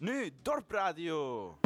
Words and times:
Nu, 0.00 0.30
Dorpradio. 0.42 1.58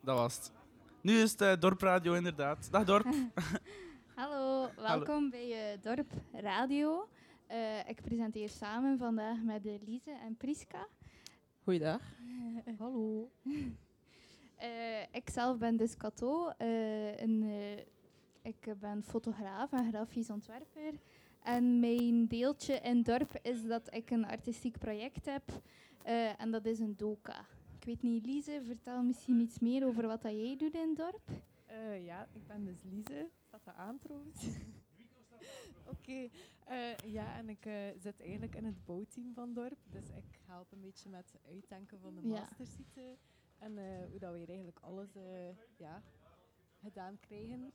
Dat 0.00 0.18
was 0.18 0.36
het. 0.36 0.52
Nu 1.00 1.20
is 1.20 1.30
het 1.30 1.40
uh, 1.40 1.52
Dorpradio 1.58 2.14
inderdaad. 2.14 2.70
Dag 2.70 2.84
Dorp. 2.84 3.06
Hallo, 4.14 4.70
welkom 4.76 5.30
bij 5.30 5.72
uh, 5.74 5.82
Dorp 5.82 6.12
Radio. 6.32 7.08
Uh, 7.50 7.88
ik 7.88 8.02
presenteer 8.02 8.48
samen 8.48 8.98
vandaag 8.98 9.42
met 9.42 9.64
Lise 9.64 10.10
en 10.10 10.36
Priska. 10.36 10.86
Goeiedag. 11.62 12.02
Hallo. 12.78 13.30
ik 15.20 15.30
zelf 15.30 15.58
ben 15.58 15.76
dus 15.76 15.96
Cato. 15.96 16.52
Een, 16.58 17.50
ik 18.42 18.74
ben 18.80 19.02
fotograaf 19.02 19.72
en 19.72 19.88
grafisch 19.90 20.30
ontwerper. 20.30 20.92
En 21.42 21.80
mijn 21.80 22.26
deeltje 22.26 22.74
in 22.74 23.02
dorp 23.02 23.38
is 23.42 23.66
dat 23.66 23.94
ik 23.94 24.10
een 24.10 24.26
artistiek 24.26 24.78
project 24.78 25.24
heb. 25.24 25.62
Uh, 26.06 26.40
en 26.40 26.50
dat 26.50 26.64
is 26.64 26.78
een 26.78 26.96
doka. 26.96 27.40
Ik 27.78 27.84
weet 27.84 28.02
niet, 28.02 28.26
Lise, 28.26 28.60
vertel 28.64 29.02
misschien 29.02 29.40
iets 29.40 29.58
meer 29.58 29.86
over 29.86 30.06
wat 30.06 30.22
dat 30.22 30.32
jij 30.32 30.56
doet 30.56 30.74
in 30.74 30.94
dorp. 30.94 31.30
Uh, 31.70 32.04
ja, 32.04 32.28
ik 32.32 32.46
ben 32.46 32.64
dus 32.64 32.82
Lise. 32.82 33.28
Staat 33.46 33.64
dat 33.64 33.74
aan 33.74 33.98
trouwens? 33.98 34.44
Oké. 35.92 35.98
Okay. 36.00 36.30
Uh, 36.70 37.12
ja, 37.12 37.36
en 37.36 37.48
ik 37.48 37.68
zit 37.98 38.20
eigenlijk 38.20 38.54
in 38.54 38.64
het 38.64 38.84
bouwteam 38.84 39.34
van 39.34 39.52
dorp. 39.52 39.78
Dus 39.90 40.08
ik 40.08 40.40
help 40.46 40.72
een 40.72 40.80
beetje 40.80 41.08
met 41.08 41.32
het 41.32 41.52
uitdenken 41.52 42.00
van 42.00 42.14
de 42.14 42.28
ja. 42.28 42.28
mastersite. 42.28 43.16
En 43.58 43.72
hoe 44.10 44.18
dat 44.18 44.32
we 44.32 44.38
hier 44.38 44.48
eigenlijk 44.48 44.78
alles 44.80 45.10
ja, 45.76 46.02
gedaan 46.80 47.18
krijgen. 47.20 47.72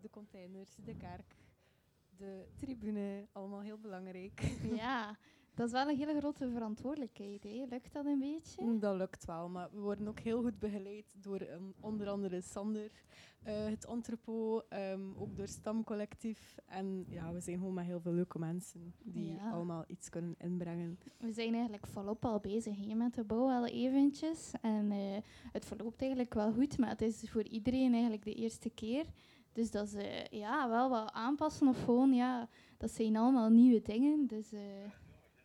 de 0.00 0.10
containers, 0.10 0.76
de 0.84 0.96
kerk, 0.96 1.34
de 2.16 2.46
tribune, 2.56 3.26
allemaal 3.32 3.60
heel 3.60 3.78
belangrijk. 3.78 4.40
Ja, 4.76 5.16
dat 5.56 5.66
is 5.66 5.72
wel 5.72 5.88
een 5.88 5.96
hele 5.96 6.18
grote 6.18 6.50
verantwoordelijkheid. 6.50 7.42
Hè? 7.42 7.64
Lukt 7.68 7.92
dat 7.92 8.04
een 8.06 8.18
beetje? 8.18 8.62
Mm, 8.62 8.78
dat 8.78 8.96
lukt 8.96 9.24
wel, 9.24 9.48
maar 9.48 9.68
we 9.72 9.80
worden 9.80 10.08
ook 10.08 10.18
heel 10.18 10.42
goed 10.42 10.58
begeleid 10.58 11.04
door 11.12 11.40
um, 11.40 11.74
onder 11.80 12.08
andere 12.08 12.40
Sander, 12.40 12.90
uh, 13.46 13.64
het 13.64 13.86
entrepot, 13.86 14.64
um, 14.72 15.14
ook 15.16 15.36
door 15.36 15.48
Stamcollectief. 15.48 16.56
En 16.66 17.04
ja, 17.08 17.32
we 17.32 17.40
zijn 17.40 17.58
gewoon 17.58 17.74
met 17.74 17.84
heel 17.84 18.00
veel 18.00 18.12
leuke 18.12 18.38
mensen 18.38 18.94
die 19.04 19.32
ja. 19.32 19.50
allemaal 19.50 19.84
iets 19.86 20.08
kunnen 20.08 20.34
inbrengen. 20.38 20.98
We 21.18 21.32
zijn 21.32 21.52
eigenlijk 21.52 21.86
volop 21.86 22.24
al 22.24 22.40
bezig 22.40 22.86
hè, 22.86 22.94
met 22.94 23.14
de 23.14 23.24
bouw 23.24 23.48
al 23.48 23.66
eventjes. 23.66 24.52
En 24.60 24.90
uh, 24.90 25.16
het 25.52 25.64
verloopt 25.64 26.00
eigenlijk 26.00 26.34
wel 26.34 26.52
goed, 26.52 26.78
maar 26.78 26.88
het 26.88 27.02
is 27.02 27.30
voor 27.30 27.44
iedereen 27.44 27.92
eigenlijk 27.92 28.24
de 28.24 28.34
eerste 28.34 28.70
keer. 28.70 29.06
Dus 29.56 29.70
dat 29.70 29.86
is 29.86 29.94
uh, 29.94 30.24
ja, 30.24 30.68
wel 30.68 30.90
wat 30.90 31.12
aanpassen 31.12 31.68
of 31.68 31.84
gewoon, 31.84 32.14
ja, 32.14 32.48
dat 32.76 32.90
zijn 32.90 33.16
allemaal 33.16 33.48
nieuwe 33.48 33.82
dingen. 33.82 34.26
Dus, 34.26 34.52
uh, 34.52 34.60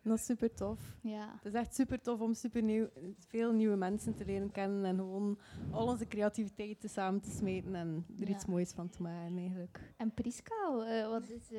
dat 0.03 0.17
is 0.17 0.25
super 0.25 0.53
tof. 0.53 0.97
Ja. 1.01 1.33
Het 1.35 1.53
is 1.53 1.59
echt 1.59 1.75
super 1.75 2.01
tof 2.01 2.19
om 2.19 2.33
super 2.33 2.63
nieuw, 2.63 2.89
veel 3.27 3.51
nieuwe 3.51 3.75
mensen 3.75 4.15
te 4.15 4.25
leren 4.25 4.51
kennen 4.51 4.85
en 4.85 4.95
gewoon 4.95 5.39
al 5.71 5.87
onze 5.87 6.07
creativiteit 6.07 6.77
samen 6.89 7.21
te 7.21 7.29
smeten 7.29 7.75
en 7.75 8.05
er 8.19 8.27
ja. 8.27 8.35
iets 8.35 8.45
moois 8.45 8.71
van 8.71 8.89
te 8.89 9.01
maken 9.01 9.37
eigenlijk. 9.37 9.93
En 9.97 10.13
Priska, 10.13 10.69
uh, 10.69 11.07
wat 11.07 11.29
is 11.29 11.57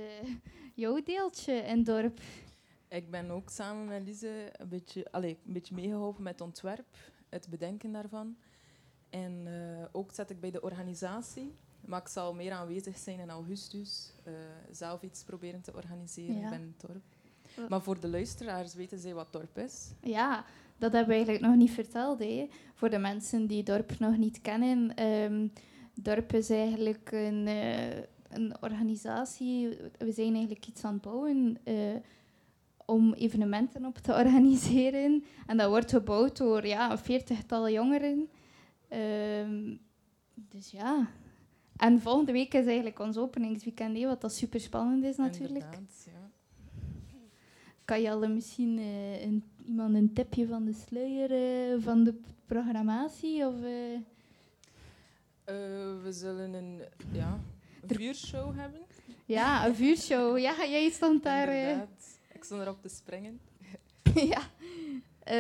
jouw 0.74 1.02
deeltje 1.02 1.52
in 1.52 1.76
het 1.76 1.86
dorp? 1.86 2.20
Ik 2.88 3.10
ben 3.10 3.30
ook 3.30 3.50
samen 3.50 3.86
met 3.86 4.02
Lise 4.02 4.52
een 4.52 4.68
beetje, 4.68 5.12
allez, 5.12 5.36
een 5.46 5.52
beetje 5.52 5.74
meegeholpen 5.74 6.22
met 6.22 6.32
het 6.32 6.42
ontwerp, 6.42 6.96
het 7.28 7.48
bedenken 7.50 7.92
daarvan. 7.92 8.36
En 9.10 9.48
ook 9.92 10.12
zat 10.12 10.30
ik 10.30 10.40
bij 10.40 10.50
de 10.50 10.60
organisatie. 10.60 11.54
Maar 11.84 12.00
ik 12.00 12.08
zal 12.08 12.34
meer 12.34 12.52
aanwezig 12.52 12.98
zijn 12.98 13.18
in 13.18 13.30
augustus. 13.30 14.12
Uh, 14.28 14.34
zelf 14.70 15.02
iets 15.02 15.22
proberen 15.22 15.60
te 15.60 15.74
organiseren 15.74 16.40
ja. 16.40 16.58
dorp. 16.76 17.02
Maar 17.68 17.82
voor 17.82 18.00
de 18.00 18.08
luisteraars 18.08 18.74
weten 18.74 18.98
zij 18.98 19.14
wat 19.14 19.32
dorp 19.32 19.58
is? 19.58 19.92
Ja, 20.00 20.44
dat 20.78 20.92
hebben 20.92 21.08
we 21.08 21.14
eigenlijk 21.14 21.44
nog 21.44 21.56
niet 21.56 21.70
verteld. 21.70 22.18
Hè. 22.18 22.48
Voor 22.74 22.90
de 22.90 22.98
mensen 22.98 23.46
die 23.46 23.62
dorp 23.62 23.98
nog 23.98 24.16
niet 24.16 24.40
kennen. 24.40 25.04
Um, 25.04 25.52
dorp 25.94 26.32
is 26.32 26.50
eigenlijk 26.50 27.12
een, 27.12 27.46
uh, 27.46 27.96
een 28.28 28.54
organisatie. 28.60 29.68
We 29.98 30.12
zijn 30.12 30.34
eigenlijk 30.34 30.66
iets 30.66 30.84
aan 30.84 30.92
het 30.92 31.02
bouwen 31.02 31.58
uh, 31.64 31.96
om 32.84 33.12
evenementen 33.12 33.84
op 33.84 33.98
te 33.98 34.12
organiseren. 34.22 35.24
En 35.46 35.56
dat 35.56 35.68
wordt 35.68 35.90
gebouwd 35.90 36.36
door 36.36 36.66
ja, 36.66 36.90
een 36.90 36.98
veertigtal 36.98 37.70
jongeren. 37.70 38.28
Um, 38.90 39.80
dus 40.34 40.70
ja, 40.70 41.08
en 41.76 42.00
volgende 42.00 42.32
week 42.32 42.54
is 42.54 42.66
eigenlijk 42.66 42.98
ons 42.98 43.16
openingsweekend, 43.16 44.02
wat 44.02 44.20
dat 44.20 44.32
super 44.32 44.60
spannend 44.60 45.04
is 45.04 45.16
natuurlijk. 45.16 45.64
Ja. 46.04 46.30
Kan 47.84 48.00
je 48.00 48.10
al 48.10 48.28
misschien 48.28 48.78
uh, 48.78 49.22
een, 49.22 49.44
iemand 49.66 49.94
een 49.94 50.12
tipje 50.12 50.46
van 50.46 50.64
de 50.64 50.72
sluier 50.72 51.30
uh, 51.30 51.82
van 51.82 52.04
de 52.04 52.14
programmatie? 52.46 53.46
Of, 53.46 53.54
uh? 53.54 53.98
we 56.02 56.08
zullen 56.10 56.52
een, 56.52 56.80
ja, 57.12 57.40
een 57.80 57.96
vuurshow 57.96 58.58
hebben. 58.58 58.80
Ja, 59.24 59.66
een 59.66 59.74
vuurshow. 59.74 60.38
Ja, 60.38 60.66
jij 60.66 60.90
stond 60.90 61.22
daar. 61.22 61.76
Ik 62.32 62.44
stond 62.44 62.60
erop 62.60 62.82
te 62.82 62.88
springen. 62.88 63.40
ja. 64.34 64.42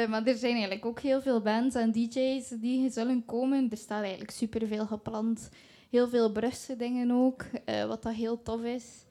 maar 0.06 0.26
er 0.26 0.36
zijn 0.36 0.52
eigenlijk 0.52 0.86
ook 0.86 1.00
heel 1.00 1.22
veel 1.22 1.40
bands 1.40 1.74
en 1.74 1.92
DJ's 1.92 2.48
die 2.48 2.90
zullen 2.90 3.24
komen. 3.24 3.70
Er 3.70 3.76
staat 3.76 4.02
eigenlijk 4.02 4.30
superveel 4.30 4.86
gepland 4.86 5.50
heel 5.92 6.08
veel 6.08 6.32
Brugse 6.32 6.76
dingen 6.76 7.10
ook, 7.10 7.44
uh, 7.68 7.84
wat 7.84 8.02
dat 8.02 8.14
heel 8.14 8.42
tof 8.42 8.62
is. 8.62 9.04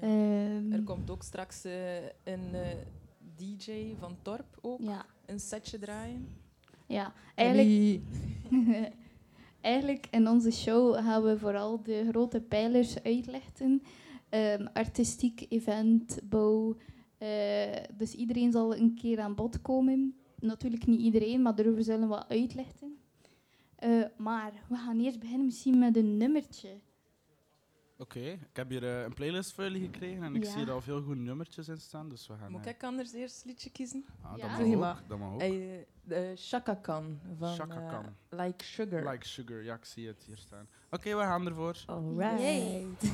Ja. 0.00 0.06
Um, 0.06 0.72
er 0.72 0.82
komt 0.82 1.10
ook 1.10 1.22
straks 1.22 1.64
uh, 1.64 1.96
een 2.24 2.54
uh, 2.54 2.60
DJ 3.36 3.94
van 3.98 4.16
Torp 4.22 4.58
ook 4.60 4.80
ja. 4.80 5.06
een 5.26 5.40
setje 5.40 5.78
draaien. 5.78 6.28
Ja, 6.86 7.12
eigenlijk, 7.34 8.00
eigenlijk 9.60 10.06
in 10.10 10.28
onze 10.28 10.50
show 10.50 10.94
gaan 10.94 11.22
we 11.22 11.38
vooral 11.38 11.82
de 11.82 12.06
grote 12.08 12.40
pijlers 12.40 13.02
uitlichten. 13.02 13.82
Um, 14.30 14.68
artistiek, 14.72 15.46
event, 15.48 16.20
bouw. 16.22 16.76
dus 17.96 18.14
iedereen 18.14 18.52
zal 18.52 18.76
een 18.76 18.94
keer 18.94 19.20
aan 19.20 19.34
bod 19.34 19.62
komen. 19.62 20.16
Natuurlijk 20.40 20.86
niet 20.86 21.00
iedereen, 21.00 21.42
maar 21.42 21.54
daarover 21.54 21.82
zullen 21.82 22.00
we 22.00 22.06
wat 22.14 22.28
uitlichten. 22.28 23.01
Uh, 23.84 24.04
maar 24.16 24.52
we 24.68 24.76
gaan 24.76 25.00
eerst 25.00 25.18
beginnen 25.18 25.44
misschien 25.44 25.78
met 25.78 25.96
een 25.96 26.16
nummertje. 26.16 26.80
Oké, 27.98 28.18
okay. 28.18 28.32
ik 28.32 28.56
heb 28.56 28.68
hier 28.68 28.82
uh, 28.82 29.02
een 29.02 29.14
playlist 29.14 29.52
voor 29.52 29.64
jullie 29.64 29.84
gekregen 29.84 30.22
en 30.22 30.34
ik 30.34 30.44
ja. 30.44 30.50
zie 30.50 30.62
er 30.62 30.70
al 30.70 30.80
veel 30.80 31.02
goede 31.02 31.20
nummertjes 31.20 31.68
in 31.68 31.80
staan. 31.80 32.08
Dus 32.08 32.26
we 32.26 32.36
gaan, 32.36 32.50
Moet 32.50 32.66
ik 32.66 32.84
anders 32.84 33.12
eerst 33.12 33.44
liedje 33.44 33.70
kiezen? 33.70 34.04
Ah, 34.22 34.36
ja. 34.36 34.58
dat, 34.58 34.66
mag 34.66 35.00
ook, 35.00 35.08
dat 35.08 35.18
mag 35.18 35.32
ook. 35.32 35.40
Hey, 35.40 35.86
de 36.04 36.32
Chaka 36.36 36.74
Khan 36.74 37.20
van 37.38 37.56
Khan. 37.56 37.70
Uh, 37.70 38.00
like 38.44 38.64
Sugar. 38.64 39.10
Like 39.10 39.26
Sugar, 39.26 39.62
ja, 39.62 39.74
ik 39.74 39.84
zie 39.84 40.06
het 40.06 40.22
hier 40.26 40.38
staan. 40.38 40.68
Oké, 40.90 41.08
okay, 41.08 41.16
we 41.16 41.22
gaan 41.22 41.46
ervoor. 41.46 41.82
Alright. 41.86 42.40
Yay. 42.40 42.86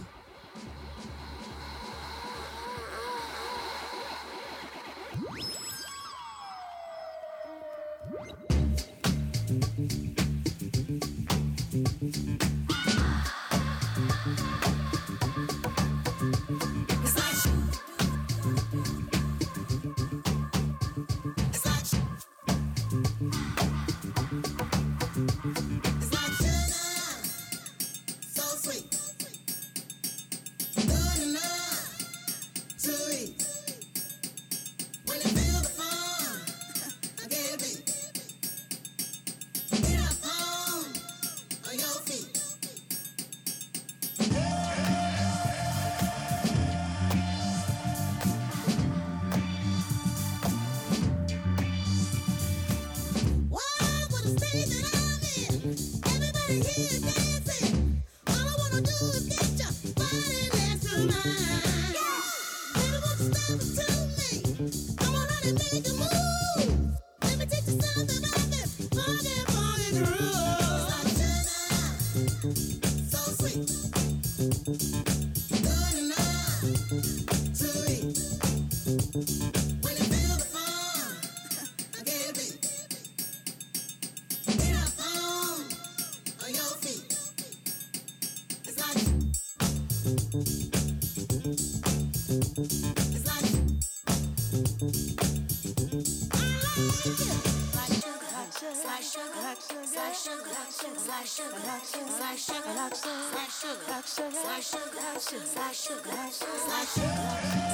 sugar, 104.18 104.32
sly 104.32 104.60
sugar, 104.60 105.20
sugar, 105.20 105.46
sly 105.46 105.72
sugar, 105.72 106.10
sly 106.10 106.84
sugar, 106.84 107.28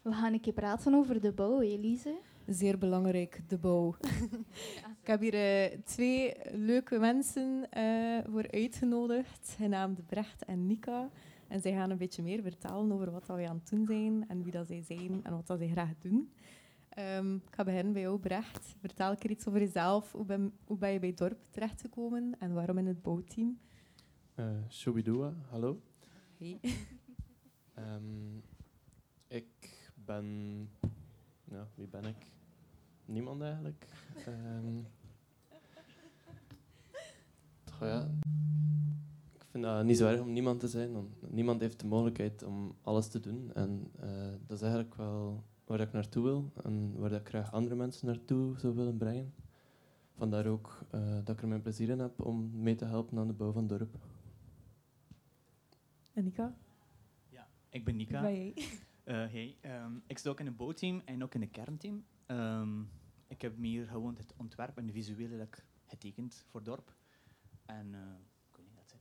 We 0.05 0.13
gaan 0.13 0.33
een 0.33 0.41
keer 0.41 0.53
praten 0.53 0.93
over 0.93 1.21
de 1.21 1.31
bouw, 1.31 1.61
Elise. 1.61 2.17
Zeer 2.47 2.77
belangrijk, 2.77 3.41
de 3.47 3.57
bouw. 3.57 3.95
Ik 5.01 5.07
heb 5.07 5.19
hier 5.19 5.33
eh, 5.33 5.77
twee 5.83 6.33
leuke 6.51 6.99
mensen 6.99 7.67
eh, 7.69 8.19
voor 8.31 8.51
uitgenodigd, 8.51 9.55
genaamd 9.57 10.05
Brecht 10.05 10.45
en 10.45 10.65
Nika. 10.65 11.09
En 11.47 11.61
zij 11.61 11.71
gaan 11.71 11.89
een 11.89 11.97
beetje 11.97 12.23
meer 12.23 12.41
vertellen 12.41 12.91
over 12.91 13.11
wat 13.11 13.25
dat 13.25 13.35
wij 13.35 13.49
aan 13.49 13.55
het 13.55 13.69
doen 13.69 13.85
zijn 13.85 14.27
en 14.27 14.43
wie 14.43 14.51
dat 14.51 14.67
zij 14.67 14.83
zijn 14.83 15.19
en 15.23 15.31
wat 15.31 15.47
dat 15.47 15.57
zij 15.57 15.67
graag 15.67 15.93
doen. 15.99 16.31
Ehm, 16.89 17.35
ik 17.35 17.55
ga 17.55 17.63
beginnen 17.63 17.93
bij 17.93 18.01
jou, 18.01 18.19
Brecht. 18.19 18.75
Vertel 18.79 19.11
een 19.11 19.17
keer 19.17 19.31
iets 19.31 19.47
over 19.47 19.59
jezelf. 19.59 20.11
Hoe 20.11 20.25
ben, 20.25 20.53
hoe 20.65 20.77
ben 20.77 20.91
je 20.91 20.99
bij 20.99 21.09
het 21.09 21.17
dorp 21.17 21.39
terechtgekomen 21.51 22.35
en 22.39 22.53
waarom 22.53 22.77
in 22.77 22.87
het 22.87 23.01
bouwteam? 23.01 23.57
Uh, 24.35 25.27
hallo. 25.49 25.81
Hey. 26.37 26.59
Ehm, 27.73 28.37
ik 28.37 28.54
ben... 30.05 30.69
Ja, 31.43 31.67
wie 31.75 31.87
ben 31.87 32.05
ik? 32.05 32.31
Niemand 33.05 33.41
eigenlijk. 33.41 33.85
Ehm 34.25 34.83
ja. 37.79 38.09
Ik 39.33 39.45
vind 39.61 39.63
dat 39.63 39.85
niet 39.85 39.97
zo 39.97 40.07
erg 40.07 40.21
om 40.21 40.33
niemand 40.33 40.59
te 40.59 40.67
zijn, 40.67 40.91
want 40.91 41.31
niemand 41.31 41.61
heeft 41.61 41.79
de 41.79 41.87
mogelijkheid 41.87 42.43
om 42.43 42.75
alles 42.81 43.07
te 43.07 43.19
doen. 43.19 43.51
En 43.53 43.91
eh, 43.99 44.31
dat 44.47 44.57
is 44.57 44.61
eigenlijk 44.61 44.95
wel 44.95 45.43
waar 45.65 45.79
ik 45.79 45.91
naartoe 45.91 46.23
wil 46.23 46.51
en 46.63 46.97
waar 46.97 47.11
ik 47.11 47.27
graag 47.27 47.51
andere 47.51 47.75
mensen 47.75 48.07
naartoe 48.07 48.59
zou 48.59 48.75
willen 48.75 48.97
brengen. 48.97 49.33
Vandaar 50.17 50.45
ook 50.45 50.85
eh, 50.91 51.15
dat 51.23 51.35
ik 51.35 51.41
er 51.41 51.47
mijn 51.47 51.61
plezier 51.61 51.89
in 51.89 51.99
heb 51.99 52.25
om 52.25 52.61
mee 52.61 52.75
te 52.75 52.85
helpen 52.85 53.17
aan 53.17 53.27
de 53.27 53.33
bouw 53.33 53.51
van 53.51 53.61
het 53.61 53.79
dorp. 53.79 53.95
En 56.13 56.23
Nika? 56.23 56.55
Ik 57.69 57.85
ben 57.85 57.95
Nika. 57.95 58.21
Ben 58.21 58.35
jij? 58.35 58.53
Eh, 59.05 59.15
hey, 59.15 59.57
ehm, 59.61 59.91
ik 60.07 60.17
zit 60.17 60.27
ook 60.27 60.39
in 60.39 60.45
een 60.47 60.55
bouwteam 60.55 61.01
en 61.05 61.23
ook 61.23 61.33
in 61.33 61.41
een 61.41 61.51
kernteam. 61.51 62.05
Ehm, 62.25 62.81
ik 63.27 63.41
heb 63.41 63.57
meer 63.57 63.87
gewoon 63.87 64.15
het 64.15 64.33
ontwerp 64.37 64.77
en 64.77 64.85
de 64.85 64.91
visuele 64.91 65.37
dat 65.37 65.47
ik 65.47 65.65
getekend 65.85 66.45
voor 66.49 66.59
het 66.59 66.69
dorp. 66.69 66.95
En 67.65 67.93
eh, 67.93 67.99
ik 68.49 68.55
weet 68.57 68.65
niet, 68.65 68.75
dat 68.75 68.89
zit. 68.89 68.99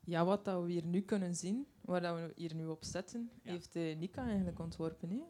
Ja, 0.00 0.24
wat 0.24 0.44
dat 0.44 0.62
we 0.62 0.70
hier 0.70 0.86
nu 0.86 1.00
kunnen 1.00 1.34
zien, 1.34 1.66
waar 1.80 2.00
dat 2.00 2.16
we 2.16 2.32
hier 2.36 2.54
nu 2.54 2.66
op 2.66 2.84
zetten, 2.84 3.30
Ja. 3.42 3.50
heeft 3.50 3.76
eh, 3.76 3.96
Nika 3.96 4.24
eigenlijk 4.26 4.58
ontworpen. 4.58 5.10
Hè? 5.10 5.22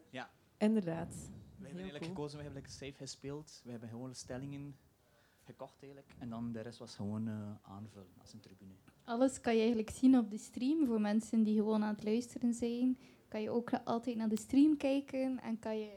Inderdaad. 0.57 1.13
We 1.57 1.65
hebben 1.65 1.83
eigenlijk 1.83 2.03
cool. 2.03 2.15
gekozen, 2.15 2.37
we 2.37 2.43
hebben 2.43 2.61
like, 2.61 2.73
safe 2.73 2.93
gespeeld. 2.97 3.61
We 3.63 3.71
hebben 3.71 3.89
gewoon 3.89 4.15
stellingen 4.15 4.75
gekocht 5.43 5.81
eigenlijk. 5.83 6.15
En 6.19 6.29
dan 6.29 6.51
de 6.51 6.61
rest 6.61 6.79
was 6.79 6.95
gewoon 6.95 7.27
eh, 7.27 7.51
aanvullen 7.61 8.13
als 8.17 8.33
een 8.33 8.39
tribune. 8.39 8.73
Alles 9.03 9.41
kan 9.41 9.53
je 9.53 9.59
eigenlijk 9.59 9.89
zien 9.89 10.17
op 10.17 10.31
de 10.31 10.37
stream. 10.37 10.85
Voor 10.85 11.01
mensen 11.01 11.43
die 11.43 11.55
gewoon 11.55 11.83
aan 11.83 11.93
het 11.95 12.03
luisteren 12.03 12.53
zijn, 12.53 12.97
kan 13.35 13.43
je 13.43 13.49
ook 13.49 13.71
altijd 13.83 14.15
naar 14.15 14.29
de 14.29 14.39
stream 14.39 14.77
kijken 14.77 15.39
en 15.41 15.59
kan 15.59 15.79
je 15.79 15.91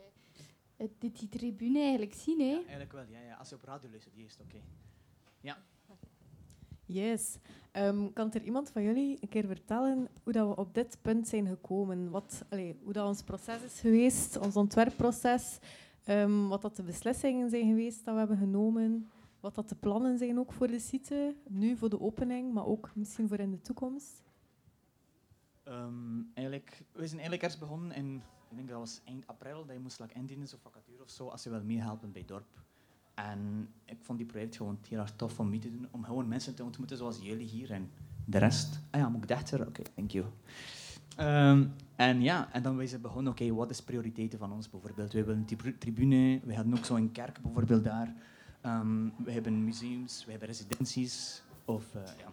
het, 0.76 0.90
die, 0.98 1.12
die 1.12 1.28
tribune 1.28 1.78
eigenlijk 1.78 2.14
zien. 2.14 2.38
Hè? 2.40 2.46
Ja, 2.46 2.56
eigenlijk 2.56 2.92
wel, 2.92 3.04
ja, 3.08 3.20
ja. 3.20 3.34
Als 3.34 3.48
je 3.48 3.54
op 3.54 3.62
radio 3.62 3.90
luistert, 3.90 4.14
die 4.14 4.24
is 4.24 4.32
het 4.32 4.40
oké. 4.40 4.58
Yes. 6.90 7.38
Ehm, 7.72 8.12
kan 8.12 8.32
er 8.32 8.42
iemand 8.42 8.70
van 8.70 8.82
jullie 8.82 9.18
een 9.20 9.28
keer 9.28 9.46
vertellen 9.46 10.08
hoe 10.22 10.32
dat 10.32 10.48
we 10.48 10.56
op 10.56 10.74
dit 10.74 10.98
punt 11.02 11.28
zijn 11.28 11.46
gekomen? 11.46 12.10
Wat, 12.10 12.44
allee, 12.48 12.76
hoe 12.82 12.92
dat 12.92 13.06
ons 13.06 13.22
proces 13.22 13.62
is 13.62 13.80
geweest, 13.80 14.38
ons 14.38 14.56
ontwerpproces, 14.56 15.58
ehm, 16.04 16.46
wat 16.46 16.62
dat 16.62 16.76
de 16.76 16.82
beslissingen 16.82 17.50
zijn 17.50 17.66
geweest 17.66 18.04
dat 18.04 18.14
we 18.14 18.18
hebben 18.18 18.38
genomen, 18.38 19.10
wat 19.40 19.54
dat 19.54 19.68
de 19.68 19.74
plannen 19.74 20.18
zijn 20.18 20.38
ook 20.38 20.52
voor 20.52 20.66
de 20.66 20.78
site, 20.78 21.34
nu 21.48 21.76
voor 21.76 21.90
de 21.90 22.00
opening, 22.00 22.52
maar 22.52 22.66
ook 22.66 22.90
misschien 22.94 23.28
voor 23.28 23.38
in 23.38 23.50
de 23.50 23.60
toekomst. 23.60 24.22
Ehm, 25.68 26.20
eigenlijk, 26.34 26.82
we 26.92 27.06
zijn 27.06 27.20
eigenlijk 27.20 27.42
eerst 27.42 27.58
begonnen 27.58 27.92
in, 27.92 28.14
ik 28.50 28.56
denk 28.56 28.68
dat 28.68 28.78
was 28.78 29.00
eind 29.04 29.26
april, 29.26 29.66
dat 29.66 29.74
je 29.76 29.82
moest 29.82 30.00
like, 30.00 30.14
indienen 30.14 30.48
of 30.54 30.60
vacature 30.62 31.02
of 31.02 31.10
zo, 31.10 31.28
als 31.28 31.42
je 31.42 31.50
wil 31.50 31.62
meehelpen 31.64 32.12
bij 32.12 32.20
het 32.20 32.30
dorp. 32.30 32.62
En 33.14 33.68
ik 33.84 33.98
vond 34.02 34.18
die 34.18 34.26
project 34.26 34.56
gewoon 34.56 34.78
heel 34.88 34.98
erg 34.98 35.12
tof 35.16 35.40
om 35.40 35.48
mee 35.48 35.58
te 35.58 35.70
doen, 35.70 35.88
om 35.90 36.04
gewoon 36.04 36.28
mensen 36.28 36.54
te 36.54 36.64
ontmoeten 36.64 36.96
zoals 36.96 37.18
jullie 37.22 37.46
hier 37.46 37.70
en 37.70 37.90
de 38.24 38.38
rest. 38.38 38.80
Ah 38.90 39.00
ja, 39.00 39.08
moet 39.08 39.22
ik 39.22 39.28
dichter? 39.28 39.66
Oké, 39.66 39.82
thank 39.94 40.10
you. 40.10 40.26
Ehm, 41.16 41.66
en 41.96 42.22
ja, 42.22 42.52
en 42.52 42.62
dan 42.62 42.88
zijn 42.88 43.00
begonnen, 43.00 43.32
oké, 43.32 43.54
wat 43.54 43.70
is 43.70 43.82
prioriteiten 43.82 44.38
van 44.38 44.52
ons 44.52 44.70
bijvoorbeeld? 44.70 45.12
We 45.12 45.24
willen 45.24 45.38
een 45.40 45.56
tri- 45.56 45.78
tribune, 45.78 46.40
we 46.44 46.54
hadden 46.54 46.76
ook 46.76 46.84
zo'n 46.84 47.12
kerk 47.12 47.42
bijvoorbeeld 47.42 47.84
daar. 47.84 48.14
Ehm, 48.60 49.08
we 49.24 49.32
hebben 49.32 49.64
museums, 49.64 50.24
we 50.24 50.30
hebben 50.30 50.48
residenties, 50.48 51.42
of 51.64 51.94
eh, 51.94 52.02
ja, 52.18 52.32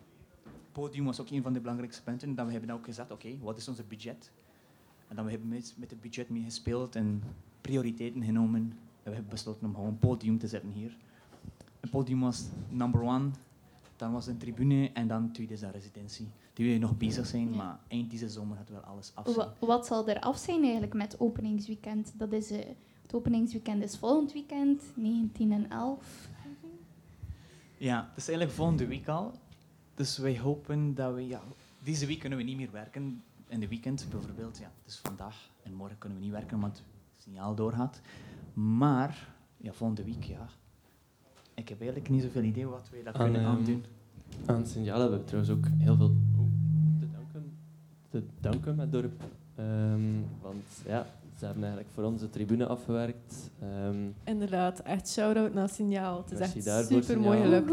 podium 0.76 1.06
was 1.06 1.20
ook 1.22 1.30
een 1.30 1.42
van 1.42 1.54
de 1.54 1.60
belangrijkste 1.60 2.04
punten. 2.04 2.30
En 2.30 2.36
dan 2.36 2.46
we 2.46 2.52
hebben 2.52 2.70
ook 2.70 2.86
gezegd, 2.86 3.12
oké, 3.12 3.38
wat 3.42 3.58
is 3.58 3.68
ons 3.68 3.88
budget? 3.88 4.32
En 5.08 5.16
dan 5.16 5.26
we 5.26 5.32
hebben 5.32 5.50
met, 5.50 5.74
met 5.78 5.90
het 5.90 6.02
budget 6.02 6.30
mee 6.30 6.44
gespeeld 6.44 6.96
en 6.96 7.24
prioriteiten 7.62 8.24
genomen. 8.24 8.62
En 9.04 9.10
we 9.10 9.12
hebben 9.12 9.30
besloten 9.30 9.66
om 9.68 9.74
gewoon 9.74 9.90
een 9.90 10.00
podium 10.00 10.38
te 10.38 10.48
zetten 10.48 10.70
hier. 10.72 10.98
het 11.80 11.90
podium 11.90 12.20
was 12.20 12.46
number 12.70 13.02
one, 13.02 13.30
dan 13.96 14.12
was 14.12 14.28
een 14.28 14.38
tribune 14.38 14.92
en 14.94 15.08
dan 15.08 15.32
tweede 15.32 15.54
is 15.54 15.60
de 15.60 15.72
residentie. 15.72 16.28
Die 16.54 16.74
we 16.74 16.80
nog 16.80 16.98
bezig 16.98 17.26
zijn, 17.26 17.50
Ja. 17.50 17.56
maar 17.56 17.80
eind 17.88 18.12
deze 18.12 18.30
zomer 18.30 18.58
gaat 18.58 18.70
wel 18.70 18.80
alles 18.80 19.12
af 19.14 19.30
zijn. 19.30 19.48
Wat 19.60 19.86
zal 19.86 20.08
er 20.08 20.20
af 20.20 20.38
zijn 20.38 20.62
eigenlijk 20.64 20.94
met 20.94 21.20
openingsweekend? 21.20 22.14
Dat 22.18 22.32
is, 22.32 22.52
eh, 22.52 22.66
het 23.02 23.14
openingsweekend 23.14 23.84
is 23.84 23.98
volgend 23.98 24.34
weekend, 24.34 24.84
19 24.96 25.52
en 25.52 25.70
11. 25.70 26.30
Ja, 27.78 28.08
het 28.10 28.18
is 28.18 28.28
eigenlijk 28.28 28.58
volgende 28.58 28.88
week 28.88 29.08
al. 29.08 29.34
Dus 29.96 30.18
wij 30.18 30.40
hopen 30.40 30.96
dat 30.96 31.14
we... 31.14 31.28
Ja, 31.28 31.42
deze 31.84 32.06
week 32.06 32.20
kunnen 32.20 32.38
we 32.38 32.44
niet 32.44 32.58
meer 32.58 32.72
werken. 32.72 33.24
In 33.48 33.60
de 33.60 33.68
weekend 33.68 34.08
bijvoorbeeld. 34.12 34.58
Ja, 34.58 34.72
dus 34.86 34.98
vandaag 35.04 35.50
en 35.64 35.74
morgen 35.74 35.98
kunnen 35.98 36.18
we 36.18 36.24
niet 36.24 36.34
werken, 36.34 36.60
want 36.60 36.78
het 36.78 36.86
signaal 37.24 37.56
doorgaat. 37.56 38.02
Maar, 38.54 39.28
ja, 39.58 39.74
volgende 39.74 40.04
week, 40.04 40.24
ja. 40.24 40.48
Ik 41.54 41.70
heb 41.70 41.80
eigenlijk 41.80 42.10
niet 42.10 42.22
zoveel 42.22 42.44
idee 42.44 42.68
wat 42.68 42.90
wij 42.92 43.04
daar 43.04 43.14
Aan, 43.14 43.22
kunnen 43.24 43.42
ehm, 43.42 43.50
aandoen. 43.50 43.84
Aan 44.46 44.58
het 44.58 44.68
signaal 44.68 45.00
hebben 45.00 45.20
we 45.20 45.26
trouwens 45.26 45.54
ook 45.54 45.68
heel 45.78 45.96
veel 45.96 46.16
te 47.00 47.08
danken, 47.12 47.58
te 48.10 48.24
danken 48.40 48.76
met 48.76 48.92
dorp. 48.92 49.24
Ehm, 49.56 50.02
want 50.42 50.64
ja, 50.86 51.06
ze 51.38 51.46
hebben 51.46 51.64
eigenlijk 51.64 51.94
voor 51.94 52.04
ons 52.04 52.22
de 52.22 52.30
tribune 52.30 52.66
afgewerkt. 52.68 53.52
Ehm, 53.60 54.08
Inderdaad, 54.24 54.80
echt 54.80 55.10
shout-out 55.10 55.54
naar 55.54 55.70
Signaal. 55.70 56.18
Het 56.18 56.32
is 56.32 56.40
echt 56.40 56.88
super 56.88 57.20
mooi 57.20 57.42
gelukt. 57.42 57.72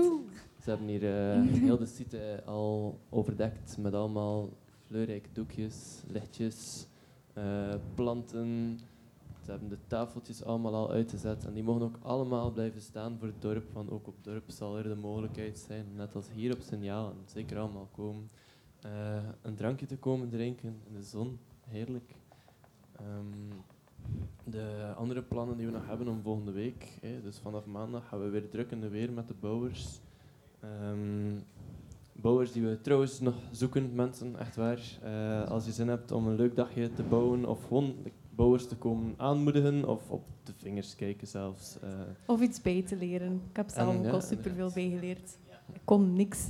Ze 0.62 0.70
hebben 0.70 0.88
hier 0.88 1.02
eh, 1.02 1.42
heel 1.66 1.78
de 1.78 1.86
site 1.86 2.42
al 2.44 2.98
overdekt 3.08 3.76
met 3.78 3.94
allemaal 3.94 4.48
kleurrijke 4.86 5.28
doekjes, 5.32 6.02
lichtjes, 6.08 6.86
eh, 7.32 7.74
planten. 7.94 8.78
Ze 9.44 9.50
hebben 9.50 9.68
de 9.68 9.78
tafeltjes 9.86 10.44
allemaal 10.44 10.74
al 10.74 10.90
uitgezet 10.90 11.44
en 11.44 11.52
die 11.54 11.62
mogen 11.62 11.82
ook 11.82 11.96
allemaal 12.02 12.50
blijven 12.50 12.80
staan 12.80 13.18
voor 13.18 13.28
het 13.28 13.42
dorp, 13.42 13.72
want 13.72 13.90
ook 13.90 14.06
op 14.06 14.14
het 14.14 14.24
dorp 14.24 14.50
zal 14.50 14.78
er 14.78 14.82
de 14.82 14.94
mogelijkheid 14.94 15.58
zijn, 15.58 15.86
net 15.96 16.14
als 16.14 16.30
hier 16.30 16.54
op 16.54 16.60
Signaal, 16.60 17.10
en 17.10 17.16
zeker 17.24 17.58
allemaal 17.58 17.88
komen, 17.92 18.30
eh, 18.80 19.16
een 19.42 19.54
drankje 19.54 19.86
te 19.86 19.96
komen 19.96 20.28
drinken 20.28 20.80
in 20.86 20.94
de 20.94 21.02
zon. 21.02 21.38
Heerlijk. 21.60 22.14
Ehm, 22.92 23.58
de 24.44 24.92
andere 24.96 25.22
plannen 25.22 25.56
die 25.56 25.66
we 25.66 25.72
nog 25.72 25.86
hebben 25.86 26.08
om 26.08 26.22
volgende 26.22 26.52
week, 26.52 26.98
hè, 27.00 27.22
dus 27.22 27.38
vanaf 27.38 27.66
maandag 27.66 28.08
gaan 28.08 28.22
we 28.22 28.28
weer 28.28 28.48
druk 28.48 28.70
in 28.70 28.80
de 28.80 28.88
weer 28.88 29.12
met 29.12 29.28
de 29.28 29.34
bouwers. 29.34 30.00
Ehm, 30.62 31.34
bouwers 32.12 32.52
die 32.52 32.62
we 32.62 32.80
trouwens 32.80 33.20
nog 33.20 33.34
zoeken, 33.50 33.94
mensen, 33.94 34.38
echt 34.38 34.56
waar. 34.56 34.80
Eh, 35.02 35.50
als 35.50 35.64
je 35.64 35.72
zin 35.72 35.88
hebt 35.88 36.12
om 36.12 36.26
een 36.26 36.36
leuk 36.36 36.56
dagje 36.56 36.92
te 36.92 37.02
bouwen 37.02 37.44
of 37.48 37.64
gewoon 37.66 37.94
de 38.04 38.10
bouwers 38.34 38.66
te 38.68 38.76
komen 38.76 39.14
aanmoedigen 39.16 39.88
of 39.88 40.10
op 40.10 40.22
de 40.42 40.52
vingers 40.56 40.96
kijken 40.96 41.26
zelfs. 41.26 41.78
eh, 41.80 41.88
Of 42.26 42.40
iets 42.40 42.60
bij 42.62 42.82
te 42.82 42.96
leren. 42.96 43.40
Ik 43.50 43.56
heb 43.56 43.68
zelf 43.70 43.88
ook 43.96 44.06
al 44.12 44.20
superveel 44.20 44.70
bijgeleerd. 44.74 45.38
Ik 45.72 45.80
kon 45.84 46.12
niks. 46.12 46.48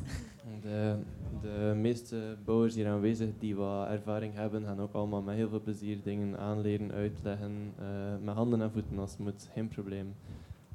De, 0.63 0.97
de 1.41 1.73
meeste 1.77 2.37
bouwers 2.45 2.75
hier 2.75 2.89
aanwezig 2.89 3.29
die 3.39 3.57
wat 3.57 3.89
ervaring 3.89 4.35
hebben, 4.35 4.65
gaan 4.65 4.81
ook 4.81 4.93
allemaal 4.93 5.23
met 5.23 5.35
heel 5.35 5.49
veel 5.49 5.61
plezier 5.61 5.99
dingen 6.03 6.39
aanleren, 6.39 6.93
uitleggen, 6.93 7.73
eh, 7.79 7.85
met 8.25 8.35
handen 8.35 8.63
en 8.63 8.71
voeten 8.71 8.99
als 8.99 9.11
het 9.11 9.19
moet, 9.21 9.49
geen 9.53 9.69
probleem. 9.69 10.15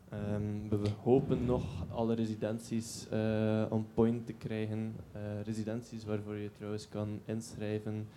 Ehm, 0.09 0.67
we 0.69 0.89
hopen 1.03 1.45
nog 1.45 1.63
alle 1.91 2.13
residenties 2.13 3.07
eh, 3.09 3.65
on 3.69 3.87
point 3.93 4.25
te 4.25 4.33
krijgen. 4.33 4.95
Eh, 5.11 5.41
residenties 5.41 6.05
waarvoor 6.05 6.35
je 6.35 6.51
trouwens 6.51 6.89
kan 6.89 7.19
inschrijven 7.25 8.07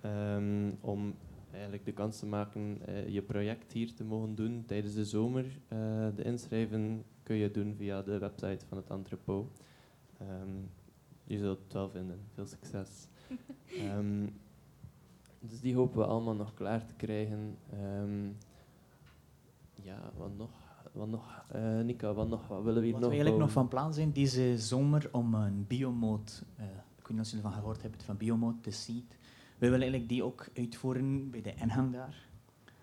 ehm, 0.00 0.70
om 0.80 1.14
eigenlijk 1.50 1.84
de 1.84 1.92
kans 1.92 2.18
te 2.18 2.26
maken 2.26 2.78
eh, 2.86 3.08
je 3.08 3.22
project 3.22 3.72
hier 3.72 3.94
te 3.94 4.04
mogen 4.04 4.34
doen 4.34 4.64
tijdens 4.66 4.94
de 4.94 5.04
zomer. 5.04 5.44
De 6.14 6.22
inschrijven 6.22 7.04
kun 7.22 7.36
je 7.36 7.50
doen 7.50 7.74
via 7.74 8.02
de 8.02 8.18
website 8.18 8.66
van 8.66 8.76
het 8.76 8.90
entrepot. 8.90 9.50
Ehm, 10.18 10.56
je 11.24 11.38
zult 11.38 11.58
het 11.64 11.72
wel 11.72 11.90
vinden. 11.90 12.20
Veel 12.34 12.46
succes. 12.46 13.06
Dus 15.42 15.60
die 15.60 15.74
hopen 15.74 15.98
we 15.98 16.06
allemaal 16.06 16.34
nog 16.34 16.54
klaar 16.54 16.86
te 16.86 16.94
krijgen. 16.94 17.56
Ja, 19.82 20.12
wat 20.16 20.36
nog? 20.36 20.50
Wat 20.92 21.08
nog? 21.08 21.44
Eh, 21.48 21.80
Nika, 21.80 22.12
wat 22.12 22.28
nog? 22.28 22.46
Wat 22.48 22.62
willen 22.62 22.80
we 22.80 22.84
hier 22.84 22.92
Wat 22.92 23.00
nog 23.00 23.10
we 23.10 23.16
eigenlijk 23.16 23.44
nog 23.44 23.52
van 23.52 23.68
plan 23.68 23.94
zijn 23.94 24.12
deze 24.12 24.58
zomer 24.58 25.08
om 25.12 25.34
een 25.34 25.64
biomod, 25.66 26.42
eh, 26.56 26.64
ik 26.98 27.06
weet 27.06 27.08
niet 27.08 27.20
of 27.20 27.26
jullie 27.26 27.44
ervan 27.44 27.60
gehoord 27.60 27.82
hebben, 27.82 28.00
van 28.00 28.16
biomod, 28.16 28.64
de 28.64 28.70
seed. 28.70 29.18
We 29.58 29.66
willen 29.66 29.80
eigenlijk 29.80 30.08
die 30.08 30.24
ook 30.24 30.48
uitvoeren 30.56 31.30
bij 31.30 31.42
de 31.42 31.54
ingang 31.54 31.92
daar. 31.92 32.28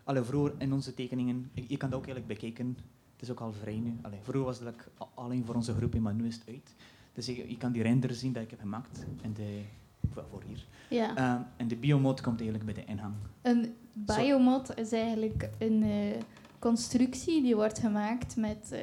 Allee, 0.03 0.23
vroeger 0.23 0.53
in 0.57 0.73
onze 0.73 0.93
tekeningen, 0.93 1.51
je 1.53 1.77
kan 1.77 1.89
dat 1.89 1.99
ook 1.99 2.05
eigenlijk 2.05 2.39
bekijken, 2.39 2.77
het 3.13 3.21
is 3.21 3.31
ook 3.31 3.39
al 3.39 3.53
vrij 3.53 3.79
nu. 3.79 3.97
Allee, 4.01 4.19
vroeger 4.21 4.43
was 4.43 4.59
het 4.59 4.89
alleen 5.13 5.45
voor 5.45 5.55
onze 5.55 5.73
groep, 5.73 5.99
maar 5.99 6.13
nu 6.13 6.27
is 6.27 6.35
het 6.35 6.47
uit. 6.47 6.75
Dus 7.13 7.25
je, 7.25 7.49
je 7.49 7.57
kan 7.57 7.71
die 7.71 7.83
render 7.83 8.13
zien 8.13 8.33
dat 8.33 8.43
ik 8.43 8.49
heb 8.49 8.59
gemaakt 8.59 9.05
in 9.21 9.33
de, 9.33 9.61
voor 10.11 10.23
voor 10.29 10.43
hier. 10.47 10.65
Ja. 10.89 11.15
Ehm, 11.15 11.41
en 11.57 11.67
de 11.67 11.75
biomod 11.75 12.21
komt 12.21 12.39
eigenlijk 12.39 12.73
bij 12.73 12.83
de 12.83 12.91
ingang. 12.91 13.13
Een 13.41 13.75
biomod 13.93 14.77
is 14.77 14.91
eigenlijk 14.91 15.49
een 15.57 15.83
eh, 15.83 16.21
constructie 16.59 17.41
die 17.41 17.55
wordt 17.55 17.79
gemaakt 17.79 18.35
met 18.35 18.71
eh, 18.71 18.79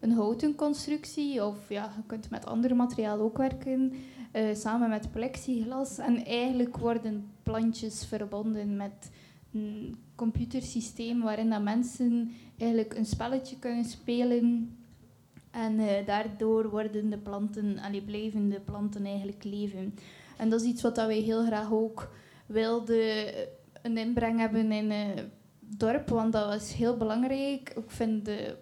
een 0.00 0.12
houten 0.12 0.54
constructie. 0.54 1.44
Of 1.44 1.68
ja, 1.68 1.92
je 1.96 2.02
kunt 2.06 2.30
met 2.30 2.46
andere 2.46 2.74
materiaal 2.74 3.18
ook 3.18 3.38
werken. 3.38 3.92
eh, 4.32 4.54
samen 4.54 4.88
met 4.88 5.12
plexiglas. 5.12 5.98
En 5.98 6.24
eigenlijk 6.24 6.76
worden 6.76 7.30
plantjes 7.42 8.04
verbonden 8.04 8.76
met 8.76 9.10
een 9.52 9.96
computersysteem 10.14 11.20
waarin 11.22 11.50
dat 11.50 11.62
mensen 11.62 12.32
eigenlijk 12.58 12.94
een 12.94 13.06
spelletje 13.06 13.58
kunnen 13.58 13.84
spelen. 13.84 14.76
En 15.50 15.78
eh, 15.78 16.06
daardoor 16.06 16.70
worden 16.70 17.10
de 17.10 17.18
planten, 17.18 17.78
allee, 17.78 18.02
blijven 18.02 18.48
de 18.48 18.60
planten 18.60 19.04
eigenlijk 19.04 19.44
leven. 19.44 19.94
En 20.36 20.48
dat 20.50 20.60
is 20.60 20.66
iets 20.68 20.82
wat 20.82 20.94
dat 20.94 21.06
wij 21.06 21.18
heel 21.18 21.44
graag 21.44 21.72
ook 21.72 22.14
wilden 22.46 23.26
een 23.82 23.96
inbreng 23.96 24.38
hebben 24.38 24.72
in 24.72 24.90
dorp, 25.78 26.08
want 26.08 26.32
dat 26.32 26.46
was 26.46 26.74
heel 26.74 26.96
belangrijk. 26.96 27.70
Ik 27.70 27.90
vind 27.90 28.24
de 28.24 28.56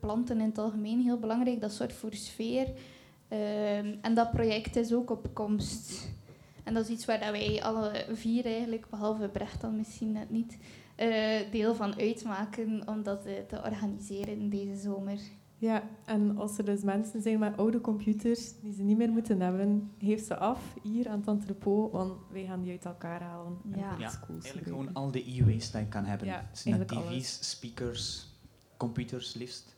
planten 0.00 0.40
in 0.40 0.46
het 0.46 0.58
algemeen 0.58 1.00
heel 1.00 1.18
belangrijk, 1.18 1.60
dat 1.60 1.72
soort 1.72 1.92
voor 1.92 2.14
sfeer. 2.14 2.68
Ehm, 3.28 3.94
en 4.00 4.14
dat 4.14 4.30
project 4.30 4.76
is 4.76 4.92
ook 4.92 5.10
op 5.10 5.26
komst. 5.32 6.08
En 6.64 6.74
dat 6.74 6.84
is 6.84 6.90
iets 6.90 7.04
waar 7.04 7.20
dat 7.20 7.30
wij 7.30 7.62
alle 7.62 8.04
vier 8.12 8.44
eigenlijk, 8.44 8.90
behalve 8.90 9.28
Brecht 9.28 9.60
dan 9.60 9.76
misschien 9.76 10.12
net 10.12 10.30
niet, 10.30 10.58
eh, 10.96 11.50
deel 11.50 11.74
van 11.74 11.98
uitmaken 11.98 12.82
om 12.86 13.02
dat 13.02 13.26
eh, 13.26 13.32
te 13.48 13.62
organiseren 13.64 14.50
deze 14.50 14.76
zomer. 14.76 15.18
Ja, 15.60 15.82
en 16.04 16.36
als 16.38 16.58
er 16.58 16.64
dus 16.64 16.82
mensen 16.82 17.22
zijn 17.22 17.38
met 17.38 17.56
oude 17.56 17.80
computers 17.80 18.60
die 18.60 18.72
ze 18.72 18.82
niet 18.82 18.96
meer 18.96 19.10
moeten 19.10 19.40
hebben, 19.40 19.90
geef 19.98 20.24
ze 20.26 20.36
af 20.36 20.76
hier 20.82 21.08
aan 21.08 21.18
het 21.18 21.28
entrepot, 21.28 21.92
want 21.92 22.12
wij 22.30 22.44
gaan 22.44 22.62
die 22.62 22.70
uit 22.70 22.84
elkaar 22.84 23.22
halen. 23.22 23.58
en 23.72 23.78
Ja. 23.78 23.96
Ja, 23.98 24.12
Eigenlijk 24.28 24.66
gewoon 24.66 24.92
al 24.92 25.10
de 25.10 25.30
e-waste 25.30 25.72
dat 25.72 25.80
je 25.80 25.88
kan 25.88 26.04
hebben. 26.04 26.26
Ja, 26.26 26.50
tv's, 26.52 26.96
alles. 26.96 27.50
speakers, 27.50 28.26
computers 28.76 29.34
liefst. 29.34 29.76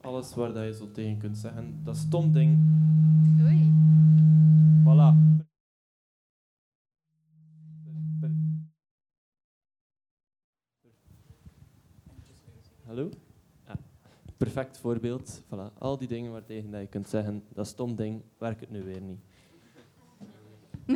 Alles 0.00 0.34
waar 0.34 0.52
dat 0.52 0.64
je 0.64 0.74
zo 0.74 0.90
tegen 0.92 1.18
kunt 1.18 1.38
zeggen. 1.38 1.80
Dat 1.84 1.96
stom 1.96 2.32
ding. 2.32 2.58
Oei. 3.42 3.72
Voilà. 4.82 5.14
Hallo? 12.86 13.10
Perfect 14.36 14.78
voorbeeld. 14.78 15.42
Voilà. 15.44 15.78
Al 15.78 15.98
die 15.98 16.08
dingen 16.08 16.32
waartegen 16.32 16.70
dat 16.70 16.80
je 16.80 16.86
kunt 16.86 17.08
zeggen, 17.08 17.42
dat 17.54 17.66
stom 17.66 17.94
ding, 17.96 18.22
werkt 18.38 18.60
het 18.60 18.70
nu 18.70 18.82
weer 18.82 19.00
niet. 19.00 19.18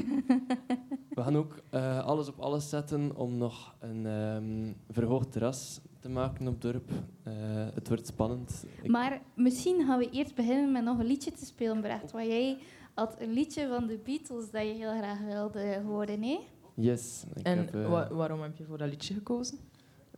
We 1.10 1.22
gaan 1.22 1.36
ook 1.36 1.60
eh, 1.70 2.04
alles 2.04 2.28
op 2.28 2.38
alles 2.38 2.68
zetten 2.68 3.16
om 3.16 3.36
nog 3.36 3.74
een 3.78 4.06
ehm, 4.06 4.72
verhoogd 4.90 5.32
terras 5.32 5.80
te 6.00 6.08
maken 6.08 6.46
op 6.48 6.52
het 6.52 6.62
dorp. 6.72 6.90
Eh, 7.22 7.32
het 7.74 7.88
wordt 7.88 8.06
spannend. 8.06 8.64
Ik- 8.82 8.90
Maar 8.90 9.20
misschien 9.34 9.84
gaan 9.86 9.98
we 9.98 10.10
eerst 10.10 10.34
beginnen 10.34 10.72
met 10.72 10.84
nog 10.84 10.98
een 10.98 11.06
liedje 11.06 11.32
te 11.32 11.44
spelen, 11.44 11.80
Brecht. 11.80 12.12
Want 12.12 12.26
jij 12.26 12.58
had 12.94 13.16
een 13.20 13.32
liedje 13.32 13.68
van 13.68 13.86
de 13.86 13.98
Beatles 14.04 14.50
dat 14.50 14.62
je 14.62 14.72
heel 14.72 14.96
graag 14.96 15.20
wilde 15.20 15.80
horen, 15.86 16.22
hè? 16.22 16.38
Yes. 16.74 17.24
Ik 17.34 17.42
En 17.42 17.58
heb, 17.58 17.74
eh, 17.74 17.88
wa- 17.90 18.14
waarom 18.14 18.42
heb 18.42 18.56
je 18.56 18.64
voor 18.64 18.78
dat 18.78 18.88
liedje 18.88 19.14
gekozen? 19.14 19.58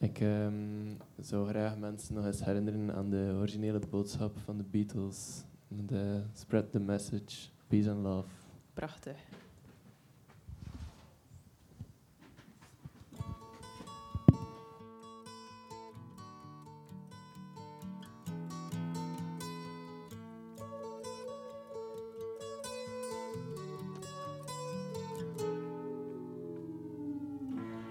Ik 0.02 0.20
ehm, 0.20 0.94
zou 1.20 1.48
graag 1.48 1.78
mensen 1.78 2.14
nog 2.14 2.26
eens 2.26 2.44
herinneren 2.44 2.94
aan 2.94 3.10
de 3.10 3.34
originele 3.38 3.80
boodschap 3.90 4.38
van 4.44 4.56
de 4.56 4.64
Beatles. 4.70 5.44
De 5.68 6.22
spread 6.32 6.72
the 6.72 6.80
message, 6.80 7.48
peace 7.66 7.90
and 7.90 8.02
love. 8.02 8.28
Prachtig. 8.74 9.16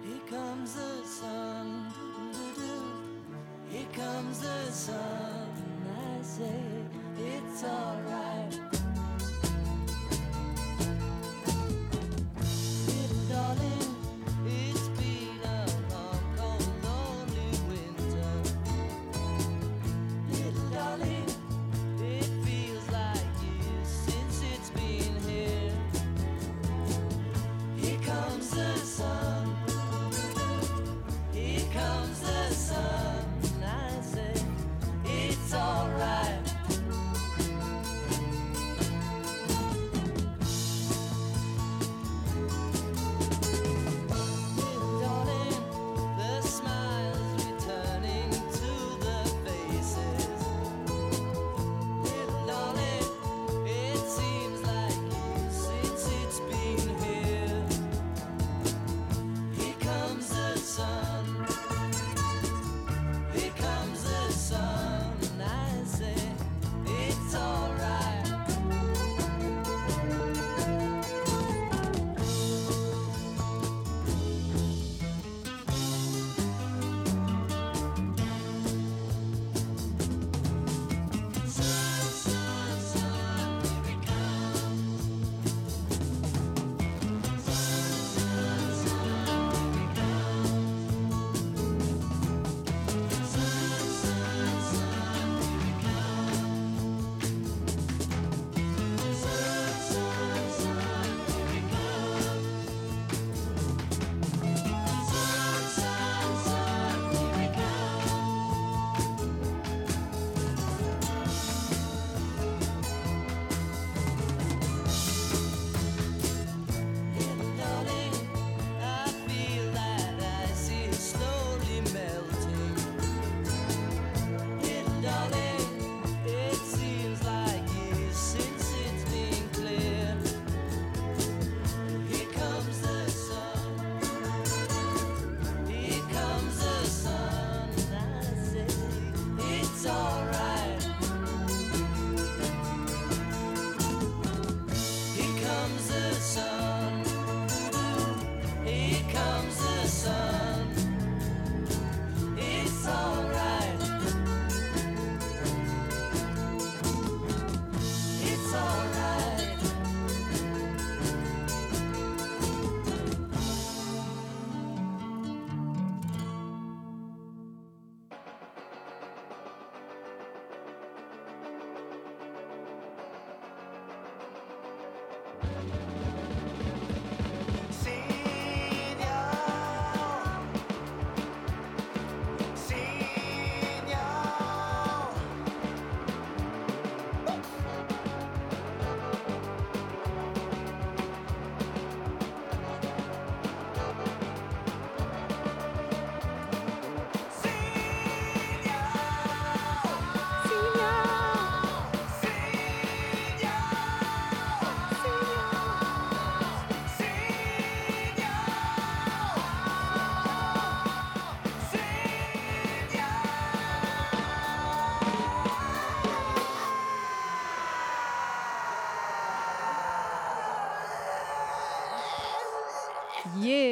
Here 0.04 0.20
comes 0.30 0.74
the 0.74 1.04
sun, 1.06 1.51
comes 3.94 4.40
the 4.40 4.72
sun. 4.72 5.50
I 6.00 6.22
say 6.22 6.46
it's 7.18 7.64
it's 7.64 7.64
alright. 7.64 8.21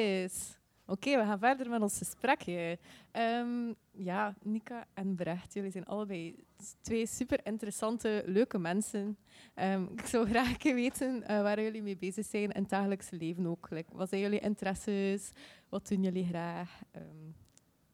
Yes. 0.09 0.57
Oké, 0.85 1.17
we 1.17 1.23
gaan 1.25 1.39
verder 1.39 1.69
met 1.69 1.81
ons 1.81 1.97
gesprekje. 1.97 2.79
Ehm, 3.11 3.73
ja, 3.91 4.35
Nika 4.41 4.87
en 4.93 5.15
Brecht, 5.15 5.53
jullie 5.53 5.71
zijn 5.71 5.85
allebei 5.85 6.35
twee 6.81 7.05
super 7.05 7.39
interessante, 7.43 8.23
leuke 8.25 8.57
mensen. 8.57 9.17
Ehm, 9.53 9.83
ik 9.83 10.05
zou 10.05 10.27
graag 10.29 10.63
weten 10.63 11.23
eh, 11.23 11.41
waar 11.41 11.61
jullie 11.61 11.81
mee 11.81 11.97
bezig 11.97 12.25
zijn 12.25 12.51
in 12.51 12.61
het 12.61 12.69
dagelijkse 12.69 13.15
leven 13.15 13.45
ook. 13.45 13.67
Like, 13.69 13.89
wat 13.95 14.09
zijn 14.09 14.21
jullie 14.21 14.39
interesses? 14.39 15.31
Wat 15.69 15.87
doen 15.87 16.03
jullie 16.03 16.25
graag? 16.25 16.81
Ehm, 16.91 17.27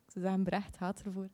ik 0.05 0.11
zou 0.11 0.25
zeggen, 0.25 0.43
Brecht, 0.43 0.77
gaat 0.77 1.01
ervoor. 1.05 1.29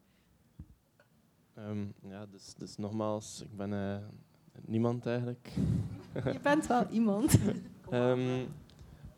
Ja, 2.09 2.25
dus, 2.25 2.53
dus 2.53 2.77
nogmaals, 2.77 3.41
ik 3.41 3.57
ben 3.57 3.73
eh, 3.73 3.97
niemand 4.65 5.05
eigenlijk. 5.05 5.49
Je 6.13 6.39
bent 6.41 6.67
wel 6.67 6.87
iemand. 6.89 7.37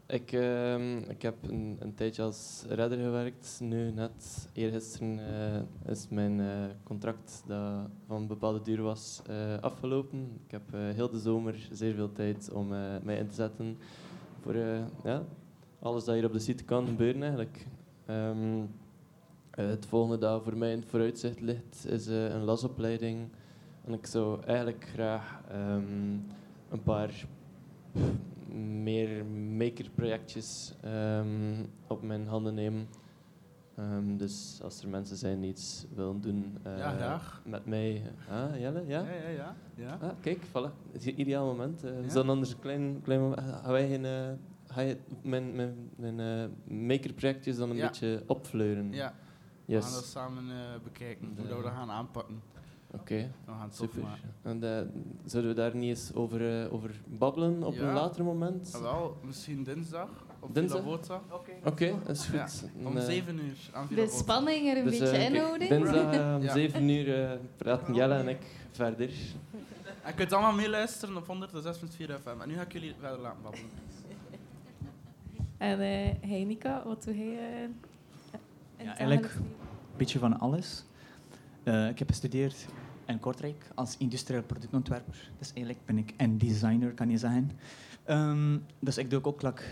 Ik, 0.07 0.31
ehm, 0.31 0.97
ik 0.97 1.21
heb 1.21 1.35
een, 1.41 1.77
een 1.79 1.93
tijdje 1.93 2.23
als 2.23 2.63
redder 2.67 2.97
gewerkt. 2.97 3.59
Nu, 3.61 3.91
net 3.91 4.49
eergisteren, 4.53 5.19
eh 5.19 5.91
is 5.91 6.07
mijn 6.09 6.39
eh, 6.39 6.47
contract 6.83 7.43
dat 7.47 7.89
van 8.07 8.21
een 8.21 8.27
bepaalde 8.27 8.61
duur 8.61 8.81
was 8.81 9.21
eh, 9.27 9.57
afgelopen. 9.59 10.39
Ik 10.45 10.51
heb 10.51 10.63
heel 10.71 11.09
de 11.09 11.19
zomer 11.19 11.67
zeer 11.71 11.93
veel 11.93 12.11
tijd 12.11 12.51
om 12.51 12.67
mij 13.03 13.17
in 13.17 13.27
te 13.27 13.33
zetten 13.33 13.77
voor 14.41 14.55
ja, 15.03 15.23
alles 15.79 16.03
dat 16.03 16.15
hier 16.15 16.25
op 16.25 16.33
de 16.33 16.39
site 16.39 16.63
kan 16.63 16.87
gebeuren 16.87 17.21
eigenlijk. 17.21 17.67
Ehm, 18.05 18.61
eh, 19.49 19.67
het 19.67 19.85
volgende 19.85 20.17
dat 20.17 20.43
voor 20.43 20.57
mij 20.57 20.71
in 20.71 20.79
het 20.79 20.89
vooruitzicht 20.89 21.41
ligt 21.41 21.85
is 21.87 22.07
een 22.07 22.43
lasopleiding. 22.43 23.27
En 23.85 23.93
ik 23.93 24.05
zou 24.05 24.43
eigenlijk 24.45 24.89
graag 24.93 25.41
ehm, 25.49 26.17
een 26.69 26.83
paar 26.83 27.25
meer 28.57 29.25
makerprojectjes 29.57 30.73
ehm, 30.81 31.63
op 31.87 32.01
mijn 32.01 32.27
handen 32.27 32.53
nemen. 32.53 32.87
Ehm, 33.75 34.17
dus 34.17 34.59
als 34.63 34.81
er 34.81 34.89
mensen 34.89 35.17
zijn 35.17 35.39
die 35.41 35.49
iets 35.49 35.85
willen 35.95 36.21
doen 36.21 36.57
eh, 36.63 36.77
Ja, 36.77 36.91
graag. 36.91 37.41
met 37.45 37.65
mij. 37.65 38.01
Ah, 38.29 38.59
Jelle, 38.59 38.83
ja? 38.87 38.99
Ja, 39.01 39.11
ja, 39.13 39.27
ja. 39.29 39.55
ja. 39.75 39.97
Ah, 40.01 40.09
kijk, 40.21 40.39
voilà. 40.47 40.91
Het 40.91 41.01
is 41.01 41.05
een 41.05 41.19
ideaal 41.19 41.45
moment. 41.45 41.83
eh 41.83 42.01
Ja. 42.07 42.13
Dat 42.13 42.27
anders 42.27 42.51
een 42.51 42.59
klein, 42.59 42.99
klein 43.03 43.19
moment? 43.21 43.39
Gaan 43.41 43.71
wij 43.71 43.87
geen, 43.87 44.05
eh, 44.05 44.29
ga 44.67 44.81
je 44.81 44.97
mijn, 45.21 45.55
mijn, 45.55 45.89
mijn 45.95 46.49
makerprojectjes 46.87 47.57
dan 47.57 47.69
een 47.69 47.77
beetje 47.79 48.23
opfleuren? 48.27 48.91
ja. 48.91 49.13
We 49.65 49.81
gaan 49.81 49.91
dat 49.91 49.99
Yes. 50.01 50.11
samen 50.11 50.43
bekijken, 50.83 51.33
hoe 51.37 51.47
we 51.57 51.61
dat 51.63 51.71
gaan 51.71 51.89
aanpakken. 51.89 52.41
Oké, 52.93 53.31
We 53.45 53.51
gaan 53.51 53.61
het 53.67 53.75
super. 53.75 54.03
En 54.41 54.63
eh, 54.77 54.81
zouden 55.25 55.51
we 55.55 55.57
daar 55.61 55.75
niet 55.75 55.89
eens 55.89 56.13
over, 56.13 56.63
eh, 56.63 56.73
over 56.73 56.91
babbelen 57.05 57.63
op 57.63 57.73
Ja. 57.73 57.81
een 57.87 57.93
later 57.93 58.23
moment? 58.23 58.71
Ah, 58.75 58.81
wel, 58.81 59.17
misschien 59.25 59.63
dinsdag. 59.63 60.09
Of 60.39 60.49
Dinsdag? 60.51 60.85
Oké, 61.63 61.95
dat 62.05 62.15
is 62.15 62.27
Ja, 62.31 62.47
goed. 62.47 62.69
Om 62.85 62.91
En, 62.91 62.97
eh, 62.97 63.05
7 63.05 63.39
uur 63.39 63.57
aan 63.73 63.87
De 63.95 64.07
spanning 64.07 64.67
er 64.69 64.77
een 64.77 64.83
dus, 64.83 64.99
beetje 64.99 65.17
inhouden. 65.25 65.69
Dinsdag 65.69 66.05
om 66.35 66.41
Ja. 66.41 66.53
7 66.53 66.89
uur 66.89 67.23
eh, 67.31 67.37
praten 67.57 67.93
Jelle 67.93 68.13
en 68.15 68.27
ik 68.27 68.41
verder. 68.71 69.09
En 70.03 70.09
je 70.09 70.13
kunt 70.15 70.33
allemaal 70.33 70.53
meeluisteren 70.53 71.17
op 71.17 71.25
106.4 71.27 72.19
FM. 72.21 72.41
En 72.41 72.47
nu 72.47 72.55
ga 72.55 72.61
ik 72.61 72.71
jullie 72.73 72.93
verder 72.99 73.19
laten 73.19 73.41
babbelen. 73.41 73.69
En 75.57 75.79
eh 75.79 76.29
Heinika, 76.29 76.81
wat 76.85 77.03
doe 77.03 77.17
jij 77.17 77.63
in 78.77 78.87
het 78.87 78.97
eigenlijk-? 78.97 79.33
Een 79.35 79.97
beetje 79.97 80.19
van 80.19 80.39
alles. 80.39 80.83
Eh, 81.63 81.89
ik 81.89 81.99
heb 81.99 82.07
gestudeerd 82.09 82.65
in 83.05 83.19
Kortrijk 83.19 83.71
als 83.75 83.97
industrieel 83.97 84.43
productontwerper. 84.43 85.31
Dus 85.37 85.53
eigenlijk 85.53 85.85
ben 85.85 85.97
ik 85.97 86.13
een 86.17 86.37
designer, 86.37 86.93
kan 86.93 87.09
je 87.09 87.17
zeggen. 87.17 87.51
Ehm, 88.03 88.57
dus 88.79 88.97
ik 88.97 89.09
doe 89.09 89.23
ook 89.23 89.41
like, 89.41 89.63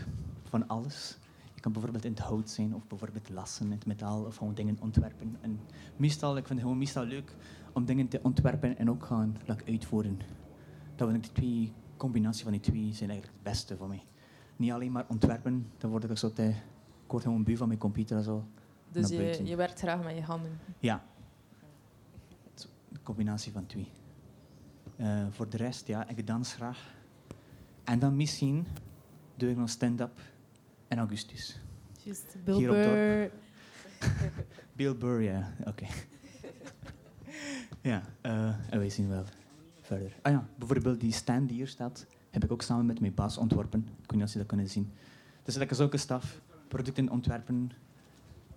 van 0.43 0.67
alles. 0.67 1.17
Je 1.53 1.61
kan 1.61 1.71
bijvoorbeeld 1.71 2.05
in 2.05 2.11
het 2.11 2.21
hout 2.21 2.49
zijn, 2.49 2.75
of 2.75 2.87
bijvoorbeeld 2.87 3.29
lassen 3.29 3.65
in 3.65 3.71
het 3.71 3.85
metaal, 3.85 4.23
of 4.23 4.35
gewoon 4.35 4.53
dingen 4.53 4.77
ontwerpen. 4.79 5.37
En 5.41 5.59
meestal, 5.97 6.37
ik 6.37 6.45
vind 6.45 6.49
het 6.49 6.61
gewoon 6.61 6.77
meestal 6.77 7.03
leuk 7.03 7.35
om 7.73 7.85
dingen 7.85 8.07
te 8.07 8.19
ontwerpen 8.23 8.77
en 8.77 8.89
ook 8.89 9.05
gaan 9.05 9.37
like, 9.45 9.71
uitvoeren. 9.71 10.19
Dat 10.95 11.09
vind 11.09 11.25
ik 11.25 11.35
de 11.35 11.41
twee, 11.41 11.73
combinatie 11.97 12.43
van 12.43 12.51
die 12.51 12.61
twee 12.61 12.93
zijn 12.93 13.09
eigenlijk 13.09 13.39
het 13.43 13.51
beste 13.51 13.77
voor 13.77 13.87
mij. 13.87 14.03
Niet 14.55 14.71
alleen 14.71 14.91
maar 14.91 15.05
ontwerpen, 15.07 15.67
dan 15.77 15.89
word 15.89 16.09
ik 16.09 16.17
zo 16.17 16.33
te... 16.33 16.47
Ik 17.03 17.17
word 17.17 17.23
gewoon 17.23 17.43
bu 17.43 17.57
van 17.57 17.67
mijn 17.67 17.79
computer 17.79 18.17
en 18.17 18.23
zo. 18.23 18.45
Dus 18.91 19.09
je, 19.09 19.41
je 19.43 19.55
werkt 19.55 19.79
graag 19.79 20.03
met 20.03 20.15
je 20.15 20.21
handen. 20.21 20.59
Ja. 20.79 21.03
Een 23.01 23.07
combinatie 23.07 23.51
van 23.51 23.65
twee. 23.65 23.91
Eh, 24.95 25.25
voor 25.29 25.49
de 25.49 25.57
rest, 25.57 25.87
ja, 25.87 26.07
ik 26.07 26.27
dans 26.27 26.53
graag. 26.53 26.93
En 27.83 27.99
dan 27.99 28.15
misschien 28.15 28.67
doe 29.35 29.49
ik 29.49 29.57
nog 29.57 29.69
stand-up 29.69 30.19
in 30.87 30.97
augustus. 30.97 31.59
Juist, 32.03 32.35
Bill 32.43 32.55
Hier 32.55 32.69
op. 32.69 32.75
Burr. 32.75 33.31
Bill 34.77 34.95
Burr, 34.95 35.21
ja, 35.21 35.53
oké. 35.65 35.85
ja, 37.81 38.01
eh, 38.21 38.71
en 38.71 38.79
wij 38.79 38.89
zien 38.89 39.07
wel 39.09 39.23
verder. 39.81 40.19
Ah 40.21 40.31
ja, 40.31 40.47
bijvoorbeeld 40.55 40.99
die 40.99 41.11
stand 41.11 41.47
die 41.47 41.57
hier 41.57 41.67
staat, 41.67 42.05
heb 42.29 42.43
ik 42.43 42.51
ook 42.51 42.61
samen 42.61 42.85
met 42.85 42.99
mijn 42.99 43.13
baas 43.13 43.37
ontworpen. 43.37 43.79
Ik 43.79 44.11
weet 44.11 44.19
niet 44.19 44.23
of 44.23 44.31
je 44.31 44.37
dat 44.37 44.47
kunnen 44.47 44.69
zien. 44.69 44.91
Dus 45.43 45.55
lekker 45.55 45.75
zulke 45.75 45.97
staf, 45.97 46.41
producten 46.67 47.09
ontwerpen, 47.09 47.71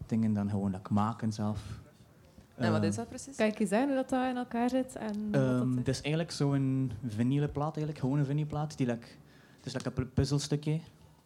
dingen 0.06 0.32
dan 0.32 0.50
gewoon 0.50 0.70
like, 0.70 0.92
maken 0.92 1.32
zelf. 1.32 1.82
En 2.56 2.72
wat 2.72 2.82
Eh, 2.82 2.88
is 2.88 2.94
dat 2.96 3.08
precies? 3.08 3.36
Kan 3.36 3.46
ik 3.46 3.58
je 3.58 3.66
zeggen 3.66 3.88
hoe 3.88 3.96
dat, 3.96 4.08
dat 4.08 4.28
in 4.28 4.36
elkaar 4.36 4.70
zit? 4.70 4.96
En 4.96 5.30
wat 5.30 5.40
Ehm, 5.40 5.68
dat 5.68 5.76
het 5.78 5.88
is 5.88 6.00
eigenlijk 6.00 6.30
zo'n 6.30 6.92
vinyle 7.06 7.48
plaat, 7.48 7.76
eigenlijk, 7.76 7.98
gewoon 7.98 8.18
een 8.18 8.24
vinylplaat. 8.24 8.76
Die 8.76 8.86
like, 8.86 9.06
het 9.56 9.66
is 9.66 9.72
like 9.72 9.86
een 9.88 9.92
pu- 9.94 10.04
puzzelstukje, 10.06 10.80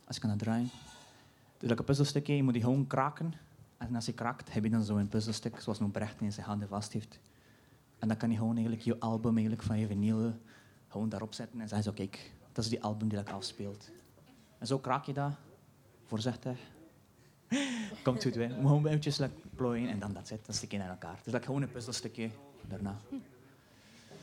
als 0.06 0.16
ik 0.16 0.22
kan 0.22 0.30
het 0.30 0.38
draaien. 0.38 0.68
Het 1.52 1.62
is 1.62 1.68
like 1.68 1.78
een 1.80 1.84
puzzelstukje, 1.86 2.36
je 2.36 2.42
moet 2.42 2.52
die 2.52 2.62
gewoon 2.62 2.86
kraken. 2.86 3.32
En 3.78 3.94
als 3.94 4.06
je 4.06 4.12
kraakt, 4.12 4.52
heb 4.52 4.64
je 4.64 4.70
dan 4.70 4.82
zo'n 4.82 5.08
puzzelstuk, 5.08 5.60
zoals 5.60 5.80
een 5.80 5.90
Brecht 5.90 6.20
in 6.20 6.32
zijn 6.32 6.46
handen 6.46 6.68
vast 6.68 6.92
heeft. 6.92 7.18
En 7.98 8.08
dan 8.08 8.16
kan 8.16 8.30
je 8.30 8.36
gewoon 8.36 8.54
eigenlijk 8.54 8.84
je 8.84 8.98
album 8.98 9.32
eigenlijk 9.32 9.62
van 9.62 9.78
je 9.78 9.86
vinyl 9.86 10.32
gewoon 10.88 11.08
daarop 11.08 11.34
zetten 11.34 11.60
en 11.60 11.68
zeggen 11.68 11.86
zo, 11.86 11.92
kijk, 11.92 12.32
dat 12.52 12.64
is 12.64 12.70
die 12.70 12.82
album 12.82 13.08
die 13.08 13.18
ik 13.18 13.30
afspeelt. 13.30 13.90
En 14.58 14.66
zo 14.66 14.78
kraak 14.78 15.04
je 15.04 15.12
dat, 15.12 15.32
voorzichtig. 16.04 16.58
Komt 18.04 18.22
goed, 18.22 18.37
moet 18.37 18.50
gewoon 18.50 18.87
eventjes 18.87 19.18
like, 19.18 19.34
plooien 19.54 19.88
en 19.88 19.98
dan 19.98 20.12
dat 20.12 20.28
zit. 20.28 20.46
Dan 20.46 20.54
stik 20.54 20.70
je 20.70 20.78
in 20.78 20.82
elkaar. 20.82 21.16
Het 21.16 21.26
is 21.26 21.32
like, 21.32 21.44
gewoon 21.44 21.62
een 21.62 21.70
puzzelstukje 21.70 22.30
daarna. 22.68 22.96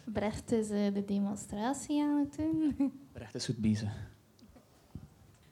Brecht 0.04 0.52
is 0.52 0.70
eh, 0.70 0.94
de 0.94 1.06
demonstratie 1.06 2.04
aan 2.04 2.20
het 2.20 2.36
doen. 2.36 2.94
Brecht 3.14 3.36
is 3.36 3.46
goed 3.46 3.58
bezig. 3.58 3.90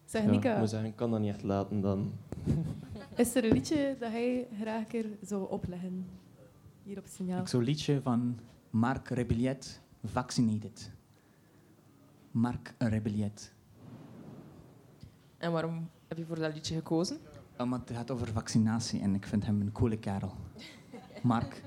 Zeg, 0.05 0.21
Ja, 0.21 0.27
ik 0.27 0.33
Nika, 0.33 0.59
moet 0.59 0.69
zeggen, 0.69 0.89
ik 0.89 0.95
kan 0.95 1.12
dat 1.12 1.19
niet 1.19 1.29
echt 1.29 1.43
laten 1.43 1.81
dan. 1.81 2.13
is 3.15 3.36
er 3.36 3.43
een 3.45 3.53
liedje 3.53 3.95
dat 3.99 4.12
hij 4.12 4.47
graag 4.62 4.79
een 4.79 4.88
keer 4.88 5.05
zou 5.21 5.49
opleggen? 5.49 6.05
Hier 6.83 6.97
op 6.97 7.05
signaal. 7.07 7.41
Ik 7.41 7.47
zo'n 7.47 7.63
liedje 7.63 8.01
van 8.01 8.39
Marc 8.69 9.09
Rebelliet, 9.09 9.81
Vaccinated. 10.03 10.91
Marc 12.31 12.73
Rebelliet. 12.77 13.53
En 15.38 15.51
waarom 15.51 15.89
heb 16.07 16.17
je 16.17 16.25
voor 16.25 16.39
dat 16.39 16.53
liedje 16.53 16.75
gekozen? 16.75 17.17
Omdat 17.57 17.79
het 17.87 17.97
gaat 17.97 18.11
over 18.11 18.27
vaccinatie 18.27 19.01
en 19.01 19.15
ik 19.15 19.25
vind 19.27 19.45
hem 19.45 19.61
een 19.61 19.71
coole 19.71 19.97
kerel. 19.97 20.35
Marc. 21.21 21.61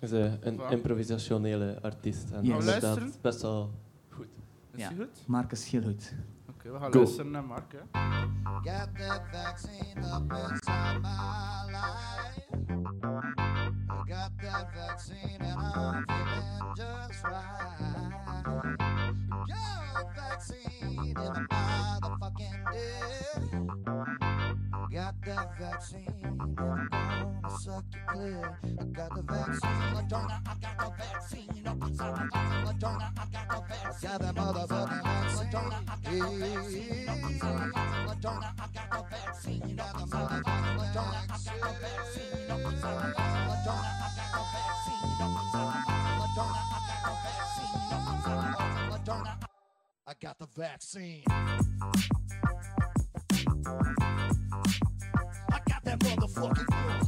Hij 0.00 0.08
is 0.08 0.12
eh, 0.12 0.32
een 0.40 0.60
improvisationele 0.70 1.78
artiest. 1.82 2.30
En 2.30 2.44
Yes. 2.44 2.58
Inderdaad 2.58 2.82
luisteren? 2.82 3.12
best 3.20 3.42
wel 3.42 3.70
goed. 4.10 4.26
Is 4.70 4.80
Ja. 4.80 4.88
die 4.88 4.98
goed? 4.98 5.22
Marc 5.26 5.52
is 5.52 5.70
heel 5.70 5.82
goed. 5.82 6.12
Oké, 6.48 6.70
we 6.72 6.78
gaan 6.78 6.92
Go. 6.92 6.98
luisteren 6.98 7.30
naar 7.30 7.44
Mark. 7.44 7.72
Hè. 7.72 7.78
Got 8.70 8.88
that 8.96 9.20
vaccine 9.32 10.00
up 10.14 10.32
inside 10.32 10.98
my 11.00 11.70
life. 11.70 12.44
I 13.88 14.12
got 14.12 14.30
that 14.40 14.66
vaccine 14.74 15.38
and 15.38 15.60
I'm 15.60 16.04
feeling 16.06 16.74
just 16.74 17.22
right. 17.22 17.64
Got 19.46 20.14
vaccine 20.14 20.96
in 21.06 21.12
my 21.12 21.46
motherfucking 21.48 22.70
dick. 22.70 23.35
Got 25.36 25.58
that 25.58 25.58
vaccine 25.58 26.24
and 26.24 26.34
I'm 26.58 26.88
gonna 27.42 27.50
suck 27.58 27.84
you 27.92 28.00
clear. 28.06 28.58
I 28.64 28.84
got 28.84 29.14
the 29.14 29.22
vaccine, 29.22 29.70
Moderna. 29.92 30.40
I 30.46 30.54
got 30.62 30.78
the 30.78 30.90
vaccine 30.96 31.66
up 31.66 31.82
inside 31.82 32.16
my 32.16 32.26
body, 32.28 32.56
Moderna. 32.64 33.12
I 33.18 33.26
got 33.30 33.48
the 33.50 33.60
vaccine. 33.68 34.08
I 34.08 34.12
got 34.12 34.20
that 34.22 34.34
motherfucking 34.34 35.02
vaccine. 35.04 35.50
Moderna. 35.50 35.76
I 35.76 35.96
got 35.96 36.16
the 36.16 36.24
vaccine 36.40 37.08
up 37.08 37.18
inside 37.28 37.58
my 37.60 37.68
body, 37.68 38.08
Moderna. 38.08 38.48
I 38.56 38.68
got 38.72 38.90
the 38.90 39.02
vaccine 39.10 39.80
up 39.80 39.94
inside 40.00 40.30
my 40.30 40.40
body, 40.42 40.70
Moderna. 40.78 41.12
I 41.16 41.36
got 41.36 41.52
the 41.52 41.72
vaccine 41.82 42.50
up 42.50 42.60
inside 42.72 42.96
my 42.96 43.10
body, 43.12 43.40
Moderna. 43.46 43.90
I 43.96 44.10
got 44.16 44.30
the 44.32 44.42
vaccine 44.56 45.12
up 45.12 45.34
inside 45.42 45.66
my 45.66 45.82
body, 45.86 46.16
Moderna. 46.16 46.60
I 46.72 46.80
got 46.88 47.00
the 47.04 47.14
vaccine 47.26 47.92
up 47.92 48.04
inside 48.16 48.40
my 48.40 48.50
body, 48.56 48.80
Moderna. 48.90 49.34
I 50.06 50.14
got 50.18 50.38
the 50.38 50.46
vaccine. 50.56 51.24
Got 56.36 56.54
that 56.54 57.06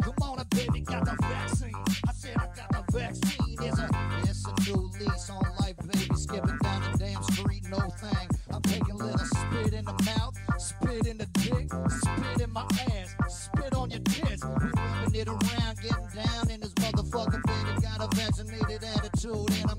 Come 0.00 0.14
on, 0.22 0.46
baby, 0.48 0.80
got 0.80 1.04
the 1.04 1.16
vaccine. 1.20 1.72
I 2.08 2.12
said 2.14 2.36
I 2.38 2.46
got 2.46 2.86
the 2.86 2.98
vaccine. 2.98 3.56
It's 3.60 3.78
a, 3.78 3.88
it's 4.22 4.46
a 4.46 4.70
new 4.70 4.90
lease 4.98 5.28
on 5.28 5.42
life, 5.60 5.76
baby. 5.92 6.14
Skipping 6.14 6.58
down 6.62 6.92
the 6.92 6.98
damn 6.98 7.22
street, 7.24 7.64
no 7.68 7.78
thing. 7.78 8.28
I'm 8.50 8.62
taking 8.62 8.96
little 8.96 9.18
spit 9.18 9.74
in 9.74 9.84
the 9.84 9.92
mouth, 10.16 10.34
spit 10.56 11.06
in 11.06 11.18
the 11.18 11.26
dick, 11.26 11.68
spit 11.90 12.40
in 12.40 12.52
my 12.54 12.66
ass, 12.96 13.50
spit 13.52 13.74
on 13.74 13.90
your 13.90 14.00
tits. 14.00 14.42
We 14.42 14.50
rubbing 14.54 15.14
it 15.14 15.28
around, 15.28 15.76
getting 15.82 16.08
down 16.14 16.50
in 16.50 16.60
this 16.60 16.72
motherfucker, 16.72 17.42
baby. 17.44 17.80
Got 17.82 18.00
a 18.00 18.16
vaccinated 18.16 18.82
attitude, 18.82 19.50
and 19.60 19.70
I'm 19.70 19.75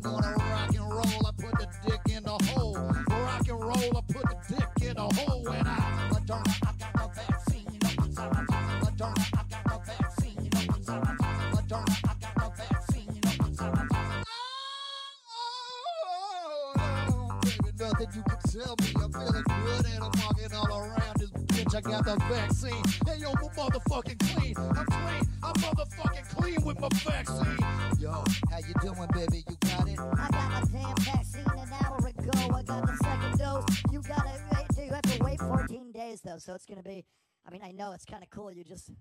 tell 18.57 18.75
me. 18.81 18.87
I'm 19.01 19.13
feeling 19.13 19.43
good 19.43 19.85
and 19.85 20.03
I'm 20.03 20.11
walking 20.21 20.53
all 20.53 20.79
around 20.79 21.15
this 21.17 21.29
bitch. 21.29 21.75
I 21.75 21.81
got 21.81 22.05
the 22.05 22.15
vaccine. 22.25 22.83
Hey, 23.05 23.21
yo, 23.21 23.29
I'm 23.29 23.49
motherfucking 23.49 24.19
clean. 24.35 24.55
I'm 24.57 24.85
clean. 24.85 25.29
I'm 25.43 25.53
motherfucking 25.53 26.35
clean 26.35 26.63
with 26.63 26.79
my 26.79 26.89
vaccine. 26.89 27.57
Yo, 27.99 28.23
how 28.49 28.57
you 28.59 28.73
doing, 28.81 29.09
baby? 29.13 29.43
You 29.49 29.57
got 29.61 29.87
it? 29.87 29.99
I 29.99 30.29
got 30.31 30.51
my 30.51 30.63
damn 30.71 30.95
vaccine 30.97 31.45
an 31.45 31.69
hour 31.83 31.97
ago. 31.97 32.55
I 32.55 32.63
got 32.63 32.87
the 32.87 32.97
second 33.03 33.37
dose. 33.37 33.83
You 33.91 34.01
gotta 34.01 34.29
eh, 34.29 34.55
wait. 34.55 34.85
You 34.85 34.93
have 34.93 35.01
to 35.03 35.23
wait 35.23 35.39
14 35.39 35.91
days 35.91 36.21
though, 36.21 36.37
so 36.37 36.53
it's 36.55 36.65
gonna 36.65 36.83
be. 36.83 37.05
I 37.45 37.51
mean, 37.51 37.61
I 37.63 37.71
know 37.71 37.93
it's 37.93 38.05
kind 38.05 38.23
of 38.23 38.29
cool. 38.29 38.51
You 38.51 38.63
just 38.63 38.91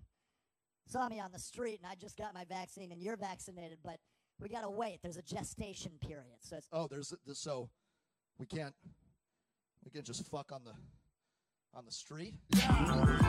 saw 0.87 1.09
me 1.09 1.19
on 1.21 1.33
the 1.33 1.38
street, 1.38 1.81
and 1.83 1.90
I 1.90 1.95
just 1.95 2.16
got 2.16 2.35
my 2.35 2.45
vaccine, 2.45 2.92
and 2.92 3.03
you're 3.03 3.16
vaccinated, 3.16 3.79
but 3.83 3.99
we 4.40 4.49
gotta 4.49 4.71
wait. 4.71 4.99
There's 5.03 5.16
a 5.16 5.23
gestation 5.23 5.92
period, 6.01 6.38
so 6.40 6.57
it's. 6.57 6.69
Oh, 6.73 6.87
there's 6.87 7.09
th- 7.09 7.37
so 7.37 7.71
we 8.38 8.47
can't 8.47 8.75
can 9.90 10.03
just 10.03 10.27
fuck 10.29 10.53
on 10.53 10.62
the 10.64 10.72
on 11.75 11.85
the 11.85 11.92
street. 11.92 12.35
vaccinated. 12.55 13.27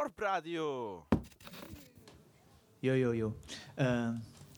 Dorpradio. 0.06 1.04
Yo, 2.78 2.94
yo, 2.94 3.14
yo. 3.14 3.36
Eh, 3.74 4.08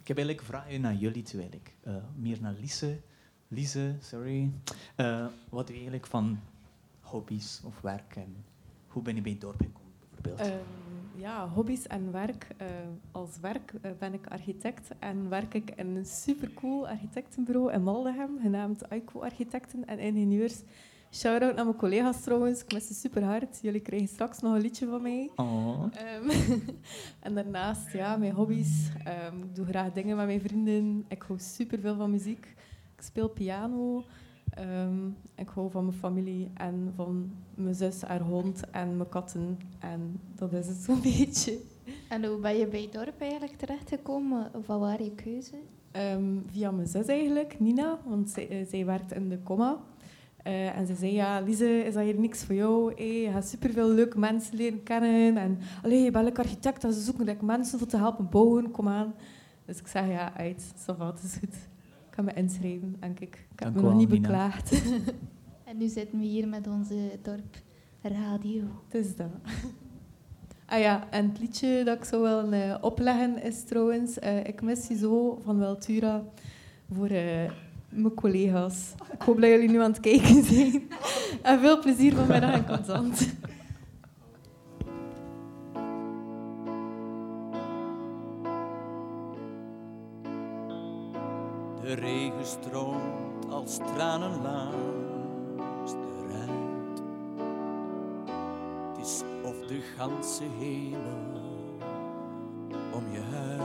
ik 0.01 0.09
heb 0.09 0.17
eigenlijk 0.17 0.47
vragen 0.47 0.81
naar 0.81 0.95
jullie 0.95 1.23
twee 1.23 1.41
eigenlijk. 1.41 1.75
Eh, 1.83 1.95
meer 2.17 2.39
naar 2.41 2.55
Lise. 2.61 3.01
Lise, 3.49 3.97
sorry. 4.01 4.51
Eh, 4.97 5.27
wat 5.49 5.67
doe 5.67 5.77
je 5.77 5.81
eigenlijk 5.81 6.07
van 6.07 6.39
hobby's 7.01 7.61
of 7.65 7.81
werk 7.81 8.17
en 8.17 8.45
hoe 8.87 9.03
ben 9.03 9.15
je 9.15 9.21
bij 9.23 9.33
het 9.33 9.41
dorp 9.41 9.61
gekomen 9.61 9.93
bijvoorbeeld? 10.11 10.49
Ehm, 10.49 11.21
ja, 11.21 11.49
hobby's 11.49 11.87
en 11.87 12.13
werk. 12.13 12.47
Eh, 12.57 12.67
als 13.13 13.39
werk 13.41 13.73
ben 13.99 14.15
ik 14.15 14.27
architect 14.27 14.91
en 14.99 15.29
werk 15.29 15.55
ik 15.55 15.71
in 15.71 15.97
een 15.97 16.07
supercool 16.07 16.89
architectenbureau 16.89 17.73
in 17.73 17.83
Maldegem, 17.83 18.39
genaamd 18.41 18.91
Aiko 18.91 19.21
Architecten 19.21 19.87
en 19.87 19.99
Ingenieurs. 19.99 20.63
Shout-out 21.11 21.55
naar 21.55 21.65
mijn 21.65 21.77
collega's 21.77 22.21
trouwens, 22.21 22.63
ik 22.63 22.73
mis 22.73 22.87
ze 22.87 22.95
super 22.95 23.25
hard. 23.25 23.59
Jullie 23.63 23.81
krijgen 23.81 24.09
straks 24.09 24.41
nog 24.41 24.55
een 24.55 24.61
liedje 24.61 24.87
van 24.87 25.03
mij. 25.03 25.31
Oh. 25.37 25.85
Ehm, 25.93 26.31
en 27.27 27.35
daarnaast, 27.35 27.93
ja, 27.93 28.17
mijn 28.17 28.33
hobby's. 28.33 28.89
Ehm, 29.05 29.37
ik 29.39 29.55
doe 29.55 29.67
graag 29.67 29.93
dingen 29.93 30.17
met 30.17 30.27
mijn 30.27 30.41
vrienden. 30.41 31.05
Ik 31.09 31.23
hou 31.23 31.39
superveel 31.39 31.97
van 31.97 32.11
muziek. 32.11 32.47
Ik 32.97 33.03
speel 33.03 33.29
piano. 33.29 34.05
Ehm, 34.51 35.07
ik 35.35 35.49
hou 35.49 35.71
van 35.71 35.85
mijn 35.85 35.97
familie 35.97 36.51
en 36.55 36.93
van 36.97 37.33
mijn 37.55 37.75
zus, 37.75 38.03
haar 38.03 38.21
hond 38.21 38.71
en 38.71 38.97
mijn 38.97 39.09
katten. 39.09 39.59
En 39.79 40.21
dat 40.35 40.53
is 40.53 40.67
het 40.67 40.77
zo'n 40.77 41.03
beetje. 41.17 41.59
En 42.09 42.25
hoe 42.25 42.39
ben 42.39 42.57
je 42.57 42.67
bij 42.67 42.83
het 42.83 42.93
dorp 42.93 43.21
eigenlijk 43.21 43.57
terechtgekomen? 43.57 44.51
Wat 44.67 44.79
waren 44.79 45.05
je 45.05 45.15
keuze? 45.15 45.57
Ehm, 45.91 46.37
via 46.47 46.71
mijn 46.71 46.89
zus 46.89 47.07
eigenlijk, 47.07 47.61
Nina, 47.61 47.99
want 48.05 48.31
zij, 48.31 48.49
eh, 48.49 48.67
zij 48.67 48.85
werkt 48.85 49.13
in 49.13 49.29
de 49.29 49.43
comma. 49.43 49.79
Eh, 50.43 50.77
en 50.77 50.87
ze 50.87 50.95
zei, 50.95 51.13
ja, 51.13 51.41
Lise, 51.41 51.85
is 51.85 51.95
dat 51.95 52.03
hier 52.03 52.19
niks 52.19 52.45
voor 52.45 52.55
jou? 52.55 52.95
Hey, 52.95 53.21
je 53.21 53.31
gaat 53.31 53.49
superveel 53.49 53.89
leuke 53.89 54.19
mensen 54.19 54.57
leren 54.57 54.83
kennen. 54.83 55.37
En 55.37 55.59
allee, 55.83 56.03
je 56.03 56.11
bent 56.11 56.25
leuk 56.25 56.39
architect, 56.39 56.85
en 56.85 56.93
ze 56.93 57.01
zoeken 57.01 57.25
like, 57.25 57.45
mensen 57.45 57.79
voor 57.79 57.89
te 57.89 57.97
helpen 57.97 58.29
bouwen, 58.29 58.71
kom 58.71 58.89
aan. 58.89 59.15
Dus 59.65 59.79
ik 59.79 59.87
zeg, 59.87 60.07
ja, 60.07 60.37
uit, 60.37 60.75
ça 60.75 60.97
va, 60.97 61.07
het 61.07 61.23
is 61.23 61.37
goed. 61.39 61.55
Ik 62.09 62.15
ga 62.15 62.23
me 62.23 62.33
inschrijven, 62.33 62.97
denk 63.01 63.21
ik. 63.21 63.47
Ik 63.53 63.61
heb 63.61 63.75
me 63.75 63.81
nog 63.81 63.95
niet 63.95 64.09
Nina. 64.09 64.21
beklaagd. 64.21 64.71
En 65.69 65.77
nu 65.77 65.89
zitten 65.89 66.19
we 66.19 66.25
hier 66.25 66.49
met 66.49 66.67
onze 66.67 67.19
dorp 67.23 67.57
radio. 68.03 68.63
Het 68.89 69.07
is 69.07 69.17
dat. 69.17 69.31
Ah 70.71 70.81
ja, 70.81 71.11
en 71.11 71.29
het 71.29 71.39
liedje 71.39 71.85
dat 71.85 71.97
ik 71.99 72.05
zou 72.05 72.23
willen 72.23 72.53
eh, 72.53 72.77
opleggen 72.81 73.43
is 73.43 73.65
trouwens 73.65 74.19
eh, 74.19 74.45
Ik 74.47 74.63
mis 74.63 74.89
je 74.89 74.97
zo 74.97 75.41
van 75.45 75.59
Weltura 75.59 76.23
voor 76.93 77.07
eh, 77.07 77.51
mijn 77.89 78.15
collega's. 78.15 78.95
Ik 79.13 79.23
hoop 79.23 79.41
dat 79.41 79.51
jullie 79.51 79.71
nu 79.71 79.81
aan 79.81 79.91
het 79.91 80.01
kijken 80.01 80.45
zijn. 80.45 80.89
en 81.43 81.61
veel 81.61 81.81
plezier 81.81 82.15
vanmiddag 82.15 82.55
in 82.55 82.67
Constant. 82.67 83.37
De 91.81 91.95
regen 91.95 92.47
stroomt 92.47 93.51
als 93.51 93.77
tranen 93.77 94.43
langs 94.43 95.93
de 95.93 96.27
ruit. 96.29 97.03
Het 98.89 99.07
is 99.07 99.23
of 99.45 99.67
de 99.67 99.81
ganse 99.97 100.45
hemel 100.59 101.79
om 102.93 103.13
je 103.13 103.21
huilt. 103.21 103.58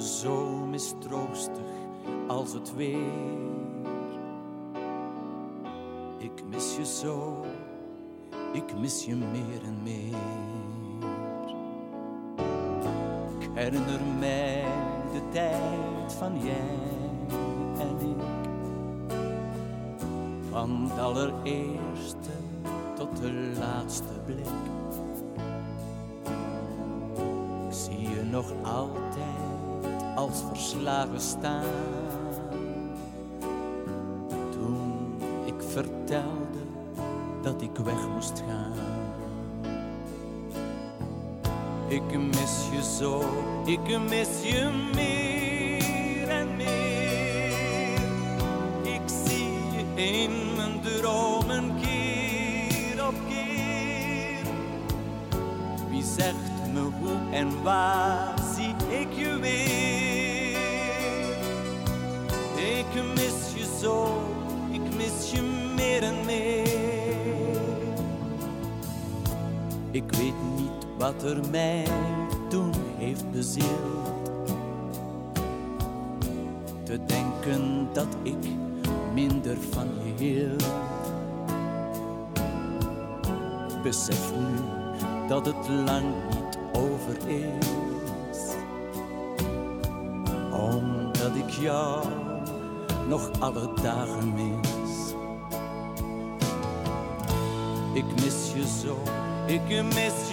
Zo 0.00 0.46
mistroostig 0.70 1.66
als 2.26 2.52
het 2.52 2.74
weer. 2.74 3.12
Ik 6.18 6.44
mis 6.48 6.76
je 6.76 6.86
zo, 6.86 7.44
ik 8.52 8.78
mis 8.78 9.04
je 9.04 9.14
meer 9.14 9.62
en 9.64 9.82
meer. 9.82 10.16
Ik 13.38 13.48
herinner 13.54 14.00
mij 14.18 14.64
de 15.12 15.20
tijd 15.32 16.12
van 16.12 16.40
jij 16.42 16.78
en 17.78 18.08
ik. 18.08 18.24
Van 20.50 20.88
het 20.90 20.98
allereerste 20.98 22.30
tot 22.96 23.16
de 23.20 23.52
laatste 23.58 24.20
blik. 24.26 24.46
Ik 27.68 27.74
zie 27.74 28.00
je 28.00 28.22
nog 28.22 28.52
altijd 28.62 29.47
als 30.18 30.42
verslagen 30.48 31.20
staan. 31.20 31.64
Toen 34.50 35.20
ik 35.44 35.62
vertelde 35.68 36.62
dat 37.42 37.62
ik 37.62 37.76
weg 37.84 38.08
moest 38.14 38.42
gaan. 38.48 38.72
Ik 41.88 42.18
mis 42.18 42.68
je 42.72 42.82
zo, 42.98 43.22
ik 43.64 43.98
mis 44.08 44.28
je 44.42 44.70
meer 44.94 46.28
en 46.28 46.56
meer. 46.56 47.98
Ik 48.82 49.02
zie 49.24 49.52
je 49.72 50.02
in 50.02 50.30
mijn 50.56 50.80
dromen 50.80 51.74
keer 51.80 53.06
op 53.06 53.14
keer. 53.28 54.52
Wie 55.90 56.04
zegt 56.04 56.72
me 56.72 56.80
hoe 56.80 57.18
en 57.30 57.62
waar 57.62 58.47
Ik 70.10 70.16
weet 70.16 70.34
niet 70.56 70.86
wat 70.98 71.22
er 71.22 71.50
mij 71.50 71.86
toen 72.48 72.72
heeft 72.96 73.30
bezield. 73.30 74.22
Te 76.82 76.98
denken 77.06 77.88
dat 77.92 78.16
ik 78.22 78.48
minder 79.14 79.56
van 79.70 79.88
je 80.04 80.24
hield. 80.24 80.64
Besef 83.82 84.32
nu 84.36 84.60
dat 85.28 85.46
het 85.46 85.68
lang 85.84 86.04
niet 86.30 86.58
over 86.72 87.28
is. 87.28 87.66
Omdat 90.50 91.36
ik 91.36 91.50
jou 91.50 92.06
nog 93.08 93.30
alle 93.40 93.68
dagen 93.82 94.34
mis. 94.34 94.77
Ik 99.70 99.82
mis 99.82 100.30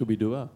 Shubidua. 0.00 0.48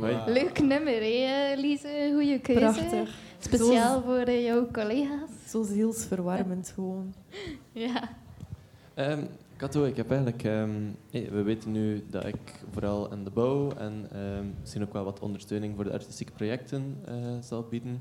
Hoi. 0.00 0.14
leuk 0.26 0.60
nummer, 0.60 1.02
hè, 1.02 1.54
Lise? 1.56 2.10
Goeie 2.12 2.38
keuze. 2.38 2.60
Prachtig. 2.60 3.14
Speciaal 3.38 4.02
voor 4.02 4.26
eh, 4.30 4.44
jouw 4.44 4.70
collega's. 4.70 5.30
Zo 5.46 5.62
zielsverwarmend 5.62 6.72
gewoon. 6.74 7.14
Ja. 7.72 8.08
Ehm 8.94 9.24
Kato, 9.56 9.84
ik 9.84 9.96
heb 9.96 10.10
eigenlijk... 10.10 10.44
ehm, 10.44 10.90
hey, 11.10 11.28
we 11.30 11.42
weten 11.42 11.72
nu 11.72 12.04
dat 12.10 12.26
ik 12.26 12.64
vooral 12.70 13.10
aan 13.10 13.24
de 13.24 13.30
bouw 13.30 13.72
en 13.72 14.08
ehm, 14.12 14.46
misschien 14.60 14.82
ook 14.82 14.92
wel 14.92 15.04
wat 15.04 15.20
ondersteuning 15.20 15.74
voor 15.74 15.84
de 15.84 15.92
artistieke 15.92 16.32
projecten 16.32 16.96
eh, 17.04 17.14
zal 17.40 17.62
bieden. 17.62 18.00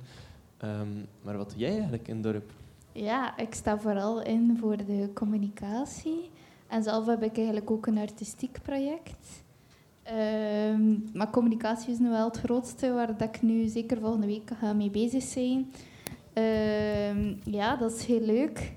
Ehm, 0.58 0.88
maar 1.22 1.38
wat 1.38 1.50
doe 1.50 1.60
jij 1.60 1.72
eigenlijk 1.72 2.08
in 2.08 2.14
het 2.14 2.24
dorp? 2.24 2.52
Ja, 2.92 3.38
ik 3.38 3.54
sta 3.54 3.80
vooral 3.80 4.24
in 4.24 4.58
voor 4.60 4.78
de 4.78 5.10
communicatie. 5.14 6.30
En 6.68 6.84
zelf 6.84 7.06
heb 7.06 7.24
ik 7.24 7.36
eigenlijk 7.38 7.72
ook 7.72 7.86
een 7.88 7.98
artistiek 7.98 8.60
project. 8.62 9.44
Ehm, 10.06 10.98
maar 11.14 11.30
communicatie 11.30 11.92
is 11.92 12.00
nu 12.00 12.10
wel 12.10 12.26
het 12.28 12.38
grootste 12.38 12.94
waar 12.94 13.18
dat 13.18 13.36
ik 13.36 13.42
nu 13.42 13.68
zeker 13.68 14.00
volgende 14.00 14.28
week 14.28 14.52
ga 14.60 14.74
mee 14.74 14.90
bezig 14.90 15.24
zijn. 15.24 15.72
Ehm, 16.34 17.34
ja, 17.44 17.76
dat 17.76 17.92
is 17.92 18.06
heel 18.06 18.22
leuk. 18.22 18.74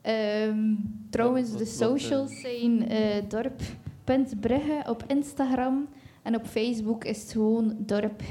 Ehm, 0.00 0.74
trouwens, 1.10 1.50
de 1.50 1.58
wat, 1.58 1.66
eh, 1.66 1.72
socials 1.72 2.40
zijn 2.40 2.88
eh 2.88 3.28
dorp.brugge 3.28 4.82
op 4.88 5.04
Instagram. 5.06 5.88
En 6.22 6.36
op 6.36 6.46
Facebook 6.46 7.04
is 7.04 7.22
het 7.22 7.32
gewoon 7.32 7.76
dorp. 7.78 8.22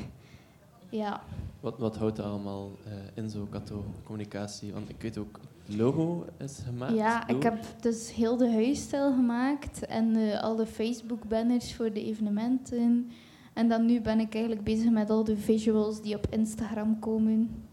Ja. 0.90 1.22
Wat, 1.60 1.78
wat 1.78 1.98
houdt 1.98 2.16
dat 2.16 2.26
allemaal 2.26 2.72
eh, 2.86 2.92
in 3.14 3.30
zo'n 3.30 3.50
Kato 3.50 3.84
communicatie? 4.04 4.74
Want 4.74 4.90
ik 4.90 5.02
weet 5.02 5.18
ook, 5.18 5.40
logo 5.78 6.26
is 6.38 6.60
gemaakt 6.66 6.94
Ja, 6.94 7.28
ik 7.28 7.44
heb 7.44 7.66
dus 7.82 8.14
heel 8.14 8.38
de 8.38 8.52
huisstijl 8.52 9.14
gemaakt 9.14 9.86
en 9.86 10.16
eh, 10.16 10.42
alle 10.42 10.66
Facebook-banners 10.66 11.74
voor 11.74 11.94
de 11.94 12.06
evenementen. 12.06 13.12
En 13.54 13.68
dan 13.68 13.86
nu 13.86 14.02
ben 14.02 14.20
ik 14.20 14.34
eigenlijk 14.34 14.64
bezig 14.64 14.90
met 14.90 15.10
al 15.10 15.24
de 15.24 15.38
visuals 15.38 16.02
die 16.02 16.16
op 16.16 16.28
Instagram 16.30 17.00
komen. 17.00 17.64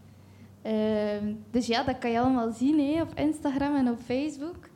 Ehm, 0.61 1.33
dus 1.51 1.67
ja, 1.67 1.83
dat 1.83 1.97
kan 1.97 2.11
je 2.11 2.19
allemaal 2.19 2.51
zien 2.51 2.79
hè, 2.79 3.01
op 3.01 3.13
Instagram 3.15 3.75
en 3.75 3.89
op 3.89 3.99
Facebook. 3.99 4.69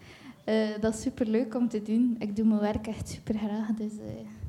Eh, 0.43 0.69
dat 0.79 0.93
is 0.93 1.01
super 1.01 1.27
leuk 1.27 1.55
om 1.55 1.67
te 1.67 1.81
doen. 1.81 2.15
Ik 2.19 2.35
doe 2.35 2.45
mijn 2.45 2.59
werk 2.59 2.87
echt 2.87 3.09
super 3.09 3.35
graag. 3.37 3.67
Dus, 3.67 3.91
eh, 3.97 4.40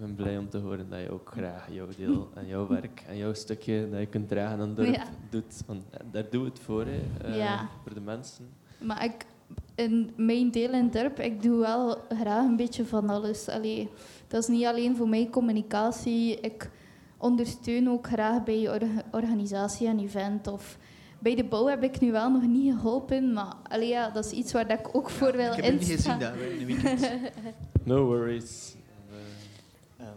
ben 0.00 0.14
blij 0.14 0.38
om 0.38 0.48
te 0.48 0.58
horen 0.58 0.86
dat 0.90 1.00
je 1.00 1.10
ook 1.12 1.30
graag 1.36 1.68
jouw 1.70 1.86
deel 1.96 2.28
en 2.34 2.46
jouw 2.46 2.66
werk 2.66 3.02
en 3.08 3.16
jouw 3.16 3.32
stukje 3.34 3.88
dat 3.90 4.00
je 4.00 4.06
kunt 4.06 4.28
dragen 4.28 4.52
aan 4.60 4.68
het 4.68 4.76
dorp 4.76 4.94
Ja. 4.94 5.04
doet. 5.30 5.62
Want 5.66 5.82
daar 6.12 6.30
doe 6.30 6.44
het 6.44 6.58
voor, 6.58 6.84
hè, 6.86 7.00
eh, 7.28 7.36
Ja. 7.36 7.68
voor 7.82 7.94
de 7.94 8.00
mensen. 8.00 8.44
Maar 8.78 9.04
ik, 9.04 9.26
in 9.74 10.10
mijn 10.16 10.50
deel 10.50 10.72
in 10.72 10.84
het 10.84 10.92
dorp, 10.92 11.18
ik 11.20 11.42
doe 11.42 11.58
wel 11.60 11.96
graag 12.08 12.44
een 12.44 12.56
beetje 12.56 12.84
van 12.84 13.10
alles. 13.10 13.48
Allee, 13.48 13.88
dat 14.28 14.42
is 14.42 14.48
niet 14.48 14.64
alleen 14.64 14.96
voor 14.96 15.08
mij 15.08 15.28
communicatie. 15.30 16.40
Ik 16.40 16.70
ondersteun 17.18 17.88
ook 17.90 18.06
graag 18.06 18.42
bij 18.44 18.70
orga- 18.70 19.02
organisatie 19.10 19.86
en 19.88 19.98
event. 19.98 20.46
Of 20.46 20.78
bij 21.18 21.34
de 21.34 21.44
bouw 21.44 21.66
heb 21.66 21.82
ik 21.82 22.00
nu 22.00 22.12
wel 22.12 22.30
nog 22.30 22.42
niet 22.46 22.74
geholpen. 22.74 23.32
Maar 23.32 23.54
allee, 23.68 23.88
ja, 23.88 24.10
dat 24.10 24.24
is 24.24 24.32
iets 24.32 24.52
waar 24.52 24.68
dat 24.68 24.78
ik 24.78 24.96
ook 24.96 25.10
voor 25.10 25.32
wil 25.36 25.50
Ik 25.52 25.54
heb 25.54 25.64
het 25.64 25.80
niet 25.80 25.88
gezien 25.90 26.18
daar 26.18 26.38
in 26.38 26.58
de 26.58 26.64
weekend. 26.64 27.10
No 27.84 28.04
worries. 28.04 28.76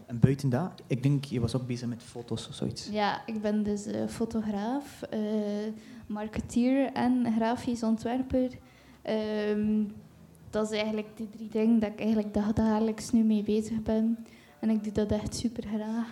En 0.06 0.20
buiten 0.20 0.50
dat, 0.50 0.72
ik 0.88 1.04
denk, 1.04 1.26
je 1.26 1.40
was 1.40 1.56
ook 1.56 1.68
bezig 1.68 1.88
met 1.88 2.04
foto's 2.04 2.48
of 2.48 2.56
zoiets. 2.56 2.90
Ja, 2.92 3.26
ik 3.26 3.42
ben 3.42 3.64
dus 3.64 3.86
eh, 3.86 4.08
fotograaf, 4.08 5.02
eh, 5.02 5.20
marketeer 6.08 6.92
en 6.92 7.34
grafisch 7.36 7.84
ontwerper. 7.84 8.50
Ehm, 9.02 9.84
dat 10.50 10.72
is 10.72 10.78
eigenlijk 10.78 11.18
de 11.18 11.30
drie 11.30 11.50
dingen 11.50 11.80
dat 11.80 11.90
ik 11.92 12.00
eigenlijk 12.00 12.34
dagelijks 12.34 13.12
nu 13.12 13.24
mee 13.24 13.44
bezig 13.44 13.82
ben. 13.82 14.26
En 14.60 14.70
ik 14.70 14.84
doe 14.84 14.94
dat 14.94 15.12
echt 15.12 15.36
super 15.36 15.64
graag. 15.68 16.08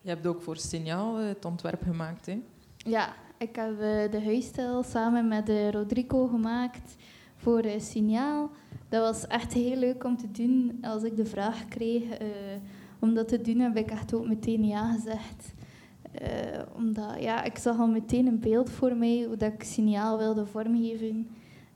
Je 0.00 0.08
hebt 0.08 0.26
ook 0.26 0.42
voor 0.42 0.56
Signaal 0.56 1.18
eh, 1.18 1.26
het 1.26 1.44
ontwerp 1.44 1.82
gemaakt, 1.82 2.26
hè? 2.26 2.42
Ja, 2.76 3.14
ik 3.38 3.56
heb 3.56 3.78
de 4.10 4.22
huisstijl 4.24 4.82
samen 4.82 5.28
met 5.28 5.48
eh, 5.48 5.70
Rodrigo 5.70 6.26
gemaakt 6.26 6.96
voor 7.36 7.64
Signaal. 7.78 8.50
Dat 8.88 9.00
was 9.00 9.26
echt 9.26 9.52
heel 9.52 9.76
leuk 9.76 10.04
om 10.04 10.16
te 10.16 10.30
doen. 10.30 10.78
Als 10.82 11.02
ik 11.02 11.16
de 11.16 11.26
vraag 11.26 11.68
kreeg 11.68 12.02
eh, 12.10 12.26
om 12.98 13.14
dat 13.14 13.28
te 13.28 13.40
doen, 13.40 13.58
heb 13.58 13.76
ik 13.76 13.90
echt 13.90 14.14
ook 14.14 14.26
meteen 14.26 14.64
ja 14.64 14.92
gezegd. 14.92 15.54
Eh, 16.12 16.60
omdat 16.76 17.14
ja, 17.20 17.42
ik 17.42 17.58
zag 17.58 17.78
al 17.78 17.86
meteen 17.86 18.26
een 18.26 18.40
beeld 18.40 18.70
voor 18.70 18.96
mij 18.96 19.24
hoe 19.26 19.36
dat 19.36 19.52
ik 19.52 19.62
Signaal 19.62 20.18
wilde 20.18 20.46
vormgeven. 20.46 21.28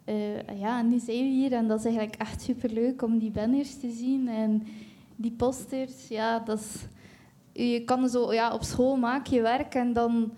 Eh, 0.04 0.58
ja, 0.58 0.78
en 0.78 0.88
nu 0.88 0.98
zijn 0.98 1.18
we 1.18 1.30
hier 1.30 1.52
en 1.52 1.68
dat 1.68 1.78
is 1.78 1.84
eigenlijk 1.84 2.16
echt 2.16 2.42
superleuk 2.42 3.02
om 3.02 3.18
die 3.18 3.30
banners 3.30 3.78
te 3.78 3.90
zien. 3.90 4.28
En 4.28 4.62
die 5.16 5.32
posters, 5.32 6.08
ja, 6.08 6.38
dat 6.38 6.58
is... 6.58 6.86
Je 7.52 7.84
kan 7.84 8.08
zo, 8.08 8.32
ja, 8.32 8.54
op 8.54 8.62
school 8.62 8.96
maak 8.96 9.26
je 9.26 9.42
werk 9.42 9.74
en 9.74 9.92
dan 9.92 10.32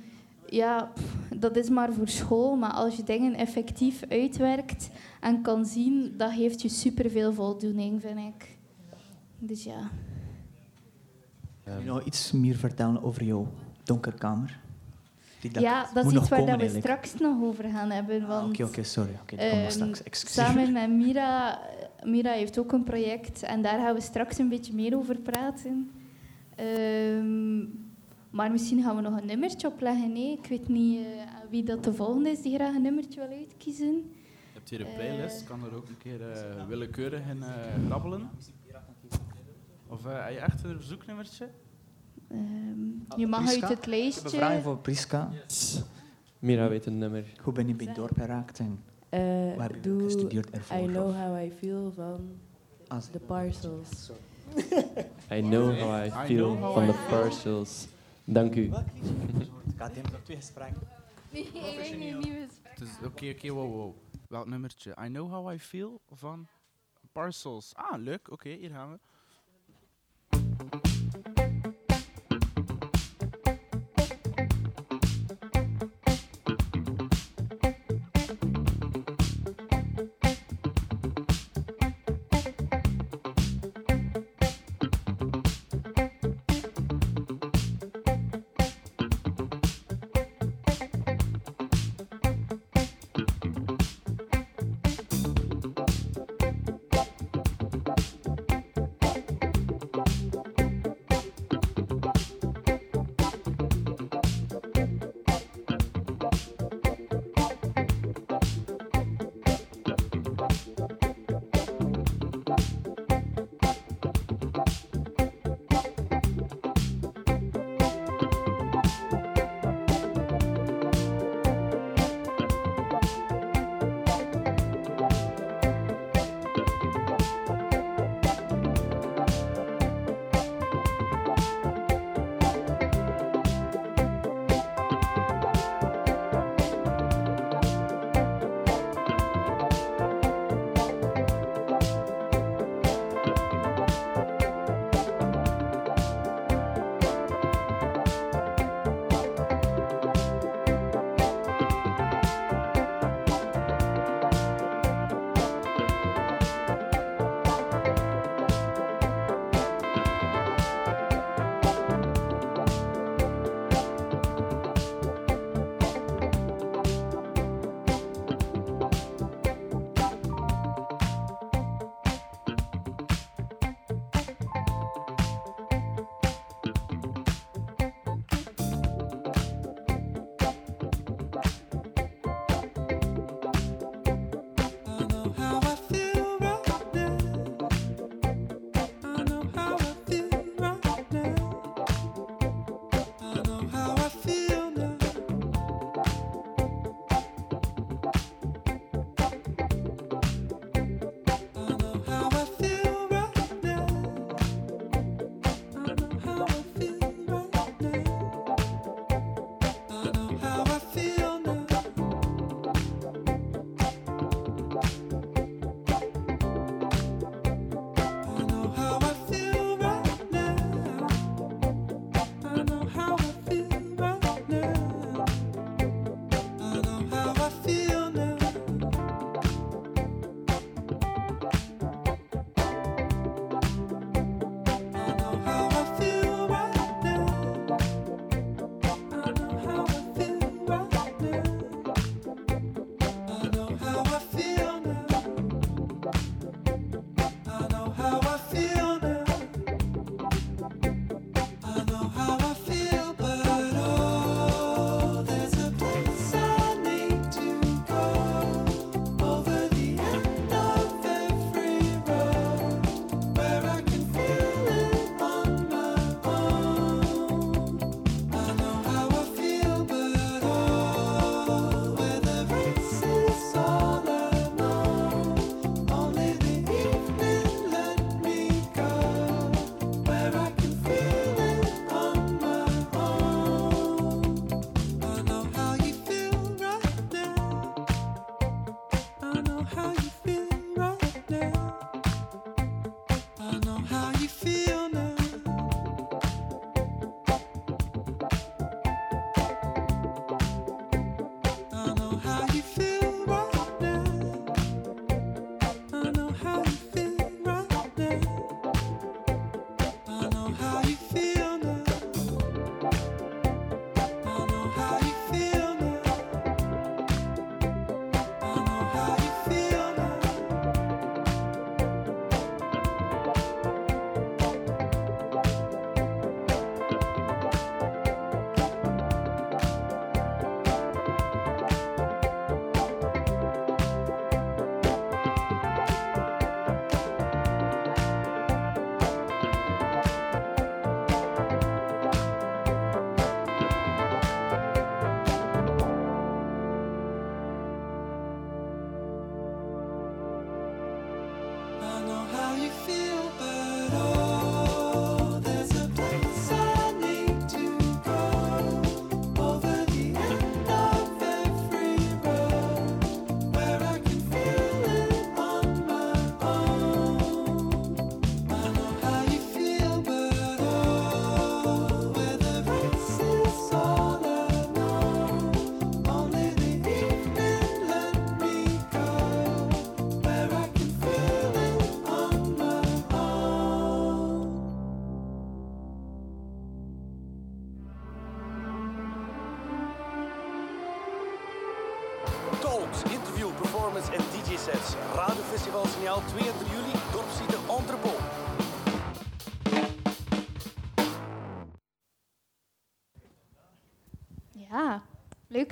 ja, 0.47 0.93
dat 1.37 1.57
is 1.57 1.69
maar 1.69 1.93
voor 1.93 2.09
school. 2.09 2.57
Maar 2.57 2.73
als 2.73 2.97
je 2.97 3.03
dingen 3.03 3.35
effectief 3.35 4.03
uitwerkt 4.09 4.91
en 5.21 5.43
kan 5.43 5.67
zien, 5.67 6.15
dat 6.17 6.33
geeft 6.33 6.63
je 6.63 6.69
superveel 6.69 7.33
voldoening, 7.33 8.01
vind 8.01 8.19
ik. 8.19 8.57
Dus 9.39 9.65
ja. 9.65 9.91
Kun 11.65 11.79
je 11.79 11.85
nog 11.85 12.03
iets 12.05 12.33
meer 12.33 12.57
vertellen 12.57 13.03
over 13.03 13.25
jouw 13.25 13.49
donkerkamer? 13.85 14.59
Die 15.41 15.51
dat 15.53 15.63
Ja, 15.63 15.81
dat 15.95 16.05
is 16.05 16.11
iets 16.11 16.21
nog 16.21 16.29
waar 16.29 16.39
komen 16.39 16.55
we 16.55 16.61
eigenlijk. 16.61 16.87
straks 16.87 17.21
nog 17.21 17.43
over 17.43 17.65
gaan 17.65 17.91
hebben. 17.91 18.23
Ah, 18.23 18.29
Want, 18.29 18.53
Oké, 18.53 18.65
oké, 18.65 18.83
sorry. 18.83 19.11
Oké, 19.23 19.37
dat 19.37 19.49
komt 19.51 19.61
ehm, 19.63 19.71
straks. 19.71 20.03
Excuseer. 20.03 20.45
samen 20.45 20.73
met 20.73 20.91
Mira, 20.91 21.59
Mira 22.03 22.33
heeft 22.33 22.59
ook 22.59 22.73
een 22.73 22.85
project 22.85 23.43
en 23.43 23.63
daar 23.63 23.79
gaan 23.79 23.95
we 23.95 24.01
straks 24.01 24.39
een 24.39 24.49
beetje 24.49 24.75
meer 24.75 24.97
over 24.97 25.17
praten. 25.19 25.91
Ehm, 26.57 27.59
maar 28.31 28.51
misschien 28.51 28.83
gaan 28.83 28.97
we 28.97 29.03
nog 29.03 29.21
een 29.21 29.27
nummertje 29.27 29.69
opleggen. 29.69 30.13
Nee, 30.13 30.33
ik 30.43 30.47
weet 30.47 30.69
niet 30.69 30.99
eh, 30.99 31.21
aan 31.21 31.49
wie 31.51 31.63
dat 31.63 31.85
de 31.85 31.95
volgende 31.95 32.31
is 32.31 32.43
die 32.43 32.55
graag 32.55 32.75
een 32.75 32.83
nummertje 32.83 33.21
wil 33.29 33.39
uitkiezen. 33.39 33.87
Je 33.95 34.53
hebt 34.53 34.71
hier 34.71 34.81
een 34.81 34.95
playlist, 34.95 35.41
Eh. 35.41 35.47
kan 35.49 35.65
er 35.65 35.77
ook 35.77 35.89
een 35.89 35.99
keer 35.99 36.31
eh, 36.31 36.67
willekeurig 36.69 37.21
in 37.31 37.43
eh 37.43 37.85
grabbelen. 37.87 38.31
Of 39.95 40.07
eh, 40.07 40.25
heb 40.25 40.33
je 40.33 40.39
echt 40.39 40.65
een 40.65 40.77
verzoeknummertje? 40.77 41.49
Ehm, 42.29 42.41
je 43.17 43.27
mag 43.27 43.45
Priska? 43.45 43.67
uit 43.69 43.79
het 43.79 43.79
Ik 43.79 43.79
heb 43.79 43.85
een 43.85 43.91
lijstje. 44.01 44.29
vraag 44.29 44.63
voor 44.63 44.79
Priska. 44.79 45.31
Mira 46.39 46.69
weet 46.69 46.87
een 46.87 46.99
nummer. 46.99 47.33
Hoe 47.43 47.53
ben 47.53 47.69
je 47.69 47.75
bij 47.75 47.87
het 47.87 47.95
dorp 47.95 48.17
geraakt 48.17 48.59
en 48.59 48.83
Eh, 49.09 49.21
waar 49.57 49.67
heb 49.67 49.75
je 49.75 49.81
doe 49.81 50.03
gestudeerd 50.03 50.51
ervoor? 50.51 50.77
I 50.79 50.87
Know 50.87 51.15
How 51.17 51.45
I 51.45 51.51
Feel 51.53 51.93
van 51.93 52.39
Als- 52.89 53.09
The 53.11 53.19
Parcels. 53.19 54.11
I 55.33 55.41
know 55.41 55.79
how 55.81 56.05
I 56.07 56.11
feel 56.11 56.57
van 56.73 56.89
I 56.89 56.93
feel. 56.93 57.21
partials. 57.21 57.87
Dank 58.25 58.55
u. 58.55 58.71
Gaat 59.77 59.95
hem 59.95 60.05
twee 60.23 60.37
gesprekken. 60.37 60.83
Nee, 61.33 61.43
ik 61.43 61.99
niet 61.99 62.51
Oké, 63.05 63.29
oké, 63.29 63.49
wow, 63.51 63.73
wow. 63.75 63.95
Welk 64.29 64.47
nummertje? 64.47 64.91
I 65.05 65.09
Know 65.09 65.31
How 65.31 65.53
I 65.53 65.59
Feel 65.59 66.01
van 66.11 66.47
Parcels. 67.13 67.73
Ah, 67.75 68.01
leuk. 68.03 68.31
Oké, 68.31 68.49
hier 68.49 68.71
gaan 68.71 68.91
we. 68.91 68.99
thank 70.59 70.87
you 70.87 71.04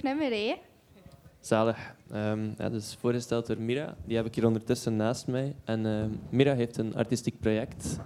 nummer, 0.03 0.31
hè? 0.31 0.55
Zalig. 1.41 1.95
Ehm, 2.11 2.51
ja, 2.59 2.69
dus 2.69 2.95
voorgesteld 3.01 3.47
door 3.47 3.61
Mira. 3.61 3.97
Die 4.05 4.17
heb 4.17 4.27
ik 4.27 4.35
hier 4.35 4.47
ondertussen 4.47 4.97
naast 4.97 5.27
mij. 5.27 5.55
En 5.65 5.87
ehm, 5.87 6.11
Mira 6.31 6.55
heeft 6.55 6.77
een 6.77 6.95
artistiek 6.95 7.41
project 7.41 7.99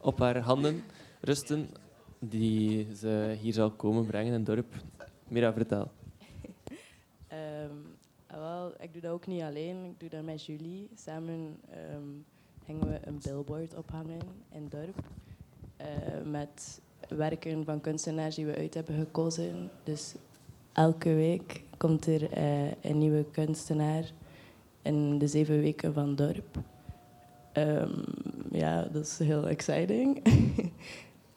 op 0.00 0.18
haar 0.18 0.38
handen 0.38 0.82
rusten, 1.20 1.70
die 2.18 2.94
ze 2.96 3.36
hier 3.40 3.52
zal 3.52 3.70
komen 3.70 4.06
brengen 4.06 4.26
in 4.32 4.38
het 4.38 4.46
dorp. 4.46 4.74
Mira, 5.28 5.52
vertel. 5.52 5.90
Ehm, 7.28 7.76
wel, 8.26 8.72
ik 8.80 8.92
doe 8.92 9.02
dat 9.02 9.12
ook 9.12 9.26
niet 9.26 9.42
alleen. 9.42 9.84
Ik 9.84 10.00
doe 10.00 10.08
dat 10.08 10.22
met 10.24 10.44
Julie. 10.46 10.88
Samen 10.94 11.56
ehm 11.70 12.08
gingen 12.64 12.88
we 12.88 12.98
een 13.04 13.18
billboard 13.22 13.74
ophangen 13.74 14.20
in 14.50 14.62
het 14.62 14.70
dorp. 14.70 14.98
eh, 15.76 15.86
met 16.24 16.80
werken 17.08 17.64
van 17.64 17.80
kunstenaars 17.80 18.34
die 18.34 18.46
we 18.46 18.56
uit 18.56 18.74
hebben 18.74 18.98
gekozen. 18.98 19.70
Dus 19.82 20.14
elke 20.74 21.14
week 21.14 21.62
komt 21.76 22.06
er 22.06 22.30
eh, 22.30 22.70
een 22.80 22.98
nieuwe 22.98 23.24
kunstenaar 23.30 24.12
in 24.82 25.18
de 25.18 25.26
zeven 25.26 25.60
weken 25.60 25.94
van 25.94 26.14
dorp. 26.14 26.58
Ehm, 27.52 27.90
ja, 28.50 28.82
dat 28.92 29.04
is 29.04 29.18
heel 29.18 29.48
exciting. 29.48 30.22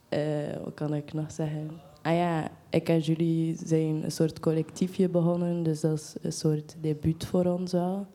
Eh, 0.09 0.63
wat 0.63 0.73
kan 0.73 0.93
ik 0.93 1.13
nog 1.13 1.31
zeggen? 1.31 1.69
Ah 2.01 2.13
ja, 2.13 2.51
ik 2.69 2.89
en 2.89 2.99
Julie 2.99 3.57
zijn 3.65 4.03
een 4.03 4.11
soort 4.11 4.39
collectiefje 4.39 5.09
begonnen, 5.09 5.63
dus 5.63 5.79
dat 5.79 5.93
is 5.93 6.15
een 6.21 6.31
soort 6.31 6.75
debuut 6.81 7.25
voor 7.25 7.45
ons 7.45 7.71
wel. 7.71 8.07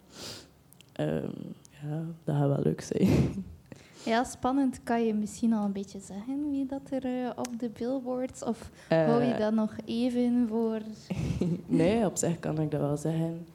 Ehm, 0.92 1.30
ja, 1.70 2.04
dat 2.24 2.36
gaat 2.36 2.48
wel 2.48 2.62
leuk 2.62 2.80
zijn. 2.80 3.08
Ja, 4.04 4.24
spannend. 4.24 4.80
Kan 4.82 5.06
je 5.06 5.14
misschien 5.14 5.52
al 5.52 5.64
een 5.64 5.72
beetje 5.72 6.00
zeggen 6.00 6.50
wie 6.50 6.66
dat 6.66 6.90
er 6.90 7.04
eh, 7.04 7.30
op 7.36 7.58
de 7.58 7.68
billboards... 7.78 8.44
Of 8.44 8.70
Eh, 8.88 9.04
hou 9.06 9.22
je 9.22 9.34
dat 9.34 9.52
nog 9.54 9.76
even 9.84 10.46
voor... 10.48 10.78
nee, 11.66 12.06
op 12.06 12.16
zich 12.16 12.38
kan 12.38 12.60
ik 12.60 12.70
dat 12.70 12.80
wel 12.80 12.96
zeggen. 12.96 13.46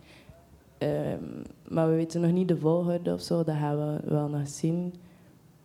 Ehm, 0.77 1.23
maar 1.67 1.89
we 1.89 1.95
weten 1.95 2.21
nog 2.21 2.31
niet 2.31 2.47
de 2.47 2.57
volgorde 2.57 3.13
of 3.13 3.21
zo, 3.21 3.43
dat 3.43 3.55
gaan 3.55 3.77
we 3.77 4.09
wel 4.09 4.27
nog 4.27 4.47
zien. 4.47 4.93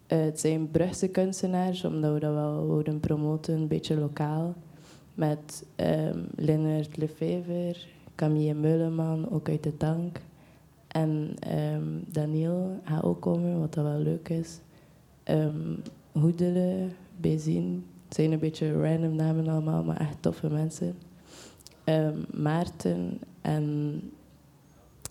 Eh, 0.07 0.21
het 0.21 0.41
zijn 0.41 0.71
Brugse 0.71 1.09
kunstenaars, 1.09 1.85
omdat 1.85 2.13
we 2.13 2.21
dat 2.21 2.35
wel 2.35 2.67
wilden 2.67 3.01
promoten, 3.01 3.55
een 3.55 3.69
beetje 3.69 3.97
lokaal. 3.99 4.55
Met 5.15 5.65
ehm 5.77 6.19
Lennart 6.37 6.97
Lefever, 6.97 7.87
Camille 8.15 8.55
Meuleman, 8.55 9.31
ook 9.31 9.49
uit 9.49 9.63
de 9.63 9.77
tank. 9.77 10.21
En 10.89 11.35
ehm, 11.39 11.83
Daniel 12.07 12.81
gaat 12.85 13.03
ook 13.03 13.21
komen, 13.21 13.61
wat 13.61 13.75
dat 13.75 13.85
wel 13.85 13.99
leuk 13.99 14.29
is. 14.29 14.59
Ehm 15.25 15.75
Hoedele, 16.13 16.89
Bezien. 17.17 17.87
Het 18.05 18.15
zijn 18.15 18.33
een 18.33 18.39
beetje 18.39 18.73
random 18.73 19.15
namen 19.15 19.49
allemaal, 19.49 19.83
maar 19.83 20.01
echt 20.01 20.17
toffe 20.21 20.51
mensen. 20.51 20.99
Ehm, 21.85 22.19
Maarten 22.31 23.19
en 23.41 24.01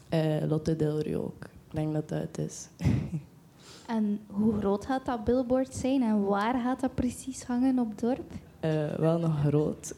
eh, 0.10 0.42
Lotte 0.48 0.76
Del 0.76 1.00
Rio 1.00 1.22
ook. 1.24 1.44
Ik 1.44 1.76
denk 1.76 1.94
dat 1.94 2.10
dat 2.10 2.22
het 2.22 2.38
is. 2.38 2.68
En 3.88 4.20
hoe 4.28 4.58
groot 4.58 4.86
gaat 4.86 5.06
dat 5.06 5.24
billboard 5.24 5.74
zijn 5.74 6.02
en 6.02 6.26
waar 6.26 6.54
gaat 6.60 6.80
dat 6.80 6.96
precies 6.96 7.44
hangen 7.44 7.80
op 7.80 7.90
het 7.90 8.00
dorp? 8.00 8.32
Eh, 8.60 8.94
wel 8.94 9.20
nog 9.20 9.40
groot. 9.40 9.94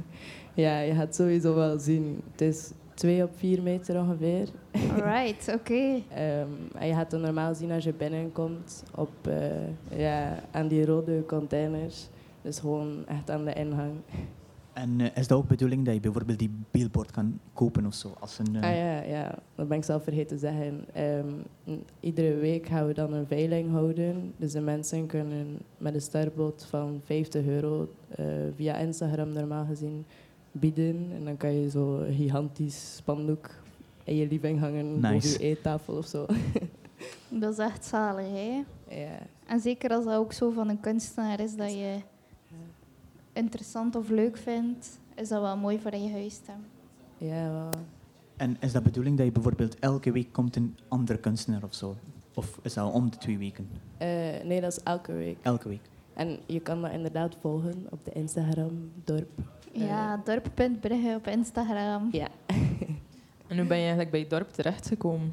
ja, 0.54 0.78
je 0.78 0.94
gaat 0.94 1.14
sowieso 1.14 1.54
wel 1.54 1.78
zien. 1.78 2.20
Het 2.30 2.40
is 2.40 2.70
twee 2.96 3.22
op 3.22 3.30
vier 3.36 3.62
meter 3.62 4.00
ongeveer. 4.00 4.48
Alright, 4.94 5.48
oké. 5.58 6.02
Ehm, 6.08 6.48
en 6.74 6.86
je 6.86 6.94
gaat 6.94 7.12
het 7.12 7.20
normaal 7.20 7.54
zien 7.54 7.70
als 7.70 7.84
je 7.84 7.92
binnenkomt 7.92 8.82
op, 8.94 9.10
eh, 9.22 9.98
ja, 9.98 10.42
aan 10.50 10.68
die 10.68 10.84
rode 10.86 11.24
containers. 11.26 12.08
Dus 12.42 12.58
gewoon 12.58 13.06
echt 13.06 13.30
aan 13.30 13.44
de 13.44 13.52
ingang. 13.52 13.92
En 14.72 15.00
eh, 15.00 15.06
is 15.14 15.26
dat 15.26 15.38
ook 15.38 15.42
de 15.44 15.48
bedoeling 15.48 15.84
dat 15.84 15.94
je 15.94 16.00
bijvoorbeeld 16.00 16.38
die 16.38 16.50
billboard 16.70 17.10
kan 17.10 17.40
kopen 17.52 17.86
of 17.86 17.94
zo? 17.94 18.14
Als 18.20 18.38
een, 18.38 18.56
eh, 18.56 18.70
Ah 18.70 18.76
ja, 18.76 19.02
ja, 19.02 19.38
dat 19.54 19.68
ben 19.68 19.76
ik 19.76 19.84
zelf 19.84 20.02
vergeten 20.02 20.36
te 20.36 20.38
zeggen. 20.38 20.84
Ehm, 20.92 21.78
iedere 22.00 22.34
week 22.34 22.66
gaan 22.66 22.86
we 22.86 22.94
dan 22.94 23.12
een 23.12 23.26
veiling 23.26 23.70
houden. 23.70 24.32
Dus 24.36 24.52
de 24.52 24.60
mensen 24.60 25.06
kunnen 25.06 25.58
met 25.78 25.94
een 25.94 26.00
starbot 26.00 26.64
van 26.64 27.00
50 27.04 27.46
euro 27.46 27.88
eh, 28.08 28.24
via 28.54 28.76
Instagram 28.76 29.32
normaal 29.32 29.64
gezien 29.64 30.04
bieden. 30.60 31.08
En 31.14 31.24
dan 31.24 31.36
kan 31.36 31.52
je 31.60 31.70
zo 31.70 31.98
een 31.98 32.14
gigantisch 32.14 32.94
spandoek 32.96 33.50
in 34.04 34.16
je 34.16 34.28
living 34.28 34.60
hangen 34.60 35.00
Nice. 35.00 35.12
boven 35.12 35.30
je 35.30 35.38
eettafel 35.38 35.96
of 35.96 36.06
zo. 36.06 36.26
Dat 37.28 37.52
is 37.52 37.58
echt 37.58 37.84
zalig, 37.84 38.26
hè? 38.26 38.62
ja. 38.96 39.18
En 39.46 39.60
zeker 39.60 39.90
als 39.90 40.04
dat 40.04 40.14
ook 40.14 40.32
zo 40.32 40.50
van 40.50 40.68
een 40.68 40.80
kunstenaar 40.80 41.40
is 41.40 41.56
dat 41.56 41.72
je 41.72 41.96
interessant 43.32 43.96
of 43.96 44.08
leuk 44.08 44.36
vindt, 44.36 44.98
is 45.14 45.28
dat 45.28 45.40
wel 45.40 45.56
mooi 45.56 45.78
voor 45.78 45.92
in 45.92 46.02
je 46.04 46.10
huis. 46.10 46.40
Ja, 47.18 47.50
wel. 47.50 47.70
En 48.36 48.56
is 48.60 48.72
dat 48.72 48.82
bedoeling 48.82 49.16
dat 49.16 49.26
je 49.26 49.32
bijvoorbeeld 49.32 49.78
elke 49.78 50.12
week 50.12 50.32
komt 50.32 50.56
een 50.56 50.76
andere 50.88 51.18
kunstenaar 51.18 51.62
of 51.64 51.74
zo? 51.74 51.96
Of 52.34 52.58
is 52.62 52.74
dat 52.74 52.92
om 52.92 53.10
de 53.10 53.16
twee 53.16 53.38
weken? 53.38 53.68
Eh, 53.98 54.08
nee, 54.44 54.60
dat 54.60 54.72
is 54.72 54.82
elke 54.82 55.12
week. 55.12 55.38
Elke 55.42 55.68
week. 55.68 55.80
En 56.14 56.38
je 56.46 56.60
kan 56.60 56.82
dat 56.82 56.92
inderdaad 56.92 57.36
volgen 57.40 57.86
op 57.90 58.04
de 58.04 58.12
Instagram 58.12 58.90
dorp. 59.04 59.28
Ja, 59.78 60.20
dorp.brugge 60.24 61.14
op 61.16 61.26
Instagram. 61.26 62.08
Ja. 62.12 62.28
En 63.46 63.56
hoe 63.56 63.66
ben 63.66 63.76
je 63.76 63.82
eigenlijk 63.82 64.10
bij 64.10 64.20
het 64.20 64.30
dorp 64.30 64.52
terechtgekomen? 64.52 65.32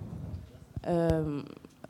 Ehm, 0.82 1.41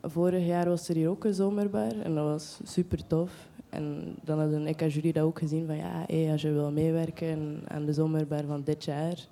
vorig 0.02 0.46
jaar 0.46 0.70
was 0.70 0.90
er 0.90 0.96
hier 0.96 1.10
ook 1.10 1.24
een 1.24 1.34
zomerbar 1.34 2.00
en 2.00 2.16
dat 2.16 2.24
was 2.24 2.60
super 2.64 3.08
tof. 3.08 3.32
En 3.70 4.16
dan 4.24 4.40
hadden 4.40 4.68
ik 4.68 4.82
en 4.82 4.90
Julie 4.90 5.14
dat 5.14 5.24
ook 5.24 5.40
gezien 5.40 5.66
van 5.66 5.76
ja, 5.76 6.04
hey, 6.08 6.32
als 6.32 6.42
je 6.42 6.52
wil 6.52 6.72
meewerken 6.72 7.62
aan 7.68 7.86
de 7.86 7.94
zomerbar 7.94 8.44
van 8.46 8.64
dit 8.64 8.84
jaar, 8.84 9.28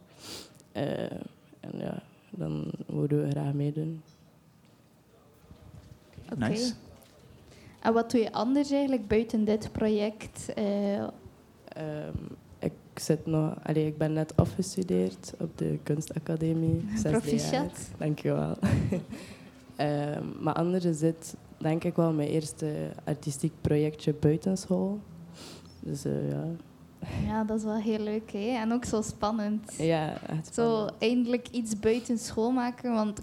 eh, 0.72 1.11
en 1.59 1.72
ja, 1.74 2.01
dan 2.30 2.72
willen 2.86 3.24
we 3.24 3.30
graag 3.30 3.53
meedoen. 3.53 4.01
Oké. 6.32 6.47
Nice. 6.47 6.74
En 7.82 7.93
wat 7.93 8.11
doe 8.11 8.22
je 8.22 8.32
anders 8.32 8.72
eigenlijk 8.72 9.07
buiten 9.07 9.45
dit 9.45 9.72
project? 9.72 10.53
Eh, 10.53 11.03
Ehm, 11.76 12.17
zit 13.01 13.25
nog, 13.25 13.53
allee, 13.63 13.85
ik 13.85 13.97
ben 13.97 14.13
net 14.13 14.35
afgestudeerd 14.35 15.33
op 15.39 15.57
de 15.57 15.79
kunstacademie. 15.83 16.85
Proficiat. 17.03 17.89
Dankjewel. 17.97 18.57
Ehm 19.75 20.23
maar 20.39 20.53
anders 20.53 20.85
is 20.85 20.99
dit 20.99 21.35
denk 21.57 21.83
ik 21.83 21.95
wel 21.95 22.13
mijn 22.13 22.29
eerste 22.29 22.91
artistiek 23.03 23.51
projectje 23.61 24.13
buitenschool. 24.13 24.99
Dus 25.79 26.05
eh, 26.05 26.29
ja. 26.29 26.45
ja, 27.27 27.43
dat 27.43 27.57
is 27.57 27.63
wel 27.63 27.75
heel 27.75 27.99
leuk, 27.99 28.31
hè? 28.31 28.57
En 28.59 28.71
ook 28.73 28.85
zo 28.85 29.01
spannend. 29.01 29.73
Ja, 29.77 30.21
echt 30.27 30.53
Zo 30.53 30.87
eindelijk 30.99 31.47
iets 31.47 31.79
buiten 31.79 32.17
school 32.17 32.51
maken. 32.51 32.93
Want 32.93 33.21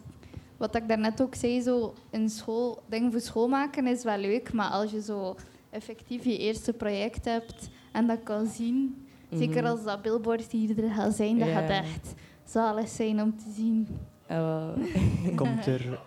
wat 0.57 0.75
ik 0.75 0.89
daarnet 0.89 1.23
ook 1.23 1.35
zei, 1.35 1.61
zo 1.61 1.95
in 2.11 2.29
school, 2.31 2.83
dingen 2.89 3.13
voor 3.13 3.21
school 3.21 3.49
maken 3.49 3.87
is 3.87 4.03
wel 4.03 4.19
leuk. 4.19 4.53
Maar 4.53 4.71
als 4.71 4.91
je 4.91 5.03
zo 5.03 5.37
effectief 5.71 6.25
je 6.25 6.39
eerste 6.39 6.73
project 6.73 7.25
hebt 7.25 7.69
en 7.93 8.07
dat 8.07 8.23
kan 8.23 8.47
zien, 8.47 9.07
zeker 9.31 9.63
Mhm. 9.63 9.71
als 9.71 9.85
dat 9.85 10.03
billboard 10.03 10.51
hier 10.53 10.85
er 10.85 10.91
gaat 10.91 11.15
zijn, 11.15 11.39
dat 11.39 11.49
Ja. 11.49 11.55
gaat 11.61 11.71
echt 11.71 12.15
zalig 12.45 12.89
zijn 12.89 13.23
om 13.23 13.37
te 13.37 13.51
zien. 13.57 13.89
Wel. 14.27 14.73
Komt 15.37 15.67
er, 15.67 16.01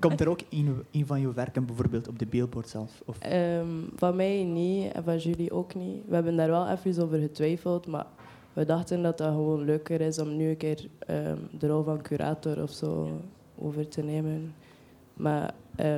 komt 0.00 0.20
er 0.20 0.28
ook 0.28 0.40
een, 0.50 0.82
een 0.90 1.06
van 1.06 1.20
je 1.20 1.32
werken 1.32 1.64
bijvoorbeeld 1.66 2.08
op 2.08 2.18
de 2.18 2.26
billboard 2.26 2.68
zelf? 2.68 3.02
Of 3.04 3.18
Ehm, 3.18 3.66
van 3.96 4.16
mij 4.16 4.44
niet 4.44 4.92
en 4.92 5.04
van 5.04 5.18
jullie 5.18 5.52
ook 5.52 5.74
niet. 5.74 6.02
We 6.08 6.14
hebben 6.14 6.36
daar 6.36 6.48
wel 6.50 6.68
even 6.68 7.02
over 7.02 7.18
getwijfeld, 7.18 7.86
maar 7.86 8.06
we 8.52 8.64
dachten 8.64 9.02
dat 9.02 9.18
dat 9.18 9.28
gewoon 9.28 9.64
leuker 9.64 10.00
is 10.00 10.18
om 10.18 10.36
nu 10.36 10.48
een 10.48 10.56
keer 10.56 10.88
ehm, 10.98 11.36
de 11.58 11.66
rol 11.66 11.82
van 11.82 12.02
curator 12.02 12.62
of 12.62 12.70
zo 12.70 13.08
over 13.58 13.88
te 13.88 14.02
nemen. 14.02 14.54
Maar 15.14 15.54
eh, 15.76 15.96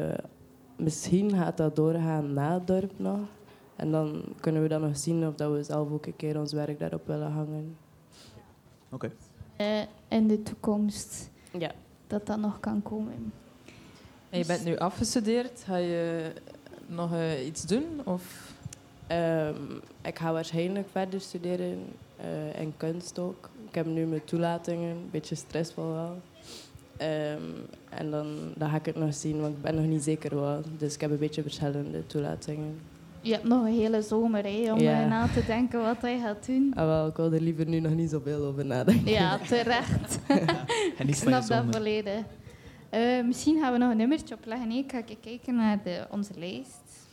misschien 0.77 1.31
gaat 1.31 1.57
dat 1.57 1.77
doorgaan 1.77 2.33
na 2.33 2.55
het 2.55 2.67
dorp 2.67 2.93
nog. 2.97 3.19
En 3.77 3.91
dan 3.91 4.25
kunnen 4.41 4.63
we 4.63 4.69
dan 4.69 4.81
nog 4.81 4.97
zien 4.97 5.27
of 5.27 5.35
dat 5.35 5.53
we 5.53 5.63
zelf 5.63 5.91
ook 5.91 6.07
een 6.07 6.17
keer 6.17 6.39
ons 6.41 6.53
werk 6.53 6.79
daarop 6.79 7.07
willen 7.07 7.31
hangen. 7.31 7.77
Oké. 8.91 9.13
Eh, 9.57 9.83
in 10.09 10.29
de 10.29 10.43
toekomst. 10.43 11.31
Ja. 11.59 11.73
Dat 12.07 12.27
dat 12.27 12.39
nog 12.39 12.61
kan 12.61 12.83
komen. 12.83 13.33
En 14.31 14.39
je 14.39 14.47
bent 14.47 14.65
nu 14.65 14.77
afgestudeerd. 14.77 15.63
Ga 15.65 15.77
je 15.77 16.33
nog 16.87 17.13
eh, 17.13 17.47
iets 17.47 17.67
doen? 17.67 18.01
Of? 18.05 18.53
Ehm, 19.07 19.55
ik 20.03 20.19
ga 20.19 20.33
waarschijnlijk 20.33 20.89
verder 20.91 21.21
studeren 21.21 21.79
eh 22.17 22.61
in 22.61 22.75
kunst 22.77 23.19
ook. 23.19 23.51
Ik 23.69 23.75
heb 23.75 23.87
nu 23.87 24.07
mijn 24.07 24.25
toelatingen, 24.25 24.91
een 24.91 25.09
beetje 25.11 25.35
stressvol 25.35 25.93
wel. 25.93 26.19
Ehm, 26.97 27.43
en 27.89 28.11
dan, 28.11 28.53
dan 28.55 28.71
ga 28.71 28.77
ik 28.77 28.87
het 28.87 28.97
nog 28.97 29.15
zien, 29.15 29.41
want 29.41 29.57
ik 29.57 29.63
ben 29.63 29.75
nog 29.75 29.85
niet 29.85 30.03
zeker 30.03 30.35
wat. 30.35 30.65
Dus 30.79 30.95
ik 30.95 31.01
heb 31.01 31.11
een 31.11 31.19
beetje 31.19 31.43
verschillende 31.43 32.07
toelatingen. 32.07 32.79
Je 33.27 33.33
hebt 33.33 33.45
nog 33.45 33.65
een 33.65 33.73
hele 33.75 34.03
zomer 34.03 34.43
hè, 34.45 34.73
om 34.73 34.79
Ja. 34.79 35.03
eh, 35.03 35.09
na 35.09 35.27
te 35.29 35.45
denken 35.47 35.81
wat 35.81 36.01
hij 36.03 36.19
gaat 36.21 36.47
doen. 36.47 36.73
Ah, 36.75 36.85
wel, 36.87 37.07
ik 37.09 37.17
wil 37.17 37.33
er 37.33 37.41
liever 37.41 37.67
nu 37.69 37.81
nog 37.81 37.93
niet 37.95 38.11
zoveel 38.11 38.45
over 38.45 38.65
nadenken. 38.67 39.11
Ja, 39.13 39.39
terecht. 39.39 40.19
En 40.99 41.09
Ik 41.09 41.15
snap 41.15 41.47
dat 41.47 41.65
volledig. 41.71 42.25
Eh, 42.91 43.25
misschien 43.25 43.61
gaan 43.61 43.73
we 43.73 43.79
nog 43.79 43.91
een 43.91 43.97
nummertje 43.97 44.35
opleggen. 44.35 44.71
Ik 44.71 44.91
ga 44.93 45.03
even 45.03 45.21
kijken 45.21 45.55
naar 45.57 45.83
de, 45.83 46.07
onze 46.11 46.33
lijst. 46.39 47.07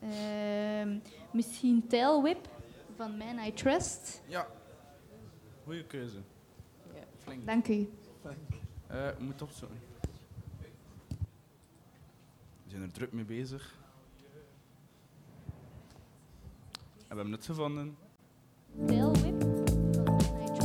Ehm, 0.00 0.96
misschien 1.30 1.86
Tail 1.88 2.22
Whip 2.22 2.48
van 2.96 3.16
Man 3.16 3.38
I 3.46 3.52
Trust. 3.52 4.22
Ja. 4.26 4.46
Goeie 5.64 5.84
keuze. 5.84 6.16
Flink. 7.22 7.46
Dank 7.46 7.68
u. 7.68 7.88
Eh, 8.86 9.08
ik 9.08 9.18
moet 9.18 9.42
opzoeken. 9.42 9.78
We 12.64 12.70
zijn 12.70 12.82
er 12.82 12.92
druk 12.92 13.12
mee 13.12 13.24
bezig. 13.24 13.74
We 17.14 17.20
hebben 17.20 17.38
het 17.38 17.46
gevonden. 17.46 17.96
Whip 18.86 20.63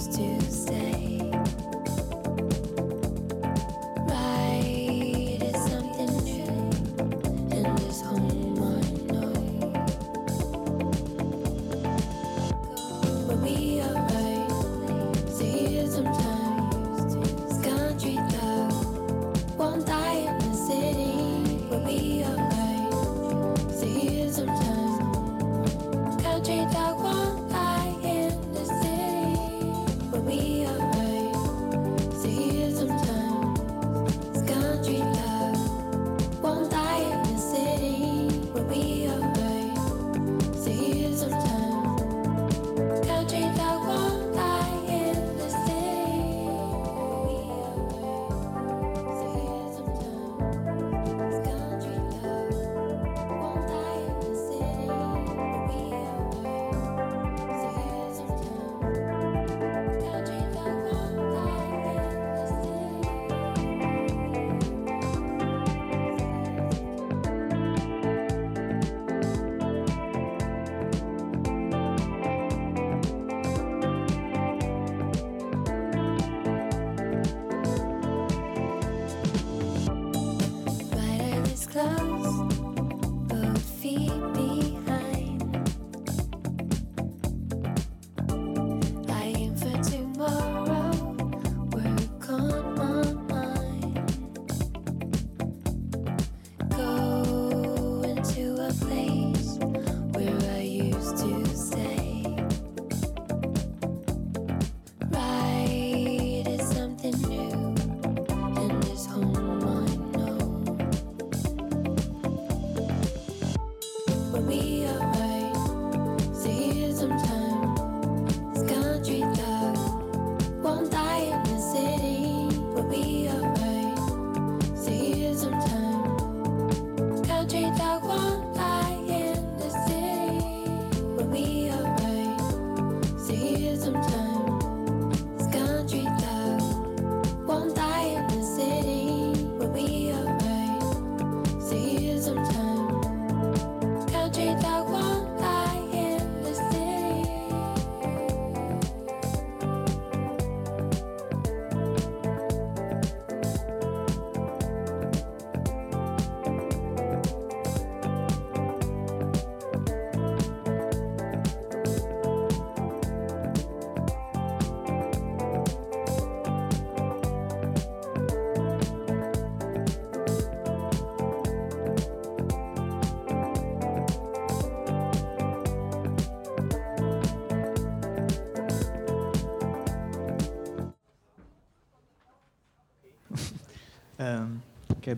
used 0.00 0.12
to 0.14 0.39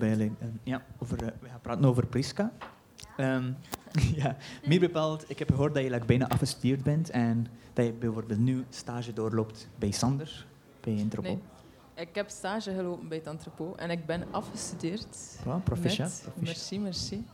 ehm, 0.00 0.30
ja, 0.62 0.82
over, 0.98 1.22
eh, 1.22 1.28
we 1.40 1.48
gaan 1.48 1.60
praten 1.60 1.84
over 1.84 2.06
Priska. 2.06 2.52
Ehm, 3.16 3.52
ja, 4.22 4.36
meer 4.66 4.80
bepaald, 4.80 5.24
ik 5.30 5.38
heb 5.38 5.50
gehoord 5.50 5.74
dat 5.74 5.82
je 5.82 5.90
like, 5.90 6.06
bijna 6.06 6.28
afgestudeerd 6.28 6.82
bent 6.82 7.10
en 7.10 7.46
dat 7.72 7.84
je 7.84 7.92
bijvoorbeeld 7.92 8.40
nu 8.40 8.64
stage 8.68 9.12
doorloopt 9.12 9.68
bij 9.78 9.90
Sander, 9.90 10.46
bij 10.80 10.94
Interpol. 10.94 11.30
Nee. 11.30 11.42
Ik 11.94 12.14
heb 12.14 12.28
stage 12.28 12.74
gelopen 12.74 13.08
bij 13.08 13.18
het 13.18 13.26
entrepot 13.26 13.76
en 13.76 13.90
ik 13.90 14.06
ben 14.06 14.24
afgestudeerd. 14.30 15.38
Wow, 15.44 15.62
proficiat. 15.62 16.28
Merci, 16.34 16.78
merci. 16.78 17.26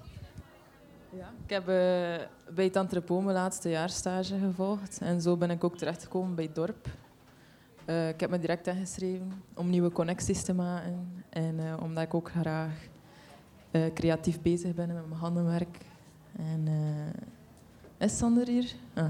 Ja. 1.16 1.32
Ik 1.44 1.50
heb 1.50 1.62
eh, 1.62 2.54
bij 2.54 2.64
het 2.64 2.76
entrepot 2.76 3.22
mijn 3.22 3.36
laatste 3.36 3.68
jaar 3.68 3.90
stage 3.90 4.38
gevolgd 4.38 4.98
en 5.00 5.20
zo 5.20 5.36
ben 5.36 5.50
ik 5.50 5.64
ook 5.64 5.76
terechtgekomen 5.76 6.34
bij 6.34 6.44
het 6.44 6.54
dorp. 6.54 6.88
Eh, 7.84 8.08
ik 8.08 8.20
heb 8.20 8.30
me 8.30 8.38
direct 8.38 8.66
ingeschreven 8.66 9.42
om 9.54 9.70
nieuwe 9.70 9.92
connecties 9.92 10.42
te 10.42 10.54
maken 10.54 11.17
en 11.30 11.54
eh, 11.58 11.82
omdat 11.82 12.02
ik 12.04 12.14
ook 12.14 12.30
graag 12.30 12.72
eh, 13.70 13.82
creatief 13.94 14.40
bezig 14.40 14.74
ben 14.74 14.86
met 14.86 15.08
mijn 15.08 15.20
handenwerk. 15.20 15.78
En, 16.36 16.62
eh, 16.66 18.06
is 18.06 18.16
Sander 18.16 18.46
hier? 18.46 18.72
Ah. 18.94 19.04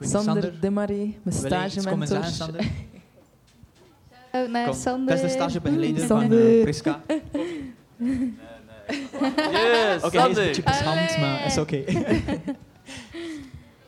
Sander, 0.00 0.22
Sander? 0.22 0.60
Demaré, 0.60 1.14
mijn 1.22 1.36
stagementor. 1.36 2.24
Shout-out 2.24 2.64
naar 4.52 4.64
Kom, 4.64 4.74
Sander. 4.74 5.14
Dat 5.14 5.24
is 5.24 5.32
de 5.32 5.38
stagebegeleider 5.38 6.06
van 6.06 6.32
eh, 6.32 6.62
Priska. 6.62 7.00
Yes, 8.90 10.02
Oké, 10.02 10.18
hij 10.18 10.30
is 10.30 10.36
een 10.36 10.44
beetje 10.44 10.62
maar 11.20 11.46
is 11.46 11.58
oké. 11.58 11.76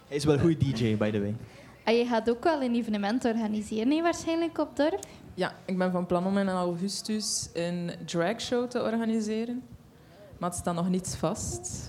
hij 0.08 0.16
is 0.16 0.24
wel 0.24 0.34
een 0.34 0.40
goede 0.40 0.56
DJ, 0.56 0.96
by 0.96 1.10
the 1.10 1.20
way. 1.20 1.34
En 1.84 1.94
je 1.94 2.06
gaat 2.06 2.30
ook 2.30 2.44
wel 2.44 2.62
een 2.62 2.74
evenement 2.74 3.24
organiseren, 3.24 3.90
hè, 3.90 4.02
waarschijnlijk 4.02 4.58
op 4.58 4.76
dorp. 4.76 5.06
Ja, 5.34 5.52
ik 5.64 5.78
ben 5.78 5.92
van 5.92 6.06
plan 6.06 6.26
om 6.26 6.38
in 6.38 6.48
augustus 6.48 7.48
een 7.52 7.90
dragshow 8.06 8.68
te 8.70 8.82
organiseren. 8.82 9.62
Maar 10.38 10.50
het 10.50 10.58
staat 10.58 10.74
nog 10.74 10.88
niet 10.88 11.14
vast. 11.18 11.88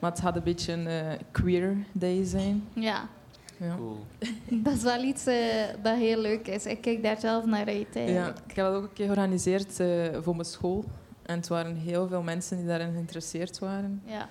Maar 0.00 0.10
het 0.10 0.20
gaat 0.20 0.36
een 0.36 0.42
beetje 0.42 0.72
een 0.72 0.86
eh, 0.86 1.18
queer 1.30 1.76
day 1.92 2.24
zijn. 2.24 2.64
Ja, 2.72 3.08
Ja. 3.56 3.76
Cool. 3.76 3.98
dat 4.64 4.72
is 4.74 4.82
wel 4.82 5.02
iets 5.02 5.26
eh, 5.26 5.36
dat 5.82 5.96
heel 5.96 6.20
leuk 6.20 6.48
is. 6.48 6.66
Ik 6.66 6.80
kijk 6.80 7.02
daar 7.02 7.20
zelf 7.20 7.44
naar 7.46 7.66
uit. 7.66 7.86
Ja, 7.94 8.28
ik 8.28 8.54
heb 8.56 8.56
dat 8.66 8.74
ook 8.74 8.82
een 8.82 8.92
keer 8.92 9.04
georganiseerd 9.04 9.80
eh, 9.80 9.88
voor 10.20 10.34
mijn 10.34 10.48
school. 10.48 10.84
En 11.22 11.36
het 11.36 11.48
waren 11.48 11.76
heel 11.76 12.08
veel 12.08 12.22
mensen 12.22 12.56
die 12.56 12.66
daarin 12.66 12.92
geïnteresseerd 12.92 13.58
waren. 13.58 14.02
Ja. 14.04 14.28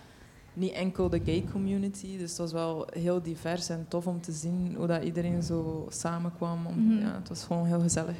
Niet 0.54 0.72
enkel 0.74 1.10
de 1.10 1.22
gay 1.26 1.45
community, 1.52 2.18
dus 2.18 2.30
het 2.30 2.38
was 2.39 2.52
wel 2.52 2.88
heel 2.93 3.22
divers 3.22 3.70
en 3.70 3.86
tof 3.88 4.08
om 4.08 4.22
te 4.22 4.32
zien 4.32 4.74
hoe 4.78 4.88
dat 4.88 5.04
iedereen 5.04 5.43
zo 5.43 5.86
samenkwam. 5.89 6.66
Om, 6.66 6.86
Mhm. 6.88 7.06
ja, 7.06 7.14
het 7.14 7.30
was 7.30 7.43
gewoon 7.43 7.66
heel 7.66 7.80
gezellig. 7.82 8.16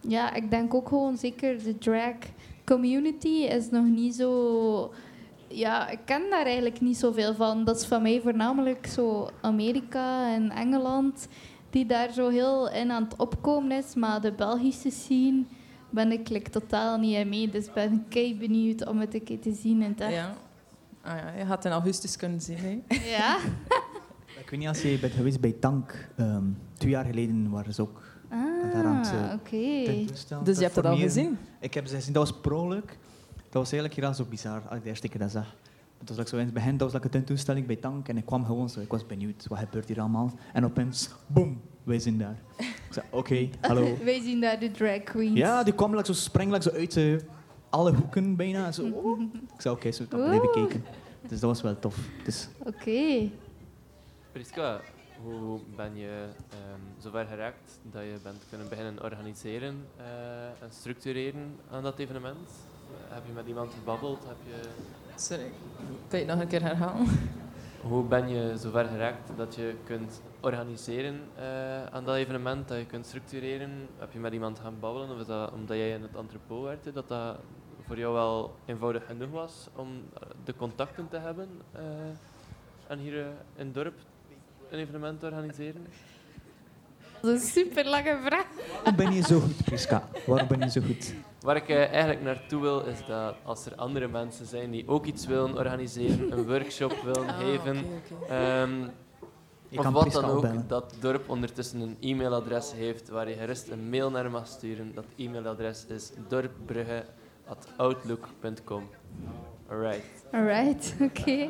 Ja, 0.00 0.34
ik 0.34 0.50
denk 0.50 0.74
ook 0.74 0.88
gewoon 0.88 1.16
zeker 1.16 1.62
de 1.62 1.78
drag 1.78 2.14
community 2.64 3.28
is 3.28 3.70
nog 3.70 3.84
niet 3.84 4.14
zo. 4.14 4.92
Ja, 5.48 5.88
ik 5.88 5.98
ken 6.04 6.22
daar 6.30 6.44
eigenlijk 6.44 6.80
niet 6.80 6.96
zoveel 6.96 7.34
van. 7.34 7.64
Dat 7.64 7.80
is 7.80 7.86
van 7.86 8.02
mij 8.02 8.20
voornamelijk 8.20 8.86
zo 8.86 9.28
Amerika 9.40 10.34
en 10.34 10.50
Engeland, 10.50 11.28
die 11.70 11.86
daar 11.86 12.12
zo 12.12 12.28
heel 12.28 12.70
in 12.70 12.90
aan 12.90 13.02
het 13.02 13.16
opkomen 13.16 13.76
is. 13.76 13.94
Maar 13.94 14.20
de 14.20 14.32
Belgische 14.32 14.90
scene 14.90 15.44
ben 15.90 16.12
ik 16.12 16.28
like, 16.28 16.50
totaal 16.50 16.98
niet 16.98 17.16
in 17.16 17.28
mee. 17.28 17.48
Dus 17.48 17.72
ben 17.72 17.92
ik 17.92 18.00
kei 18.08 18.36
benieuwd 18.36 18.86
om 18.86 18.98
het 19.00 19.14
een 19.14 19.24
keer 19.24 19.40
te 19.40 19.52
zien 19.52 19.82
in 19.82 19.88
het 19.90 20.00
echt. 20.00 20.12
Ja. 20.12 20.34
Ah, 21.02 21.16
ja, 21.16 21.32
je 21.38 21.44
had 21.44 21.56
het 21.56 21.64
in 21.64 21.72
augustus 21.72 22.16
kunnen 22.16 22.40
zien. 22.40 22.56
Hè? 22.58 22.80
Ja? 23.10 23.38
Ik 24.40 24.50
weet 24.50 24.60
niet 24.60 24.68
als 24.68 24.82
je 24.82 24.98
bent 24.98 25.12
geweest 25.12 25.40
bij 25.40 25.52
Tank. 25.52 26.08
ehm, 26.16 26.44
twee 26.72 26.90
jaar 26.90 27.04
geleden 27.04 27.50
waren 27.50 27.74
ze 27.74 27.82
ook 27.82 28.02
daar 28.72 28.84
aan 28.84 28.96
het 28.96 29.06
Ah, 29.06 29.24
eh, 29.28 29.34
oké. 29.34 29.84
tentoonstellen, 29.84 30.44
Dus 30.44 30.56
je 30.56 30.62
hebt 30.62 30.74
dat 30.74 30.84
al 30.84 30.96
gezien? 30.96 31.38
Ik 31.60 31.74
heb 31.74 31.86
ze 31.86 31.94
gezien. 31.94 32.12
Dat 32.12 32.28
was 32.30 32.40
pro-leuk. 32.40 32.98
Dat 33.34 33.62
was 33.62 33.72
eigenlijk 33.72 34.00
heel 34.00 34.14
zo 34.14 34.24
bizar 34.30 34.62
als 34.68 34.76
ik 34.76 34.82
de 34.82 34.88
eerste 34.88 35.08
keer 35.08 35.20
dat 35.20 35.30
zag. 35.30 35.54
Het 35.98 36.08
was 36.08 36.18
like 36.18 36.30
zo 36.30 36.36
in 36.36 36.44
het 36.44 36.54
begin, 36.54 36.76
dat 36.76 36.80
was 36.80 36.92
like 36.92 37.04
een 37.04 37.10
tentoonstelling 37.12 37.66
bij 37.66 37.76
Tank 37.76 38.08
en 38.08 38.16
ik 38.16 38.26
kwam 38.26 38.44
gewoon 38.44 38.68
zo. 38.68 38.80
Ik 38.80 38.90
was 38.90 39.06
benieuwd, 39.06 39.46
wat 39.48 39.58
gebeurt 39.58 39.88
hier 39.88 40.00
allemaal? 40.00 40.32
En 40.52 40.64
opeens, 40.64 41.10
boom, 41.26 41.60
wij 41.82 41.98
zijn 41.98 42.18
daar. 42.18 42.36
Ik 42.56 42.76
zei, 42.90 43.06
oké, 43.10 43.48
hallo. 43.60 43.96
Wij 44.04 44.20
zien 44.20 44.40
daar 44.40 44.58
de 44.60 44.70
drag 44.70 45.02
queens. 45.02 45.38
Ja, 45.38 45.62
die 45.62 45.74
kwam 45.74 45.90
like, 45.94 46.06
zo 46.06 46.12
springen 46.12 46.52
like, 46.52 46.70
zo 46.70 46.76
uit 46.76 46.96
eh, 46.96 47.16
alle 47.70 47.92
hoeken 47.94 48.36
bijna. 48.36 48.72
Zo, 48.72 48.88
oh. 48.88 49.20
Ik 49.54 49.60
zei, 49.60 49.74
oké, 49.74 49.90
zo 49.90 50.04
kan 50.08 50.20
blijven 50.22 50.44
Oeh. 50.48 50.52
kijken. 50.54 50.84
Dus 51.28 51.40
dat 51.40 51.50
was 51.50 51.62
wel 51.62 51.78
tof. 51.78 51.96
Dus, 52.24 52.48
Oké. 52.64 53.30
Priska, 54.32 54.80
hoe 55.22 55.60
ben 55.76 55.96
je 55.96 56.28
ehm, 56.50 56.80
zover 56.98 57.26
geraakt 57.26 57.80
dat 57.82 58.02
je 58.02 58.18
bent 58.22 58.44
kunnen 58.48 58.68
beginnen 58.68 59.02
organiseren 59.02 59.86
eh, 59.96 60.62
en 60.62 60.70
structureren 60.70 61.56
aan 61.70 61.82
dat 61.82 61.98
evenement? 61.98 62.48
Heb 63.08 63.22
je 63.26 63.32
met 63.32 63.46
iemand 63.46 63.72
gebabbeld? 63.74 64.24
Heb 64.26 64.36
je... 64.46 64.68
Sorry, 65.14 65.50
kan 66.08 66.18
je 66.18 66.24
het 66.24 66.34
nog 66.34 66.40
een 66.40 66.48
keer 66.48 66.62
herhalen? 66.62 67.06
Hoe 67.80 68.04
ben 68.04 68.28
je 68.28 68.56
zover 68.56 68.84
geraakt 68.84 69.30
dat 69.36 69.54
je 69.54 69.74
kunt 69.84 70.22
organiseren 70.40 71.20
eh, 71.36 71.84
aan 71.84 72.04
dat 72.04 72.16
evenement, 72.16 72.68
dat 72.68 72.78
je 72.78 72.86
kunt 72.86 73.06
structureren? 73.06 73.88
Heb 73.98 74.12
je 74.12 74.18
met 74.18 74.32
iemand 74.32 74.58
gaan 74.58 74.80
babbelen 74.80 75.10
of 75.10 75.20
is 75.20 75.26
dat 75.26 75.52
omdat 75.52 75.76
jij 75.76 75.90
in 75.90 76.02
het 76.02 76.16
entrepot 76.16 76.62
werkte, 76.62 76.92
dat 76.92 77.08
dat 77.08 77.36
voor 77.86 77.98
jou 77.98 78.14
wel 78.14 78.54
eenvoudig 78.64 79.06
genoeg 79.06 79.30
was 79.30 79.68
om 79.76 79.88
eh, 79.88 80.28
de 80.44 80.56
contacten 80.56 81.08
te 81.08 81.18
hebben 81.18 81.48
en 82.86 82.98
hier 82.98 83.16
in 83.56 83.66
het 83.66 83.74
dorp 83.74 83.94
een 84.70 84.78
evenement 84.78 85.22
organiseren? 85.22 85.86
Dat 87.20 87.34
is 87.34 87.42
een 87.42 87.48
super 87.48 87.88
lange 87.88 88.18
vraag. 88.24 88.46
waarom 88.74 88.96
ben 88.96 89.12
je 89.12 89.22
zo 89.22 89.40
goed, 89.40 89.64
Priska? 89.64 90.08
Waarom 90.26 90.48
ben 90.48 90.60
je 90.60 90.70
zo 90.70 90.80
goed? 90.80 91.14
Waar 91.40 91.56
ik 91.56 91.68
eh, 91.68 91.86
eigenlijk 91.88 92.22
naartoe 92.22 92.60
wil, 92.60 92.80
is 92.80 93.06
dat 93.06 93.34
als 93.44 93.66
er 93.66 93.74
andere 93.74 94.08
mensen 94.08 94.46
zijn 94.46 94.70
die 94.70 94.88
ook 94.88 95.04
iets 95.04 95.26
willen 95.26 95.56
organiseren, 95.56 96.32
een 96.32 96.46
workshop 96.46 96.94
willen 97.04 97.28
Ah, 97.28 97.38
geven, 97.38 97.84
ehm, 98.28 98.88
of 99.70 99.82
kan 99.82 99.92
wat 99.92 100.02
Priska 100.02 100.20
dan 100.20 100.30
ook, 100.30 100.68
dat 100.68 100.90
het 100.90 101.02
dorp 101.02 101.28
ondertussen 101.28 101.80
een 101.80 101.96
e-mailadres 102.00 102.72
heeft 102.72 103.08
waar 103.08 103.28
je 103.28 103.34
gerust 103.34 103.68
een 103.68 103.90
mail 103.90 104.10
naar 104.10 104.30
mag 104.30 104.46
sturen. 104.46 104.94
Dat 104.94 105.04
e-mailadres 105.16 105.86
is 105.86 106.10
dorpbrugge.outlook.com. 106.28 108.88
Alright. 109.70 110.02
Alright, 110.32 110.94
oké. 111.08 111.48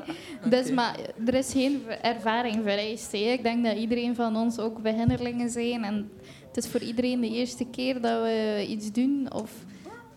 Dus 0.49 0.71
maar 0.71 0.99
er 1.27 1.35
is 1.35 1.53
geen 1.53 1.83
ervaring 2.03 2.55
vereist. 2.63 3.13
Hè. 3.13 3.19
Ik 3.19 3.43
denk 3.43 3.65
dat 3.65 3.77
iedereen 3.77 4.15
van 4.15 4.37
ons 4.37 4.59
ook 4.59 4.83
beginnerlingen 4.83 5.51
zijn. 5.51 5.85
En 5.85 6.11
het 6.47 6.57
is 6.57 6.69
voor 6.69 6.81
iedereen 6.81 7.21
de 7.21 7.29
eerste 7.31 7.65
keer 7.71 8.01
dat 8.01 8.23
we 8.23 8.67
iets 8.69 8.93
doen. 8.93 9.33
Of, 9.33 9.53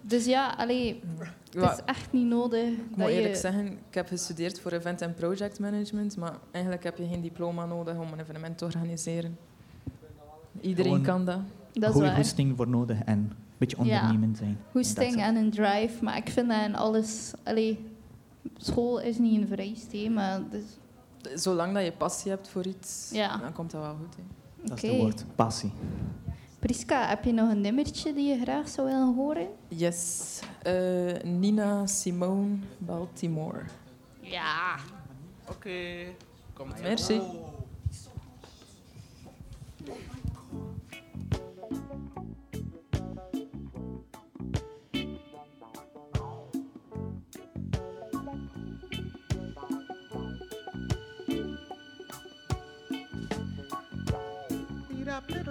dus 0.01 0.25
ja, 0.25 0.53
allee, 0.57 1.01
het 1.53 1.71
is 1.71 1.79
echt 1.85 2.11
niet 2.11 2.27
nodig. 2.27 2.67
Ik 2.69 2.95
moet 2.95 3.07
eerlijk 3.07 3.35
zeggen, 3.35 3.67
ik 3.67 3.93
heb 3.93 4.07
gestudeerd 4.07 4.59
voor 4.59 4.71
event 4.71 5.01
en 5.01 5.13
project 5.13 5.59
management, 5.59 6.17
maar 6.17 6.33
eigenlijk 6.51 6.83
heb 6.83 6.97
je 6.97 7.07
geen 7.07 7.21
diploma 7.21 7.65
nodig 7.65 7.97
om 7.97 8.07
een 8.13 8.19
evenement 8.19 8.57
te 8.57 8.65
organiseren. 8.65 9.37
Iedereen 10.61 10.91
Gewoon 10.91 11.05
kan 11.05 11.25
dat. 11.25 11.39
dat 11.73 11.83
is 11.83 11.89
Goede 11.89 12.07
waar. 12.07 12.15
goesting 12.15 12.53
voor 12.57 12.67
nodig 12.67 12.97
en 13.05 13.17
een 13.17 13.33
beetje 13.57 13.85
Ja. 13.85 14.01
ondernemend 14.01 14.37
zijn. 14.37 14.57
Hoesting 14.71 15.15
en 15.21 15.35
een 15.35 15.51
drive. 15.51 16.03
Maar 16.03 16.17
ik 16.17 16.29
vind 16.29 16.49
dat 16.49 16.65
in 16.65 16.75
alles... 16.75 17.31
Allee, 17.43 17.79
school 18.57 18.99
is 19.01 19.17
niet 19.17 19.41
een 19.41 19.47
vereist, 19.47 19.91
hè, 19.91 20.09
maar 20.09 20.41
dus, 20.49 20.63
Zolang 21.43 21.73
dat 21.73 21.83
je 21.83 21.91
passie 21.91 22.31
hebt 22.31 22.47
voor 22.47 22.65
iets, 22.65 23.09
Ja. 23.13 23.37
dan 23.37 23.53
komt 23.53 23.71
dat 23.71 23.81
wel 23.81 23.95
goed. 23.95 24.15
Hè. 24.15 24.23
Dat 24.67 24.77
is 24.77 24.83
Oké. 24.83 24.93
het 24.93 25.01
woord, 25.01 25.25
passie. 25.35 25.71
Priska, 26.59 27.07
heb 27.07 27.23
je 27.23 27.31
nog 27.33 27.49
een 27.51 27.61
nummertje 27.61 28.13
die 28.13 28.27
je 28.27 28.41
graag 28.41 28.67
zou 28.69 28.87
willen 28.87 29.15
horen? 29.15 29.47
Yes. 29.67 30.39
Eh, 30.61 31.21
Nina 31.23 31.85
Simone 31.85 32.55
Baltimore. 32.77 33.61
Ja. 34.21 34.75
Oké. 35.49 36.05
Komt 36.53 36.81
Merci. 36.81 37.21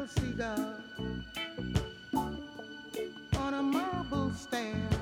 Little 0.02 0.22
seagull 0.22 0.74
on 3.38 3.54
a 3.54 3.62
marble 3.62 4.32
stand. 4.32 4.96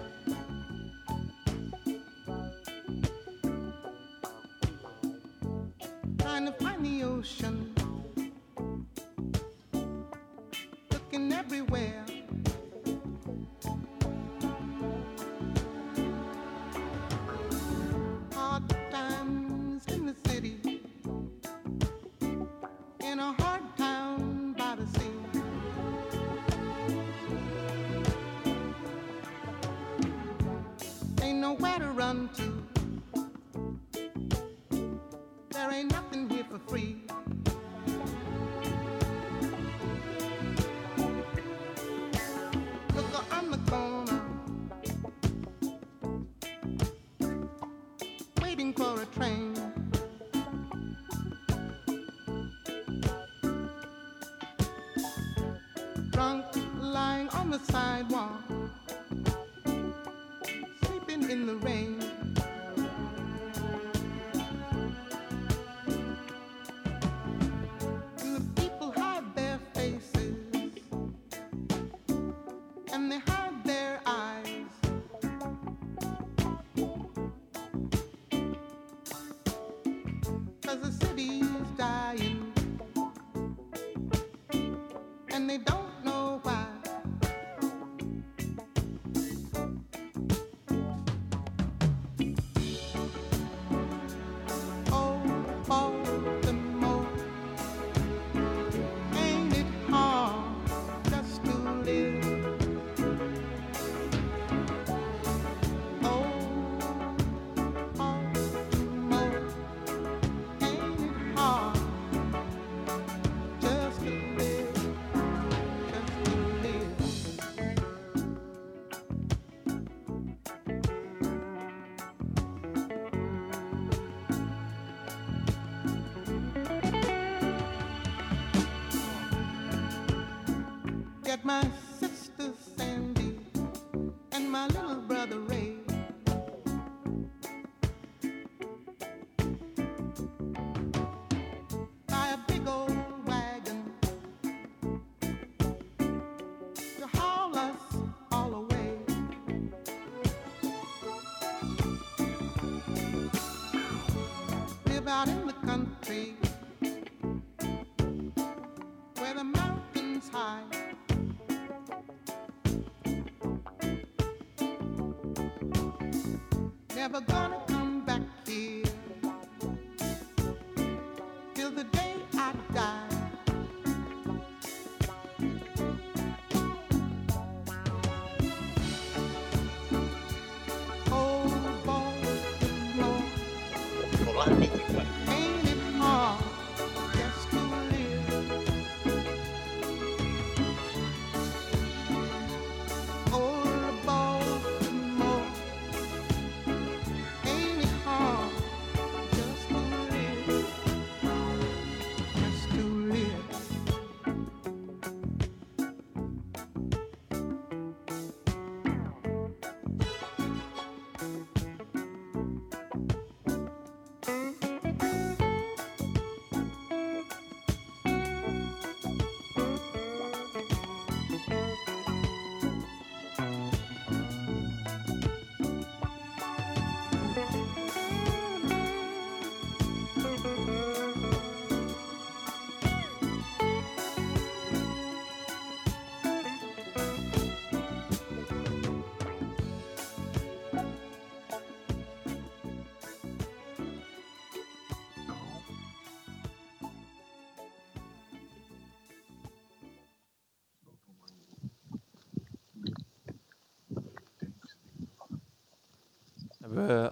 Trying 6.18 6.46
to 6.46 6.52
find 6.52 6.84
the 6.84 7.04
ocean, 7.04 7.74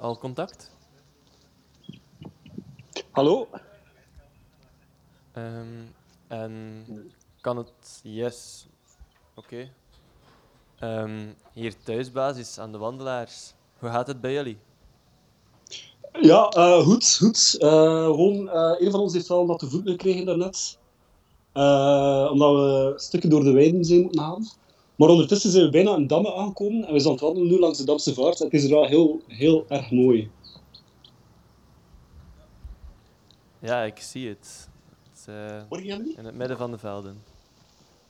al 0.00 0.18
contact? 0.18 0.70
Hallo? 3.10 3.48
Ehm, 5.32 5.84
en 6.26 6.84
kan 7.40 7.56
het... 7.56 8.00
Yes. 8.02 8.66
Oké. 9.34 9.70
Ehm, 10.78 11.26
hier 11.52 11.82
thuisbasis 11.82 12.58
aan 12.58 12.72
de 12.72 12.78
wandelaars. 12.78 13.54
Hoe 13.78 13.90
gaat 13.90 14.06
het 14.06 14.20
bij 14.20 14.32
jullie? 14.32 14.58
Ja, 16.20 16.48
eh, 16.48 16.80
goed, 16.80 17.16
goed. 17.16 17.56
Eh, 17.58 18.04
gewoon, 18.04 18.48
eh, 18.48 18.74
een 18.78 18.90
van 18.90 19.00
ons 19.00 19.12
heeft 19.12 19.28
wel 19.28 19.46
wat 19.46 19.58
te 19.58 19.68
voeten 19.70 19.90
gekregen 19.90 20.26
daarnet. 20.26 20.78
Eh, 21.52 22.28
omdat 22.32 22.52
we 22.52 22.92
stukken 22.96 23.30
door 23.30 23.44
de 23.44 23.52
weiden 23.52 23.84
zijn 23.84 24.00
moeten 24.00 24.20
gaan. 24.20 24.46
Maar 24.98 25.08
ondertussen 25.08 25.50
zijn 25.50 25.64
we 25.64 25.70
bijna 25.70 25.96
in 25.96 26.06
Damme 26.06 26.34
aangekomen 26.34 26.86
en 26.86 26.92
we 26.92 26.98
zijn 26.98 27.04
aan 27.04 27.12
het 27.12 27.20
wandelen 27.20 27.48
nu 27.48 27.58
langs 27.58 27.78
de 27.78 27.84
Damse 27.84 28.14
Vaart. 28.14 28.38
Het 28.38 28.52
is 28.52 28.64
er 28.64 28.70
wel 28.70 28.86
heel, 28.86 29.20
heel 29.26 29.64
erg 29.68 29.90
mooi. 29.90 30.30
Ja, 33.58 33.82
ik 33.82 33.98
zie 33.98 34.28
het. 34.28 34.68
het 35.10 35.34
eh, 35.70 35.98
niet? 35.98 36.16
in 36.16 36.24
het 36.24 36.34
midden 36.34 36.56
van 36.56 36.70
de 36.70 36.78
velden. 36.78 37.22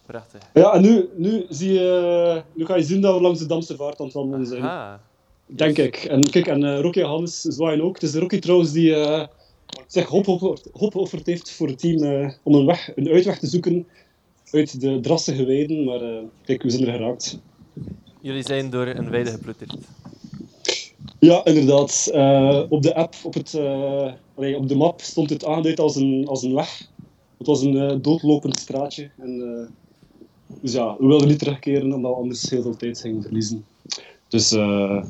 Prachtig. 0.07 0.43
Ja, 0.55 0.72
en 0.72 0.82
nu, 0.82 1.09
nu, 1.16 1.47
zie 1.49 1.72
je, 1.72 2.43
nu 2.55 2.66
ga 2.66 2.76
je 2.76 2.82
zien 2.82 3.01
dat 3.01 3.14
we 3.14 3.20
langs 3.20 3.39
de 3.39 3.47
Damse 3.47 3.76
Vaart 3.76 4.01
aan 4.01 4.07
het 4.07 4.14
wandelen 4.14 4.47
zijn. 4.47 4.62
Aha. 4.62 5.01
Denk 5.47 5.78
ik. 5.78 5.97
En 5.97 6.30
kijk, 6.30 6.47
en 6.47 6.62
uh, 6.62 6.80
Rocky 6.80 7.01
en 7.01 7.07
Hannes 7.07 7.41
zwaaien 7.41 7.82
ook. 7.82 7.95
Het 7.95 8.03
is 8.03 8.11
de 8.11 8.18
Rocky 8.18 8.39
trouwens 8.39 8.72
die 8.72 8.95
eh, 8.95 9.26
zich 9.86 10.11
opgeofferd 10.11 10.70
opgeofferd 10.72 11.26
heeft 11.26 11.51
voor 11.51 11.68
het 11.68 11.78
team 11.78 12.03
eh, 12.03 12.30
om 12.43 12.55
een, 12.55 12.66
weg, 12.66 12.97
een 12.97 13.09
uitweg 13.09 13.39
te 13.39 13.47
zoeken 13.47 13.86
uit 14.51 14.80
de 14.80 15.01
drassige 15.01 15.44
weiden. 15.44 15.84
Maar 15.84 16.01
eh, 16.01 16.22
kijk, 16.44 16.62
we 16.62 16.70
zijn 16.70 16.86
er 16.86 16.92
geraakt. 16.92 17.38
Jullie 18.20 18.42
zijn 18.42 18.70
door 18.70 18.86
een 18.86 19.11
weide 19.11 19.30
geploeterd. 19.30 19.74
Ja, 21.18 21.44
inderdaad. 21.44 22.11
Eh, 22.12 22.62
op 22.68 22.82
de 22.82 22.94
app, 22.94 23.14
op, 23.22 23.34
het, 23.34 23.55
eh, 23.55 24.12
allee, 24.34 24.57
op 24.57 24.68
de 24.68 24.76
map 24.76 25.01
stond 25.01 25.30
het 25.30 25.44
aangeduid 25.44 25.80
als 25.80 25.96
een, 25.96 26.26
als 26.28 26.42
een 26.42 26.55
weg. 26.55 26.88
Het 27.38 27.46
was 27.46 27.62
een 27.62 28.03
doodlopend 28.03 28.59
straatje. 28.59 29.11
En, 29.18 29.68
dus 30.61 30.72
ja, 30.72 30.96
we 30.99 31.07
wilden 31.07 31.28
niet 31.28 31.38
terugkeren 31.38 31.92
omdat 31.92 32.11
we 32.11 32.16
anders 32.16 32.51
heel 32.51 32.62
veel 32.62 32.76
tijd 32.76 33.01
gingen 33.01 33.22
verliezen. 33.22 33.64
Dus 34.28 34.51
hebben 34.51 35.05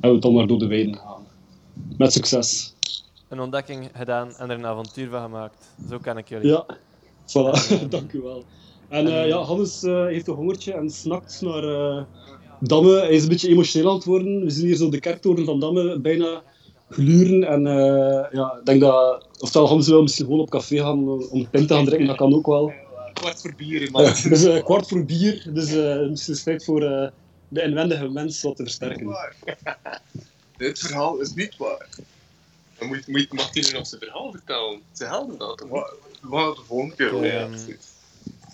we 0.00 0.18
dan 0.18 0.34
maar 0.34 0.46
door 0.46 0.58
de 0.58 0.66
weiden 0.66 0.94
gegaan. 0.94 1.26
Met 1.98 2.12
succes. 2.12 2.74
Een 3.28 3.40
ontdekking 3.40 3.90
gedaan 3.94 4.34
en 4.36 4.50
er 4.50 4.58
een 4.58 4.66
avontuur 4.66 5.08
van 5.08 5.22
gemaakt. 5.22 5.66
Zo 5.88 5.98
ken 5.98 6.16
ik 6.16 6.28
jullie. 6.28 6.48
Ja, 6.48 6.66
voilà. 7.26 7.78
Dank 7.88 8.12
u 8.12 8.20
wel. 8.20 8.44
En 8.94 9.06
eh, 9.06 9.26
ja, 9.26 9.36
Hannes 9.36 9.82
eh, 9.82 10.04
heeft 10.04 10.28
een 10.28 10.34
hongertje 10.34 10.72
en 10.72 10.90
snakt 10.90 11.40
naar 11.40 11.64
eh, 11.64 12.02
Damme. 12.60 12.98
Hij 12.98 13.08
is 13.08 13.22
een 13.22 13.28
beetje 13.28 13.48
emotioneel 13.48 13.88
aan 13.88 13.94
het 13.96 14.04
worden. 14.04 14.44
We 14.44 14.50
zien 14.50 14.66
hier 14.66 14.76
zo 14.76 14.88
de 14.88 15.00
kerktoren 15.00 15.44
van 15.44 15.60
Damme 15.60 15.98
bijna 15.98 16.42
gluren. 16.90 17.44
En 17.44 17.66
eh, 17.66 18.32
ja, 18.32 18.56
ik 18.58 18.66
denk 18.66 18.80
dat... 18.80 19.26
Ofwel 19.38 19.68
Hannes 19.68 19.88
wil 19.88 20.02
misschien 20.02 20.24
gewoon 20.24 20.40
op 20.40 20.50
café 20.50 20.78
gaan 20.78 21.08
om 21.08 21.20
een 21.32 21.48
pint 21.50 21.68
te 21.68 21.74
gaan 21.74 21.84
drinken. 21.84 22.06
Dat 22.06 22.16
kan 22.16 22.34
ook 22.34 22.46
wel. 22.46 22.72
Kwart 23.12 23.40
voor 23.40 23.54
bier, 23.56 23.90
Ja, 23.92 24.28
dus 24.28 24.44
eh, 24.44 24.64
kwart 24.64 24.88
voor 24.88 25.04
bier. 25.04 25.46
Dus 25.52 25.72
eh 25.72 26.08
misschien 26.08 26.32
is 26.32 26.38
het 26.38 26.44
tijd 26.44 26.64
voor 26.64 26.82
eh, 26.82 27.08
de 27.48 27.62
inwendige 27.62 28.08
mens 28.08 28.42
wat 28.42 28.56
te 28.56 28.62
versterken. 28.62 29.16
Dit 30.56 30.78
verhaal 30.78 31.20
is 31.20 31.34
niet 31.34 31.56
waar. 31.56 31.88
Dan 32.78 32.88
moet, 32.88 33.06
moet, 33.06 33.32
mag 33.32 33.52
hij 33.52 33.62
nu 33.62 33.78
nog 33.78 33.86
zijn 33.86 34.00
verhaal 34.00 34.30
vertellen? 34.30 34.80
Ze 34.92 35.04
helden 35.04 35.38
dat. 35.38 35.58
toch? 35.58 35.68
Wat, 35.68 35.94
wat 36.20 36.56
de 36.56 36.62
volgende 36.66 36.94
keer? 36.94 37.48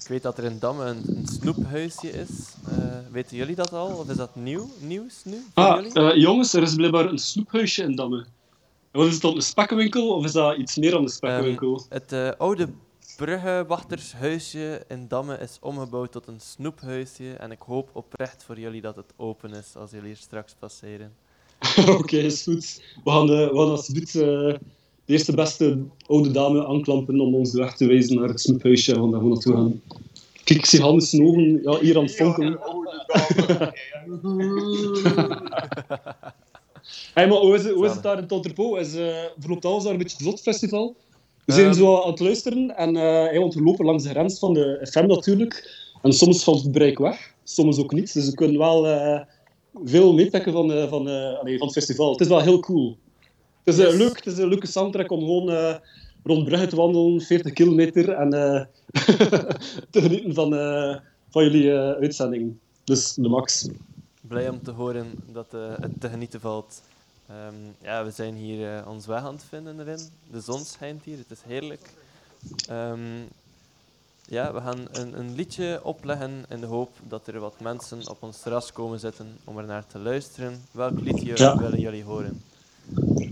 Ik, 0.01 0.09
weet 0.09 0.23
dat 0.23 0.39
er 0.39 0.45
in 0.45 0.59
Damme 0.59 0.85
een, 0.85 1.03
een 1.07 1.27
snoephuisje 1.27 2.11
is. 2.11 2.55
Eh, 2.69 2.99
weten 3.11 3.37
jullie 3.37 3.55
dat 3.55 3.73
al? 3.73 3.87
Of 3.87 4.09
is 4.09 4.17
dat 4.17 4.37
nieuw? 4.37 4.71
nieuws 4.79 5.25
nu? 5.25 5.45
Ah, 5.55 5.97
eh, 5.97 6.17
jongens, 6.17 6.53
er 6.53 6.63
is 6.63 6.75
blijkbaar 6.75 7.05
een 7.05 7.19
snoephuisje 7.19 7.83
in 7.83 7.95
Damme. 7.95 8.27
Wat 8.91 9.07
is 9.07 9.13
het 9.13 9.23
dan, 9.23 9.35
een 9.35 9.43
spekkenwinkel 9.43 10.09
of 10.09 10.25
is 10.25 10.33
dat 10.33 10.57
iets 10.57 10.77
meer 10.77 10.91
dan 10.91 11.03
een 11.03 11.09
spekkenwinkel? 11.09 11.77
Ehm, 11.77 11.85
het 11.89 12.13
eh, 12.13 12.31
oude 12.39 12.69
bruggenwachtershuisje 13.17 14.85
in 14.89 15.09
Damme 15.09 15.39
is 15.39 15.59
omgebouwd 15.61 16.13
tot 16.13 16.27
een 16.27 16.41
snoephuisje. 16.41 17.33
En 17.33 17.51
ik 17.51 17.63
hoop 17.63 17.91
oprecht 17.93 18.45
voor 18.45 18.59
jullie 18.59 18.81
dat 18.81 18.97
het 18.97 19.13
open 19.17 19.55
is 19.55 19.77
als 19.77 19.91
jullie 19.91 20.07
hier 20.07 20.17
straks 20.17 20.55
passeren. 20.59 21.13
Oké, 21.99 22.17
is 22.17 22.43
goed. 22.43 22.83
We 23.05 23.11
gaan, 23.11 23.31
eh, 23.31 23.49
we 23.49 23.57
gaan 23.57 23.71
alsjeblieft 23.71 24.15
de 25.11 25.17
eerste 25.17 25.35
beste 25.35 25.79
oude 26.07 26.31
dame 26.31 26.67
aanklampen 26.67 27.21
om 27.21 27.35
ons 27.35 27.51
de 27.51 27.59
weg 27.59 27.77
te 27.77 27.87
wijzen 27.87 28.17
naar 28.17 28.29
het 28.29 28.41
snoephuisje 28.41 28.93
en 28.93 28.99
gaan 28.99 29.11
daar 29.11 29.21
gewoon 29.21 29.33
naartoe 29.33 29.55
gaan. 29.55 29.81
Kijk, 30.45 30.59
ik 30.59 30.67
zie 30.67 30.81
Hannes 30.81 31.11
zijn 31.11 31.27
ogen 31.27 31.63
ja, 31.63 31.79
hier 31.79 31.97
aan 31.97 32.03
het 32.03 32.15
fonkelen. 32.15 32.59
Hey, 37.15 37.29
maar 37.29 37.39
hoe 37.39 37.55
is, 37.55 37.65
het, 37.65 37.75
hoe 37.75 37.87
is 37.87 37.93
het 37.93 38.03
daar 38.03 38.19
in 38.19 38.27
Tonterpo? 38.27 38.75
Is, 38.77 38.95
eh 38.95 39.25
verloopt 39.39 39.65
alles 39.65 39.83
daar 39.83 39.93
een 39.93 39.99
beetje 39.99 40.17
het 40.17 40.27
Zotfestival? 40.27 40.97
We 41.45 41.53
zijn 41.53 41.67
Ehm. 41.67 41.75
zo 41.75 42.03
aan 42.03 42.11
het 42.11 42.21
luisteren 42.21 42.77
en 42.77 42.97
eh 42.97 43.03
hey, 43.03 43.39
want 43.39 43.55
we 43.55 43.63
lopen 43.63 43.85
langs 43.85 44.03
de 44.05 44.09
grens 44.09 44.39
van 44.39 44.55
de 44.55 44.87
FM 44.91 45.07
natuurlijk. 45.07 45.69
En 46.03 46.13
soms 46.13 46.45
valt 46.45 46.63
het 46.63 46.73
bereik 46.73 46.99
weg, 46.99 47.35
soms 47.45 47.79
ook 47.79 47.93
niet. 47.93 48.13
Dus 48.13 48.27
we 48.27 48.35
kunnen 48.35 48.59
wel 48.59 48.87
eh, 48.87 49.21
veel 49.85 50.15
meepakken 50.15 50.53
van, 50.53 50.73
eh, 50.73 50.89
van, 50.89 51.09
eh, 51.09 51.35
van 51.39 51.67
het 51.67 51.73
festival. 51.73 52.11
Het 52.11 52.21
is 52.21 52.29
wel 52.29 52.41
heel 52.41 52.61
cool. 52.61 52.97
Het 53.77 53.93
is, 53.93 53.95
leuk, 53.99 54.17
het 54.17 54.27
is 54.27 54.39
een 54.39 54.49
leuke 54.49 54.67
soundtrack 54.67 55.11
om 55.11 55.19
gewoon 55.21 55.51
eh, 55.51 55.75
rond 56.25 56.45
Brugge 56.45 56.67
te 56.67 56.77
wandelen, 56.77 57.21
40 57.21 57.53
kilometer, 57.53 58.09
en 58.09 58.33
eh, 58.33 58.65
te 59.91 60.01
genieten 60.01 60.35
van, 60.35 60.55
eh, 60.55 60.97
van 61.31 61.45
jullie 61.45 61.73
uitzending. 61.75 62.57
Dus 62.85 63.15
de 63.15 63.29
max. 63.29 63.69
Blij 64.21 64.49
om 64.49 64.63
te 64.63 64.71
horen 64.71 65.07
dat 65.33 65.53
het 65.53 66.01
te 66.01 66.09
genieten 66.09 66.41
valt. 66.41 66.83
Ehm, 67.29 67.55
ja, 67.83 68.05
we 68.05 68.11
zijn 68.11 68.35
hier 68.35 68.89
ons 68.89 69.07
weg 69.07 69.23
aan 69.23 69.35
het 69.35 69.45
vinden 69.49 69.81
erin. 69.81 70.01
De 70.31 70.41
zon 70.41 70.65
schijnt 70.65 71.05
hier, 71.05 71.19
het 71.19 71.31
is 71.31 71.43
heerlijk. 71.47 71.91
Ehm, 72.69 73.01
ja, 74.27 74.53
we 74.53 74.61
gaan 74.61 74.89
een, 74.93 75.19
een 75.19 75.35
liedje 75.35 75.81
opleggen 75.83 76.45
in 76.49 76.61
de 76.61 76.67
hoop 76.67 76.91
dat 77.09 77.27
er 77.27 77.41
wat 77.41 77.61
mensen 77.61 78.09
op 78.09 78.23
ons 78.23 78.41
terras 78.41 78.73
komen 78.73 78.99
zitten 79.01 79.27
om 79.45 79.59
er 79.59 79.65
naar 79.65 79.87
te 79.87 79.99
luisteren. 79.99 80.63
Welk 80.71 81.01
liedje 81.01 81.37
Ja. 81.37 81.59
willen 81.59 81.81
jullie 81.81 82.05
horen? 82.05 82.43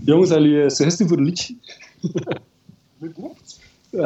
Jongens, 0.05 0.29
hebben 0.29 0.47
jullie 0.49 0.63
een 0.63 0.71
suggestie 0.71 1.07
voor 1.07 1.17
een 1.17 1.23
liedje? 1.23 1.55
Klopt. 3.13 3.59
Eh, 3.91 4.01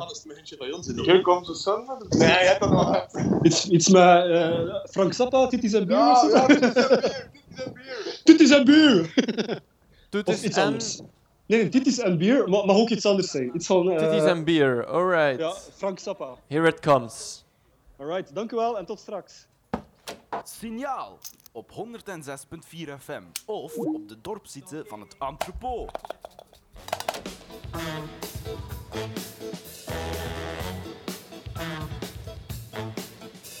Alles 0.00 0.24
met 0.24 0.36
eentje 0.36 0.56
van 0.56 0.72
ons. 0.74 0.86
Hier 0.86 1.22
komt 1.22 1.46
de 1.46 1.54
sun 1.54 1.84
de... 2.08 2.16
Nee, 2.16 2.28
je 2.28 2.34
hebt 2.34 2.60
dat 2.60 2.70
nog 2.70 3.06
iets, 3.42 3.68
iets 3.68 3.88
met 3.88 4.24
eh, 4.30 4.74
Frank 4.90 5.12
Zappa, 5.12 5.46
Titis 5.46 5.72
en 5.72 5.86
Bier 5.86 5.96
Ja, 5.96 6.12
of 6.12 6.30
zo? 6.30 6.36
ja, 6.36 6.46
Titis 6.46 6.60
en 6.60 7.04
bier, 7.74 8.22
Titis 8.24 8.50
en 8.50 8.64
Bier! 8.64 9.12
Toetis 10.08 10.34
of 10.38 10.42
iets 10.44 10.56
anders. 10.56 11.00
Nee, 11.46 11.60
nee, 11.60 11.68
Titis 11.68 11.98
en 11.98 12.18
Bier 12.18 12.48
mag, 12.48 12.64
mag 12.64 12.76
ook 12.76 12.88
iets 12.88 13.06
anders 13.06 13.30
zijn. 13.30 13.50
Iets 13.54 13.66
van... 13.66 13.90
eh, 13.90 13.98
Titties 13.98 14.30
and 14.30 14.44
beer, 14.44 14.86
alright. 14.86 15.38
Ja, 15.40 15.52
Frank 15.76 15.98
Zappa. 15.98 16.34
Here 16.46 16.68
it 16.68 16.80
comes. 16.80 17.44
Alright, 17.96 18.34
dank 18.34 18.52
u 18.52 18.56
wel 18.56 18.78
en 18.78 18.86
tot 18.86 19.00
straks. 19.00 19.46
Signaal 20.56 21.18
op 21.52 21.70
106.4 21.70 22.98
FM 22.98 23.22
of 23.46 23.76
op 23.76 24.08
de 24.08 24.20
dorpsite 24.20 24.84
van 24.86 25.00
het 25.00 25.16
entrepot. 25.18 25.90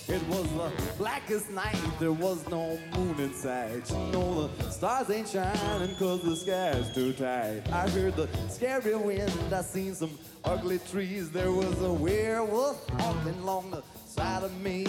It 0.08 0.26
was 0.28 0.46
the 0.46 0.70
blackest 0.96 1.50
night, 1.50 1.98
there 1.98 2.14
was 2.14 2.38
no 2.48 2.78
moon 2.96 3.18
in 3.18 3.34
sight. 3.34 3.88
You 3.90 4.10
know 4.10 4.48
the 4.58 4.70
stars 4.70 5.10
ain't 5.10 5.28
shining 5.28 5.96
cause 5.98 6.22
the 6.22 6.36
sky's 6.36 6.92
too 6.94 7.12
tight. 7.12 7.68
I 7.68 7.88
heard 7.90 8.16
the 8.16 8.28
scary 8.48 8.96
wind, 8.96 9.52
I 9.52 9.62
seen 9.62 9.94
some 9.94 10.18
ugly 10.44 10.78
trees. 10.90 11.30
There 11.30 11.52
was 11.52 11.82
a 11.82 11.92
werewolf 11.92 12.78
walking 12.98 13.38
along 13.42 13.70
the 13.70 13.82
side 14.08 14.42
of 14.42 14.58
me. 14.62 14.86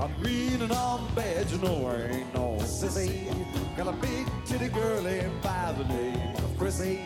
I'm 0.00 0.14
green 0.22 0.62
and 0.62 0.72
I'm 0.72 1.12
bad, 1.14 1.50
you 1.50 1.58
know 1.58 1.88
I 1.88 2.14
ain't 2.14 2.34
no 2.34 2.56
sissy. 2.60 3.26
Got 3.76 3.88
a 3.88 3.92
big 3.92 4.26
titty 4.46 4.68
girlie 4.68 5.24
by 5.42 5.74
the 5.76 5.84
name 5.84 6.36
of 6.36 6.56
Chrissy. 6.56 7.00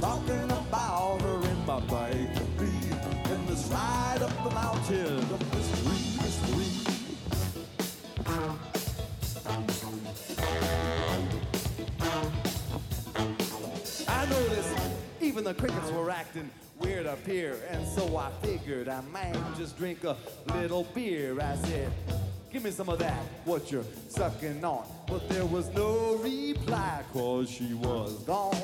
Talking 0.00 0.50
about 0.50 1.22
her 1.22 1.40
in 1.48 1.66
my 1.66 1.78
bike. 1.80 2.36
In 2.58 3.46
this 3.46 3.68
ride 3.68 4.22
up 4.22 4.32
the 4.42 4.50
mountain 4.50 5.18
of 5.18 5.54
mystery, 5.54 6.00
mystery. 6.20 6.72
I 14.08 14.26
noticed 14.26 14.76
even 15.20 15.44
the 15.44 15.54
crickets 15.54 15.92
were 15.92 16.10
acting 16.10 16.50
weird 16.82 17.06
up 17.06 17.24
here, 17.26 17.56
and 17.70 17.86
so 17.86 18.16
I 18.16 18.30
figured 18.42 18.88
I 18.88 19.00
might 19.12 19.36
just 19.56 19.76
drink 19.78 20.04
a 20.04 20.16
little 20.54 20.84
beer. 20.94 21.38
I 21.40 21.56
said, 21.56 21.92
Give 22.52 22.64
me 22.64 22.70
some 22.70 22.90
of 22.90 22.98
that, 22.98 23.22
what 23.46 23.72
you're 23.72 23.84
sucking 24.08 24.62
on. 24.62 24.86
But 25.06 25.26
there 25.30 25.46
was 25.46 25.68
no 25.74 26.16
reply, 26.16 27.02
cause 27.12 27.50
she 27.50 27.72
was 27.72 28.12
gone. 28.24 28.54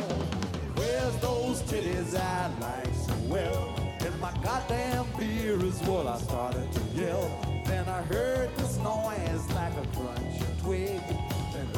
Where's 0.77 1.17
those 1.17 1.63
titties 1.63 2.15
I 2.15 2.51
like 2.61 2.95
so 2.95 3.15
well? 3.29 3.75
And 4.01 4.21
my 4.21 4.33
goddamn 4.43 5.07
beer 5.19 5.65
is 5.65 5.81
what 5.81 6.07
I 6.07 6.19
started 6.19 6.71
to 6.71 6.81
yell. 6.95 7.63
Then 7.65 7.89
I 7.89 8.03
heard 8.03 8.55
this 8.57 8.77
noise 8.79 9.51
like 9.55 9.73
a 9.73 9.87
crunch 9.97 10.43
twig. 10.61 11.01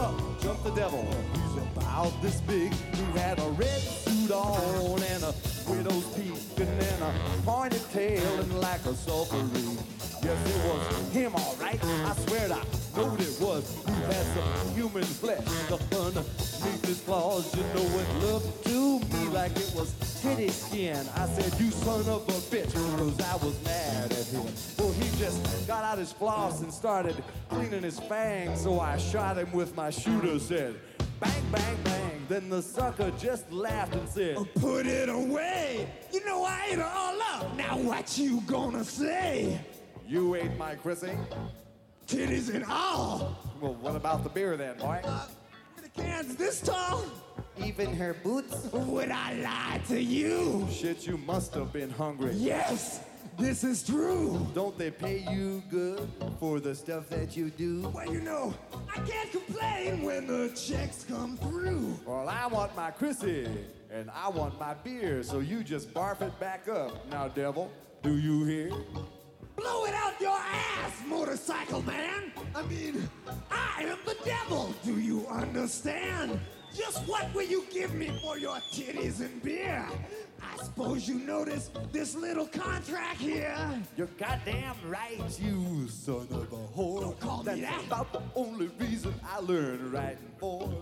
Up 0.00 0.40
jumped 0.40 0.64
the 0.64 0.70
devil. 0.70 1.06
He's 1.34 1.76
about 1.76 2.12
this 2.22 2.40
big. 2.40 2.72
He 2.72 3.18
had 3.18 3.38
a 3.38 3.48
red 3.50 3.80
suit 3.80 4.30
on 4.30 5.02
and 5.02 5.24
a 5.24 5.34
widow's 5.68 6.06
peak 6.14 6.32
and 6.56 6.80
then 6.80 7.02
a 7.02 7.12
pointed 7.44 7.84
tail 7.92 8.40
and 8.40 8.60
like 8.60 8.84
a 8.86 8.94
sulphur 8.94 9.36
Yes, 10.22 10.54
it 10.54 10.68
was 10.68 11.08
him, 11.12 11.34
all 11.34 11.56
right. 11.60 11.82
I 11.82 12.14
swear 12.14 12.52
I 12.52 12.62
knowed 12.96 13.20
it 13.20 13.40
was. 13.40 13.82
He 13.86 13.92
had 13.92 14.26
some 14.34 14.74
human 14.74 15.02
flesh 15.02 15.46
up 15.70 15.80
underneath 15.94 16.84
his 16.84 17.00
claws. 17.00 17.54
You 17.56 17.62
know 17.74 17.98
it 17.98 18.24
looked 18.24 18.64
to 18.64 18.98
me 19.00 19.28
like 19.32 19.52
it 19.52 19.72
was 19.74 19.94
titty 20.20 20.48
skin. 20.48 21.06
I 21.16 21.26
said, 21.26 21.58
you 21.58 21.70
son 21.70 22.00
of 22.00 22.28
a 22.28 22.32
bitch, 22.54 22.72
cause 22.74 23.20
I 23.20 23.36
was 23.44 23.64
mad 23.64 24.12
at 24.12 24.26
him. 24.26 24.44
Well, 24.78 24.92
he 24.92 25.18
just 25.18 25.66
got 25.66 25.84
out 25.84 25.98
his 25.98 26.12
floss 26.12 26.60
and 26.60 26.72
started 26.72 27.22
cleaning 27.48 27.82
his 27.82 27.98
fangs. 27.98 28.60
So 28.60 28.78
I 28.78 28.98
shot 28.98 29.38
him 29.38 29.50
with 29.52 29.74
my 29.74 29.88
shooter, 29.90 30.38
said, 30.38 30.76
bang, 31.18 31.44
bang, 31.50 31.76
bang. 31.84 32.26
Then 32.28 32.48
the 32.48 32.62
sucker 32.62 33.10
just 33.18 33.50
laughed 33.50 33.94
and 33.94 34.08
said, 34.08 34.36
Put 34.60 34.86
it 34.86 35.08
away. 35.08 35.88
You 36.12 36.24
know 36.24 36.44
I 36.44 36.66
ate 36.70 36.78
it 36.78 36.84
all 36.84 37.20
up. 37.20 37.56
Now 37.56 37.76
what 37.78 38.16
you 38.18 38.40
gonna 38.42 38.84
say? 38.84 39.60
You 40.10 40.34
ate 40.34 40.56
my 40.58 40.74
Chrissy? 40.74 41.12
Titties 42.08 42.52
and 42.52 42.64
all. 42.64 43.38
Well, 43.60 43.74
what 43.74 43.94
about 43.94 44.24
the 44.24 44.28
beer 44.28 44.56
then, 44.56 44.76
boy? 44.76 45.00
Uh, 45.04 45.26
the 45.80 45.88
cans 45.90 46.34
this 46.34 46.60
tall. 46.60 47.04
Even 47.64 47.94
her 47.94 48.14
boots? 48.14 48.72
Would 48.72 49.12
I 49.12 49.34
lie 49.34 49.80
to 49.86 50.02
you? 50.02 50.66
Shit, 50.68 51.06
you 51.06 51.16
must 51.16 51.54
have 51.54 51.72
been 51.72 51.90
hungry. 51.90 52.32
Yes, 52.34 53.04
this 53.38 53.62
is 53.62 53.84
true. 53.84 54.44
Don't 54.52 54.76
they 54.76 54.90
pay 54.90 55.18
you 55.30 55.62
good 55.70 56.10
for 56.40 56.58
the 56.58 56.74
stuff 56.74 57.08
that 57.10 57.36
you 57.36 57.50
do? 57.50 57.88
Well, 57.94 58.12
you 58.12 58.20
know, 58.20 58.52
I 58.92 58.98
can't 59.02 59.30
complain 59.30 60.02
when 60.02 60.26
the 60.26 60.48
checks 60.56 61.04
come 61.08 61.36
through. 61.36 61.96
Well, 62.04 62.28
I 62.28 62.48
want 62.48 62.74
my 62.74 62.90
Chrissy, 62.90 63.46
and 63.92 64.10
I 64.10 64.28
want 64.28 64.58
my 64.58 64.74
beer, 64.74 65.22
so 65.22 65.38
you 65.38 65.62
just 65.62 65.94
barf 65.94 66.20
it 66.20 66.36
back 66.40 66.66
up. 66.68 67.08
Now, 67.12 67.28
devil, 67.28 67.70
do 68.02 68.18
you 68.18 68.44
hear? 68.44 68.72
Blow 69.60 69.84
it 69.84 69.94
out 69.94 70.18
your 70.20 70.38
ass, 70.38 71.02
motorcycle 71.06 71.82
man. 71.82 72.32
I 72.54 72.62
mean, 72.62 73.08
I 73.50 73.82
am 73.82 73.98
the 74.06 74.16
devil. 74.24 74.74
Do 74.82 74.98
you 74.98 75.26
understand? 75.28 76.40
Just 76.74 77.06
what 77.06 77.32
will 77.34 77.44
you 77.44 77.64
give 77.70 77.92
me 77.94 78.10
for 78.22 78.38
your 78.38 78.56
titties 78.72 79.20
and 79.20 79.42
beer? 79.42 79.86
I 80.42 80.56
suppose 80.62 81.06
you 81.08 81.16
noticed 81.16 81.76
this 81.92 82.14
little 82.14 82.46
contract 82.46 83.18
here. 83.20 83.54
You're 83.96 84.08
goddamn 84.18 84.76
right, 84.86 85.20
you 85.38 85.88
son 85.88 86.26
of 86.30 86.52
a 86.52 86.78
whore. 86.78 87.00
Don't 87.02 87.20
call 87.20 87.38
me 87.42 87.60
That's 87.60 87.60
that. 87.60 87.84
about 87.86 88.12
the 88.12 88.22
only 88.34 88.68
reason 88.78 89.12
I 89.28 89.40
learned 89.40 89.92
writing 89.92 90.30
for. 90.38 90.72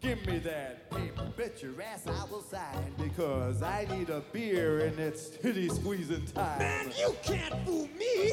Give 0.00 0.26
me 0.26 0.38
that 0.38 0.90
paper, 0.90 1.30
bet 1.36 1.62
your 1.62 1.80
ass 1.82 2.06
I 2.06 2.24
will 2.30 2.40
sign 2.40 2.94
because 2.96 3.62
I 3.62 3.86
need 3.90 4.08
a 4.08 4.22
beer 4.32 4.86
and 4.86 4.98
it's 4.98 5.28
titty 5.28 5.68
squeezing 5.68 6.24
time. 6.34 6.58
Man, 6.58 6.90
you 6.98 7.14
can't 7.22 7.54
fool 7.66 7.86
me. 7.98 8.32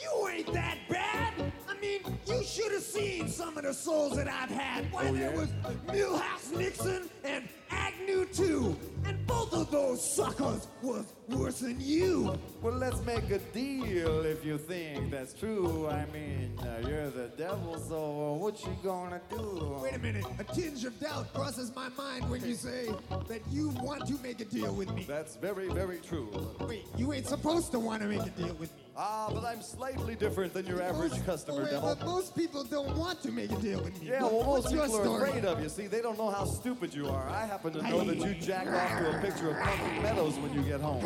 You 0.00 0.28
ain't 0.28 0.52
that 0.52 0.78
bad. 0.88 1.34
I 1.68 1.74
mean, 1.80 2.00
you 2.26 2.42
should 2.44 2.72
have 2.72 2.82
seen 2.82 3.28
some 3.28 3.56
of 3.56 3.64
the 3.64 3.74
souls 3.74 4.16
that 4.16 4.28
I've 4.28 4.50
had. 4.50 4.90
Why, 4.92 5.08
Oh, 5.08 5.12
there 5.12 5.30
yeah? 5.32 5.36
was 5.38 5.50
Milhouse 5.88 6.56
Nixon 6.56 7.08
and 7.24 7.48
Agnew 7.70 8.24
too. 8.26 8.76
And 9.04 9.24
both 9.26 9.52
of 9.52 9.70
those 9.70 10.00
suckers 10.16 10.68
was 10.82 11.12
worse 11.28 11.60
than 11.60 11.76
you. 11.80 12.38
Well, 12.62 12.74
let's 12.74 13.00
make 13.04 13.30
a 13.30 13.38
deal 13.38 14.24
if 14.24 14.44
you 14.44 14.56
think 14.58 15.10
that's 15.10 15.32
true. 15.34 15.88
I 15.88 16.06
mean, 16.12 16.58
uh, 16.60 16.86
you're 16.88 17.10
the 17.10 17.28
devil, 17.36 17.78
so 17.78 18.34
what 18.34 18.62
you 18.64 18.76
gonna 18.82 19.20
do? 19.30 19.78
Wait 19.82 19.94
a 19.94 19.98
minute. 19.98 20.24
A 20.38 20.44
tinge 20.44 20.84
of 20.84 20.98
doubt 21.00 21.32
crosses 21.34 21.74
my 21.74 21.88
mind 21.90 22.28
when 22.30 22.44
you 22.44 22.54
say 22.54 22.88
that 23.28 23.40
you 23.50 23.70
want 23.82 24.06
to 24.06 24.14
make 24.22 24.40
a 24.40 24.44
deal 24.44 24.72
with 24.74 24.92
me. 24.94 25.04
That's 25.06 25.36
very, 25.36 25.68
very 25.68 25.98
true. 25.98 26.30
Wait, 26.60 26.84
you 26.96 27.12
ain't 27.12 27.26
supposed 27.26 27.70
to 27.72 27.78
want 27.78 28.02
to 28.02 28.08
make 28.08 28.22
a 28.26 28.30
deal 28.30 28.54
with 28.54 28.72
me. 28.76 28.82
Ah, 28.98 29.30
but 29.32 29.44
I'm 29.44 29.60
slightly 29.60 30.14
different 30.14 30.54
than 30.54 30.66
your 30.66 30.80
average 30.82 31.22
customer, 31.26 31.64
Wait, 31.64 31.70
devil. 31.70 31.94
but 31.94 32.06
most 32.06 32.34
people 32.34 32.64
don't 32.64 32.96
want 32.96 33.22
to 33.24 33.30
make 33.30 33.52
a 33.52 33.56
deal 33.56 33.82
with 33.82 34.00
me. 34.00 34.08
Yeah, 34.08 34.22
well, 34.22 34.42
most 34.42 34.46
what's 34.46 34.68
people 34.70 34.84
are 34.84 35.04
story? 35.04 35.28
afraid 35.28 35.44
of 35.44 35.62
you. 35.62 35.68
See, 35.68 35.86
they 35.86 36.00
don't 36.00 36.16
know 36.16 36.30
how 36.30 36.46
stupid 36.46 36.94
you 36.94 37.06
are. 37.08 37.28
I 37.28 37.44
happen 37.44 37.74
to 37.74 37.82
know 37.82 38.04
that 38.04 38.16
you 38.16 38.34
jack 38.34 38.66
off 38.68 38.98
to 38.98 39.18
a 39.18 39.20
picture 39.20 39.50
of 39.50 39.58
Pumpkin 39.58 40.02
Meadows 40.02 40.38
when 40.38 40.54
you 40.54 40.62
get 40.62 40.80
home. 40.80 41.04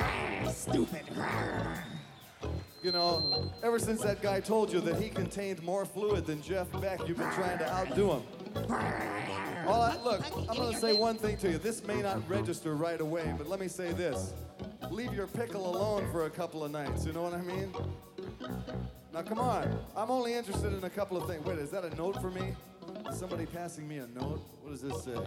Stupid. 0.53 1.03
You 2.83 2.93
know, 2.93 3.51
ever 3.63 3.79
since 3.79 4.01
that 4.03 4.23
guy 4.23 4.41
told 4.41 4.73
you 4.73 4.81
that 4.83 5.01
he 5.01 5.09
contained 5.11 5.63
more 5.63 5.85
fluid 5.85 6.27
than 6.27 6.41
Jeff 6.43 6.71
Beck, 6.81 7.07
you've 7.09 7.19
been 7.19 7.31
trying 7.33 7.59
to 7.59 7.71
outdo 7.71 8.13
him. 8.13 8.23
All 9.67 9.93
look, 10.05 10.25
I'm 10.49 10.57
going 10.57 10.73
to 10.73 10.79
say 10.81 10.97
one 10.97 11.17
thing 11.17 11.37
to 11.39 11.51
you. 11.51 11.59
This 11.59 11.85
may 11.85 12.01
not 12.03 12.27
register 12.29 12.75
right 12.75 13.01
away, 13.01 13.35
but 13.37 13.49
let 13.49 13.61
me 13.61 13.69
say 13.69 13.93
this. 13.93 14.33
Leave 14.91 15.15
your 15.15 15.29
pickle 15.29 15.71
alone 15.71 16.11
for 16.11 16.27
a 16.27 16.31
couple 16.31 16.65
of 16.65 16.73
nights, 16.73 17.07
you 17.07 17.13
know 17.13 17.23
what 17.23 17.33
I 17.33 17.41
mean? 17.43 17.73
Now, 19.15 19.23
come 19.23 19.39
on. 19.39 19.79
I'm 19.97 20.11
only 20.11 20.35
interested 20.35 20.73
in 20.73 20.83
a 20.83 20.91
couple 20.91 21.17
of 21.17 21.29
things. 21.29 21.45
Wait, 21.47 21.59
is 21.59 21.71
that 21.71 21.85
a 21.85 21.95
note 21.95 22.21
for 22.21 22.31
me? 22.31 22.55
Is 23.09 23.19
somebody 23.19 23.47
passing 23.47 23.87
me 23.87 23.99
a 23.99 24.07
note? 24.09 24.41
What 24.63 24.71
does 24.71 24.83
this 24.83 25.05
say? 25.05 25.19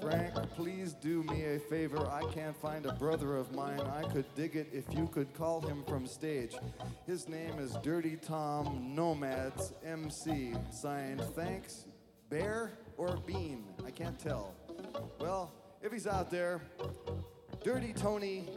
Frank, 0.00 0.34
please 0.56 0.92
do 0.94 1.22
me 1.24 1.44
a 1.44 1.58
favor. 1.58 2.04
I 2.08 2.22
can't 2.32 2.56
find 2.56 2.86
a 2.86 2.92
brother 2.92 3.36
of 3.36 3.52
mine. 3.52 3.80
I 3.80 4.02
could 4.08 4.26
dig 4.34 4.56
it 4.56 4.68
if 4.72 4.84
you 4.92 5.06
could 5.08 5.32
call 5.34 5.60
him 5.60 5.84
from 5.88 6.06
stage. 6.06 6.56
His 7.06 7.28
name 7.28 7.58
is 7.58 7.76
Dirty 7.82 8.16
Tom 8.16 8.92
Nomads 8.94 9.72
MC. 9.84 10.54
Signed, 10.70 11.22
thanks, 11.34 11.86
Bear 12.28 12.72
or 12.96 13.18
Bean? 13.26 13.64
I 13.86 13.90
can't 13.90 14.18
tell. 14.18 14.54
Well, 15.20 15.52
if 15.80 15.92
he's 15.92 16.06
out 16.06 16.30
there, 16.30 16.60
Dirty 17.64 17.92
Tony 17.92 18.48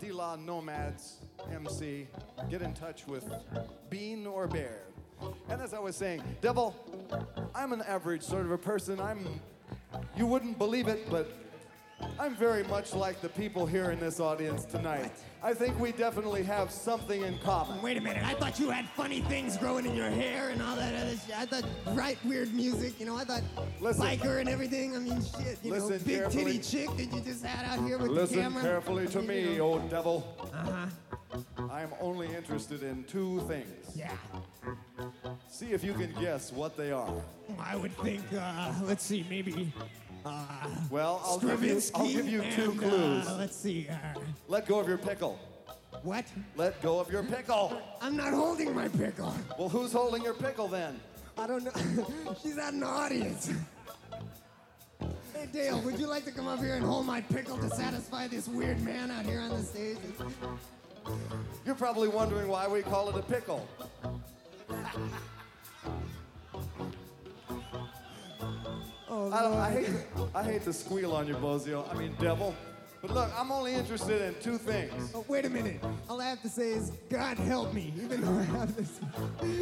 De 0.00 0.10
La 0.12 0.36
Nomads 0.36 1.18
MC, 1.52 2.06
get 2.50 2.62
in 2.62 2.72
touch 2.74 3.06
with 3.06 3.24
Bean 3.90 4.26
or 4.26 4.46
Bear. 4.46 4.82
And 5.48 5.60
as 5.60 5.74
I 5.74 5.78
was 5.78 5.96
saying, 5.96 6.22
Devil, 6.40 6.74
I'm 7.54 7.72
an 7.72 7.82
average 7.82 8.22
sort 8.22 8.44
of 8.44 8.50
a 8.50 8.58
person. 8.58 9.00
I'm, 9.00 9.40
you 10.16 10.26
wouldn't 10.26 10.58
believe 10.58 10.88
it, 10.88 11.08
but 11.10 11.30
I'm 12.18 12.34
very 12.34 12.64
much 12.64 12.94
like 12.94 13.20
the 13.20 13.28
people 13.28 13.66
here 13.66 13.90
in 13.90 14.00
this 14.00 14.20
audience 14.20 14.64
tonight. 14.64 15.12
I 15.44 15.52
think 15.52 15.78
we 15.78 15.92
definitely 15.92 16.42
have 16.44 16.70
something 16.70 17.20
in 17.22 17.36
common. 17.40 17.82
Wait 17.82 17.98
a 17.98 18.00
minute, 18.00 18.24
I 18.24 18.32
thought 18.32 18.58
you 18.58 18.70
had 18.70 18.88
funny 18.96 19.20
things 19.20 19.58
growing 19.58 19.84
in 19.84 19.94
your 19.94 20.08
hair 20.08 20.48
and 20.48 20.62
all 20.62 20.74
that 20.74 20.94
other 20.94 21.14
shit. 21.18 21.38
I 21.38 21.44
thought 21.44 21.64
right 21.88 22.16
weird 22.24 22.54
music, 22.54 22.98
you 22.98 23.04
know, 23.04 23.14
I 23.14 23.24
thought 23.24 23.42
Listen. 23.78 24.06
biker 24.06 24.40
and 24.40 24.48
everything. 24.48 24.96
I 24.96 25.00
mean, 25.00 25.22
shit, 25.22 25.58
you 25.62 25.72
know, 25.72 25.86
big 25.90 26.04
carefully. 26.06 26.44
titty 26.44 26.58
chick 26.60 26.88
that 26.96 27.12
you 27.14 27.20
just 27.20 27.44
had 27.44 27.66
out 27.78 27.86
here 27.86 27.98
with 27.98 28.10
Listen 28.10 28.36
the 28.36 28.42
camera. 28.42 28.62
Listen 28.62 28.70
carefully 28.70 29.06
to 29.08 29.20
You 29.20 29.28
me, 29.28 29.56
know. 29.58 29.64
old 29.64 29.90
devil. 29.90 30.50
Uh-huh. 30.54 30.86
I 31.70 31.82
am 31.82 31.90
only 32.00 32.34
interested 32.34 32.82
in 32.82 33.04
two 33.04 33.40
things. 33.46 33.94
Yeah. 33.94 34.12
See 35.50 35.72
if 35.72 35.84
you 35.84 35.92
can 35.92 36.10
guess 36.20 36.52
what 36.52 36.74
they 36.74 36.90
are. 36.90 37.12
I 37.60 37.76
would 37.76 37.94
think, 37.98 38.22
uh, 38.32 38.72
let's 38.84 39.04
see, 39.04 39.26
maybe. 39.28 39.70
Uh, 40.24 40.44
Well, 40.90 41.20
I'll 41.24 41.38
give 41.38 41.62
you, 41.62 41.80
I'll 41.94 42.08
give 42.08 42.28
you 42.28 42.42
two 42.54 42.70
and, 42.70 42.80
clues. 42.80 43.28
Uh, 43.28 43.36
let's 43.38 43.56
see. 43.56 43.88
Uh, 43.90 43.96
Let 44.48 44.66
go 44.66 44.78
of 44.78 44.88
your 44.88 44.98
pickle. 44.98 45.38
What? 46.02 46.24
Let 46.56 46.80
go 46.82 46.98
of 46.98 47.10
your 47.10 47.22
pickle. 47.22 47.80
I'm 48.00 48.16
not 48.16 48.32
holding 48.32 48.74
my 48.74 48.88
pickle. 48.88 49.34
Well, 49.58 49.68
who's 49.68 49.92
holding 49.92 50.22
your 50.22 50.34
pickle 50.34 50.68
then? 50.68 51.00
I 51.36 51.46
don't 51.46 51.64
know. 51.64 52.34
She's 52.42 52.58
out 52.58 52.72
in 52.72 52.80
the 52.80 52.86
audience. 52.86 53.50
Hey 55.34 55.48
Dale, 55.52 55.80
would 55.80 55.98
you 55.98 56.06
like 56.06 56.24
to 56.24 56.30
come 56.30 56.46
up 56.46 56.60
here 56.60 56.74
and 56.74 56.84
hold 56.84 57.06
my 57.06 57.20
pickle 57.20 57.58
to 57.58 57.68
satisfy 57.70 58.28
this 58.28 58.48
weird 58.48 58.80
man 58.82 59.10
out 59.10 59.26
here 59.26 59.40
on 59.40 59.50
the 59.50 59.62
stage? 59.62 59.98
You're 61.66 61.74
probably 61.74 62.08
wondering 62.08 62.48
why 62.48 62.66
we 62.66 62.82
call 62.82 63.10
it 63.10 63.16
a 63.16 63.22
pickle. 63.22 63.66
Oh, 69.16 69.30
I, 69.30 69.68
I, 69.68 69.70
hate, 69.70 69.90
I 70.34 70.42
hate 70.42 70.64
to 70.64 70.72
squeal 70.72 71.12
on 71.12 71.28
you, 71.28 71.34
Bozio. 71.34 71.88
I 71.88 71.94
mean, 71.96 72.16
devil. 72.18 72.52
But 73.00 73.12
look, 73.12 73.30
I'm 73.38 73.52
only 73.52 73.72
interested 73.72 74.20
in 74.22 74.34
two 74.42 74.58
things. 74.58 75.12
Oh, 75.14 75.24
wait 75.28 75.44
a 75.44 75.48
minute. 75.48 75.80
All 76.10 76.20
I 76.20 76.26
have 76.26 76.42
to 76.42 76.48
say 76.48 76.70
is, 76.70 76.90
God 77.08 77.38
help 77.38 77.72
me, 77.72 77.94
even 78.02 78.22
though 78.22 78.36
I 78.36 78.42
have 78.42 78.74
this, 78.74 78.98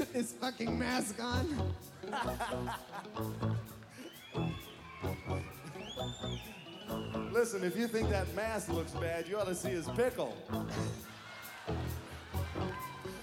this 0.12 0.32
fucking 0.32 0.78
mask 0.78 1.22
on. 1.22 1.74
Listen, 7.30 7.62
if 7.62 7.76
you 7.76 7.88
think 7.88 8.08
that 8.08 8.34
mask 8.34 8.70
looks 8.70 8.92
bad, 8.92 9.28
you 9.28 9.38
ought 9.38 9.48
to 9.48 9.54
see 9.54 9.68
his 9.68 9.86
pickle. 9.88 10.34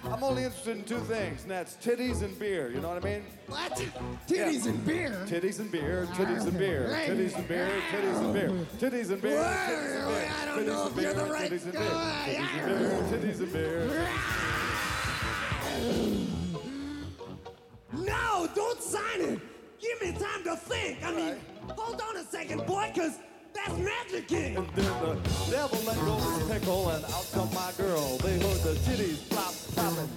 I'm 0.04 0.24
only 0.24 0.44
interested 0.44 0.78
in 0.78 0.84
two 0.86 1.00
things, 1.00 1.42
and 1.42 1.52
that's 1.52 1.76
titties 1.76 2.22
and 2.24 2.38
beer. 2.40 2.72
You 2.72 2.80
know 2.80 2.90
what 2.90 3.04
I 3.04 3.06
mean? 3.06 3.26
What? 3.48 3.74
Titties 4.28 4.66
and 4.66 4.86
beer? 4.86 5.12
Titties 5.28 5.60
and 5.60 5.72
beer, 5.72 6.08
titties 6.14 6.48
and 6.48 6.58
beer, 6.58 6.88
titties 6.90 7.36
and 7.36 7.48
beer, 7.48 7.72
titties 7.92 8.22
and 8.22 8.34
beer, 8.34 8.62
titties 8.80 9.10
and 9.10 9.12
beer, 9.12 9.12
titties 9.12 9.12
and 9.12 9.22
beer, 9.22 9.44
I 9.44 10.46
don't 10.46 10.66
know 10.66 10.88
if 10.88 10.96
you're 11.02 11.14
the 11.14 11.26
right 11.26 11.52
titties 11.52 11.64
and 11.64 11.74
beer, 11.74 11.82
guy. 11.82 12.36
titties 12.40 12.60
and 12.60 12.80
beer, 12.80 13.20
titties 13.20 13.40
and 13.40 13.54
beer. 13.54 14.08
No, 17.94 18.48
don't 18.56 18.82
sign 18.82 19.22
it. 19.22 19.40
Give 19.80 20.02
me 20.02 20.12
time 20.20 20.44
to 20.46 20.56
think. 20.56 21.04
I 21.04 21.14
mean, 21.14 21.36
hold 21.76 22.02
on 22.02 22.18
a 22.18 22.24
second, 22.24 22.66
boy, 22.66 22.92
because 22.94 23.18
that's 23.54 23.78
Magic. 23.78 24.32
And 24.32 24.68
then 24.76 25.02
the 25.02 25.18
devil 25.50 25.80
let 25.86 25.98
go 25.98 26.16
his 26.16 26.50
pickle, 26.50 26.90
and 26.90 27.04
out 27.06 27.28
come 27.34 27.54
my 27.54 27.72
girl. 27.78 28.18
They 28.18 28.34
heard 28.34 28.62
the 28.62 28.76
titties 28.86 29.28
plop, 29.30 29.54
plopping 29.76 30.10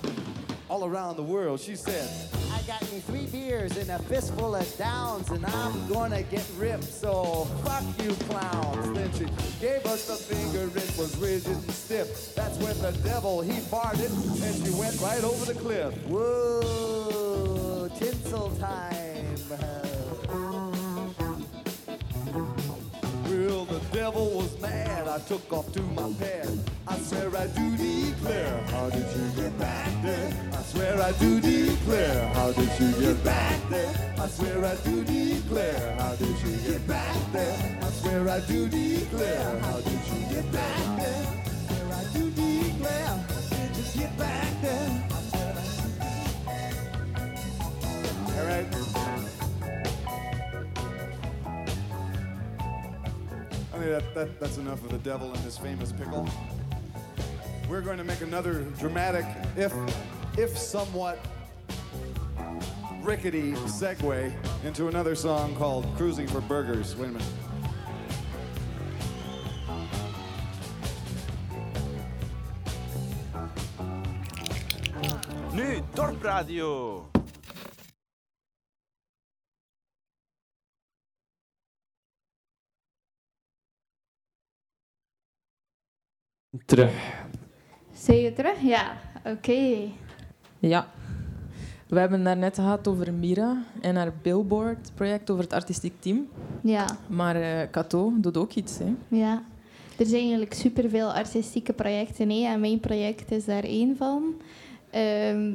all 0.68 0.84
around 0.86 1.16
the 1.16 1.22
world. 1.22 1.60
She 1.60 1.76
said, 1.76 2.09
I 2.50 2.62
got 2.62 2.80
me 2.90 3.00
three 3.00 3.26
beers 3.26 3.76
and 3.76 3.90
a 3.90 3.98
fistful 3.98 4.54
of 4.54 4.78
downs, 4.78 5.28
and 5.30 5.44
I'm 5.44 5.88
gonna 5.88 6.22
get 6.22 6.46
ripped, 6.56 6.84
so 6.84 7.44
fuck 7.64 7.84
you 8.02 8.14
clowns. 8.30 8.92
Then 8.96 9.12
she 9.12 9.26
gave 9.60 9.84
us 9.84 10.06
the 10.06 10.14
finger, 10.14 10.64
it 10.74 10.98
was 10.98 11.14
rigid 11.18 11.52
and 11.52 11.70
stiff. 11.70 12.34
That's 12.34 12.56
when 12.59 12.78
the 12.80 12.92
devil, 13.06 13.42
he 13.42 13.60
farted, 13.60 14.10
and 14.42 14.66
she 14.66 14.72
went 14.80 14.98
right 15.00 15.22
over 15.22 15.44
the 15.44 15.59
cliff. 15.59 15.94
Whoa, 16.06 17.90
tinsel 17.98 18.50
time. 18.56 19.02
Well, 23.44 23.64
the 23.64 23.81
devil 23.93 24.31
was 24.31 24.60
mad. 24.60 25.09
I 25.09 25.19
took 25.19 25.52
off 25.52 25.73
to 25.73 25.82
my 25.82 26.12
pad. 26.20 26.59
I 26.86 26.97
swear 26.98 27.28
I 27.36 27.48
do 27.48 27.77
declare. 27.77 28.62
How 28.69 28.89
did 28.89 29.06
you 29.16 29.28
get 29.35 29.59
back 29.59 29.90
there? 30.02 30.32
I 30.52 30.62
swear 30.62 31.02
I 31.02 31.10
do 31.12 31.40
declare. 31.40 32.28
How 32.35 32.52
did 32.52 32.70
you 32.78 32.93
get 33.01 33.24
back 33.24 33.59
there? 33.69 34.14
I 34.16 34.28
swear 34.28 34.64
I 34.64 34.77
do 34.77 35.05
declare. 35.05 35.97
How 35.98 36.14
did 36.14 36.40
you 36.43 36.56
get 36.70 36.86
back 36.86 37.16
there? 37.32 37.78
I 37.82 37.90
swear 37.90 38.28
I 38.28 38.40
do 38.47 38.66
declare. 38.69 39.59
How 39.59 39.81
did 39.81 40.06
you 40.06 40.23
get 40.31 40.52
back 40.52 40.93
there? 40.97 41.43
I 41.43 41.59
swear 41.59 41.93
I 41.93 42.05
do 42.12 42.31
declare. 42.31 43.19
How 43.19 43.66
did 43.66 43.86
you 43.89 44.01
get 44.01 44.19
back 44.19 44.61
that, 53.93 54.14
that, 54.14 54.40
that's 54.40 54.56
enough 54.56 54.82
of 54.85 54.90
the 54.90 54.98
devil 54.98 55.28
and 55.35 55.39
his 55.40 55.59
famous 55.59 55.93
pickle. 55.93 56.27
We're 57.69 57.82
going 57.82 57.98
to 57.98 58.05
make 58.05 58.23
another 58.23 58.62
dramatic, 58.78 59.27
if, 59.55 59.74
if 60.39 60.56
somewhat 60.56 61.19
rickety 63.02 63.52
segue 63.52 64.32
into 64.64 64.89
another 64.89 65.14
song 65.14 65.55
called 65.56 65.86
Cruising 65.98 66.27
for 66.27 66.40
Burgers. 66.40 66.97
Wait 66.97 67.10
a 67.10 67.12
minute. 67.12 67.28
Nu, 75.52 75.82
Dorpradio. 75.94 77.05
Terug. 86.65 86.93
Zie 87.93 88.20
je 88.20 88.33
terug? 88.33 88.61
Ja, 88.61 88.97
oké. 89.24 89.89
Ja. 90.59 90.87
We 91.89 91.99
hebben 91.99 92.27
het 92.27 92.39
net 92.39 92.55
gehad 92.55 92.89
over 92.89 93.12
Mira 93.12 93.62
en 93.81 93.97
haar 93.97 94.12
Billboard-project 94.23 95.31
over 95.31 95.43
het 95.45 95.53
artistiek 95.53 95.93
team. 95.99 96.29
Ja. 96.61 96.87
Maar 97.07 97.37
eh 97.37 97.70
Cato 97.70 98.12
doet 98.16 98.37
ook 98.37 98.53
iets. 98.53 98.79
Hè. 98.79 98.95
Ja, 99.09 99.43
er 99.99 100.07
zijn 100.07 100.20
eigenlijk 100.20 100.55
superveel 100.55 101.12
artistieke 101.12 101.73
projecten 101.73 102.31
hè, 102.31 102.47
en 102.47 102.61
mijn 102.61 102.81
project 102.81 103.31
is 103.31 103.45
daar 103.45 103.65
één 103.65 103.97
van. 103.97 104.35
Ehm, 104.91 105.53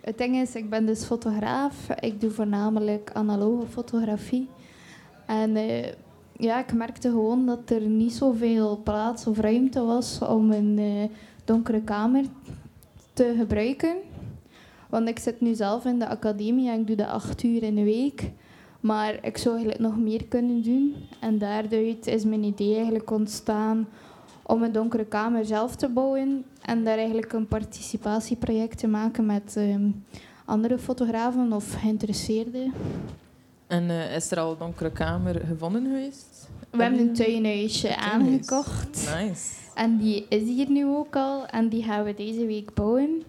het 0.00 0.18
ding 0.18 0.36
is, 0.36 0.54
ik 0.54 0.70
ben 0.70 0.86
dus 0.86 1.04
fotograaf. 1.04 1.88
Ik 2.00 2.20
doe 2.20 2.30
voornamelijk 2.30 3.10
analoge 3.12 3.66
fotografie. 3.66 4.48
En 5.26 5.56
eh, 5.56 5.92
ja, 6.38 6.58
ik 6.58 6.72
merkte 6.72 7.08
gewoon 7.08 7.46
dat 7.46 7.70
er 7.70 7.80
niet 7.80 8.12
zoveel 8.12 8.80
plaats 8.84 9.26
of 9.26 9.38
ruimte 9.38 9.80
was 9.84 10.18
om 10.18 10.52
een 10.52 10.78
eh, 10.78 11.16
donkere 11.44 11.82
kamer 11.82 12.24
te 13.12 13.34
gebruiken. 13.38 13.96
Want 14.88 15.08
ik 15.08 15.18
zit 15.18 15.40
nu 15.40 15.54
zelf 15.54 15.84
in 15.84 15.98
de 15.98 16.08
academie 16.08 16.70
en 16.70 16.80
ik 16.80 16.86
doe 16.86 16.96
dat 16.96 17.08
acht 17.08 17.42
uur 17.42 17.62
in 17.62 17.74
de 17.74 17.84
week. 17.84 18.30
Maar 18.80 19.18
ik 19.22 19.36
zou 19.36 19.54
eigenlijk 19.54 19.84
nog 19.84 19.98
meer 19.98 20.24
kunnen 20.24 20.62
doen. 20.62 20.94
En 21.20 21.38
daaruit 21.38 22.06
is 22.06 22.24
mijn 22.24 22.44
idee 22.44 22.74
eigenlijk 22.74 23.10
ontstaan 23.10 23.88
om 24.42 24.62
een 24.62 24.72
donkere 24.72 25.04
kamer 25.04 25.44
zelf 25.44 25.76
te 25.76 25.88
bouwen. 25.88 26.44
En 26.62 26.84
daar 26.84 26.98
eigenlijk 26.98 27.32
een 27.32 27.46
participatieproject 27.46 28.78
te 28.78 28.86
maken 28.86 29.26
met 29.26 29.56
ehm, 29.56 29.90
andere 30.44 30.78
fotografen 30.78 31.52
of 31.52 31.74
geïnteresseerden. 31.74 32.72
En 33.66 33.90
eh, 33.90 34.16
is 34.16 34.30
er 34.30 34.38
al 34.38 34.50
een 34.52 34.58
donkere 34.58 34.90
kamer 34.92 35.40
gevonden 35.46 35.84
geweest? 35.84 36.48
We 36.70 36.82
hebben 36.82 37.00
een 37.00 37.14
tuinhuisje 37.14 37.96
aangekocht. 37.96 39.14
Nice. 39.18 39.52
En 39.74 39.96
die 39.98 40.26
is 40.28 40.42
hier 40.42 40.70
nu 40.70 40.86
ook 40.86 41.16
al. 41.16 41.46
En 41.46 41.68
die 41.68 41.82
gaan 41.82 42.04
we 42.04 42.14
deze 42.14 42.46
week 42.46 42.74
bouwen. 42.74 43.22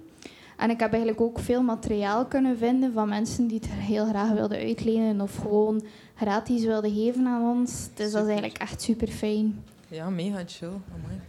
En 0.58 0.70
ik 0.70 0.80
heb 0.80 0.90
eigenlijk 0.92 1.22
ook 1.22 1.40
veel 1.40 1.62
materiaal 1.62 2.26
kunnen 2.26 2.58
vinden 2.58 2.94
van 2.94 3.10
mensen 3.10 3.48
die 3.48 3.58
het 3.60 3.70
heel 3.70 4.06
graag 4.06 4.32
wilden 4.32 4.58
uitlenen 4.58 5.22
of 5.22 5.36
gewoon 5.36 5.84
gratis 6.16 6.64
wilden 6.66 6.94
geven 6.94 7.26
aan 7.28 7.58
ons. 7.58 7.88
Dus 7.94 8.12
dat 8.12 8.22
is 8.22 8.28
eigenlijk 8.30 8.58
echt 8.58 8.82
super 8.82 9.08
fijn. 9.08 9.64
Ja, 9.88 10.10
mega 10.10 10.42
chill. 10.46 10.68
Amai. 10.70 11.20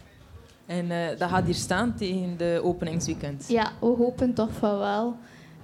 En 0.65 0.91
eh, 0.91 1.19
dat 1.19 1.29
gaat 1.29 1.45
hier 1.45 1.53
staan 1.55 1.95
tegen 1.95 2.37
de 2.37 2.59
openingsweekend. 2.63 3.45
Ja, 3.47 3.71
we 3.79 3.85
hopen 3.85 4.33
toch 4.33 4.51
van 4.51 4.77
wel. 4.77 5.15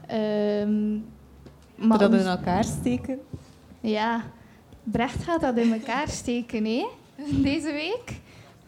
Ehm 0.07 0.93
maar 1.75 1.97
dat 1.97 2.11
ons- 2.11 2.21
in 2.21 2.27
elkaar 2.27 2.63
steken. 2.63 3.19
Ja, 3.83 4.23
Brecht 4.83 5.23
gaat 5.23 5.41
dat 5.41 5.57
in 5.57 5.73
elkaar 5.73 6.07
steken, 6.07 6.65
hè? 6.65 6.85
Deze 7.31 7.71
week. 7.71 8.19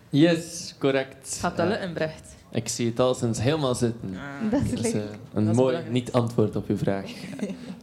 Yes, 0.10 0.76
correct. 0.80 1.38
Gaat 1.40 1.58
dat 1.58 1.68
lukken, 1.68 1.94
Brecht? 1.94 2.36
Ik 2.52 2.68
zie 2.68 2.86
het 2.90 3.00
al 3.00 3.14
sinds 3.14 3.42
helemaal 3.42 3.76
zitten. 3.76 4.16
Dat 4.52 4.62
is 4.62 4.70
Dus, 4.70 4.92
eh, 4.94 5.02
Dat 5.02 5.10
een 5.34 5.56
mooi 5.56 5.78
niet-antwoord 5.90 6.56
op 6.56 6.68
uw 6.70 6.78
vraag. 6.78 7.12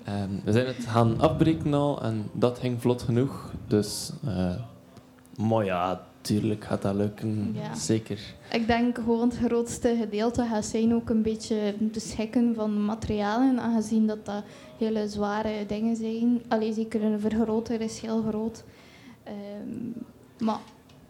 Ehm, 0.05 0.29
we 0.45 0.53
zijn 0.53 0.67
het 0.67 0.87
gaan 0.87 1.21
afbreken 1.21 1.75
al 1.75 2.03
en 2.03 2.29
dat 2.33 2.59
ging 2.59 2.81
vlot 2.81 3.03
genoeg. 3.03 3.53
Dus, 3.67 4.11
eh 4.27 4.55
maar 5.37 5.65
ja, 5.65 6.03
tuurlijk 6.23 6.65
gaat 6.65 6.83
dat 6.83 6.95
lukken. 6.95 7.55
Ja. 7.55 7.75
Zeker. 7.75 8.21
Ik 8.53 8.67
denk 8.67 8.95
gewoon 8.99 9.29
het 9.29 9.39
grootste 9.39 9.97
gedeelte 10.01 10.45
gaat 10.45 10.65
zijn 10.65 10.95
ook 10.95 11.09
een 11.11 11.23
beetje 11.23 11.75
te 11.93 12.01
schikken 12.01 12.55
van 12.55 12.85
materialen, 12.85 13.61
aangezien 13.61 14.07
dat 14.07 14.27
dat 14.27 14.43
hele 14.79 15.09
zware 15.09 15.67
dingen 15.67 15.97
zijn. 15.97 16.43
Alleen 16.49 16.73
zeker 16.75 17.03
een 17.03 17.21
vergroter 17.21 17.81
is 17.81 18.01
heel 18.01 18.23
groot. 18.29 18.65
Ehm, 19.23 20.45
maar 20.45 20.59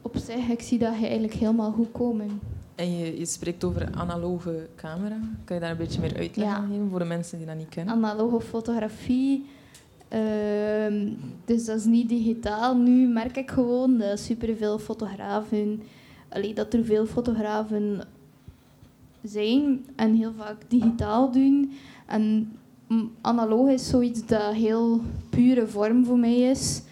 op 0.02 0.16
zich, 0.16 0.48
ik 0.48 0.60
zie 0.62 0.78
dat 0.78 0.98
je 0.98 1.04
eigenlijk 1.04 1.34
helemaal 1.34 1.72
goed 1.72 1.92
komen. 1.92 2.40
En 2.74 2.98
je, 2.98 3.18
je 3.18 3.26
spreekt 3.26 3.64
over 3.64 3.88
analoge 3.94 4.68
camera. 4.76 5.16
Kan 5.44 5.56
je 5.56 5.62
daar 5.62 5.70
een 5.70 5.76
beetje 5.76 6.00
meer 6.00 6.16
uitleg 6.16 6.46
Ja. 6.46 6.54
aan 6.54 6.68
geven 6.70 6.88
voor 6.90 6.98
de 6.98 7.04
mensen 7.04 7.38
die 7.38 7.46
dat 7.46 7.56
niet 7.56 7.68
kennen? 7.68 7.94
Analoge 7.94 8.40
fotografie. 8.40 9.46
Ehm, 10.12 11.08
dus 11.44 11.64
dat 11.64 11.78
is 11.78 11.84
niet 11.84 12.08
digitaal. 12.08 12.76
Nu 12.76 13.06
merk 13.08 13.36
ik 13.36 13.50
gewoon 13.50 13.98
dat 13.98 14.18
superveel 14.18 14.78
fotografen, 14.78 15.82
allee, 16.28 16.54
dat 16.54 16.74
er 16.74 16.84
veel 16.84 17.06
fotografen 17.06 18.00
zijn 19.22 19.86
en 19.96 20.14
heel 20.14 20.32
vaak 20.36 20.56
digitaal 20.68 21.30
doen. 21.30 21.72
En 22.06 22.52
mm, 22.86 23.10
analoog 23.20 23.68
is 23.68 23.88
zoiets 23.88 24.26
dat 24.26 24.52
heel 24.52 25.00
pure 25.30 25.66
vorm 25.66 26.04
voor 26.04 26.18
mij 26.18 26.40
is, 26.40 26.82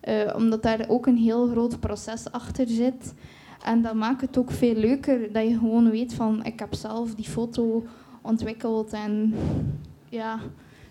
eh, 0.00 0.34
omdat 0.36 0.62
daar 0.62 0.84
ook 0.88 1.06
een 1.06 1.16
heel 1.16 1.48
groot 1.48 1.80
proces 1.80 2.32
achter 2.32 2.68
zit. 2.68 3.14
En 3.64 3.82
dat 3.82 3.94
maakt 3.94 4.20
het 4.20 4.38
ook 4.38 4.50
veel 4.50 4.74
leuker 4.74 5.32
dat 5.32 5.48
je 5.48 5.58
gewoon 5.58 5.90
weet 5.90 6.14
van 6.14 6.44
ik 6.44 6.58
heb 6.58 6.74
zelf 6.74 7.14
die 7.14 7.28
foto 7.28 7.84
ontwikkeld 8.22 8.92
en 8.92 9.34
ja, 10.08 10.40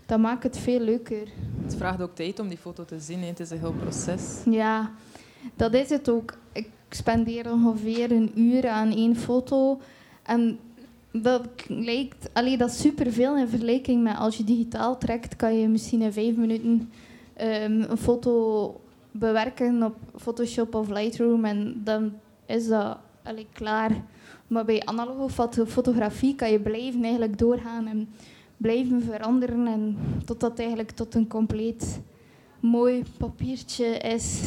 dat 0.09 0.19
maakt 0.19 0.43
het 0.43 0.57
veel 0.57 0.79
leuker. 0.79 1.27
Het 1.63 1.75
vraagt 1.75 2.01
ook 2.01 2.15
tijd 2.15 2.39
om 2.39 2.47
die 2.47 2.57
foto 2.57 2.85
te 2.85 2.99
zien. 2.99 3.19
hè. 3.19 3.25
Het 3.27 3.39
is 3.39 3.49
een 3.49 3.59
heel 3.59 3.73
proces. 3.73 4.41
Ja, 4.45 4.91
dat 5.55 5.73
is 5.73 5.89
het 5.89 6.09
ook. 6.09 6.37
Ik 6.51 6.69
spendeer 6.89 7.51
ongeveer 7.51 8.11
een 8.11 8.31
uur 8.35 8.67
aan 8.67 8.91
één 8.91 9.15
foto. 9.15 9.79
En 10.23 10.59
dat 11.11 11.47
lijkt, 11.67 12.29
allee, 12.33 12.57
dat 12.57 12.69
is 12.69 12.79
superveel 12.81 13.37
in 13.37 13.47
vergelijking 13.47 14.03
met 14.03 14.17
als 14.17 14.37
je 14.37 14.43
digitaal 14.43 14.97
trekt, 14.97 15.35
kan 15.35 15.59
je 15.59 15.67
misschien 15.67 16.01
in 16.01 16.13
vijf 16.13 16.35
minuten 16.35 16.91
ehm, 17.33 17.81
een 17.81 17.97
foto 17.97 18.81
bewerken 19.11 19.83
op 19.83 19.95
Photoshop 20.15 20.75
of 20.75 20.89
Lightroom 20.89 21.45
en 21.45 21.81
dan 21.83 22.13
is 22.45 22.67
dat 22.67 22.97
allee, 23.23 23.47
klaar. 23.53 23.91
Maar 24.47 24.65
bij 24.65 24.81
analoge 24.85 25.33
foto- 25.33 25.65
fotografie 25.65 26.35
kan 26.35 26.51
je 26.51 26.59
blijven 26.59 27.01
eigenlijk 27.03 27.37
doorgaan 27.37 27.87
en 27.87 28.09
blijven 28.59 29.01
veranderen 29.01 29.67
en 29.67 29.97
totdat 30.25 30.49
het 30.49 30.59
eigenlijk 30.59 30.91
tot 30.91 31.15
een 31.15 31.27
compleet 31.27 32.01
mooi 32.59 33.03
papiertje 33.17 33.85
is 33.85 34.41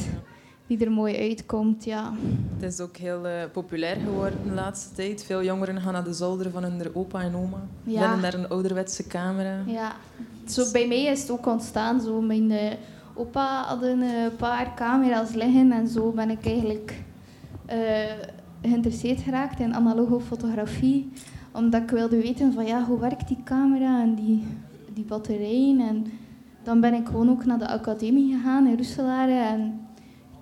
die 0.66 0.84
er 0.84 0.92
mooi 0.92 1.16
uitkomt. 1.16 1.84
Ja. 1.84 2.12
Het 2.54 2.72
is 2.72 2.80
ook 2.80 2.96
heel 2.96 3.26
eh, 3.26 3.50
populair 3.52 3.96
geworden 3.96 4.38
de 4.44 4.52
laatste 4.52 4.94
tijd. 4.94 5.24
Veel 5.24 5.42
jongeren 5.42 5.80
gaan 5.80 5.92
naar 5.92 6.04
de 6.04 6.12
zolder 6.12 6.50
van 6.50 6.62
hun 6.62 6.94
opa 6.94 7.20
en 7.20 7.36
oma. 7.36 7.66
Ja. 7.84 8.00
Vinden 8.00 8.30
daar 8.30 8.40
een 8.40 8.48
ouderwetse 8.48 9.06
camera. 9.06 9.62
Ja, 9.66 9.92
zo 10.46 10.70
bij 10.72 10.88
mij 10.88 11.04
is 11.04 11.20
het 11.20 11.30
ook 11.30 11.46
ontstaan. 11.46 12.00
Zo 12.00 12.20
mijn 12.20 12.50
eh, 12.50 12.72
opa 13.14 13.62
had 13.62 13.82
een 13.82 14.02
eh, 14.02 14.26
paar 14.36 14.74
camera's 14.74 15.34
liggen 15.34 15.72
en 15.72 15.88
zo 15.88 16.10
ben 16.10 16.30
ik 16.30 16.46
eigenlijk 16.46 16.94
geïnteresseerd 18.62 19.20
geraakt 19.20 19.60
in 19.60 19.74
analoge 19.74 20.20
fotografie. 20.20 21.12
Omdat 21.52 21.82
ik 21.82 21.90
wilde 21.90 22.22
weten 22.22 22.52
van 22.52 22.66
ja, 22.66 22.84
hoe 22.84 22.98
werkt 22.98 23.28
die 23.28 23.42
camera 23.44 24.02
en 24.02 24.14
die, 24.14 24.44
die 24.92 25.04
batterijen. 25.04 25.80
En 25.80 26.06
dan 26.62 26.80
ben 26.80 26.94
ik 26.94 27.06
gewoon 27.06 27.30
ook 27.30 27.44
naar 27.44 27.58
de 27.58 27.68
academie 27.68 28.34
gegaan 28.34 28.66
in 28.66 28.76
Roeselare. 28.76 29.38
En 29.38 29.80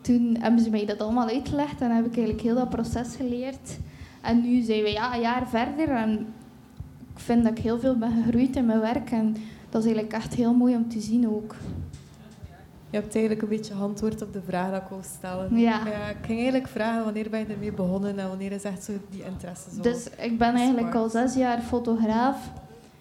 toen 0.01 0.37
hebben 0.41 0.61
ze 0.61 0.71
mij 0.71 0.87
dat 0.87 1.01
allemaal 1.01 1.29
uitgelegd 1.29 1.81
en 1.81 1.91
heb 1.91 2.07
ik 2.07 2.17
eigenlijk 2.17 2.41
heel 2.41 2.55
dat 2.55 2.69
proces 2.69 3.17
geleerd. 3.17 3.79
En 4.21 4.43
nu 4.43 4.61
zijn 4.61 4.83
we 4.83 4.91
ja, 4.91 5.15
een 5.15 5.21
jaar 5.21 5.49
verder 5.49 5.89
en 5.89 6.27
ik 7.15 7.19
vind 7.19 7.45
dat 7.45 7.59
ik 7.59 7.65
heel 7.65 7.79
veel 7.79 7.97
ben 7.97 8.23
gegroeid 8.23 8.57
in 8.57 8.67
mijn 8.67 8.81
werk. 8.81 9.11
En 9.11 9.37
dat 9.71 9.85
is 9.85 9.91
eigenlijk 9.91 10.13
echt 10.13 10.35
heel 10.35 10.55
mooi 10.55 10.75
om 10.77 10.89
te 10.89 11.01
zien 11.01 11.29
ook. 11.29 11.55
Je 12.91 12.97
hebt 12.97 13.15
eigenlijk 13.15 13.43
een 13.43 13.57
beetje 13.57 13.75
antwoord 13.75 14.23
op 14.23 14.33
de 14.33 14.43
vraag 14.47 14.71
dat 14.71 14.83
ik 14.83 14.89
wou 14.89 15.03
stellen. 15.03 15.59
Ja. 15.59 15.87
ik 16.09 16.17
ging 16.23 16.39
eigenlijk 16.39 16.69
vragen 16.69 17.05
wanneer 17.05 17.31
ben 17.31 17.41
je 17.41 17.47
ermee 17.47 17.73
begonnen 17.73 18.19
en 18.19 18.29
wanneer 18.29 18.53
is 18.53 18.65
echt 18.65 18.85
zo 18.85 18.93
die 19.11 19.25
interesse 19.25 19.71
zo 19.75 19.81
Dus 19.83 20.09
ik 20.19 20.39
ben 20.39 20.55
eigenlijk 20.55 20.95
al 20.95 21.09
zes 21.09 21.35
jaar 21.35 21.61
fotograaf. 21.61 22.51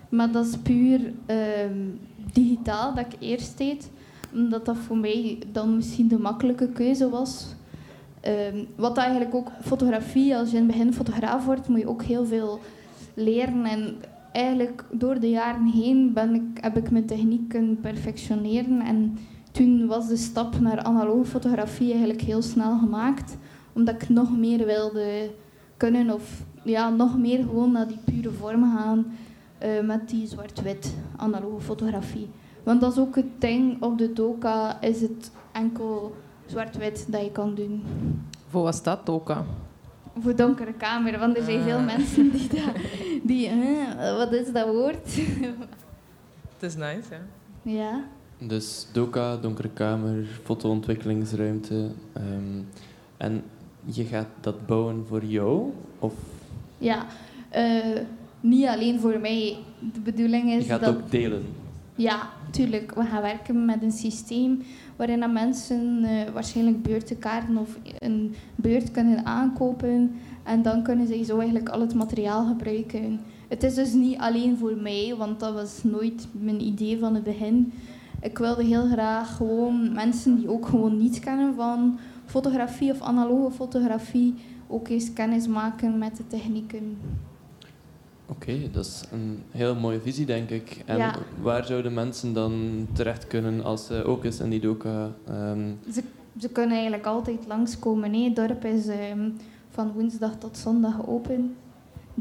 Maar 0.09 0.31
dat 0.31 0.45
is 0.45 0.57
puur 0.57 1.13
ehm, 1.25 1.77
digitaal 2.33 2.93
dat 2.93 3.05
ik 3.05 3.19
eerst 3.19 3.57
deed. 3.57 3.89
Omdat 4.33 4.65
dat 4.65 4.77
voor 4.77 4.97
mij 4.97 5.39
dan 5.51 5.75
misschien 5.75 6.07
de 6.07 6.19
makkelijke 6.19 6.69
keuze 6.69 7.09
was. 7.09 7.55
Ehm, 8.21 8.63
wat 8.75 8.97
eigenlijk 8.97 9.35
ook 9.35 9.51
fotografie, 9.61 10.35
als 10.35 10.51
je 10.51 10.57
in 10.57 10.63
het 10.63 10.71
begin 10.71 10.93
fotograaf 10.93 11.45
wordt, 11.45 11.67
moet 11.67 11.79
je 11.79 11.89
ook 11.89 12.03
heel 12.03 12.25
veel 12.25 12.59
leren. 13.13 13.65
En 13.65 13.95
eigenlijk 14.31 14.85
door 14.91 15.19
de 15.19 15.29
jaren 15.29 15.65
heen 15.65 16.13
ben 16.13 16.35
ik, 16.35 16.63
heb 16.63 16.77
ik 16.77 16.91
mijn 16.91 17.05
techniek 17.05 17.49
kunnen 17.49 17.79
perfectioneren. 17.79 18.81
En 18.81 19.17
toen 19.51 19.87
was 19.87 20.07
de 20.07 20.17
stap 20.17 20.59
naar 20.59 20.79
analoge 20.83 21.25
fotografie 21.29 21.89
eigenlijk 21.91 22.21
heel 22.21 22.41
snel 22.41 22.77
gemaakt. 22.79 23.37
Omdat 23.73 24.01
ik 24.01 24.09
nog 24.09 24.37
meer 24.37 24.65
wilde 24.65 25.29
kunnen 25.77 26.13
of 26.13 26.43
ja, 26.63 26.89
nog 26.89 27.17
meer 27.17 27.37
gewoon 27.43 27.71
naar 27.71 27.87
die 27.87 27.99
pure 28.05 28.31
vorm 28.31 28.63
gaan 28.77 29.05
eh, 29.57 29.81
met 29.81 30.09
die 30.09 30.27
zwart-wit 30.27 30.95
analoge 31.17 31.61
fotografie. 31.61 32.29
Want 32.63 32.81
dat 32.81 32.91
is 32.91 32.97
ook 32.99 33.15
het 33.15 33.41
ding, 33.41 33.81
op 33.81 33.97
de 33.97 34.13
doka 34.13 34.81
is 34.81 35.01
het 35.01 35.31
enkel 35.51 36.15
zwart-wit 36.45 37.05
dat 37.09 37.21
je 37.21 37.31
kan 37.31 37.55
doen. 37.55 37.83
Voor 38.49 38.63
wat 38.63 38.75
staat 38.75 39.05
Toka? 39.05 39.43
Voor 40.19 40.35
donkere 40.35 40.73
kamer, 40.73 41.19
want 41.19 41.37
er 41.37 41.43
zijn 41.43 41.61
veel 41.63 41.77
Ah. 41.77 41.85
mensen 41.85 42.31
die 42.31 42.47
dat... 42.47 42.75
Die, 43.23 43.47
hè, 43.49 44.15
wat 44.17 44.33
is 44.33 44.51
dat 44.51 44.67
woord? 44.67 45.15
Het 46.53 46.69
is 46.69 46.75
nice, 46.75 47.03
ja. 47.61 47.71
ja. 47.71 48.03
Dus 48.47 48.87
doka, 48.91 49.37
donkere 49.37 49.69
kamer, 49.69 50.25
fotoontwikkelingsruimte. 50.43 51.89
ehm, 52.13 52.61
en 53.17 53.43
je 53.85 54.03
gaat 54.03 54.27
dat 54.41 54.65
bouwen 54.67 55.05
voor 55.07 55.25
jou? 55.25 55.71
Of 55.99 56.13
Ja, 56.77 57.05
eh, 57.49 57.99
niet 58.39 58.65
alleen 58.65 58.99
voor 58.99 59.19
mij. 59.19 59.57
De 59.93 59.99
bedoeling 59.99 60.51
je 60.51 60.57
is 60.57 60.65
gaat 60.65 60.79
dat... 60.79 60.95
ook 60.95 61.11
delen? 61.11 61.43
Ja, 61.95 62.29
tuurlijk. 62.51 62.93
We 62.95 63.03
gaan 63.03 63.21
werken 63.21 63.65
met 63.65 63.83
een 63.83 63.91
systeem 63.91 64.61
waarin 64.95 65.19
dat 65.19 65.31
mensen 65.31 66.03
eh, 66.03 66.31
waarschijnlijk 66.33 66.83
beurtenkaarten 66.83 67.57
of 67.57 67.77
een 67.97 68.35
beurt 68.55 68.91
kunnen 68.91 69.25
aankopen. 69.25 70.15
En 70.43 70.61
dan 70.61 70.83
kunnen 70.83 71.07
zij 71.07 71.23
zo 71.23 71.37
eigenlijk 71.37 71.69
al 71.69 71.81
het 71.81 71.93
materiaal 71.93 72.45
gebruiken. 72.47 73.19
Het 73.47 73.63
is 73.63 73.73
dus 73.75 73.93
niet 73.93 74.17
alleen 74.17 74.57
voor 74.57 74.75
mij, 74.81 75.15
want 75.17 75.39
dat 75.39 75.53
was 75.53 75.83
nooit 75.83 76.27
mijn 76.31 76.61
idee 76.61 76.99
van 76.99 77.13
het 77.13 77.23
begin. 77.23 77.73
Ik 78.21 78.37
wilde 78.37 78.63
heel 78.63 78.87
graag 78.87 79.35
gewoon 79.35 79.93
mensen 79.93 80.35
die 80.35 80.49
ook 80.49 80.65
gewoon 80.65 80.97
niets 80.97 81.19
kennen 81.19 81.55
van 81.55 81.99
fotografie 82.25 82.91
of 82.91 83.01
analoge 83.01 83.51
fotografie, 83.51 84.35
ook 84.67 84.87
eens 84.87 85.13
kennis 85.13 85.47
maken 85.47 85.97
met 85.97 86.17
de 86.17 86.27
technieken. 86.27 86.97
Oké, 88.25 88.69
dat 88.71 88.85
is 88.85 89.03
een 89.11 89.43
heel 89.51 89.75
mooie 89.75 89.99
visie, 89.99 90.25
denk 90.25 90.49
ik. 90.49 90.83
En 90.85 90.97
Ja. 90.97 91.15
waar 91.41 91.65
zouden 91.65 91.93
mensen 91.93 92.33
dan 92.33 92.85
terecht 92.93 93.27
kunnen 93.27 93.63
als 93.63 93.85
ze 93.85 94.03
ook 94.03 94.23
eens 94.23 94.39
in 94.39 94.49
die 94.49 94.59
doka... 94.59 95.11
ehm, 95.27 95.71
Ze, 95.91 96.03
ze 96.39 96.49
kunnen 96.49 96.71
eigenlijk 96.73 97.05
altijd 97.05 97.39
langskomen. 97.47 98.13
hè. 98.13 98.23
Het 98.23 98.35
dorp 98.35 98.65
is 98.65 98.87
ehm, 98.87 99.29
van 99.69 99.91
woensdag 99.91 100.35
tot 100.37 100.57
zondag 100.57 101.07
open. 101.07 101.55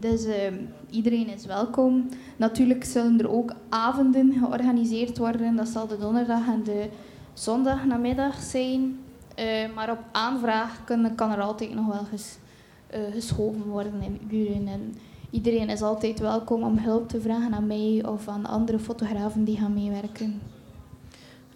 Dus 0.01 0.25
ehm, 0.25 0.55
iedereen 0.91 1.29
is 1.29 1.47
welkom. 1.47 2.09
Natuurlijk 2.37 2.85
zullen 2.85 3.19
er 3.19 3.31
ook 3.31 3.53
avonden 3.69 4.33
georganiseerd 4.33 5.19
worden. 5.19 5.57
Dat 5.57 5.69
zal 5.69 5.87
de 5.87 5.99
donderdag 5.99 6.47
en 6.47 6.63
de 6.63 6.89
zondagnamiddag 7.33 8.43
zijn. 8.43 8.99
Eh, 9.35 9.75
maar 9.75 9.91
op 9.91 9.99
aanvraag 10.13 10.85
kan, 10.85 11.15
kan 11.15 11.31
er 11.31 11.41
altijd 11.41 11.75
nog 11.75 11.87
wel 11.87 12.05
ges, 12.05 12.39
eh, 12.87 13.01
geschoven 13.13 13.67
worden 13.67 14.03
in 14.03 14.21
uren. 14.31 14.69
En 14.69 14.95
iedereen 15.31 15.69
is 15.69 15.83
altijd 15.83 16.19
welkom 16.19 16.63
om 16.63 16.79
hulp 16.79 17.09
te 17.09 17.21
vragen 17.21 17.55
aan 17.55 17.67
mij 17.67 18.03
of 18.07 18.29
aan 18.29 18.47
andere 18.47 18.79
fotografen 18.79 19.45
die 19.45 19.57
gaan 19.57 19.75
meewerken. 19.75 20.41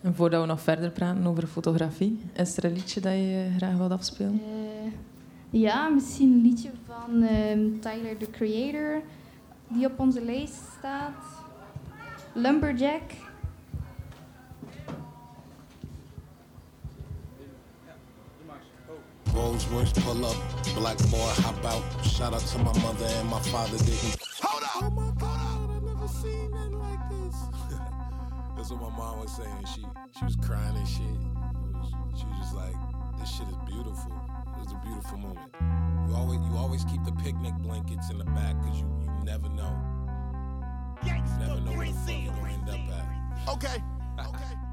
En 0.01 0.15
voordat 0.15 0.41
we 0.41 0.47
nog 0.47 0.61
verder 0.61 0.91
praten 0.91 1.27
over 1.27 1.47
fotografie, 1.47 2.21
is 2.33 2.57
er 2.57 2.65
een 2.65 2.73
liedje 2.73 3.01
dat 3.01 3.13
je 3.13 3.53
graag 3.57 3.77
wilt 3.77 3.91
afspelen? 3.91 4.41
Ja, 5.53 5.89
misschien 5.89 6.33
een 6.33 6.41
liedje 6.43 6.71
van 6.87 7.23
ehm, 7.23 7.79
Tyler, 7.81 8.17
the 8.17 8.31
Creator, 8.31 9.03
die 9.69 9.87
op 9.87 9.99
onze 9.99 10.25
lijst 10.25 10.61
staat. 10.79 11.25
Lumberjack. 12.33 13.03
Roseworks 19.35 19.93
pull 19.93 20.25
up, 20.25 20.37
black 20.75 20.99
boy 21.11 21.33
hop 21.45 21.65
out. 21.65 21.83
Shout 22.05 22.33
out 22.35 22.47
to 22.47 22.59
my 22.59 22.73
mother 22.83 23.07
and 23.21 23.29
my 23.31 23.41
father 23.41 23.79
didn't. 23.79 24.17
Hold 24.43 24.63
up! 24.63 24.83
Oh 24.83 24.91
my 24.91 25.11
god, 25.19 25.71
I 25.71 25.81
never 25.85 26.09
seen 26.09 26.51
nothing 26.51 26.79
like 26.79 27.09
this. 27.11 27.37
That's 28.57 28.71
what 28.71 28.81
my 28.81 28.97
mom 28.97 29.21
was 29.21 29.37
saying. 29.37 29.65
She 29.75 29.83
she 30.19 30.25
was 30.25 30.37
crying 30.37 30.77
and 30.77 30.89
shit. 30.89 31.17
Was- 31.81 31.93
she 32.19 32.27
was 32.27 32.39
just 32.41 32.55
like, 32.55 32.75
this 33.19 33.31
shit 33.31 33.49
is 33.49 33.57
beautiful. 33.73 34.13
It 34.55 34.59
was 34.59 34.73
a 34.73 34.81
beautiful 34.85 35.19
moment. 35.19 35.51
You 36.09 36.15
always 36.15 36.41
you 36.41 36.57
always 36.57 36.85
keep 36.85 37.05
the 37.05 37.13
picnic 37.13 37.55
blankets 37.59 38.11
in 38.11 38.19
the 38.19 38.25
back 38.25 38.61
because 38.61 38.79
you, 38.79 38.87
you 39.03 39.25
never 39.25 39.49
know. 39.49 39.75
You 41.05 41.15
never 41.39 41.61
know 41.61 41.73
where 41.73 41.87
the 41.87 41.93
fuck 41.93 42.23
you're 42.23 42.33
gonna 42.35 42.53
end 42.53 42.69
up 42.69 42.97
at. 42.97 43.49
Okay. 43.49 43.83
Okay. 44.19 44.72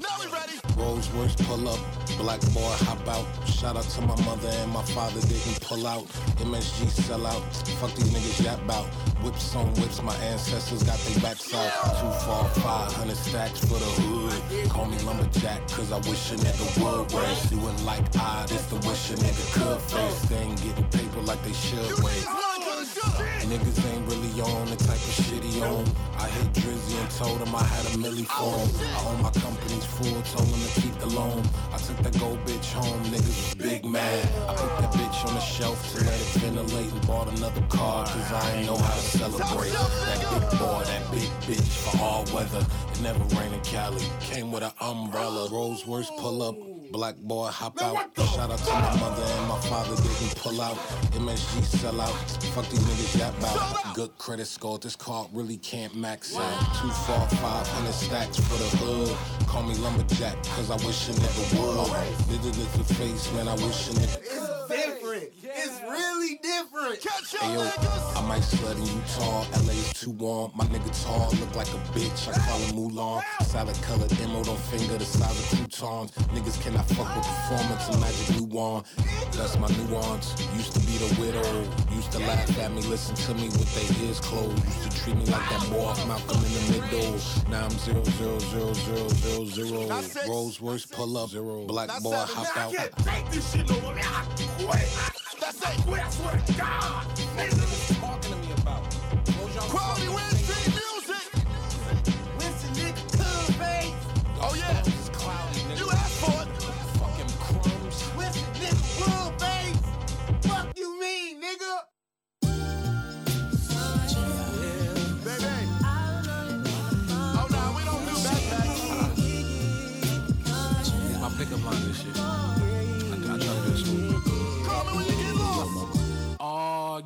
Now 0.00 0.14
we 0.20 0.26
ready. 0.30 0.52
Roseworks 0.78 1.36
pull 1.46 1.68
up, 1.68 1.80
black 2.18 2.40
boy 2.52 2.70
hop 2.86 3.06
out. 3.08 3.26
Shout 3.48 3.76
out 3.76 3.82
to 3.82 4.00
my 4.02 4.14
mother 4.24 4.48
and 4.48 4.72
my 4.72 4.82
father 4.82 5.20
didn't 5.22 5.60
pull 5.60 5.86
out. 5.86 6.06
MSG 6.38 6.88
sell 6.88 7.26
out. 7.26 7.42
Fuck 7.80 7.92
these 7.94 8.10
niggas 8.12 8.44
yap 8.44 8.64
bout. 8.66 8.86
Whips 9.22 9.56
on 9.56 9.66
whips, 9.74 10.00
my 10.02 10.14
ancestors 10.16 10.84
got 10.84 10.98
their 10.98 11.20
backs 11.20 11.52
out. 11.52 11.72
Two 11.98 12.10
fall, 12.24 12.44
five 12.62 12.92
hundred 12.92 13.16
stacks 13.16 13.60
for 13.60 13.78
the 13.78 13.90
hood. 14.00 14.70
Call 14.70 14.86
me 14.86 14.98
lumberjack, 15.00 15.66
cause 15.68 15.90
I 15.90 15.98
wish 16.08 16.30
a 16.30 16.36
nigga 16.36 16.66
would 16.82 17.12
race. 17.12 17.50
You 17.50 17.58
wouldn't 17.58 17.84
like 17.84 18.04
I, 18.16 18.46
this 18.46 18.64
the 18.66 18.76
wish 18.88 19.10
a 19.10 19.14
nigga 19.14 19.44
could 19.54 19.80
face. 19.82 20.20
They 20.28 20.36
ain't 20.36 20.62
getting 20.62 20.84
paper 20.90 21.20
like 21.22 21.42
they 21.42 21.52
should 21.52 22.04
wait. 22.04 22.47
Niggas 22.88 23.84
ain't 23.92 24.06
really 24.06 24.40
on 24.40 24.66
the 24.66 24.76
type 24.76 24.96
of 24.96 25.12
shit 25.12 25.42
he 25.44 25.60
on. 25.62 25.84
I 26.16 26.28
hit 26.28 26.52
Drizzy 26.54 27.00
and 27.00 27.10
told 27.10 27.38
him 27.40 27.54
I 27.54 27.62
had 27.62 27.84
a 27.86 27.98
milli 27.98 28.26
for 28.26 28.58
him. 28.58 28.68
I 28.96 29.04
own 29.08 29.22
my 29.22 29.30
company's 29.30 29.84
full, 29.84 30.20
told 30.22 30.48
him 30.48 30.68
to 30.68 30.80
keep 30.80 30.98
the 30.98 31.06
loan. 31.06 31.42
I 31.72 31.78
took 31.78 31.98
that 31.98 32.18
gold 32.18 32.38
bitch 32.44 32.72
home, 32.72 33.02
niggas 33.04 33.26
was 33.26 33.54
big 33.54 33.84
mad. 33.84 34.28
I 34.48 34.54
put 34.54 34.70
that 34.80 34.92
bitch 34.92 35.26
on 35.26 35.34
the 35.34 35.40
shelf 35.40 35.78
to 35.94 36.04
let 36.04 36.14
it 36.14 36.40
ventilate 36.40 36.92
and 36.92 37.06
bought 37.06 37.28
another 37.36 37.62
car, 37.68 38.06
cause 38.06 38.32
I 38.32 38.52
ain't 38.56 38.66
know 38.66 38.76
how 38.76 38.94
to 38.94 39.00
celebrate. 39.00 39.72
That 39.72 40.20
big 40.20 40.58
boy, 40.58 40.82
that 40.84 41.10
big 41.10 41.30
bitch 41.48 41.68
for 41.84 42.02
all 42.02 42.24
weather. 42.34 42.66
It 42.92 43.00
never 43.02 43.24
rained 43.36 43.54
in 43.54 43.60
Cali, 43.60 44.04
came 44.20 44.50
with 44.52 44.62
an 44.62 44.72
umbrella. 44.80 45.48
Roseworks 45.48 46.08
pull 46.18 46.42
up. 46.42 46.56
Black 46.90 47.16
boy 47.16 47.48
hop 47.48 47.82
out. 47.82 48.10
Shout 48.16 48.50
out 48.50 48.58
to 48.58 48.72
my 48.72 48.96
mother 48.98 49.22
and 49.22 49.48
my 49.48 49.60
father 49.60 49.94
didn't 49.96 50.34
pull 50.36 50.58
out. 50.60 50.76
MSG 51.12 51.62
sell 51.64 52.00
out. 52.00 52.14
Fuck 52.54 52.66
these 52.70 52.77
niggas 52.78 53.18
yap 53.18 53.34
out. 53.44 53.94
Good 53.94 54.16
credit 54.18 54.46
score. 54.46 54.78
This 54.78 54.96
card 54.96 55.28
really 55.32 55.56
can't 55.56 55.94
max 55.94 56.36
out. 56.36 56.76
Two, 56.80 56.88
four, 56.88 57.26
five 57.38 57.66
hundred 57.66 57.94
stacks 57.94 58.38
for 58.38 58.56
the 58.56 58.68
hood. 58.78 59.16
Call 59.48 59.62
me 59.62 59.74
lumberjack, 59.74 60.42
cause 60.44 60.70
I 60.70 60.76
wish 60.86 61.08
a 61.08 61.12
nigga 61.12 61.58
would. 61.58 61.88
Nigga 62.28 62.58
lick 62.58 62.72
the 62.86 62.94
face, 62.94 63.32
man. 63.32 63.48
I 63.48 63.54
wish 63.54 63.88
a 63.88 63.92
nigga. 63.92 64.18
It's 64.18 64.68
different. 64.68 65.07
It's 65.42 65.80
really 65.82 66.38
different. 66.42 67.00
Catch 67.00 67.36
Hey 67.36 67.54
yo, 67.54 67.60
I 67.60 68.26
might 68.26 68.42
slut 68.42 68.76
in 68.76 68.86
Utah. 68.86 69.44
LA's 69.66 69.92
too 69.94 70.10
warm. 70.10 70.52
My 70.54 70.64
nigga 70.66 70.90
tall, 71.04 71.30
look 71.40 71.54
like 71.54 71.68
a 71.68 71.80
bitch. 71.92 72.28
I 72.28 72.38
call 72.46 72.58
him 72.58 72.76
Mulan. 72.76 73.22
Salad 73.42 73.76
colored 73.82 74.12
emerald 74.20 74.48
on 74.48 74.56
finger 74.56 74.96
the 74.98 75.04
size 75.04 75.38
of 75.38 75.58
croutons. 75.58 76.12
Niggas 76.34 76.60
cannot 76.62 76.86
fuck 76.90 77.14
with 77.16 77.26
performance 77.26 77.88
and 77.88 78.00
magic 78.00 78.36
new 78.36 78.46
one. 78.46 78.84
That's 79.32 79.58
my 79.58 79.68
nuance. 79.68 80.34
Used 80.54 80.72
to 80.74 80.80
be 80.80 80.98
the 80.98 81.20
widow. 81.20 81.64
Used 81.94 82.12
to 82.12 82.18
laugh 82.20 82.58
at 82.58 82.72
me, 82.72 82.82
listen 82.82 83.14
to 83.16 83.34
me 83.34 83.48
with 83.48 83.70
their 83.74 84.06
ears 84.06 84.20
closed. 84.20 84.64
Used 84.64 84.90
to 84.90 85.02
treat 85.02 85.16
me 85.16 85.24
like 85.26 85.48
that 85.50 85.68
boy 85.70 85.84
off 85.84 86.06
Malcolm 86.06 86.44
in 86.44 86.52
the 86.52 86.80
middle. 86.80 87.18
Now 87.50 87.64
I'm 87.64 87.70
zero 87.70 88.04
zero 88.04 88.38
zero 88.38 88.72
zero 88.72 89.08
zero 89.08 89.44
zero. 89.44 90.28
Rose 90.28 90.60
worse 90.60 90.86
pull 90.86 91.16
up. 91.16 91.30
Zero. 91.30 91.66
Black 91.66 91.88
boy 92.02 92.14
hop 92.16 92.56
out. 92.56 92.72
Take 92.72 93.30
this 93.30 93.52
shit 93.52 93.70
over 93.70 93.94
me. 93.94 94.02
I 94.02 94.24
quit. 94.58 95.07
That's 95.40 95.62
it. 95.62 95.86
Quit. 95.86 96.00
I 96.00 96.10
swear 96.10 96.42
to 96.46 96.52
God. 96.54 97.97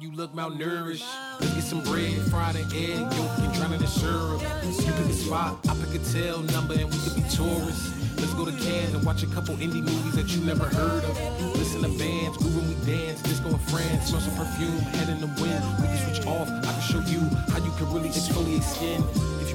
You 0.03 0.11
look 0.17 0.35
malnourished. 0.35 1.07
Let's 1.39 1.55
get 1.55 1.63
some 1.63 1.81
bread, 1.85 2.19
fried 2.23 2.57
an 2.57 2.67
egg, 2.75 2.99
yolk, 2.99 3.39
and 3.39 3.55
drown 3.55 3.73
in 3.73 3.87
syrup. 3.87 4.43
You 4.65 4.93
pick 4.99 5.07
a 5.07 5.13
spot, 5.13 5.59
I 5.69 5.77
pick 5.77 5.95
a 5.95 6.05
tail 6.11 6.41
number, 6.51 6.75
and 6.75 6.91
we 6.91 6.99
could 6.99 7.15
be 7.15 7.23
tourists. 7.31 7.95
Let's 8.19 8.35
go 8.35 8.45
to 8.45 8.51
Cannes 8.51 8.95
and 8.95 9.05
watch 9.05 9.23
a 9.23 9.27
couple 9.29 9.55
indie 9.57 9.83
movies 9.83 10.15
that 10.17 10.35
you 10.35 10.45
never 10.45 10.65
heard 10.65 11.05
of. 11.05 11.15
Listen 11.57 11.83
to 11.83 11.99
bands, 11.99 12.37
grooving 12.39 12.69
we 12.69 12.75
dance, 12.85 13.23
disco 13.23 13.51
in 13.51 13.59
France, 13.71 14.09
smell 14.09 14.21
some 14.21 14.35
perfume, 14.35 14.79
head 14.99 15.09
in 15.09 15.21
the 15.21 15.31
wind. 15.41 15.63
We 15.79 15.87
can 15.87 15.99
switch 15.99 16.27
off. 16.27 16.49
I 16.51 16.73
can 16.73 16.83
show 16.83 17.01
you 17.07 17.21
how 17.55 17.63
you 17.63 17.71
can 17.79 17.93
really 17.93 18.09
exfoliate 18.09 18.63
skin. 18.65 19.03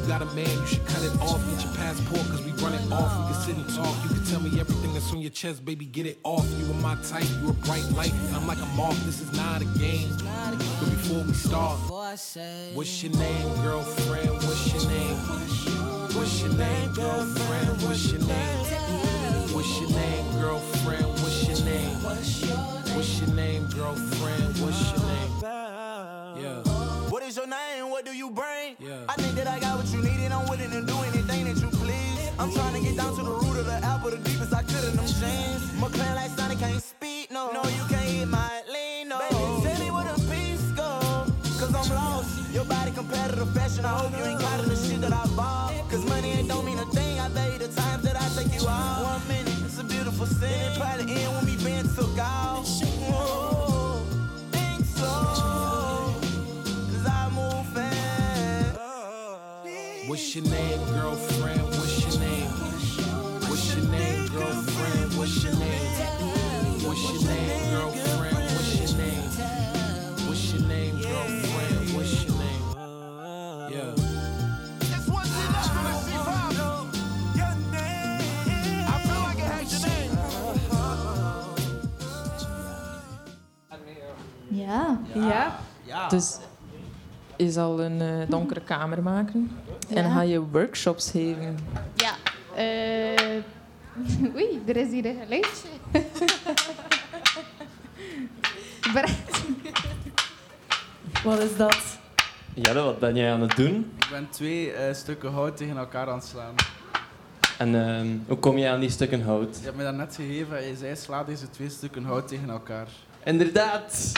Got 0.08 0.22
a 0.22 0.26
man, 0.28 0.48
you 0.48 0.66
should 0.66 0.86
cut 0.86 1.04
it 1.04 1.12
off. 1.20 1.44
Get 1.52 1.66
your 1.66 1.74
passport, 1.74 2.22
cause 2.30 2.42
we 2.46 2.52
run 2.64 2.74
it 2.74 2.92
off. 2.94 3.12
We 3.28 3.34
can 3.34 3.42
sit 3.44 3.56
and 3.58 3.76
talk. 3.76 3.94
You 4.04 4.10
can 4.16 4.24
tell 4.24 4.40
me 4.40 4.58
everything 4.58 4.94
that's 4.94 5.12
on 5.12 5.20
your 5.20 5.32
chest, 5.32 5.66
baby. 5.66 5.86
Get 5.86 6.06
it 6.06 6.18
off. 6.24 6.48
You 6.58 6.72
are 6.72 6.76
my 6.76 6.96
type, 7.04 7.28
you 7.42 7.50
a 7.50 7.54
bright 7.54 7.84
light. 7.92 8.14
And 8.14 8.36
I'm 8.38 8.48
like 8.48 8.62
a 8.62 8.66
moth. 8.68 8.98
This 9.06 9.20
is 9.20 9.34
not 9.34 9.62
a 9.62 9.66
game. 9.78 10.10
But 10.24 10.90
before 10.90 11.24
we 11.24 11.34
start, 11.34 11.78
what's 11.90 13.04
your 13.04 13.12
name, 13.14 13.56
girlfriend? 13.62 14.32
What's 14.32 14.74
your 14.74 14.90
name? 14.90 15.18
What's 16.16 16.42
your 16.42 16.54
name, 16.54 16.94
girlfriend? 16.94 17.82
What's 17.82 18.10
your 18.10 18.22
name? 18.22 18.58
What's 19.54 19.82
your 19.82 19.90
name, 19.90 20.40
girlfriend? 20.40 21.06
What's 21.06 21.48
your 21.50 21.66
name? 21.66 21.96
What's 22.96 23.20
your 23.20 23.30
name, 23.36 23.68
girlfriend? 23.68 24.58
What's 24.60 24.92
your 24.92 25.02
name? 25.02 25.67
Yeah. 27.38 27.44
What 27.44 27.50
is 27.50 27.52
your 27.52 27.84
name? 27.84 27.92
What 27.92 28.06
do 28.06 28.16
you 28.16 28.30
bring? 28.32 28.76
Yeah. 28.80 29.06
I 29.10 29.14
think 29.16 29.36
that 29.36 29.48
I 29.48 29.60
got 29.60 29.78
what 29.78 29.88
you 29.94 30.02
need 30.02 30.20
and 30.26 30.34
I'm 30.34 30.48
willing 30.48 30.72
to 30.72 30.82
do 30.82 30.98
anything 31.04 31.46
that 31.46 31.58
you 31.62 31.70
please. 31.70 32.32
I'm 32.40 32.52
trying 32.52 32.74
to 32.74 32.82
get 32.82 32.98
down 32.98 33.16
to 33.16 33.24
the 33.24 33.32
root 33.32 33.58
of 33.60 33.66
the 33.66 33.80
apple, 33.84 34.12
the 34.12 34.18
deepest 34.18 34.54
I 34.54 34.64
could 34.64 34.84
in 34.86 34.96
them 34.96 35.06
jeans. 35.06 35.74
My 35.80 35.88
clan 35.90 36.16
like 36.16 36.32
Sonic 36.32 36.60
can't 36.60 36.82
speak, 36.82 37.32
no. 37.32 37.52
No, 37.52 37.64
you 37.64 37.84
can't 37.90 38.10
hit 38.10 38.28
my 38.28 38.62
lean, 38.72 39.10
no. 39.10 39.20
Baby, 39.20 39.70
tell 39.70 39.80
me 39.80 39.92
where 39.92 40.06
the 40.06 40.18
peace 40.32 40.66
go. 40.74 40.90
Cause 41.60 41.74
I'm 41.74 41.90
lost. 41.96 42.54
Your 42.54 42.66
body 42.66 42.92
competitive 42.92 43.50
fashion. 43.54 43.86
I 43.86 43.90
hope 43.90 44.18
you 44.18 44.24
ain't 44.24 44.40
caught 44.40 44.60
in 44.64 44.70
the 44.70 44.76
shit 44.76 45.02
that 45.02 45.14
I 45.14 45.26
bought. 45.36 45.74
Cause 45.90 46.04
money 46.06 46.32
ain't 46.32 46.48
don't 46.48 46.66
mean 46.66 46.80
a 46.80 46.86
thing. 46.86 47.20
I 47.20 47.30
value 47.30 47.60
the 47.60 47.70
times 47.70 48.04
that 48.04 48.16
I 48.16 48.26
take 48.36 48.54
you 48.60 48.68
out. 48.68 49.04
One 49.04 49.28
minute, 49.28 49.62
it's 49.66 49.80
a 49.80 49.84
beautiful 49.84 50.26
scene. 50.26 50.50
It 50.50 50.80
probably 50.80 51.14
end 51.14 51.34
when 51.36 51.46
me 51.46 51.56
being 51.64 51.88
took 51.96 52.18
out. 52.18 52.66
Whoa, 52.66 53.57
your 60.38 60.46
name, 60.52 60.80
girlfriend? 60.94 61.64
What's 61.64 62.00
your 62.06 62.20
name? 62.22 62.50
What's 63.50 63.76
your 63.76 63.86
name, 63.90 64.28
girlfriend? 64.28 65.18
What's 65.18 65.44
your 65.44 65.54
name? 65.56 66.86
What's 66.86 67.02
your 67.12 67.24
name, 67.24 67.72
girlfriend? 67.72 68.36
What's 68.54 68.78
your 68.78 68.92
name? 69.00 69.24
What's 70.28 70.54
your 70.54 70.62
name, 70.68 71.02
girlfriend? 71.02 71.96
What's 71.96 72.24
your 72.24 72.38
name? 72.38 72.62
Yeah. 73.74 73.96
It's 74.96 75.08
one 75.08 75.26
thing 75.26 75.52
that's 75.54 75.70
gonna 75.70 75.96
see 76.06 76.20
vibe. 76.28 76.54
Your 77.40 77.56
name. 77.74 78.22
I 78.86 79.02
feel 79.08 79.22
like 79.24 79.40
it 79.40 79.50
has 79.50 79.72
your 79.74 79.82
name. 79.90 80.14
Ja. 84.50 85.00
Ja. 85.16 85.60
Ja. 85.86 86.08
Dus 86.10 86.38
je 87.38 87.52
zal 87.52 87.82
een 87.82 88.02
eh, 88.02 88.30
donkere 88.30 88.62
kamer 88.62 89.04
maken 89.04 89.52
en 89.90 90.04
Ja. 90.04 90.10
ga 90.14 90.22
je 90.22 90.42
workshops 90.42 91.12
geven. 91.12 91.58
Ja. 91.96 92.14
eh 92.56 93.44
oei, 94.36 94.62
er 94.68 94.76
is 94.78 94.90
hier 94.92 95.06
een 95.06 95.18
geluidje. 95.24 95.68
Wat 101.24 101.40
is 101.40 101.56
dat? 101.58 101.98
Jelle, 102.54 102.82
wat 102.84 103.00
ben 103.00 103.16
jij 103.16 103.32
aan 103.34 103.42
het 103.42 103.56
doen? 103.56 103.92
Ik 104.00 104.08
ben 104.12 104.28
twee 104.30 104.72
eh, 104.72 104.94
stukken 104.94 105.32
hout 105.32 105.58
tegen 105.58 105.78
elkaar 105.78 106.08
aan 106.10 106.18
het 106.18 106.26
slaan. 106.28 106.56
En 107.58 107.76
ehm, 107.88 108.08
hoe 108.28 108.38
kom 108.38 108.58
je 108.58 108.70
aan 108.70 108.80
die 108.80 108.90
stukken 108.90 109.22
hout? 109.22 109.58
Je 109.60 109.64
hebt 109.66 109.78
me 109.78 109.84
dat 109.84 109.96
net 109.96 110.16
gegeven 110.16 110.58
en 110.58 110.68
je 110.68 110.76
zei 110.76 110.96
sla 110.96 111.24
deze 111.24 111.50
twee 111.50 111.70
stukken 111.70 112.04
hout 112.04 112.28
tegen 112.28 112.50
elkaar. 112.50 112.88
Inderdaad! 113.28 114.12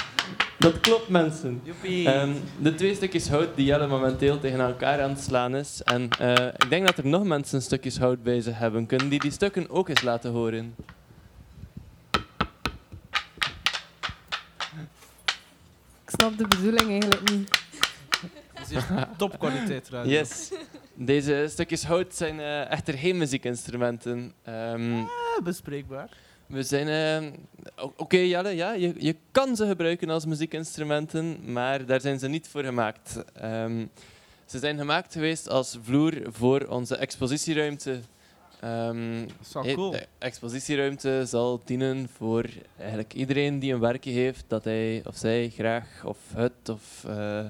Dat 0.59 0.79
klopt, 0.79 1.09
mensen. 1.09 1.61
Joepie. 1.63 2.11
Ehm, 2.11 2.33
de 2.61 2.75
twee 2.75 2.95
stukjes 2.95 3.29
hout 3.29 3.55
die 3.55 3.65
Jelle 3.65 3.87
momenteel 3.87 4.39
tegen 4.39 4.59
elkaar 4.59 5.01
aan 5.01 5.09
het 5.09 5.19
slaan 5.19 5.55
is. 5.55 5.81
En 5.83 6.09
eh, 6.19 6.45
ik 6.45 6.69
denk 6.69 6.85
dat 6.85 6.97
er 6.97 7.07
nog 7.07 7.23
mensen 7.23 7.61
stukjes 7.61 7.97
hout 7.97 8.23
bij 8.23 8.41
zich 8.41 8.57
hebben. 8.57 8.85
Kunnen 8.85 9.09
die 9.09 9.19
die 9.19 9.31
stukken 9.31 9.69
ook 9.69 9.89
eens 9.89 10.01
laten 10.01 10.31
horen? 10.31 10.75
Ik 16.05 16.09
snap 16.19 16.37
de 16.37 16.47
bedoeling 16.47 16.89
eigenlijk 16.89 17.31
niet. 17.31 17.49
Het 18.53 18.69
is 18.69 18.69
hier 18.69 19.07
topkwaliteit 19.17 19.89
radio. 19.91 20.11
Yes. 20.11 20.51
Deze 20.93 21.45
stukjes 21.49 21.83
hout 21.83 22.15
zijn 22.15 22.39
eh, 22.39 22.71
echter 22.71 22.93
geen 22.93 23.17
muziekinstrumenten. 23.17 24.33
Ehm, 24.43 24.93
Ah, 24.99 25.43
bespreekbaar. 25.43 26.09
We 26.49 26.63
zijn... 26.63 26.87
eh, 26.87 27.31
o- 27.85 27.93
Oké, 27.97 28.17
Jelle, 28.17 28.49
ja, 28.55 28.71
je, 28.73 28.93
je 28.97 29.15
kan 29.31 29.55
ze 29.55 29.67
gebruiken 29.67 30.09
als 30.09 30.25
muziekinstrumenten, 30.25 31.51
maar 31.53 31.85
daar 31.85 32.01
zijn 32.01 32.19
ze 32.19 32.27
niet 32.27 32.47
voor 32.47 32.63
gemaakt. 32.63 33.23
Ehm, 33.33 33.85
ze 34.45 34.59
zijn 34.59 34.77
gemaakt 34.77 35.13
geweest 35.13 35.49
als 35.49 35.77
vloer 35.83 36.13
voor 36.31 36.61
onze 36.69 36.95
expositieruimte. 36.95 37.99
Ehm, 38.59 39.21
eh, 39.65 39.73
cool. 39.73 39.91
De 39.91 40.07
expositieruimte 40.17 41.23
zal 41.25 41.61
dienen 41.65 42.09
voor 42.17 42.45
eigenlijk 42.77 43.13
iedereen 43.13 43.59
die 43.59 43.73
een 43.73 43.79
werkje 43.79 44.11
heeft 44.11 44.43
dat 44.47 44.63
hij 44.63 45.01
of 45.05 45.15
zij 45.17 45.49
graag 45.49 46.03
of 46.05 46.17
het 46.33 46.69
of 46.69 47.03
eh, 47.07 47.45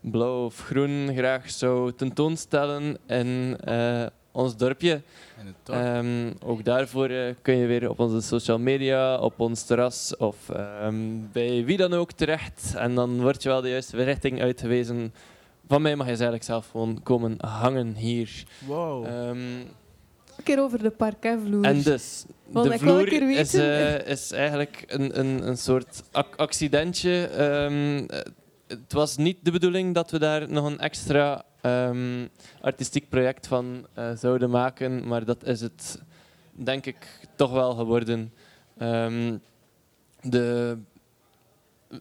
blauw 0.00 0.44
of 0.44 0.58
groen 0.60 1.10
graag 1.16 1.50
zou 1.50 1.92
tentoonstellen 1.92 2.98
in 3.06 3.56
eh, 3.64 4.06
ons 4.34 4.56
dorpje. 4.56 5.00
In 5.40 5.46
het 5.46 5.54
dorp. 5.62 5.78
Ehm, 5.78 6.30
ook 6.44 6.64
daarvoor 6.64 7.08
eh, 7.08 7.34
kun 7.42 7.56
je 7.56 7.66
weer 7.66 7.90
op 7.90 7.98
onze 8.00 8.20
social 8.20 8.58
media, 8.58 9.18
op 9.18 9.40
ons 9.40 9.62
terras 9.64 10.16
of 10.16 10.48
ehm, 10.48 10.94
bij 11.32 11.64
wie 11.64 11.76
dan 11.76 11.92
ook 11.94 12.12
terecht. 12.12 12.74
En 12.76 12.94
dan 12.94 13.20
word 13.20 13.42
je 13.42 13.48
wel 13.48 13.60
de 13.60 13.68
juiste 13.68 14.04
richting 14.04 14.40
uitgewezen. 14.42 15.14
Van 15.68 15.82
mij 15.82 15.96
mag 15.96 16.04
je 16.06 16.12
eigenlijk 16.12 16.44
zelf 16.44 16.68
gewoon 16.70 17.00
komen 17.02 17.36
hangen 17.46 17.94
hier. 17.94 18.44
Wow. 18.66 19.04
Ehm, 19.06 19.36
Een 20.36 20.42
keer 20.44 20.60
over 20.60 20.82
de 20.82 20.90
parketvloer. 20.90 21.64
en 21.64 21.82
dus, 21.82 22.24
Want 22.46 22.68
de 22.68 22.74
ik 22.74 22.80
wil 22.80 22.92
een 22.98 23.06
vloer 23.06 23.08
keer 23.18 23.38
is, 23.38 23.54
eh, 23.54 24.06
is 24.06 24.32
eigenlijk 24.32 24.84
een, 24.86 25.18
een, 25.18 25.46
een 25.48 25.56
soort 25.56 26.02
ac- 26.12 26.36
accidentje. 26.36 27.28
Het 28.82 28.92
was 28.92 29.16
niet 29.16 29.38
de 29.42 29.50
bedoeling 29.50 29.94
dat 29.94 30.10
we 30.10 30.18
daar 30.18 30.50
nog 30.50 30.64
een 30.64 30.78
extra 30.78 31.44
ehm, 31.60 32.26
artistiek 32.60 33.08
project 33.08 33.46
van 33.46 33.86
eh, 33.94 34.10
zouden 34.16 34.50
maken, 34.50 35.08
maar 35.08 35.24
dat 35.24 35.44
is 35.44 35.60
het 35.60 36.02
denk 36.52 36.86
ik 36.86 37.28
toch 37.36 37.52
wel 37.52 37.74
geworden. 37.74 38.32
Ehm, 38.78 39.36
de, 40.20 40.78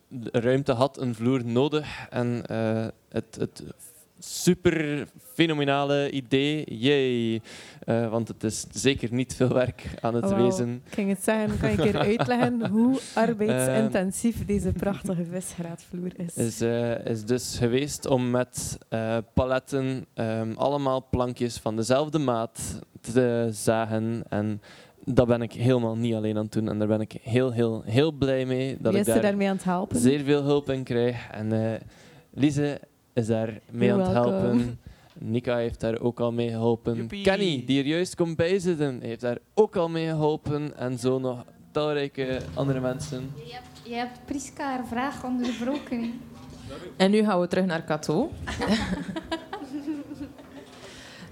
de 0.08 0.40
ruimte 0.40 0.72
had 0.72 0.98
een 0.98 1.16
vloer 1.16 1.46
nodig 1.46 2.08
en 2.10 2.46
eh, 2.46 2.88
het, 3.10 3.36
het 3.40 3.64
super 4.24 5.08
fenomenale 5.34 6.12
idee, 6.12 6.66
yay. 6.66 7.42
Eh, 7.80 8.10
want 8.10 8.28
het 8.28 8.44
is 8.44 8.66
zeker 8.72 9.14
niet 9.14 9.36
veel 9.36 9.54
werk 9.54 9.90
aan 10.02 10.16
het 10.16 10.36
wezen. 10.36 10.82
Ik 10.86 10.94
ging 10.94 11.10
het 11.10 11.24
zeggen, 11.24 11.60
kan 11.60 11.72
je 11.72 11.78
een 11.78 11.84
keer 11.84 12.00
uitleggen 12.00 12.68
hoe 12.68 13.00
arbeidsintensief 13.16 14.46
deze 14.46 14.72
prachtige 14.72 15.26
visgraatvloer 15.26 16.12
is? 16.16 16.36
is, 16.36 16.62
eh, 16.62 17.06
is 17.06 17.26
dus 17.26 17.58
geweest 17.58 18.06
om 18.06 18.32
met 18.32 18.78
eh, 18.90 19.18
paletten 19.34 20.06
ehm, 20.14 20.52
allemaal 20.56 21.08
plankjes 21.10 21.58
van 21.58 21.76
dezelfde 21.76 22.20
maat 22.20 22.80
te 23.02 23.48
zagen. 23.52 24.24
En 24.30 24.62
dat 25.06 25.28
ben 25.28 25.42
ik 25.42 25.54
helemaal 25.54 25.98
niet 25.98 26.14
alleen 26.14 26.38
aan 26.38 26.44
het 26.44 26.52
doen. 26.52 26.70
En 26.70 26.80
daar 26.80 26.88
ben 26.88 27.02
ik 27.02 27.16
heel, 27.22 27.52
heel, 27.52 27.82
heel 27.86 28.12
blij 28.12 28.46
mee. 28.46 28.78
Dat 28.80 28.92
Wie 28.92 29.02
ik 29.02 29.08
is 29.08 29.14
daar 29.14 29.22
daarmee 29.22 29.48
aan 29.48 29.56
het 29.56 29.64
helpen? 29.64 30.00
zeer 30.00 30.24
veel 30.24 30.44
hulp 30.44 30.70
in 30.70 30.84
krijg. 30.84 31.28
En 31.32 31.80
Lise 32.34 32.80
is 33.14 33.28
daar 33.28 33.60
mee 33.72 33.88
You're 33.88 34.04
aan 34.04 34.16
het 34.16 34.24
welcome. 34.24 34.48
helpen. 34.48 34.80
Nika 35.14 35.58
heeft 35.58 35.80
daar 35.80 36.00
ook 36.00 36.20
al 36.20 36.32
mee 36.32 36.50
geholpen. 36.50 36.96
Joepie. 36.96 37.24
Kenny, 37.24 37.64
die 37.66 37.80
er 37.80 37.86
juist 37.86 38.16
komt 38.16 38.36
bijzitten, 38.36 39.02
heeft 39.02 39.22
daar 39.22 39.38
ook 39.54 39.76
al 39.76 39.90
mee 39.90 40.08
geholpen. 40.08 40.78
En 40.78 41.00
zo 41.00 41.20
nog 41.20 41.46
talrijke 41.72 42.40
andere 42.54 42.80
mensen. 42.80 43.32
Je 43.36 43.54
hebt, 43.54 43.82
je 43.84 43.94
hebt 43.94 44.20
Priska 44.26 44.64
haar 44.64 44.88
vraag 44.88 45.24
onderbroken. 45.24 46.12
En 46.98 47.12
nu 47.12 47.24
gaan 47.24 47.40
we 47.40 47.48
terug 47.48 47.66
naar. 47.66 48.02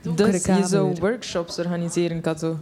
Donkere 0.01 0.31
dus 0.31 0.45
je 0.45 0.65
zou 0.65 0.95
workshops 0.99 1.59
organiseren, 1.59 2.21
Cato. 2.21 2.59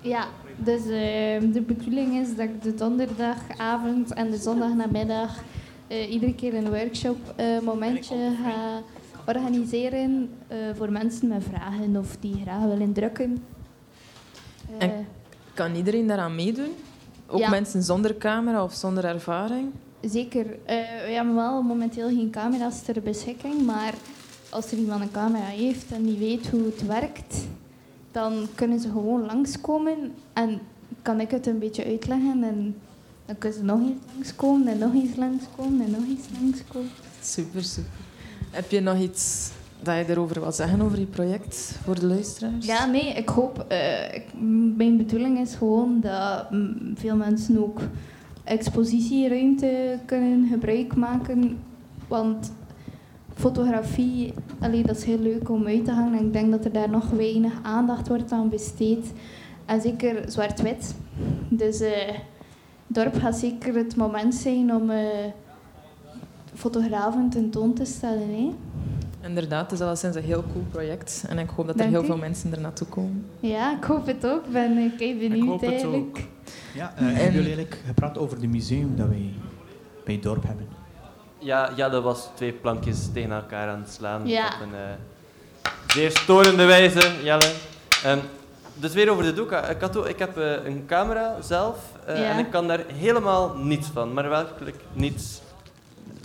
Ja, 0.00 0.26
dus 0.56 0.80
eh, 0.80 1.52
de 1.52 1.62
bedoeling 1.66 2.16
is 2.16 2.28
dat 2.36 2.44
ik 2.44 2.62
de 2.62 2.74
donderdagavond 2.74 4.12
en 4.12 4.30
de 4.30 4.36
zondagnamiddag 4.36 5.42
eh 5.90 6.10
iedere 6.12 6.34
keer 6.34 6.54
een 6.54 6.68
workshop 6.68 7.16
eh, 7.36 7.46
momentje 7.62 8.16
ga 8.44 8.82
organiseren 9.26 10.30
eh, 10.48 10.56
voor 10.76 10.92
mensen 10.92 11.28
met 11.28 11.42
vragen 11.50 11.96
of 11.96 12.16
die 12.20 12.34
graag 12.42 12.62
willen 12.64 12.92
drukken. 12.92 13.42
Eh, 14.78 14.86
En 14.88 15.06
kan 15.54 15.74
iedereen 15.74 16.06
daaraan 16.06 16.34
meedoen? 16.34 16.70
Ook 17.26 17.38
Ja. 17.38 17.50
mensen 17.50 17.82
zonder 17.82 18.16
camera 18.16 18.64
of 18.64 18.72
zonder 18.74 19.04
ervaring? 19.04 19.70
Zeker. 20.00 20.46
Eh, 20.64 20.76
we 21.06 21.12
hebben 21.12 21.34
wel 21.34 21.62
momenteel 21.62 22.08
geen 22.08 22.30
camera's 22.30 22.82
ter 22.82 23.02
beschikking, 23.02 23.66
maar 23.66 23.94
als 24.50 24.72
er 24.72 24.78
iemand 24.78 25.00
een 25.02 25.10
camera 25.10 25.44
heeft 25.44 25.90
en 25.92 26.02
die 26.02 26.18
weet 26.18 26.46
hoe 26.48 26.64
het 26.64 26.86
werkt, 26.86 27.46
dan 28.12 28.46
kunnen 28.54 28.80
ze 28.80 28.88
gewoon 28.88 29.26
langskomen 29.26 30.12
en 30.32 30.60
kan 31.02 31.20
ik 31.20 31.30
het 31.30 31.46
een 31.46 31.58
beetje 31.58 31.84
uitleggen 31.84 32.42
en 32.44 32.76
dan 33.30 33.38
kunnen 33.38 33.58
ze 33.58 33.64
nog 33.64 33.80
eens 33.80 33.96
langskomen 34.14 34.68
en 34.68 34.78
nog 34.78 34.94
eens 34.94 35.16
langskomen 35.16 35.84
en 35.86 35.90
nog 35.90 36.00
eens 36.08 36.26
langskomen. 36.40 36.90
Super, 37.22 37.62
super. 37.64 37.90
Heb 38.50 38.70
je 38.70 38.80
nog 38.80 38.98
iets 38.98 39.50
dat 39.82 39.96
je 39.96 40.04
erover 40.08 40.40
wil 40.40 40.52
zeggen 40.52 40.80
over 40.80 40.98
je 40.98 41.06
project 41.06 41.78
voor 41.84 41.94
de 42.00 42.06
luisteraars? 42.06 42.66
Ja, 42.66 42.86
nee, 42.86 43.12
ik 43.12 43.28
hoop... 43.28 43.64
eh, 43.68 44.14
ik- 44.14 44.32
mijn 44.76 44.96
bedoeling 44.96 45.38
is 45.38 45.54
gewoon 45.54 46.00
dat 46.00 46.50
mm, 46.50 46.92
veel 46.96 47.16
mensen 47.16 47.58
ook 47.62 47.80
expositieruimte 48.44 49.98
kunnen 50.06 50.48
gebruik 50.48 50.94
maken. 50.96 51.58
Want 52.08 52.52
fotografie, 53.34 54.34
allee, 54.60 54.82
dat 54.82 54.96
is 54.96 55.04
heel 55.04 55.18
leuk 55.18 55.48
om 55.50 55.66
uit 55.66 55.84
te 55.84 55.92
hangen. 55.92 56.18
En 56.18 56.26
ik 56.26 56.32
denk 56.32 56.50
dat 56.50 56.64
er 56.64 56.72
daar 56.72 56.90
nog 56.90 57.10
weinig 57.10 57.52
aandacht 57.62 58.08
wordt 58.08 58.32
aan 58.32 58.48
besteed. 58.48 59.12
En 59.66 59.80
zeker 59.80 60.22
zwart-wit. 60.30 60.94
Dus 61.48 61.80
eh, 61.80 62.14
dorp 62.92 63.20
gaat 63.20 63.36
zeker 63.36 63.74
het 63.74 63.96
moment 63.96 64.34
zijn 64.34 64.74
om 64.74 64.90
eh, 64.90 65.06
fotografen 66.54 67.30
tentoon 67.30 67.74
te 67.74 67.84
stellen. 67.84 68.34
Hè? 68.34 68.54
Inderdaad, 69.28 69.70
het 69.70 69.80
is 69.80 69.86
alleszins 69.86 70.16
een 70.16 70.22
heel 70.22 70.44
cool 70.52 70.64
project. 70.70 71.24
En 71.28 71.38
ik 71.38 71.50
hoop 71.50 71.66
dat 71.66 71.80
er 71.80 71.86
heel 71.86 72.02
u. 72.02 72.06
veel 72.06 72.16
mensen 72.16 72.52
er 72.52 72.60
naartoe 72.60 72.86
komen. 72.86 73.26
Ja, 73.40 73.76
ik 73.76 73.84
hoop 73.84 74.06
het 74.06 74.26
ook. 74.26 74.44
Ik 74.44 74.52
ben 74.52 74.92
eh, 74.98 75.18
benieuwd 75.18 75.46
hoop 75.46 75.60
het 75.60 75.70
eigenlijk. 75.70 76.26
Ja, 76.74 76.92
eh, 76.96 77.02
hebben 77.02 77.32
jullie 77.32 77.54
eigenlijk 77.54 77.82
gepraat 77.86 78.18
over 78.18 78.40
de 78.40 78.46
museum 78.46 78.96
dat 78.96 79.08
wij 79.08 79.32
bij 80.04 80.14
het 80.14 80.22
dorp 80.22 80.42
hebben? 80.42 80.68
Ja, 81.38 81.72
Jelle 81.76 82.00
was 82.00 82.28
twee 82.34 82.52
plankjes 82.52 83.08
tegen 83.12 83.30
elkaar 83.30 83.68
aan 83.68 83.80
het 83.80 83.90
slaan. 83.90 84.26
Ja. 84.26 84.46
Op 84.46 84.60
een 84.60 84.74
eh, 84.74 85.72
zeer 85.86 86.10
storende 86.10 86.64
wijze, 86.64 87.10
Jelle. 87.22 87.52
Ehm, 88.04 88.18
dus 88.80 88.92
weer 88.92 89.10
over 89.10 89.24
de 89.24 89.32
doek. 89.32 89.50
Eh, 89.52 89.78
Kato, 89.78 90.04
ik 90.04 90.18
heb 90.18 90.36
eh, 90.36 90.64
een 90.64 90.86
camera 90.86 91.40
zelf 91.42 91.92
eh, 92.06 92.18
Ja. 92.18 92.30
en 92.30 92.38
ik 92.38 92.50
kan 92.50 92.66
daar 92.68 92.84
helemaal 92.86 93.56
niets 93.56 93.88
van. 93.88 94.12
Maar 94.12 94.28
werkelijk 94.28 94.76
niets. 94.92 95.40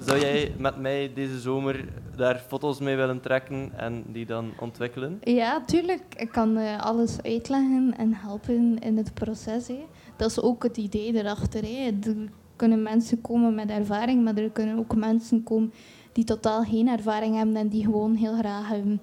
Zou 0.03 0.19
jij 0.19 0.53
met 0.57 0.77
mij 0.77 1.11
deze 1.15 1.40
zomer 1.40 1.86
daar 2.15 2.44
foto's 2.48 2.80
mee 2.80 2.95
willen 2.95 3.22
trekken 3.22 3.72
en 3.76 4.03
die 4.07 4.26
dan 4.26 4.53
ontwikkelen? 4.60 5.19
Ja, 5.23 5.64
tuurlijk. 5.65 6.02
Ik 6.18 6.32
kan 6.32 6.57
alles 6.80 7.22
uitleggen 7.22 7.94
en 7.98 8.14
helpen 8.14 8.80
in 8.80 8.98
het 8.98 9.14
proces. 9.14 9.68
Hè. 9.68 9.86
Dat 10.15 10.30
is 10.30 10.41
ook 10.41 10.64
het 10.64 10.77
idee 10.77 11.14
erachter. 11.14 11.61
Hè. 11.64 11.91
Er 12.03 12.15
kunnen 12.56 12.84
mensen 12.84 13.22
komen 13.22 13.56
met 13.56 13.69
ervaring, 13.69 14.23
maar 14.23 14.36
er 14.36 14.49
kunnen 14.49 14.77
ook 14.77 14.95
mensen 14.95 15.44
komen 15.44 15.73
die 16.11 16.23
totaal 16.23 16.64
geen 16.64 16.88
ervaring 16.88 17.36
hebben 17.36 17.56
en 17.56 17.68
die 17.68 17.84
gewoon 17.84 18.15
heel 18.15 18.38
graag 18.38 18.72
ehm, 18.72 18.95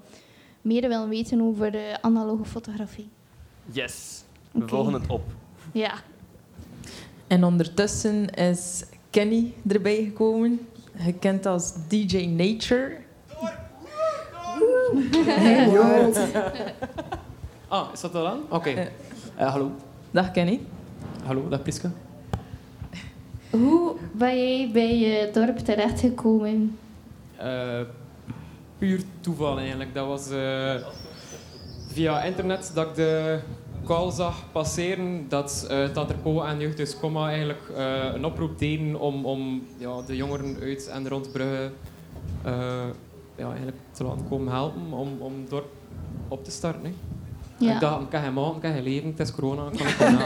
meer 0.62 0.88
willen 0.88 1.08
weten 1.08 1.40
over 1.40 1.98
analoge 2.00 2.44
fotografie. 2.44 3.08
Yes, 3.66 4.24
we 4.50 4.68
volgen 4.68 4.92
het 4.92 5.06
op. 5.06 5.22
Ja. 5.72 5.92
En 7.26 7.44
ondertussen 7.44 8.30
is 8.30 8.84
Kenny 9.10 9.54
erbij 9.68 10.04
gekomen, 10.04 10.60
gekend 10.96 11.46
als 11.46 11.72
DJ 11.88 12.26
Nature. 12.26 12.96
Hey, 15.26 15.70
yo. 15.70 16.12
Ah, 17.68 17.88
is 17.92 18.00
dat 18.00 18.14
al 18.14 18.28
aan? 18.28 18.40
Oké. 18.48 18.70
Eh. 18.70 18.86
Eh, 19.36 19.50
hallo. 19.50 19.70
Dag 20.10 20.30
Kenny. 20.30 20.60
Hallo, 21.24 21.48
dag 21.48 21.62
Priska. 21.62 21.90
Hoe 23.50 23.96
ben 24.12 24.36
jij 24.36 24.70
bij 24.72 24.98
je 24.98 25.30
dorp 25.32 25.58
terechtgekomen? 25.58 26.78
eh, 27.36 27.80
puur 28.78 29.02
toeval 29.20 29.58
eigenlijk. 29.58 29.94
Dat 29.94 30.06
was 30.06 30.30
eh, 30.30 30.74
via 31.92 32.22
internet 32.22 32.70
dat 32.74 32.86
ik 32.86 32.94
de 32.94 33.38
call 33.84 34.10
zag 34.10 34.52
passeren 34.52 35.24
dat 35.28 35.66
uh, 35.70 35.84
Taterpo 35.84 36.42
en 36.42 36.60
Jeugdhuis 36.60 36.98
Comma 36.98 37.28
eigenlijk 37.28 37.70
eh, 37.76 38.14
een 38.14 38.24
oproep 38.24 38.58
deden 38.58 39.00
om, 39.00 39.24
om 39.24 39.62
ja, 39.76 40.02
de 40.06 40.16
jongeren 40.16 40.56
uit 40.60 40.88
en 40.88 41.08
rond 41.08 41.32
Brugge 41.32 41.70
eh, 42.44 42.52
ja, 43.36 43.46
eigenlijk 43.46 43.76
te 43.90 44.04
laten 44.04 44.28
komen 44.28 44.52
helpen 44.52 44.92
om, 44.92 45.08
om 45.18 45.32
het 45.40 45.50
dorp 45.50 45.70
op 46.28 46.44
te 46.44 46.50
starten. 46.50 46.84
Hè. 46.84 46.92
Ja. 47.58 47.74
Ik 47.74 47.80
dacht, 47.80 48.02
ik 48.02 48.08
kan 48.10 48.22
geen 48.22 48.32
maken, 48.32 48.54
ik 48.54 48.60
kan 48.60 48.72
geen 48.72 48.82
leven, 48.82 49.08
het 49.08 49.20
is 49.20 49.32
corona, 49.32 49.62
ik 49.72 49.94
kan 49.98 50.16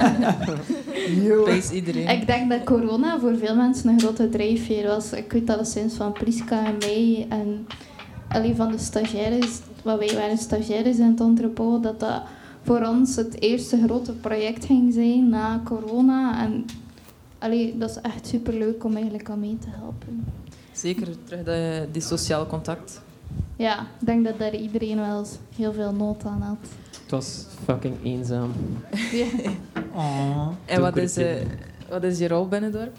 het 1.44 1.70
iedereen. 1.80 2.09
Ik 2.09 2.26
denk 2.26 2.51
dat 2.51 2.64
corona 2.64 3.20
voor 3.20 3.36
veel 3.36 3.56
mensen 3.56 3.88
een 3.88 4.01
grote 4.01 4.28
drijfveer 4.28 4.86
was. 4.86 5.12
Ik 5.12 5.32
weet 5.32 5.47
dat 5.47 5.68
sinds 5.68 5.94
van 5.94 6.12
Priska 6.12 6.64
en 6.66 6.76
mij 6.78 7.26
en 7.28 7.66
allee, 8.28 8.55
van 8.55 8.70
de 8.70 8.78
stagiaires, 8.78 9.61
wat 9.82 9.98
wij 9.98 10.15
waren 10.15 10.39
stagiaires 10.39 10.98
in 10.98 11.11
het 11.11 11.20
entrepot, 11.20 11.82
dat 11.82 12.01
dat 12.01 12.23
voor 12.62 12.86
ons 12.86 13.16
het 13.16 13.40
eerste 13.40 13.82
grote 13.85 14.12
project 14.12 14.65
ging 14.65 14.93
zijn 14.93 15.28
na 15.28 15.61
corona. 15.65 16.44
En 16.44 16.65
allee, 17.39 17.78
dat 17.78 17.90
is 17.90 18.01
echt 18.01 18.27
superleuk 18.27 18.85
om 18.85 18.94
eigenlijk 18.94 19.31
aan 19.31 19.40
mee 19.40 19.59
te 19.59 19.69
helpen. 19.70 20.24
Zeker 20.73 21.09
terug 21.24 21.44
de, 21.44 21.89
die 21.93 22.03
sociaal 22.03 22.47
contact. 22.47 23.01
Ja, 23.57 23.81
ik 23.81 24.07
denk 24.07 24.24
dat 24.24 24.39
daar 24.39 24.55
iedereen 24.55 24.97
wel 24.97 25.19
eens 25.19 25.36
heel 25.57 25.73
veel 25.73 25.93
nood 25.93 26.24
aan 26.24 26.43
had. 26.43 26.57
Het 27.03 27.11
was 27.11 27.47
fucking 27.65 27.94
eenzaam. 28.03 28.53
Ja. 29.12 29.27
En 30.65 30.81
wat 30.81 30.97
is, 30.97 31.16
eh, 31.16 31.35
wat 31.89 32.03
is 32.03 32.19
je 32.19 32.28
rol 32.28 32.48
binnen 32.48 32.73
het 32.73 32.81
dorp? 32.81 32.97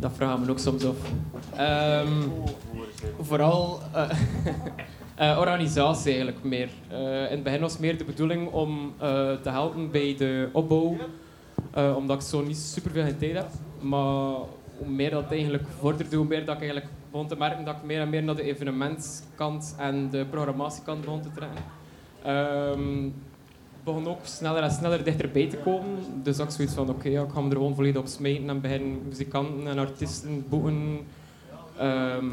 Dat 0.00 0.12
vragen 0.14 0.44
we 0.44 0.50
ook 0.50 0.58
soms 0.58 0.84
af. 0.84 0.96
Ehm, 1.56 2.22
vooral 3.20 3.80
eh, 3.94 4.10
eh, 5.30 5.38
organisatie 5.38 6.12
eigenlijk 6.12 6.44
meer. 6.44 6.68
Eh, 6.88 6.98
in 7.00 7.30
het 7.30 7.42
begin 7.42 7.60
was 7.60 7.78
meer 7.78 7.98
de 7.98 8.04
bedoeling 8.04 8.52
om 8.52 8.92
te 9.42 9.50
helpen 9.50 9.90
bij 9.90 10.14
de 10.18 10.48
opbouw, 10.52 10.96
omdat 11.96 12.16
ik 12.22 12.28
zo 12.28 12.42
niet 12.42 12.56
superveel 12.56 13.04
geen 13.04 13.18
tijd 13.18 13.34
heb. 13.34 13.48
Maar 13.80 14.34
hoe 14.78 14.88
meer 14.88 15.10
dat 15.10 15.30
eigenlijk 15.30 15.64
vorderde, 15.78 16.16
hoe 16.16 16.26
meer 16.26 16.44
dat 16.44 16.54
ik 16.54 16.60
eigenlijk 16.60 16.90
begon 17.10 17.26
te 17.26 17.36
merken 17.36 17.64
dat 17.64 17.76
ik 17.76 17.82
meer 17.82 18.00
en 18.00 18.10
meer 18.10 18.22
naar 18.22 18.36
de 18.36 18.42
evenementskant 18.42 19.74
en 19.78 20.10
de 20.10 20.26
programmatiekant 20.30 21.00
begon 21.00 21.22
te 21.22 21.30
trekken. 21.34 21.64
Ehm, 22.22 23.10
begon 23.94 24.08
ook 24.08 24.18
sneller 24.22 24.62
en 24.62 24.70
sneller 24.70 25.04
dichterbij 25.04 25.46
te 25.48 25.56
komen. 25.56 25.98
Dus 26.22 26.38
ik 26.38 26.50
zoiets 26.50 26.74
van, 26.74 26.88
oké, 26.88 27.08
ja, 27.08 27.22
ik 27.22 27.30
ga 27.30 27.40
me 27.40 27.48
er 27.50 27.56
gewoon 27.56 27.74
volledig 27.74 28.00
op 28.00 28.06
smijten 28.06 28.48
en 28.48 28.60
beginnen 28.60 28.98
muzikanten 29.08 29.66
en 29.66 29.78
artiesten 29.78 30.44
boeken, 30.48 30.98
ehm, 31.78 32.24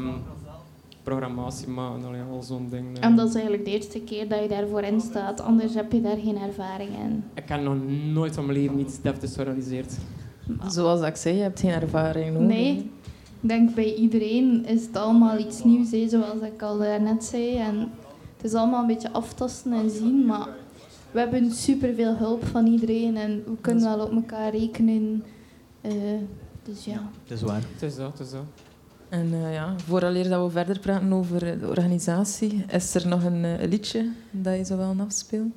programmatie 1.02 1.68
maken, 1.68 2.04
allee, 2.04 2.20
al 2.32 2.42
zo'n 2.42 2.68
ding. 2.70 2.98
eh. 2.98 3.04
En 3.04 3.16
dat 3.16 3.28
is 3.28 3.34
eigenlijk 3.34 3.64
de 3.64 3.70
eerste 3.70 4.00
keer 4.00 4.28
dat 4.28 4.42
je 4.42 4.48
daarvoor 4.48 4.82
in 4.82 5.00
staat, 5.00 5.40
anders 5.40 5.74
heb 5.74 5.92
je 5.92 6.00
daar 6.00 6.16
geen 6.16 6.36
ervaring 6.38 6.90
in. 7.04 7.24
Ik 7.34 7.48
heb 7.48 7.60
nog 7.62 7.76
nooit 8.12 8.34
van 8.34 8.46
mijn 8.46 8.58
leven 8.58 8.78
iets 8.80 9.00
deftigs 9.00 9.34
georganiseerd. 9.34 9.94
Zoals 10.68 11.00
ik 11.00 11.16
zei, 11.16 11.36
je 11.36 11.42
hebt 11.42 11.60
geen 11.60 11.70
ervaring 11.70 12.32
nodig. 12.32 12.48
Nee, 12.48 12.76
ik 13.42 13.48
denk 13.48 13.74
bij 13.74 13.94
iedereen 13.94 14.66
is 14.66 14.86
het 14.86 14.96
allemaal 14.96 15.38
iets 15.38 15.64
nieuws, 15.64 15.90
hè, 15.90 16.08
zoals 16.08 16.40
ik 16.54 16.62
al 16.62 16.76
net 17.00 17.24
zei. 17.24 17.56
En 17.56 17.78
het 18.36 18.44
is 18.44 18.54
allemaal 18.54 18.80
een 18.80 18.86
beetje 18.86 19.12
aftasten 19.12 19.72
en 19.72 19.90
zien, 19.90 20.26
maar 20.26 20.48
we 21.16 21.22
hebben 21.22 21.50
superveel 21.52 22.16
hulp 22.16 22.44
van 22.44 22.66
iedereen 22.66 23.16
en 23.16 23.44
we 23.44 23.56
kunnen 23.60 23.84
wel 23.84 24.06
op 24.06 24.12
elkaar 24.12 24.50
rekenen. 24.50 25.24
Eh, 25.80 25.92
dus 26.62 26.84
ja. 26.84 27.10
Dat 27.26 27.36
is 27.38 27.42
waar. 27.42 27.62
Het 27.72 27.82
is 27.82 27.96
dat, 27.96 28.18
het 28.18 28.26
is 28.26 28.30
dat. 28.30 28.44
En 29.08 29.32
eh, 29.32 29.52
ja, 29.52 29.74
vooraleer 29.78 30.28
dat 30.28 30.44
we 30.44 30.50
verder 30.50 30.78
praten 30.78 31.12
over 31.12 31.52
eh, 31.52 31.60
de 31.60 31.68
organisatie, 31.68 32.64
is 32.68 32.94
er 32.94 33.08
nog 33.08 33.24
een 33.24 33.68
liedje 33.68 34.12
dat 34.30 34.56
je 34.56 34.64
zou 34.64 34.78
willen 34.78 35.00
afspelen? 35.00 35.54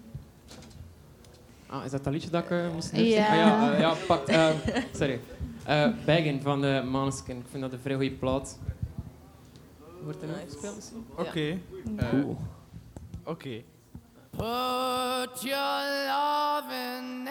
Ah, 1.68 1.86
is 1.86 1.92
dat 1.92 2.04
dat 2.04 2.14
liedje 2.14 2.30
dat 2.30 2.44
ik 2.44 2.74
moest? 2.74 2.96
Ja. 2.96 3.28
Ah, 3.28 3.36
ja, 3.36 3.78
ja, 3.78 3.94
pak. 4.08 4.28
eh, 4.28 4.50
sorry. 4.94 5.20
Eh 5.66 5.88
Baggin 6.06 6.42
van 6.42 6.62
de 6.62 6.84
Maneskin. 6.92 7.38
Ik 7.38 7.46
vind 7.50 7.62
dat 7.64 7.74
een 7.74 7.80
vrij 7.80 7.96
goede 7.96 8.12
plaat. 8.12 8.60
Wordt 10.04 10.22
er 10.22 10.28
nog 10.28 10.38
gespeeld? 10.48 10.94
Oké. 11.18 11.58
Oké. 13.24 13.62
Put 14.40 15.44
your 15.44 15.58
love 15.58 16.72
in 16.72 17.30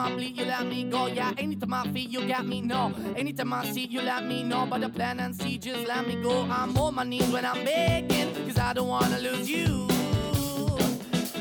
I 0.00 0.14
bleed, 0.14 0.38
you 0.38 0.46
let 0.46 0.66
me 0.66 0.84
go. 0.84 1.06
Yeah, 1.08 1.32
anytime 1.36 1.74
I 1.74 1.82
feel, 1.88 2.08
you 2.08 2.26
got 2.26 2.46
me. 2.46 2.62
No, 2.62 2.92
anytime 3.16 3.52
I 3.52 3.66
see, 3.66 3.84
you 3.84 4.00
let 4.00 4.24
me 4.24 4.42
know. 4.42 4.66
But 4.66 4.80
the 4.80 4.88
plan 4.88 5.20
and 5.20 5.36
see, 5.36 5.58
just 5.58 5.86
let 5.86 6.06
me 6.06 6.16
go. 6.22 6.42
I'm 6.50 6.76
on 6.78 6.94
my 6.94 7.04
knees 7.04 7.30
when 7.30 7.44
I'm 7.44 7.62
begging, 7.64 8.34
cause 8.46 8.58
I 8.58 8.72
don't 8.72 8.88
wanna 8.88 9.18
lose 9.18 9.50
you. 9.50 9.88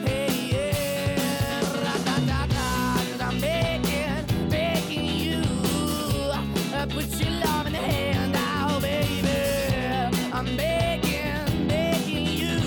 Hey, 0.06 0.49
yeah, 0.52 1.61
ra-da-da-da, 1.84 2.95
cause 3.11 3.22
I'm 3.22 3.40
begging, 3.40 4.49
begging 4.49 5.06
you. 5.06 5.41
Uh, 6.73 6.86
put 6.88 7.07
your 7.18 7.31
love 7.45 7.65
in 7.68 7.73
the 7.73 7.80
hand 7.80 8.36
out, 8.36 8.81
baby. 8.81 10.11
I'm 10.34 10.57
begging, 10.57 11.68
begging 11.69 12.26
you. 12.26 12.60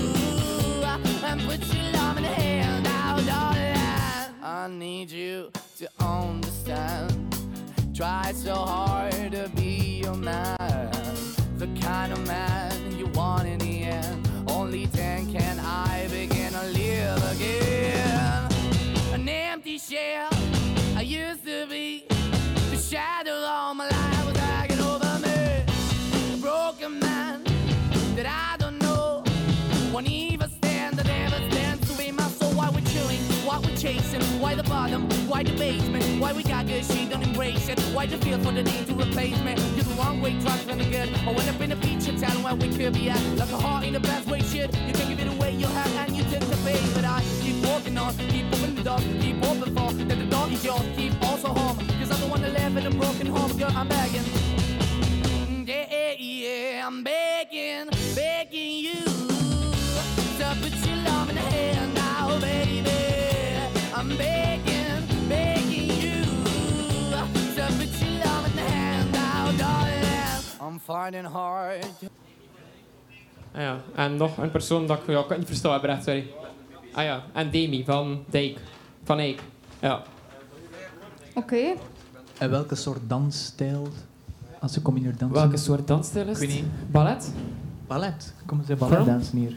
Uh, 0.83 1.37
put 1.45 1.61
your 1.71 1.85
love 1.93 2.17
in 2.17 2.23
the 2.23 2.29
hand 2.29 2.87
out, 2.87 3.23
darling. 3.27 4.35
I 4.41 4.67
need 4.67 5.11
you. 5.11 5.52
Try 8.03 8.33
so 8.33 8.55
hard 8.55 9.31
to 9.31 9.49
be 9.55 10.01
your 10.03 10.17
man, 10.17 10.57
the 11.55 11.67
kind 11.79 12.11
of 12.11 12.27
man 12.27 12.97
you 12.97 13.05
want 13.07 13.47
in 13.47 13.59
the 13.59 13.83
end. 13.83 14.27
Only 14.45 14.87
then 14.87 15.31
can 15.31 15.57
I 15.61 16.09
begin 16.11 16.51
to 16.51 16.65
live 16.65 17.23
again. 17.31 18.51
An 19.13 19.29
empty 19.29 19.77
shell 19.77 20.27
I 20.97 21.03
used 21.03 21.45
to 21.45 21.65
be, 21.67 22.03
the 22.71 22.75
shadow 22.75 23.35
all 23.35 23.73
my 23.73 23.87
life 23.87 24.25
was 24.25 24.35
hanging 24.35 24.81
over 24.81 25.19
me. 25.25 25.63
A 26.33 26.37
broken 26.41 26.99
man 26.99 27.45
that 28.17 28.25
I 28.25 28.57
don't 28.57 28.79
know 28.79 29.23
won't 29.93 30.09
even 30.09 30.49
stand, 30.49 30.97
that 30.97 31.07
never 31.07 31.37
stands 31.51 31.89
to 31.89 31.97
be 31.97 32.11
my 32.11 32.27
soul. 32.27 32.51
Why 32.51 32.69
we're 32.69 32.81
chilling, 32.81 33.21
why 33.45 33.59
we're 33.59 33.77
chasing, 33.77 34.21
why 34.41 34.55
the 34.55 34.62
bottom, 34.73 35.03
why 35.29 35.43
the 35.43 35.53
basement, 35.53 36.03
why 36.19 36.33
we 36.33 36.41
got 36.41 36.65
good, 36.65 36.83
she 36.83 37.05
don't 37.05 37.21
embrace 37.21 37.69
it. 37.69 37.79
Why 37.95 38.05
the 38.07 38.17
feel 38.17 38.39
for 38.39 38.51
the 38.51 38.63
need 38.63 38.85
to 38.87 38.93
replace 39.03 39.39
me? 39.47 39.53
You're 39.75 39.89
the 39.91 39.95
wrong 39.99 40.19
way, 40.19 40.33
trying 40.41 40.79
to 40.81 40.85
good. 40.95 41.09
I 41.27 41.31
went 41.37 41.47
up 41.51 41.61
in 41.61 41.71
a 41.71 41.79
feature 41.85 42.17
town 42.17 42.37
where 42.45 42.55
we 42.55 42.67
could 42.77 42.93
be 42.93 43.09
at, 43.09 43.21
like 43.41 43.51
a 43.51 43.59
heart 43.65 43.83
in 43.85 43.93
the 43.93 43.99
best 43.99 44.25
way, 44.27 44.41
shit. 44.41 44.69
You 44.87 44.93
can 44.97 45.05
give 45.09 45.19
it 45.25 45.29
away, 45.35 45.51
you 45.61 45.67
have, 45.67 45.93
and 46.01 46.15
you 46.17 46.23
tend 46.31 46.45
to 46.51 46.57
pay. 46.65 46.79
But 46.95 47.05
I 47.05 47.19
keep 47.43 47.57
walking 47.67 47.97
on, 47.97 48.17
keep 48.33 48.47
opening 48.53 48.75
the 48.75 48.83
door, 48.89 48.99
keep 49.23 49.37
open 49.49 49.69
for 49.75 49.89
that 49.93 50.19
the 50.23 50.27
door 50.35 50.47
is 50.49 50.63
yours, 50.65 50.87
keep 50.97 51.13
also 51.27 51.49
home. 51.59 51.77
Cause 51.99 52.09
I'm 52.13 52.21
the 52.25 52.29
one 52.33 52.41
that 52.41 52.53
live 52.59 52.75
in 52.77 52.85
a 52.87 52.91
broken 53.01 53.27
home, 53.27 53.51
girl, 53.59 53.71
I'm 53.75 53.87
begging. 53.87 54.25
Mm, 55.49 55.67
yeah, 55.67 55.85
yeah, 55.91 56.13
yeah, 56.17 56.87
I'm 56.87 57.03
begging, 57.03 57.89
begging 58.15 58.75
you 58.87 59.01
to 60.39 60.45
put 60.61 60.75
your 60.87 60.97
love 61.09 61.29
in 61.29 61.35
the 61.35 61.45
hand 61.55 61.93
now, 61.93 62.39
baby. 62.39 62.89
I'm 63.95 64.09
begging, 64.17 64.42
I'm 70.67 70.79
finding 70.79 71.25
hard. 71.25 71.85
Ah 73.51 73.61
ja, 73.61 73.77
en 73.95 74.17
nog 74.17 74.37
een 74.37 74.51
persoon 74.51 74.87
dat 74.87 74.99
ik, 74.99 75.07
ja, 75.07 75.19
ik 75.19 75.27
kan 75.27 75.37
niet 75.37 75.47
verstaan 75.47 75.81
heb, 75.81 76.01
sorry. 76.01 76.31
Ah 76.91 77.03
ja, 77.03 77.23
en 77.33 77.51
Demi 77.51 77.83
van 77.85 78.23
Dijk. 78.29 78.59
Van 79.03 79.19
Eik. 79.19 79.41
Ja. 79.79 80.01
Oké. 81.33 81.73
En 82.37 82.49
welke 82.49 82.75
soort 82.75 82.99
dansstijl? 83.07 83.87
Als 84.59 84.73
ze 84.73 84.81
komen 84.81 85.01
hier 85.01 85.17
dansen. 85.17 85.39
Welke 85.41 85.57
soort 85.57 85.87
dansstijl 85.87 86.27
is 86.27 86.39
Ik 86.41 86.47
weet 86.47 86.57
het? 86.57 86.65
niet. 86.65 86.91
Ballet? 86.91 87.31
Ballet. 87.87 88.33
Komen 88.45 88.65
ze 88.65 88.75
ballet 88.75 89.05
dansen 89.05 89.37
hier? 89.37 89.55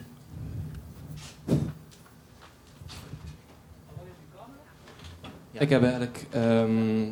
Ik 5.53 5.69
heb 5.71 5.83
eigenlijk 5.83 6.27
ehm, 6.31 7.09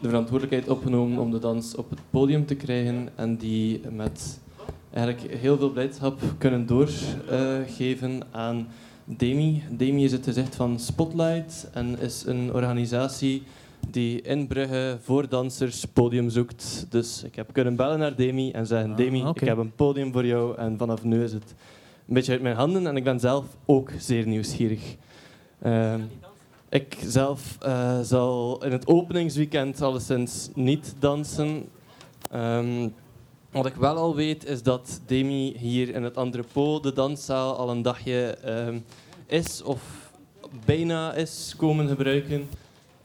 de 0.00 0.08
verantwoordelijkheid 0.08 0.68
opgenomen 0.68 1.18
om 1.18 1.30
de 1.30 1.38
dans 1.38 1.74
op 1.74 1.90
het 1.90 1.98
podium 2.10 2.46
te 2.46 2.54
krijgen 2.54 3.08
en 3.14 3.36
die 3.36 3.80
met 3.90 4.40
eigenlijk 4.90 5.34
heel 5.34 5.56
veel 5.56 5.70
blijdschap 5.70 6.20
kunnen 6.38 6.66
doorgeven 6.66 8.22
aan 8.30 8.66
Demi. 9.04 9.62
Demi 9.70 10.04
is 10.04 10.12
het 10.12 10.24
gezicht 10.24 10.56
van 10.56 10.78
Spotlight 10.78 11.70
en 11.72 11.98
is 11.98 12.24
een 12.26 12.52
organisatie 12.52 13.42
die 13.90 14.20
in 14.22 14.46
Brugge 14.46 14.98
voor 15.00 15.28
dansers 15.28 15.84
podium 15.84 16.30
zoekt. 16.30 16.86
Dus 16.88 17.22
ik 17.24 17.34
heb 17.34 17.52
kunnen 17.52 17.76
bellen 17.76 17.98
naar 17.98 18.16
Demi 18.16 18.50
en 18.50 18.66
zeggen, 18.66 18.90
Ah, 18.90 18.96
Demi, 18.96 19.24
ik 19.34 19.40
heb 19.40 19.58
een 19.58 19.74
podium 19.74 20.12
voor 20.12 20.26
jou 20.26 20.56
en 20.56 20.78
vanaf 20.78 21.04
nu 21.04 21.22
is 21.22 21.32
het 21.32 21.54
een 22.08 22.14
beetje 22.14 22.32
uit 22.32 22.42
mijn 22.42 22.56
handen 22.56 22.86
en 22.86 22.96
ik 22.96 23.04
ben 23.04 23.20
zelf 23.20 23.44
ook 23.64 23.90
zeer 23.98 24.26
nieuwsgierig. 24.26 24.96
Ehm, 25.62 26.00
ik 26.74 26.96
zelf 27.06 27.56
eh, 27.60 28.00
zal 28.00 28.64
in 28.64 28.72
het 28.72 28.86
openingsweekend 28.86 29.82
alleszins 29.82 30.50
niet 30.54 30.94
dansen. 30.98 31.68
Ehm, 32.30 32.88
wat 33.50 33.66
ik 33.66 33.74
wel 33.74 33.96
al 33.96 34.14
weet 34.14 34.44
is 34.46 34.62
dat 34.62 35.00
Demi 35.06 35.56
hier 35.58 35.94
in 35.94 36.02
het 36.02 36.16
andere 36.16 36.44
po, 36.52 36.80
de 36.80 36.92
danszaal, 36.92 37.56
al 37.56 37.70
een 37.70 37.82
dagje 37.82 38.36
ehm, 38.42 38.78
is 39.26 39.62
of 39.62 40.10
bijna 40.64 41.12
is 41.12 41.54
komen 41.56 41.88
gebruiken. 41.88 42.48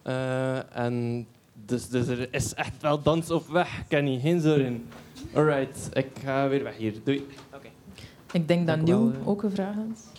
Eh, 0.02 0.78
en 0.78 1.28
dus, 1.66 1.90
dus 1.90 2.08
er 2.08 2.28
is 2.34 2.54
echt 2.54 2.82
wel 2.82 3.02
dans 3.02 3.32
op 3.32 3.48
weg, 3.48 3.84
Kenny. 3.88 4.20
Geen 4.20 4.42
zorgen. 4.42 4.86
Alright, 5.34 5.90
ik 5.94 6.10
ga 6.24 6.48
weer 6.48 6.64
weg 6.64 6.78
hier. 6.78 6.94
Doei. 7.04 7.28
Ik 8.32 8.48
denk 8.48 8.68
dat 8.68 8.82
Nieuw 8.82 9.12
eh. 9.12 9.28
ook 9.28 9.44
een 9.44 9.52
vraag 9.52 9.76
had. 9.76 10.19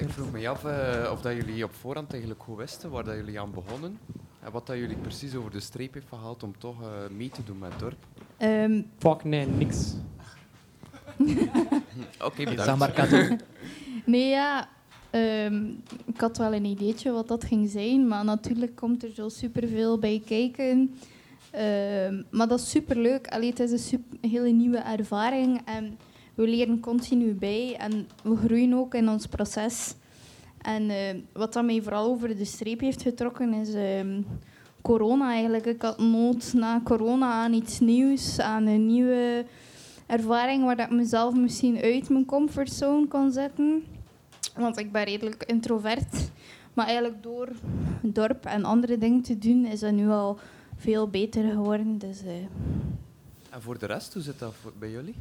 Ik 0.00 0.08
vroeg 0.08 0.32
me 0.32 0.48
af 0.48 0.64
eh, 0.64 1.10
of 1.12 1.20
dat 1.20 1.32
jullie 1.34 1.64
op 1.64 1.74
voorhand 1.74 2.10
eigenlijk 2.12 2.42
goed 2.42 2.56
wisten 2.56 2.90
waar 2.90 3.04
dat 3.04 3.14
jullie 3.14 3.40
aan 3.40 3.50
begonnen. 3.52 3.98
En 4.42 4.52
wat 4.52 4.66
dat 4.66 4.76
jullie 4.76 4.96
precies 4.96 5.34
over 5.34 5.50
de 5.50 5.60
streep 5.60 5.94
heeft 5.94 6.08
gehaald 6.08 6.42
om 6.42 6.58
toch 6.58 6.82
eh, 6.82 6.88
mee 7.16 7.28
te 7.28 7.44
doen 7.44 7.58
met 7.58 7.70
het 7.70 7.80
dorp. 7.80 8.06
Ehm, 8.36 8.82
Fuck, 8.98 9.24
nee, 9.24 9.46
niks. 9.46 9.94
Oké, 12.26 12.36
bedankt. 12.36 12.62
Zeg 12.62 12.76
maar, 12.78 12.92
Kato. 12.92 13.18
Nee, 14.04 14.28
ja. 14.28 14.68
ehm, 15.10 15.64
ik 16.06 16.20
had 16.20 16.36
wel 16.38 16.54
een 16.54 16.64
ideetje 16.64 17.10
wat 17.12 17.28
dat 17.28 17.44
ging 17.44 17.70
zijn, 17.70 18.08
maar 18.08 18.24
natuurlijk 18.24 18.76
komt 18.76 19.02
er 19.02 19.10
zo 19.14 19.28
superveel 19.28 19.98
bij 19.98 20.22
kijken. 20.26 20.94
Ehm, 21.50 22.22
maar 22.30 22.48
dat 22.48 22.60
is 22.60 22.70
superleuk. 22.70 23.26
Allee, 23.28 23.48
het 23.50 23.60
is 23.60 23.70
een 23.70 23.78
sup- 23.78 24.12
een 24.20 24.30
hele 24.30 24.50
nieuwe 24.50 24.78
ervaring 24.78 25.60
en 25.64 25.98
we 26.40 26.48
leren 26.48 26.80
continu 26.80 27.32
bij 27.32 27.76
en 27.76 28.08
we 28.22 28.36
groeien 28.36 28.74
ook 28.74 28.94
in 28.94 29.08
ons 29.08 29.26
proces. 29.26 29.94
En 30.58 30.90
eh, 30.90 31.16
wat 31.32 31.52
dat 31.52 31.64
mij 31.64 31.82
vooral 31.82 32.04
over 32.04 32.36
de 32.36 32.44
streep 32.44 32.80
heeft 32.80 33.02
getrokken 33.02 33.52
is 33.52 33.74
ehm, 33.74 34.22
corona 34.82 35.30
eigenlijk. 35.30 35.66
Ik 35.66 35.82
had 35.82 35.98
nood 35.98 36.52
na 36.52 36.80
corona 36.84 37.32
aan 37.32 37.52
iets 37.52 37.80
nieuws, 37.80 38.38
aan 38.38 38.66
een 38.66 38.86
nieuwe 38.86 39.44
ervaring 40.06 40.64
waar 40.64 40.80
ik 40.80 40.90
mezelf 40.90 41.34
misschien 41.34 41.80
uit 41.80 42.08
mijn 42.08 42.24
comfortzone 42.24 43.06
kon 43.06 43.32
zetten. 43.32 43.84
Want 44.56 44.78
ik 44.78 44.92
ben 44.92 45.04
redelijk 45.04 45.44
introvert. 45.46 46.30
Maar 46.74 46.86
eigenlijk 46.86 47.22
door 47.22 47.48
dorp 48.02 48.44
en 48.44 48.64
andere 48.64 48.98
dingen 48.98 49.22
te 49.22 49.38
doen, 49.38 49.64
is 49.64 49.80
dat 49.80 49.92
nu 49.92 50.08
al 50.08 50.38
veel 50.76 51.08
beter 51.08 51.50
geworden. 51.50 51.98
Dus, 51.98 52.22
eh, 52.22 52.32
En 53.50 53.62
voor 53.62 53.78
de 53.78 53.86
rest, 53.86 54.14
hoe 54.14 54.22
zit 54.22 54.38
dat 54.38 54.54
bij 54.78 54.90
jullie? 54.90 55.14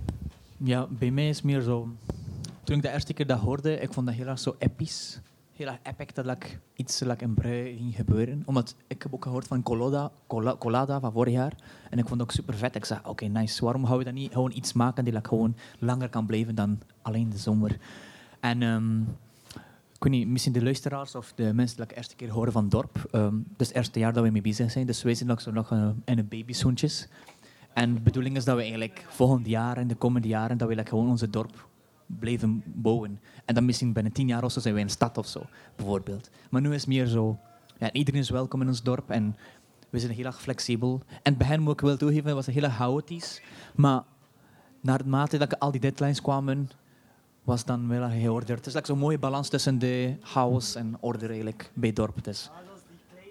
Ja, 0.63 0.87
bij 0.89 1.11
mij 1.11 1.29
is 1.29 1.41
meer 1.41 1.61
zo... 1.61 1.89
Toen 2.63 2.75
ik 2.75 2.81
de 2.81 2.91
eerste 2.91 3.13
keer 3.13 3.27
dat 3.27 3.39
hoorde, 3.39 3.79
ik 3.79 3.93
vond 3.93 4.05
dat 4.05 4.15
heel 4.15 4.27
erg 4.27 4.39
zo 4.39 4.55
episch. 4.57 5.19
Heel 5.53 5.67
erg 5.67 5.77
epic 5.83 6.13
dat 6.13 6.25
like, 6.25 6.47
iets 6.73 6.99
like, 6.99 7.23
in 7.23 7.33
Brugge 7.33 7.73
ging 7.77 7.95
gebeuren. 7.95 8.41
Omdat 8.45 8.75
ik 8.87 9.03
heb 9.03 9.13
ook 9.13 9.23
gehoord 9.23 9.47
van 9.47 9.63
Colada, 9.63 10.11
Cola- 10.27 10.57
Colada 10.57 10.99
van 10.99 11.11
vorig 11.11 11.33
jaar. 11.33 11.53
En 11.89 11.97
ik 11.97 12.07
vond 12.07 12.19
het 12.19 12.29
ook 12.29 12.35
super 12.35 12.53
vet. 12.55 12.75
Ik 12.75 12.85
zei, 12.85 12.99
oké, 13.03 13.25
nice. 13.25 13.63
Waarom 13.63 13.85
gaan 13.85 13.97
we 13.97 14.03
dan 14.03 14.13
niet 14.13 14.31
gewoon 14.33 14.51
iets 14.51 14.73
maken 14.73 15.03
die 15.03 15.13
like, 15.13 15.27
gewoon 15.27 15.55
langer 15.79 16.09
kan 16.09 16.25
blijven 16.25 16.55
dan 16.55 16.79
alleen 17.01 17.29
de 17.29 17.37
zomer? 17.37 17.77
En 18.39 18.61
ehm, 18.63 19.01
ik 19.99 20.09
niet, 20.09 20.27
misschien 20.27 20.53
de 20.53 20.63
luisteraars 20.63 21.15
of 21.15 21.33
de 21.35 21.53
mensen 21.53 21.77
die 21.77 21.85
de 21.87 21.95
eerste 21.95 22.15
keer 22.15 22.29
horen 22.29 22.51
van 22.51 22.69
dorp. 22.69 23.07
ehm 23.11 23.35
het 23.35 23.61
is 23.61 23.67
het 23.67 23.75
eerste 23.75 23.99
jaar 23.99 24.13
dat 24.13 24.23
we 24.23 24.29
mee 24.29 24.41
bezig 24.41 24.71
zijn. 24.71 24.85
Dus 24.85 25.03
wij 25.03 25.15
zijn 25.15 25.29
nog 25.29 25.41
zo 25.41 25.51
nog 25.51 25.71
eh, 25.71 25.89
in 26.05 26.17
een 26.17 26.27
babyzoentjes. 26.27 27.07
En 27.79 27.93
de 27.93 28.01
bedoeling 28.01 28.35
is 28.35 28.45
dat 28.45 28.55
we 28.55 28.61
eigenlijk 28.61 29.05
volgend 29.07 29.47
jaar 29.47 29.77
en 29.77 29.87
de 29.87 29.95
komende 29.95 30.27
jaren 30.27 30.57
dat 30.57 30.67
we 30.67 30.75
like, 30.75 30.89
gewoon 30.89 31.09
onze 31.09 31.29
dorp 31.29 31.67
blijven 32.05 32.63
bouwen. 32.65 33.19
En 33.45 33.55
dan 33.55 33.65
misschien 33.65 33.93
binnen 33.93 34.11
tien 34.11 34.27
jaar 34.27 34.43
of 34.43 34.51
zo 34.51 34.59
zijn 34.59 34.73
wij 34.73 34.83
een 34.83 34.89
stad 34.89 35.17
of 35.17 35.27
zo, 35.27 35.41
bijvoorbeeld. 35.75 36.29
Maar 36.49 36.61
nu 36.61 36.73
is 36.73 36.79
het 36.79 36.89
meer 36.89 37.05
zo, 37.05 37.39
ja, 37.77 37.91
iedereen 37.91 38.19
is 38.19 38.29
welkom 38.29 38.61
in 38.61 38.67
ons 38.67 38.83
dorp 38.83 39.09
en 39.09 39.35
we 39.89 39.99
zijn 39.99 40.11
heel 40.11 40.25
erg 40.25 40.41
flexibel. 40.41 41.01
En 41.07 41.19
het 41.23 41.37
begin 41.37 41.61
moet 41.61 41.73
ik 41.73 41.81
wel 41.81 41.97
toegeven, 41.97 42.35
was 42.35 42.45
heel 42.45 42.69
chaotisch. 42.69 43.41
Maar 43.75 44.03
naarmate 44.81 45.37
dat 45.37 45.59
al 45.59 45.71
die 45.71 45.81
deadlines 45.81 46.21
kwamen, 46.21 46.69
was 47.43 47.65
dan 47.65 47.87
wel 47.87 48.01
erg 48.01 48.21
georderd. 48.21 48.57
Het 48.57 48.67
is 48.67 48.73
like 48.73 48.85
zo'n 48.85 48.97
mooie 48.97 49.19
balans 49.19 49.49
tussen 49.49 49.79
de 49.79 50.15
chaos 50.21 50.75
en 50.75 50.97
orde 50.99 51.27
eigenlijk 51.27 51.71
bij 51.73 51.87
het 51.87 51.97
dorp. 51.97 52.23
Dus. 52.23 52.49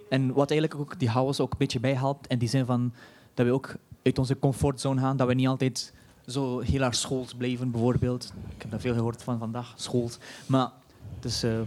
En 0.08 0.32
wat 0.32 0.50
eigenlijk 0.50 0.80
ook 0.80 0.98
die 0.98 1.08
chaos 1.08 1.40
ook 1.40 1.52
een 1.52 1.58
beetje 1.58 1.80
bijhelpt, 1.80 2.26
in 2.26 2.38
die 2.38 2.48
zin 2.48 2.66
van 2.66 2.92
dat 3.34 3.46
we 3.46 3.52
ook 3.52 3.76
uit 4.08 4.18
onze 4.18 4.38
comfortzone 4.38 5.00
gaan, 5.00 5.16
dat 5.16 5.26
we 5.26 5.34
niet 5.34 5.46
altijd 5.46 5.92
zo 6.26 6.60
heel 6.60 6.82
erg 6.82 6.94
schools 6.94 7.34
blijven, 7.34 7.70
bijvoorbeeld. 7.70 8.32
Ik 8.54 8.62
heb 8.62 8.70
daar 8.70 8.80
veel 8.80 8.94
gehoord 8.94 9.22
van 9.22 9.38
vandaag, 9.38 9.72
schools. 9.76 10.18
Maar 10.46 10.70
het 11.14 11.24
is, 11.24 11.42
eh, 11.42 11.58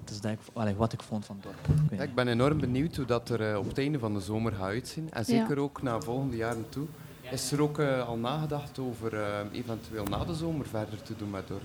het 0.00 0.10
is 0.10 0.20
dat 0.20 0.32
ik, 0.32 0.38
allee, 0.52 0.74
wat 0.74 0.92
ik 0.92 1.02
vond 1.02 1.24
van 1.24 1.36
het 1.36 1.44
dorp. 1.44 1.78
Ik 1.78 1.90
weet 1.90 1.98
Ja, 1.98 2.04
ik 2.04 2.14
ben 2.14 2.28
enorm 2.28 2.60
benieuwd 2.60 2.96
hoe 2.96 3.04
dat 3.04 3.28
er 3.28 3.50
eh, 3.52 3.58
op 3.58 3.68
het 3.68 3.78
einde 3.78 3.98
van 3.98 4.14
de 4.14 4.20
zomer 4.20 4.52
gaat 4.52 4.60
uitzien. 4.62 5.08
En 5.12 5.24
zeker 5.24 5.58
ook 5.58 5.82
naar 5.82 6.02
volgende 6.02 6.36
jaren 6.36 6.66
toe. 6.68 6.86
Is 7.30 7.52
er 7.52 7.62
ook 7.62 7.78
eh, 7.78 8.08
al 8.08 8.16
nagedacht 8.16 8.78
over 8.78 9.14
eh, 9.14 9.38
eventueel 9.52 10.04
na 10.04 10.24
de 10.24 10.34
zomer 10.34 10.66
verder 10.66 11.02
te 11.02 11.14
doen 11.16 11.30
met 11.30 11.40
het 11.40 11.48
dorp? 11.48 11.62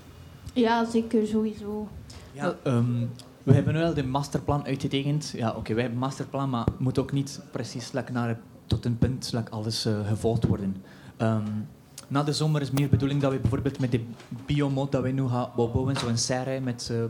ja, 0.53 0.85
zeker, 0.85 1.27
sowieso. 1.27 1.87
Ja, 2.31 2.55
ehm, 2.63 3.05
we 3.43 3.53
hebben 3.53 3.73
nu 3.73 3.79
wel 3.79 3.93
de 3.93 4.03
masterplan 4.03 4.65
uitgetekend. 4.65 5.33
Ja, 5.35 5.49
oké, 5.49 5.73
wij 5.73 5.83
hebben 5.83 6.01
een 6.01 6.07
masterplan, 6.07 6.49
maar 6.49 6.65
het 6.65 6.79
moet 6.79 6.99
ook 6.99 7.11
niet 7.11 7.41
precies 7.51 7.91
like, 7.91 8.11
naar, 8.11 8.39
tot 8.71 8.85
een 8.85 8.97
punt 8.97 9.31
like, 9.33 9.51
alles 9.51 9.85
eh, 9.85 10.07
gevolgd 10.07 10.45
worden. 10.45 10.75
Ehm, 11.17 11.47
na 12.07 12.23
de 12.23 12.33
zomer 12.33 12.61
is 12.61 12.71
meer 12.71 12.89
bedoeling 12.89 13.21
dat 13.21 13.31
we 13.31 13.39
bijvoorbeeld 13.39 13.79
met 13.79 13.91
de 13.91 14.03
biomod 14.45 14.91
dat 14.91 15.03
we 15.03 15.09
nu 15.09 15.27
gaan 15.27 15.49
bouwen, 15.55 15.95
zo'n 15.95 16.17
serre 16.17 16.59
met 16.59 16.89
eh, 16.91 17.03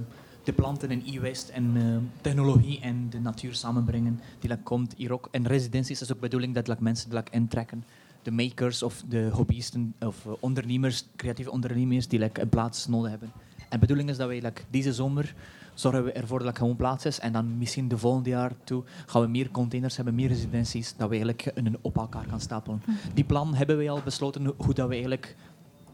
de 0.44 0.54
planten 0.54 0.90
en 0.90 1.02
e-waste 1.06 1.52
en 1.52 1.72
eh, 1.76 1.84
technologie 2.22 2.80
en 2.80 3.10
de 3.10 3.20
natuur 3.20 3.54
samenbrengen, 3.54 4.20
die 4.40 4.50
like, 4.50 4.64
komt 4.64 4.94
hier 4.98 5.14
ook. 5.14 5.28
En 5.32 5.48
residenties 5.48 6.02
is 6.02 6.12
ook 6.12 6.20
bedoeling 6.20 6.54
dat 6.54 6.68
like, 6.68 6.84
mensen 6.84 7.14
like, 7.14 7.32
intrekken. 7.32 7.84
De 8.22 8.32
makers 8.32 8.84
of 8.84 9.04
de 9.08 9.30
hobbyisten 9.34 9.94
of 10.00 10.26
ondernemers, 10.40 11.06
creatieve 11.16 11.52
ondernemers 11.52 12.08
die 12.08 12.40
een 12.40 12.50
plaats 12.50 12.88
nodig 12.88 13.10
hebben. 13.10 13.32
En 13.70 13.80
bedoeling 13.80 14.10
is 14.10 14.18
dat 14.18 14.30
like, 14.30 14.62
deze 14.70 14.94
zomer 14.94 15.34
zorgen 15.82 16.04
we 16.04 16.12
ervoor 16.12 16.40
dat 16.40 16.48
er 16.48 16.56
gewoon 16.56 16.76
plaats 16.76 17.06
is. 17.06 17.20
En 17.20 17.32
dan 17.34 17.58
misschien 17.58 17.88
de 17.88 17.98
volgende 17.98 18.30
jaar 18.30 18.52
toe 18.64 18.84
gaan 19.06 19.22
we 19.22 19.28
meer 19.28 19.52
containers 19.52 19.96
hebben, 19.96 20.16
meer 20.16 20.28
residenties, 20.28 20.96
dat 20.98 21.10
we 21.10 21.16
eigenlijk 21.16 21.52
een 21.54 21.78
op 21.82 21.98
elkaar 21.98 22.26
kan 22.30 22.40
stapelen. 22.40 22.82
Die 23.14 23.24
plan 23.24 23.54
hebben 23.54 23.78
we 23.78 23.90
al 23.90 24.02
besloten, 24.04 24.46
ho- 24.46 24.56
hoe 24.58 24.74
dat 24.74 24.88
we 24.88 24.94
eigenlijk 24.94 25.36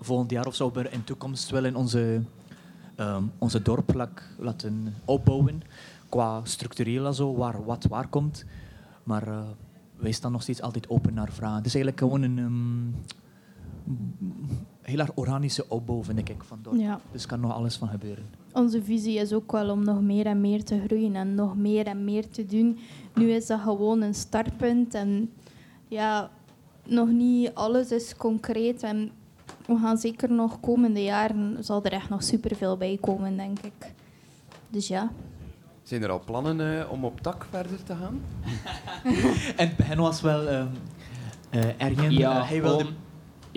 volgend 0.01 0.31
jaar 0.31 0.45
of 0.45 0.55
zo 0.55 0.71
in 0.91 1.03
toekomst 1.03 1.49
willen 1.49 1.75
onze, 1.75 2.21
ehm, 2.95 3.23
onze 3.37 3.61
dorp 3.61 4.09
laten 4.39 4.93
opbouwen. 5.05 5.61
Qua 6.09 6.39
structureel 6.43 7.05
en 7.05 7.13
zo, 7.13 7.35
waar 7.35 7.65
wat 7.65 7.83
waar 7.83 8.07
komt. 8.07 8.45
Maar 9.03 9.27
eh, 9.27 9.39
wij 9.95 10.11
staan 10.11 10.31
nog 10.31 10.41
steeds 10.41 10.61
altijd 10.61 10.89
open 10.89 11.13
naar 11.13 11.31
vragen. 11.31 11.57
Het 11.57 11.65
is 11.65 11.75
eigenlijk 11.75 12.03
gewoon 12.03 12.21
een 12.21 12.37
ehm, 12.39 13.15
heel 14.81 14.99
erg 14.99 15.11
organische 15.15 15.69
opbouw, 15.69 16.03
vind 16.03 16.29
ik, 16.29 16.35
van 16.43 16.59
dorp. 16.61 16.75
Ja. 16.79 16.99
Dus 17.11 17.21
er 17.23 17.27
kan 17.29 17.39
nog 17.39 17.53
alles 17.53 17.75
van 17.75 17.87
gebeuren. 17.87 18.25
Onze 18.57 18.83
visie 18.83 19.19
is 19.19 19.33
ook 19.33 19.51
wel 19.51 19.69
om 19.69 19.83
nog 19.83 20.01
meer 20.01 20.25
en 20.25 20.41
meer 20.41 20.63
te 20.63 20.81
groeien 20.85 21.15
en 21.15 21.35
nog 21.35 21.55
meer 21.55 21.87
en 21.87 22.03
meer 22.03 22.29
te 22.29 22.45
doen. 22.45 22.79
Nu 23.13 23.31
is 23.31 23.45
dat 23.45 23.59
gewoon 23.59 24.01
een 24.01 24.13
startpunt 24.13 24.93
en 24.93 25.31
ja, 25.87 26.29
nog 26.83 27.07
niet 27.07 27.51
alles 27.53 27.91
is 27.91 28.15
concreet. 28.15 28.83
En 28.83 29.11
we 29.65 29.77
gaan 29.77 29.97
zeker 29.97 30.31
nog 30.31 30.59
komende 30.59 31.03
jaren, 31.03 31.63
zal 31.63 31.83
er 31.83 31.91
echt 31.91 32.09
nog 32.09 32.23
superveel 32.23 32.77
bij 32.77 32.97
komen, 33.01 33.37
denk 33.37 33.59
ik. 33.59 33.93
Dus 34.69 34.87
ja. 34.87 35.11
Zijn 35.83 36.03
er 36.03 36.09
al 36.09 36.21
plannen 36.25 36.79
eh, 36.79 36.91
om 36.91 37.05
op 37.05 37.21
tak 37.21 37.47
verder 37.49 37.83
te 37.83 37.95
gaan? 37.95 38.21
En 39.57 39.67
het 39.67 39.75
begin 39.75 39.97
was 39.97 40.21
wel... 40.21 40.47
ehm 40.47 40.67
eh 41.49 41.81
Ergen, 41.81 42.11
Ja, 42.11 42.39
eh, 42.39 42.47
hij 42.49 42.61
wilde... 42.61 42.85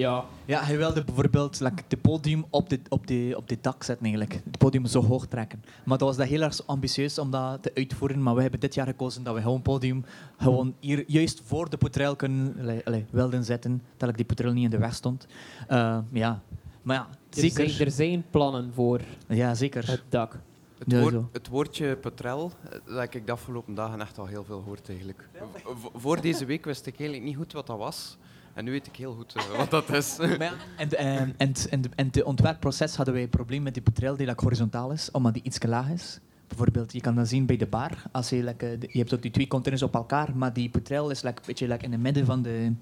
Ja. 0.01 0.25
Ja, 0.45 0.63
hij 0.65 0.77
wilde 0.77 1.05
bijvoorbeeld 1.05 1.61
like, 1.61 1.83
het 1.89 2.01
podium 2.01 2.45
op 2.51 2.69
de, 2.69 2.81
op, 2.89 3.07
de, 3.07 3.35
op 3.37 3.49
de 3.49 3.59
dak 3.61 3.83
zetten 3.83 4.07
eigenlijk. 4.07 4.41
Het 4.45 4.59
podium 4.59 4.87
zo 4.87 5.03
hoog 5.05 5.27
trekken. 5.27 5.63
Maar 5.85 5.99
dat 5.99 6.09
was 6.09 6.17
dat 6.17 6.27
heel 6.27 6.41
erg 6.43 6.67
ambitieus 6.67 7.19
om 7.19 7.31
dat 7.31 7.63
te 7.63 7.71
uitvoeren. 7.75 8.23
Maar 8.23 8.35
we 8.35 8.43
hebben 8.43 8.61
dit 8.61 8.75
jaar 8.75 8.87
gekozen 8.87 9.23
dat 9.23 9.35
we 9.35 9.41
gewoon 9.41 9.55
het 9.55 9.63
podium 9.63 10.05
gewoon 10.39 10.75
hier 10.81 11.05
juist 11.07 11.41
voor 11.45 11.71
de 11.71 11.77
poetrel 11.77 12.17
kunnen 12.17 12.57
allee, 12.61 12.81
allee, 12.87 13.05
wilden 13.11 13.45
zetten. 13.45 13.83
Dat 13.97 14.09
ik 14.09 14.17
die 14.17 14.25
poetrel 14.25 14.53
niet 14.53 14.65
in 14.65 14.71
de 14.71 14.79
weg 14.79 14.95
stond. 14.95 15.27
Eh, 15.69 15.99
ja. 16.13 16.43
Maar 16.83 16.97
ja, 16.97 17.07
Er 17.09 17.41
zeker. 17.41 17.69
zijn, 17.71 17.87
er 17.87 17.93
zijn 17.93 18.25
plannen 18.31 18.71
voor 18.75 19.01
Ja, 19.29 19.55
zeker. 19.55 19.87
het 19.91 20.03
dak. 20.09 20.39
Het, 20.79 21.01
woord- 21.01 21.25
het 21.33 21.49
woordje 21.49 21.97
petrel, 21.97 22.53
eh, 22.65 22.71
dat 22.87 22.99
heb 22.99 23.15
ik 23.15 23.27
de 23.27 23.33
afgelopen 23.33 23.75
dagen 23.75 24.01
echt 24.01 24.19
al 24.19 24.27
heel 24.27 24.45
veel 24.45 24.59
gehoord 24.61 24.89
eigenlijk. 24.89 25.29
V- 25.65 25.87
voor 25.95 26.21
deze 26.21 26.45
week 26.45 26.65
wist 26.65 26.87
ik 26.87 26.95
eigenlijk 26.99 27.29
niet 27.29 27.37
goed 27.37 27.53
wat 27.53 27.67
dat 27.67 27.79
was. 27.79 28.17
En 28.55 28.65
nu 28.65 28.71
weet 28.71 28.87
ik 28.87 28.97
heel 28.97 29.15
goed 29.15 29.35
eh, 29.35 29.57
wat 29.57 29.71
dat 29.71 29.91
is. 29.91 30.17
Ja, 30.39 30.53
en, 30.77 30.99
en, 30.99 31.35
en, 31.37 31.55
en, 31.71 31.83
en 31.95 32.07
het 32.07 32.23
ontwerpproces 32.23 32.97
hadden 32.97 33.15
wij 33.15 33.23
een 33.23 33.29
probleem 33.29 33.63
met 33.63 33.75
die 33.75 33.83
poetrel 33.83 34.17
die 34.17 34.27
like, 34.27 34.43
horizontaal 34.43 34.91
is, 34.91 35.11
omdat 35.11 35.35
die 35.35 35.43
iets 35.43 35.59
te 35.59 35.69
laag 35.69 35.89
is. 35.89 36.21
Bijvoorbeeld, 36.47 36.93
je 36.93 37.01
kan 37.01 37.15
dat 37.15 37.29
zien 37.29 37.47
bij 37.47 37.57
de 37.57 37.67
bar. 37.67 38.03
Als 38.13 38.29
je, 38.29 38.45
like, 38.45 38.79
je 38.81 38.99
hebt 38.99 39.15
ook 39.15 39.23
die 39.23 39.31
twee 39.31 39.49
containers 39.49 39.83
op 39.83 39.95
elkaar, 39.95 40.37
maar 40.37 40.53
die 40.53 40.71
poetrel 40.71 41.11
is 41.11 41.23
like, 41.23 41.39
een 41.39 41.47
beetje 41.47 41.69
like, 41.69 41.85
in 41.85 41.93
het 41.93 42.01
midden 42.01 42.27
van 42.27 42.43
de, 42.43 42.73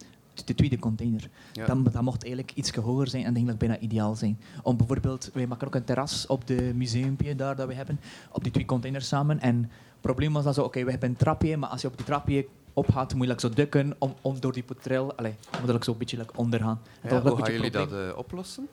de 0.44 0.54
tweede 0.54 0.78
container. 0.78 1.28
Ja. 1.52 1.66
Dan, 1.66 1.84
dat 1.84 2.02
mocht 2.02 2.24
eigenlijk 2.24 2.52
iets 2.54 2.74
hoger 2.74 3.08
zijn 3.08 3.22
en 3.22 3.28
eigenlijk 3.28 3.58
bijna 3.58 3.78
ideaal 3.78 4.14
zijn. 4.14 4.40
Om 4.62 4.76
bijvoorbeeld, 4.76 5.30
wij 5.34 5.46
maken 5.46 5.66
ook 5.66 5.74
een 5.74 5.84
terras 5.84 6.26
op 6.26 6.46
de 6.46 6.72
museumpje 6.74 7.34
daar 7.34 7.56
dat 7.56 7.68
we 7.68 7.74
hebben, 7.74 8.00
op 8.32 8.42
die 8.42 8.52
twee 8.52 8.64
containers 8.64 9.08
samen. 9.08 9.40
En 9.40 9.56
het 9.62 10.00
probleem 10.00 10.32
was 10.32 10.44
dan 10.44 10.54
zo, 10.54 10.62
oké, 10.62 10.84
we 10.84 10.90
hebben 10.90 11.08
een 11.08 11.16
trapje, 11.16 11.56
maar 11.56 11.68
als 11.68 11.80
je 11.80 11.86
op 11.88 11.96
die 11.96 12.06
trapje 12.06 12.46
opgaat, 12.78 13.14
moet 13.14 13.22
je 13.22 13.28
like, 13.32 13.40
zo 13.40 13.50
dukken 13.54 13.94
om, 13.98 14.14
om 14.20 14.40
door 14.40 14.52
die 14.52 14.62
poetrel, 14.62 15.14
allee, 15.16 15.34
moet 15.60 15.72
je 15.72 15.78
zo 15.84 15.92
een 15.92 15.98
beetje 15.98 16.16
like, 16.16 16.36
ondergaan. 16.36 16.80
Ja, 17.02 17.22
hoe 17.22 17.36
gaan 17.36 17.52
jullie 17.52 17.70
dat 17.70 17.92
eh, 17.92 17.98
oplossen? 18.16 18.68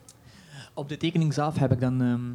Op 0.74 0.88
de 0.88 0.96
tekening 0.96 1.34
zelf 1.34 1.58
heb 1.58 1.72
ik 1.72 1.80
dan 1.80 2.02
ehm, 2.02 2.32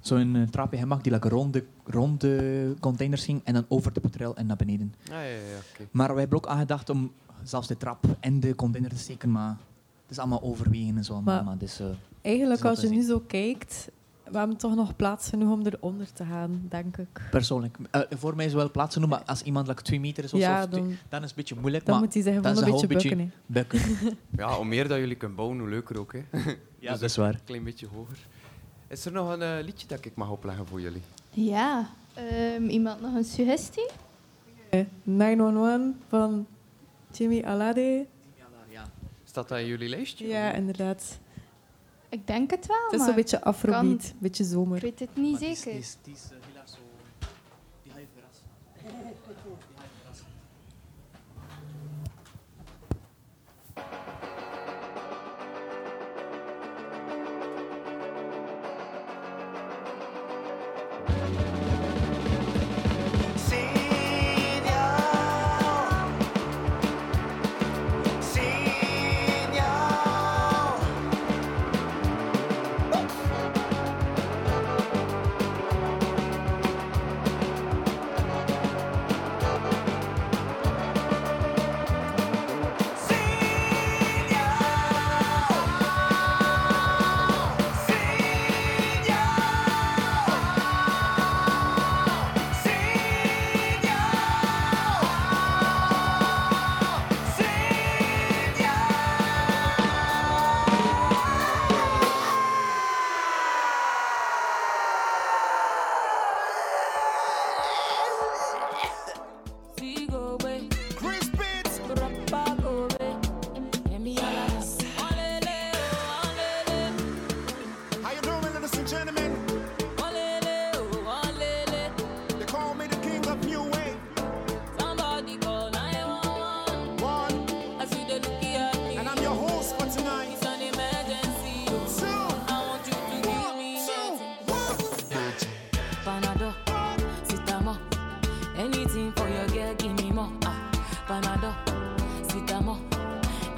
zo'n 0.00 0.36
eh, 0.36 0.42
trapje 0.42 0.78
gemaakt 0.78 1.04
die 1.04 1.12
like, 1.12 1.28
rond, 1.28 1.52
de, 1.52 1.64
rond 1.84 2.20
de 2.20 2.74
containers 2.80 3.24
ging 3.24 3.40
en 3.44 3.54
dan 3.54 3.64
over 3.68 3.92
de 3.92 4.00
poetrel 4.00 4.36
en 4.36 4.46
naar 4.46 4.56
beneden. 4.56 4.94
Ah, 5.02 5.08
ja, 5.10 5.20
ja, 5.20 5.28
ja, 5.28 5.58
oké. 5.72 5.88
Maar 5.90 6.08
wij 6.08 6.20
hebben 6.20 6.38
ook 6.38 6.46
aangedacht 6.46 6.90
om 6.90 7.12
zelfs 7.42 7.68
de 7.68 7.76
trap 7.76 8.04
en 8.20 8.40
de 8.40 8.54
container 8.54 8.90
te 8.90 8.98
steken, 8.98 9.30
maar 9.30 9.56
het 10.02 10.10
is 10.10 10.18
allemaal 10.18 10.42
overwegen 10.42 10.96
en 10.96 11.04
zo. 11.04 11.20
Maar, 11.20 11.44
Maar 11.44 11.58
dus, 11.58 11.80
eh, 11.80 11.86
Eigenlijk, 12.22 12.64
als 12.64 12.80
je 12.80 12.88
nu 12.88 13.02
zo 13.02 13.22
kijkt, 13.26 13.90
we 14.32 14.38
hebben 14.38 14.56
toch 14.56 14.74
nog 14.74 14.96
plaats 14.96 15.28
genoeg 15.28 15.52
om 15.52 15.66
eronder 15.66 16.12
te 16.12 16.24
gaan, 16.24 16.62
denk 16.68 16.96
ik. 16.96 17.20
Persoonlijk. 17.30 17.76
Eh, 17.90 18.00
voor 18.10 18.36
mij 18.36 18.46
is 18.46 18.52
wel 18.52 18.70
plaats 18.70 18.94
genoeg, 18.94 19.08
maar 19.10 19.22
als 19.26 19.42
iemand 19.42 19.66
like, 19.66 19.82
twee 19.82 20.00
meter 20.00 20.24
is 20.24 20.32
of 20.34 20.40
Ja, 20.40 20.66
twee- 20.66 20.80
dan- 20.80 20.96
dan 21.08 21.22
is 21.22 21.28
het 21.28 21.30
een 21.30 21.36
beetje 21.36 21.54
moeilijk. 21.60 21.84
dan 21.84 21.94
maar 21.94 22.04
moet 22.04 22.14
hij 22.14 22.22
gewoon 22.22 22.52
is 22.52 22.82
een 22.82 22.88
beetje 22.88 23.28
bukken. 23.46 23.80
Ja, 24.36 24.54
hoe 24.54 24.64
meer 24.64 24.88
dat 24.88 24.98
jullie 24.98 25.16
kunnen 25.16 25.36
bouwen, 25.36 25.58
hoe 25.58 25.68
leuker 25.68 25.98
ook. 25.98 26.12
Hè. 26.12 26.22
Ja, 26.78 26.90
dat 26.90 27.02
is 27.02 27.16
waar. 27.16 27.34
Een 27.34 27.44
klein 27.44 27.64
beetje 27.64 27.86
hoger. 27.94 28.16
Is 28.88 29.04
er 29.04 29.12
nog 29.12 29.32
een 29.32 29.42
eh, 29.42 29.64
liedje 29.64 29.86
dat 29.86 30.04
ik 30.04 30.14
mag 30.14 30.30
opleggen 30.30 30.66
voor 30.66 30.80
jullie? 30.80 31.02
Ja. 31.30 31.88
Ehm, 32.14 32.64
iemand 32.68 33.00
nog 33.00 33.14
een 33.14 33.24
suggestie? 33.24 33.88
Eh, 34.70 34.84
911 35.02 35.94
van 36.08 36.46
Jimmy 37.12 37.42
Alade. 37.44 38.06
Staat 39.24 39.48
dat 39.48 39.58
in 39.58 39.66
jullie 39.66 39.88
lijstje? 39.88 40.26
Ja, 40.28 40.52
inderdaad. 40.52 41.18
Ik 42.10 42.26
denk 42.26 42.50
het 42.50 42.66
wel, 42.66 42.76
Het 42.84 42.92
is 42.92 42.98
maar 42.98 43.06
zo'n 43.06 43.16
beetje 43.16 43.42
afrobeat, 43.42 43.82
een 43.84 44.16
beetje 44.18 44.44
zomer. 44.44 44.76
Ik 44.76 44.82
weet 44.82 44.98
het 44.98 45.16
niet 45.16 45.38
zeker. 45.38 45.70
Die 45.72 45.80
is, 45.80 45.96
is 46.04 46.28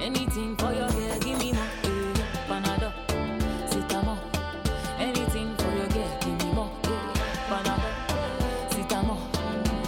Anything 0.03 0.57
for 0.57 0.73
your 0.73 0.91
girl, 0.91 1.19
give 1.21 1.39
me 1.39 1.53
more. 1.53 1.71
Eh, 1.85 2.15
Panadol, 2.49 2.93
Citamo. 3.71 4.19
Anything 4.99 5.55
for 5.57 5.71
your 5.79 5.89
girl, 5.95 6.19
give 6.21 6.39
me 6.41 6.53
more. 6.53 6.71
Eh, 6.85 6.91
Panadol, 7.49 7.93
Citamo. 8.71 9.17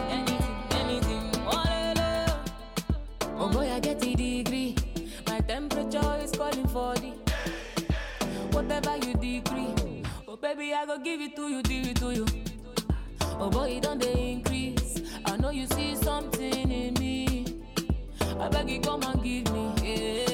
Anything, 0.09 0.57
anything. 0.81 1.24
Walele. 1.49 2.39
Oh 3.39 3.49
boy, 3.49 3.69
I 3.73 3.81
get 3.81 4.05
a 4.05 4.15
degree. 4.15 4.77
My 5.27 5.41
temperature 5.41 6.16
is 6.23 6.31
calling 6.32 6.69
for 6.69 6.95
the 6.95 7.12
whatever 8.53 8.97
you 8.97 9.15
decree. 9.15 10.03
Oh 10.28 10.36
baby, 10.36 10.73
I 10.74 10.86
go 10.86 10.99
give 10.99 11.20
it 11.20 11.35
to 11.36 11.49
you, 11.49 11.62
give 11.62 11.86
it 11.89 11.97
to 11.97 12.12
you. 12.12 12.27
Oh 13.41 13.51
boy, 13.51 13.81
don't 13.82 14.01
they 14.01 14.31
increase. 14.32 14.64
I 18.45 18.49
beg 18.49 18.69
you 18.69 18.79
come 18.79 19.03
and 19.05 19.23
give 19.23 19.51
me. 19.55 19.73
Yeah. 19.83 20.34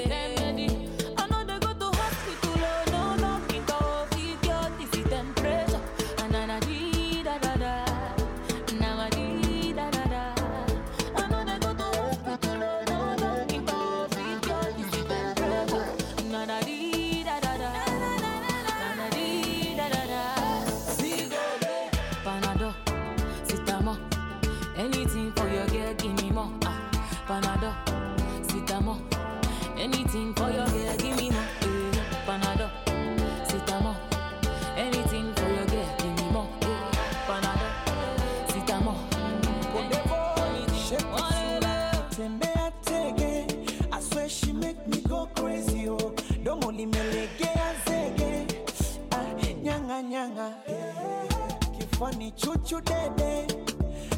wao 52.11 52.19
ni 52.19 52.31
chuchu 52.33 52.81
dede, 52.81 53.47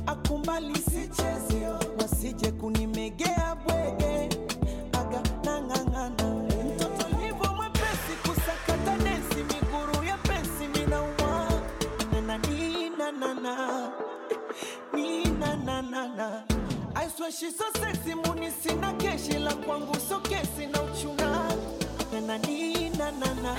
akumbali 0.06 0.74
sichezeo, 0.76 1.78
wasije 2.00 2.50
kunimegea 2.52 3.56
bwege, 3.66 4.28
aga 4.92 5.20
nang'ang'ana 5.44 6.34
mtoto 6.74 7.06
livo 7.20 7.54
mwepesi 7.56 8.12
kusakata 8.22 8.96
densi, 9.04 9.36
miguru 9.54 10.04
ya 10.04 10.16
pensi 10.18 10.68
minauma 10.80 11.48
nana 12.12 12.38
ninanana 12.38 13.92
ninananana 14.92 16.44
I 16.94 17.08
swear 17.08 17.32
she's 17.32 17.56
so 17.56 17.64
sexy, 17.80 18.14
muni 18.14 18.50
sina 18.50 18.92
keshi 18.92 19.38
la 19.38 19.54
kwangu 19.54 19.94
so 20.08 20.20
kesi 20.20 20.66
na 20.66 20.82
uchuna 20.82 21.52
nana 22.12 22.38
ninanana 22.38 23.56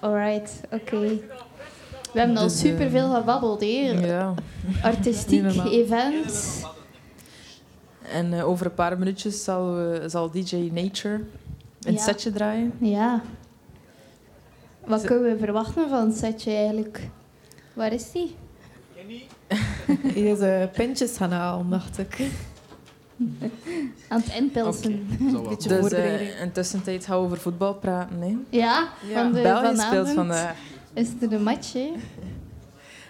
Alright, 0.00 0.60
oké. 0.70 0.98
We 2.12 2.18
hebben 2.18 2.36
al 2.36 2.42
Dus, 2.44 2.62
eh, 2.62 2.70
superveel 2.70 3.14
gebabbeld 3.14 3.60
hier. 3.60 4.06
Ja. 4.06 4.34
Artistiek, 4.82 5.44
event. 5.70 6.60
En 8.12 8.32
eh, 8.32 8.48
over 8.48 8.66
een 8.66 8.74
paar 8.74 8.98
minuutjes 8.98 9.44
zal, 9.44 9.74
we, 9.74 10.04
zal 10.06 10.30
DJ 10.30 10.70
Nature 10.72 11.20
een 11.80 11.92
Ja. 11.92 12.00
setje 12.00 12.30
draaien. 12.32 12.72
Ja. 12.80 13.22
Wat 14.86 15.02
kunnen 15.04 15.32
we 15.32 15.38
verwachten 15.38 15.88
van 15.88 16.06
het 16.08 16.16
setje 16.16 16.50
eigenlijk? 16.54 17.08
Waar 17.72 17.92
is 17.92 18.10
die? 18.12 18.34
Hier 20.14 20.32
is 20.32 20.38
uh, 20.40 20.64
pintjes 20.72 21.16
gaan 21.16 21.32
halen, 21.32 21.70
dacht 21.70 21.98
ik. 21.98 22.30
Aan 24.08 24.20
het 24.20 24.34
inpilsen. 24.34 25.06
Dus 25.58 25.92
eh, 25.92 26.40
in 26.40 26.52
tussentijd 26.52 27.04
gaan 27.04 27.18
we 27.18 27.24
over 27.24 27.38
voetbal 27.38 27.74
praten. 27.74 28.20
Hè. 28.20 28.36
Ja, 28.58 28.88
van 29.12 29.32
de, 29.32 29.40
België 29.42 29.66
vanavond 29.66 29.80
speelt 29.80 30.10
vandaag. 30.10 30.56
Is 30.92 31.08
er 31.20 31.32
een 31.32 31.42
match, 31.42 31.72
hè? 31.72 31.92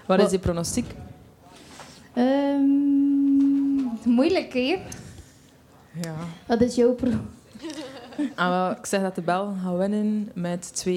Wat 0.06 0.20
is 0.20 0.30
die 0.30 0.38
pronostiek? 0.38 0.86
Ehm, 2.12 2.60
moeilijk, 4.04 4.52
hè? 4.52 4.82
Ja. 6.02 6.14
Wat 6.46 6.60
is 6.60 6.74
jouw 6.74 6.92
pro? 6.94 7.10
Ah, 8.34 8.48
wel, 8.48 8.70
ik 8.70 8.86
zeg 8.86 9.00
dat 9.00 9.14
de 9.14 9.20
Bel 9.22 9.54
gaat 9.62 9.76
winnen 9.76 10.30
met 10.34 10.84
2-1. 10.86 10.88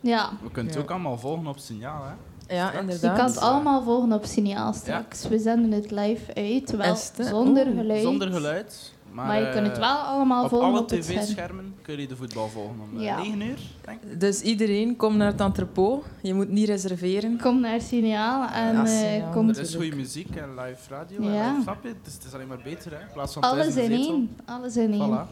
Ja. 0.00 0.30
We 0.42 0.50
kunnen 0.50 0.66
het 0.66 0.74
Ja. 0.74 0.80
ook 0.80 0.90
allemaal 0.90 1.18
volgen 1.18 1.46
op 1.46 1.58
signaal, 1.58 2.04
hè? 2.04 2.12
Ja, 2.48 2.68
Straks. 2.70 3.00
Je 3.00 3.12
kan 3.12 3.26
het 3.26 3.38
allemaal 3.38 3.82
volgen 3.82 4.12
op 4.12 4.24
signaal 4.24 4.72
straks. 4.72 5.28
We 5.28 5.38
zenden 5.38 5.72
het 5.72 5.90
live 5.90 6.34
uit, 6.34 6.70
wel 6.76 6.96
zonder 7.24 7.66
Oeh, 7.66 7.76
geluid. 7.76 8.02
Zonder 8.02 8.30
geluid. 8.32 8.92
Maar, 9.12 9.26
Maar 9.26 9.40
je 9.40 9.50
kunt 9.50 9.66
het 9.66 9.74
eh, 9.76 9.80
wel 9.82 9.96
allemaal 9.96 10.42
op 10.44 10.48
volgen 10.50 10.68
alle 10.68 10.80
op 10.80 10.88
scherm. 10.88 11.02
tv-schermen 11.02 11.74
kun 11.82 12.00
je 12.00 12.06
de 12.08 12.16
voetbal 12.16 12.48
volgen 12.48 12.76
om 12.92 12.98
eh, 12.98 13.04
Ja. 13.04 13.16
9 13.16 13.40
uur, 13.40 13.58
denk 13.84 14.02
ik. 14.02 14.20
Dus 14.20 14.40
iedereen, 14.40 14.96
kom 14.96 15.16
naar 15.16 15.26
het 15.32 15.40
entrepot. 15.40 16.04
Je 16.22 16.34
moet 16.34 16.48
niet 16.48 16.68
reserveren. 16.68 17.38
Kom 17.40 17.60
naar 17.60 17.80
signaal 17.80 18.48
en 18.48 18.74
Ja, 18.74 18.84
eh, 18.84 18.86
Signaal. 19.12 19.32
kom... 19.32 19.48
Er 19.48 19.58
is 19.60 19.74
goede 19.74 19.96
muziek 19.96 20.36
en 20.36 20.48
live 20.54 20.88
radio 20.88 21.16
en 21.16 21.32
Ja. 21.32 21.48
live 21.50 21.62
snap 21.62 21.82
je? 21.84 21.94
Dus 22.02 22.12
het 22.14 22.24
is 22.24 22.34
alleen 22.34 22.46
maar 22.48 22.60
beter, 22.64 22.90
hè? 22.92 22.98
In 23.00 23.06
plaats 23.12 23.32
van 23.32 23.42
Alles 23.42 23.76
in 23.76 23.90
één. 23.92 24.36
Alles 24.44 24.76
in 24.76 24.92
één. 24.92 25.10
Voilà. 25.10 25.28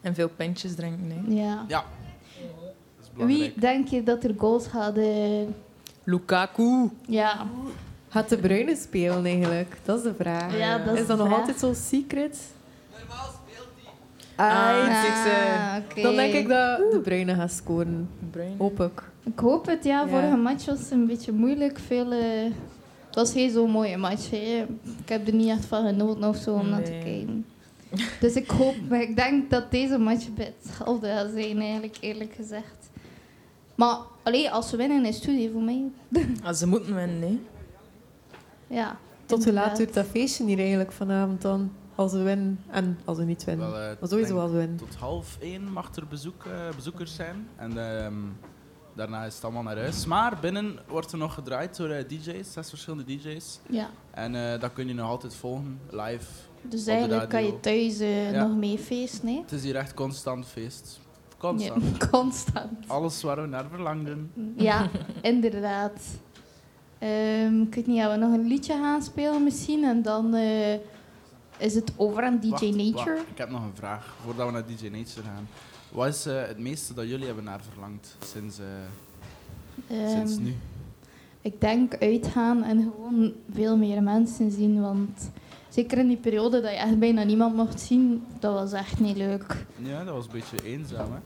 En 0.00 0.14
veel 0.14 0.28
pintjes 0.28 0.74
drinken. 0.74 1.10
Hè. 1.10 1.34
Ja. 1.42 1.64
Ja. 1.68 1.84
Wie 3.26 3.52
denk 3.56 3.88
je 3.88 4.02
dat 4.02 4.24
er 4.24 4.34
goals 4.36 4.66
gaat? 4.66 4.96
eh, 4.96 5.42
Lukaku. 6.04 6.90
Ja. 7.06 7.46
Gaat 8.08 8.28
de 8.28 8.36
Bruyne 8.38 8.76
spelen 8.76 9.24
eigenlijk? 9.24 9.76
Dat 9.84 9.96
is 9.98 10.02
de 10.02 10.14
vraag. 10.14 10.58
Ja, 10.58 10.78
dat 10.78 10.94
is 10.94 11.00
is 11.00 11.00
de 11.00 11.06
dat 11.06 11.18
nog 11.18 11.26
vraag. 11.26 11.38
altijd 11.40 11.58
zo 11.58 11.72
secret? 11.74 12.38
Ah, 14.36 14.46
Ah, 14.46 14.86
ik 15.06 15.14
zeg, 15.24 15.78
oké. 15.84 16.02
Dan 16.02 16.14
denk 16.16 16.32
ik 16.34 16.48
dat 16.48 16.78
de 16.92 17.00
Bruyne 17.02 17.34
gaat 17.34 17.52
scoren. 17.52 18.08
Bruyne. 18.30 18.54
Hoop 18.58 18.80
ik. 18.80 19.02
Ik 19.24 19.38
hoop 19.38 19.66
het, 19.66 19.84
ja. 19.84 20.00
Ja. 20.00 20.08
Vorige 20.08 20.36
match 20.36 20.64
was 20.66 20.90
een 20.90 21.06
beetje 21.06 21.32
moeilijk. 21.32 21.78
Veel, 21.78 22.12
eh, 22.12 22.44
het 23.06 23.14
was 23.14 23.32
geen 23.32 23.50
zo'n 23.50 23.70
mooie 23.70 23.96
match. 23.96 24.30
Hè. 24.30 24.66
Ik 25.02 25.08
heb 25.08 25.26
er 25.26 25.34
niet 25.34 25.48
echt 25.48 25.64
van 25.64 25.86
genoten 25.86 26.28
of 26.28 26.36
zo 26.36 26.54
om 26.54 26.68
naar 26.68 26.82
te 26.84 26.90
Nee. 26.90 27.02
kijken. 27.02 27.46
Dus 28.20 28.34
ik 28.34 28.50
hoop, 28.50 28.74
maar 28.88 29.00
ik 29.02 29.16
denk 29.16 29.50
dat 29.50 29.70
deze 29.70 29.98
match 29.98 30.28
bij 30.34 30.52
hetzelfde 30.62 31.08
gaat 31.08 31.30
zijn, 31.34 31.60
eigenlijk, 31.60 31.96
eerlijk 32.00 32.32
gezegd. 32.36 32.77
Maar 33.78 33.98
allee, 34.22 34.50
als 34.50 34.70
we 34.70 34.76
winnen, 34.76 35.04
is 35.04 35.14
het 35.16 35.24
goed, 35.24 35.50
voor 35.52 35.62
mij. 35.62 35.84
Ah, 36.44 36.54
ze 36.54 36.66
moeten 36.66 36.94
winnen, 36.94 37.20
hè. 37.22 37.38
Ja. 38.74 38.96
Tot 39.26 39.44
hoe 39.44 39.52
laat 39.52 39.76
duurt 39.76 39.94
dat 39.94 40.06
feestje 40.06 40.44
hier 40.44 40.58
eigenlijk 40.58 40.92
vanavond 40.92 41.42
dan? 41.42 41.72
Als 41.94 42.12
we 42.12 42.22
winnen 42.22 42.60
en 42.70 42.98
als 43.04 43.18
we 43.18 43.24
niet 43.24 43.44
winnen. 43.44 43.70
Wel, 43.70 43.80
eh, 43.80 43.96
maar 44.00 44.08
sowieso 44.08 44.38
als 44.38 44.50
we 44.50 44.56
winnen. 44.56 44.76
Tot 44.76 44.94
half 44.94 45.36
één 45.40 45.72
mag 45.72 45.94
er 45.96 46.06
bezoek, 46.06 46.44
eh, 46.44 46.74
bezoekers 46.76 47.14
zijn. 47.14 47.48
En 47.56 48.00
ehm, 48.00 48.14
daarna 48.94 49.24
is 49.24 49.34
het 49.34 49.44
allemaal 49.44 49.62
naar 49.62 49.76
huis. 49.78 50.06
Maar 50.06 50.38
binnen 50.40 50.78
wordt 50.88 51.12
er 51.12 51.18
nog 51.18 51.34
gedraaid 51.34 51.76
door 51.76 51.88
eh, 51.90 52.08
DJ's, 52.08 52.52
zes 52.52 52.68
verschillende 52.68 53.04
DJ's. 53.04 53.60
Ja. 53.70 53.90
En 54.10 54.34
eh, 54.52 54.60
dat 54.60 54.72
kun 54.72 54.88
je 54.88 54.94
nog 54.94 55.08
altijd 55.08 55.34
volgen, 55.34 55.80
live. 55.90 56.26
Dus 56.62 56.80
op 56.80 56.86
de 56.86 56.92
eigenlijk 56.92 57.28
kan 57.30 57.44
je 57.44 57.60
thuis 57.60 57.98
Ja. 57.98 58.46
nog 58.46 58.56
mee 58.56 58.78
feesten, 58.78 59.28
hè? 59.28 59.40
Het 59.40 59.52
is 59.52 59.62
hier 59.62 59.76
echt 59.76 59.94
constant 59.94 60.46
feest. 60.46 61.00
Constant. 61.38 61.84
Ja, 62.00 62.06
constant. 62.10 62.88
Alles 62.88 63.22
waar 63.22 63.40
we 63.42 63.46
naar 63.46 63.64
verlangden. 63.70 64.30
Ja, 64.56 64.90
inderdaad. 65.22 66.00
Ehm, 66.98 67.62
ik 67.62 67.74
weet 67.74 67.86
niet, 67.86 68.00
gaan 68.00 68.10
we 68.10 68.26
nog 68.26 68.32
een 68.32 68.46
liedje 68.46 68.72
gaan 68.72 69.02
spelen 69.02 69.42
misschien? 69.44 69.84
En 69.84 70.02
dan 70.02 70.34
eh, 70.34 70.74
is 71.58 71.74
het 71.74 71.92
over 71.96 72.22
aan 72.22 72.38
DJ 72.40 72.48
Wacht, 72.50 72.62
Nature. 72.62 73.14
wacht, 73.14 73.28
ik 73.30 73.38
heb 73.38 73.50
nog 73.50 73.62
een 73.62 73.74
vraag 73.74 74.14
voordat 74.24 74.46
we 74.46 74.52
naar 74.52 74.66
DJ 74.66 74.88
Nature 74.88 75.22
gaan. 75.26 75.48
Wat 75.92 76.06
is 76.08 76.26
eh, 76.26 76.42
het 76.46 76.58
meeste 76.58 76.94
dat 76.94 77.08
jullie 77.08 77.26
hebben 77.26 77.44
naar 77.44 77.60
verlangd 77.72 78.16
sinds, 78.24 78.58
eh, 78.58 78.64
Ehm, 79.88 80.08
sinds 80.10 80.38
nu? 80.38 80.54
Ik 81.40 81.60
denk 81.60 81.96
uitgaan 81.98 82.62
en 82.62 82.80
gewoon 82.82 83.32
veel 83.52 83.76
meer 83.76 84.02
mensen 84.02 84.50
zien. 84.50 84.80
Want 84.80 85.30
Zeker 85.78 85.98
in 85.98 86.08
die 86.08 86.16
periode 86.16 86.60
dat 86.60 86.70
je 86.70 86.76
echt 86.76 86.98
bijna 86.98 87.22
niemand 87.22 87.54
mocht 87.54 87.80
zien, 87.80 88.24
dat 88.38 88.52
was 88.54 88.72
echt 88.72 89.00
niet 89.00 89.16
leuk. 89.16 89.56
Ja, 89.76 90.04
dat 90.04 90.14
was 90.14 90.24
een 90.24 90.32
beetje 90.32 90.56
eenzaam, 90.64 91.12
hè? 91.12 91.18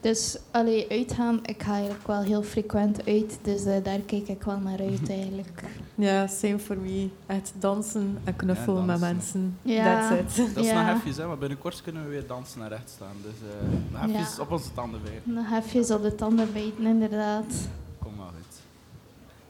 Dus 0.00 0.38
alleen 0.50 0.86
uitgaan, 0.88 1.40
ik 1.42 1.62
ga 1.62 1.72
eigenlijk 1.72 2.06
wel 2.06 2.20
heel 2.20 2.42
frequent 2.42 3.06
uit. 3.06 3.38
Dus 3.42 3.64
eh, 3.64 3.84
daar 3.84 3.98
kijk 3.98 4.28
ik 4.28 4.42
wel 4.42 4.58
naar 4.58 4.78
uit 4.78 5.10
eigenlijk. 5.20 5.62
Ja, 5.94 6.26
same 6.26 6.58
for 6.58 6.76
me. 6.78 7.08
Echt 7.26 7.52
dansen 7.58 8.18
en 8.24 8.36
knuffelen 8.36 8.84
met 8.84 9.00
mensen. 9.00 9.58
Ja. 9.62 10.08
That's 10.08 10.38
it. 10.38 10.54
Dat 10.54 10.64
is 10.64 10.72
nog 10.72 10.84
hefjes, 10.84 11.16
hè? 11.16 11.26
maar 11.26 11.38
binnenkort 11.38 11.82
kunnen 11.82 12.04
we 12.04 12.08
weer 12.08 12.26
dansen 12.26 12.60
naar 12.60 12.68
rechts 12.68 12.92
staan. 12.92 13.16
Dus 13.22 13.34
uh, 13.48 13.92
nog 13.92 14.00
hefjes 14.00 14.38
op 14.38 14.50
onze 14.50 14.72
tanden 14.74 15.00
bijten. 15.02 15.32
Nog 15.32 15.48
hefjes 15.48 15.90
op 15.90 16.02
de 16.02 16.14
tanden 16.14 16.52
bijten, 16.52 16.86
inderdaad. 16.86 17.54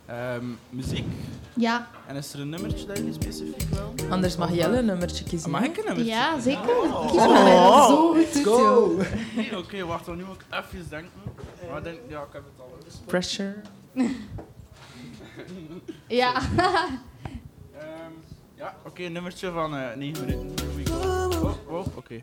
Ehm, 0.07 0.45
muziek. 0.71 1.05
Ja. 1.55 1.89
En 2.07 2.17
is 2.17 2.33
er 2.33 2.41
een 2.41 2.49
nummertje 2.49 2.87
dat 2.87 2.97
je 2.97 3.13
specifiek 3.13 3.69
wil? 3.71 3.95
Anders 4.11 4.37
mag 4.37 4.55
jij 4.55 4.69
een 4.69 4.85
nummertje 4.85 5.25
kiezen. 5.25 5.51
Mag 5.51 5.63
ik 5.63 5.77
een 5.77 5.85
nummertje? 5.85 6.13
Ja, 6.13 6.41
zeker. 6.41 6.77
Oh. 6.77 7.11
Kies 7.11 7.21
oh. 7.21 7.87
zo. 7.87 8.15
Go. 8.43 8.99
Oké, 9.59 9.85
wacht. 9.85 10.05
Dan 10.05 10.17
nu 10.17 10.25
ook 10.25 10.41
ik 10.41 10.65
even 10.65 10.89
denken. 10.89 11.11
Maar 11.71 11.83
denk, 11.83 11.99
ja, 12.09 12.21
ik 12.21 12.33
heb 12.33 12.43
het 12.45 12.61
al. 12.61 12.79
Dus- 12.85 13.01
Pressure. 13.07 13.55
ja. 16.23 16.35
Ehm, 17.79 18.13
ja, 18.55 18.75
oké. 18.79 18.89
Okay, 18.89 19.07
nummertje 19.07 19.51
van 19.51 19.77
eh, 19.77 19.91
uh, 19.91 19.97
9 19.97 20.25
minuten. 20.25 20.55
Oh, 21.43 21.73
oh 21.73 21.87
oké. 21.97 22.21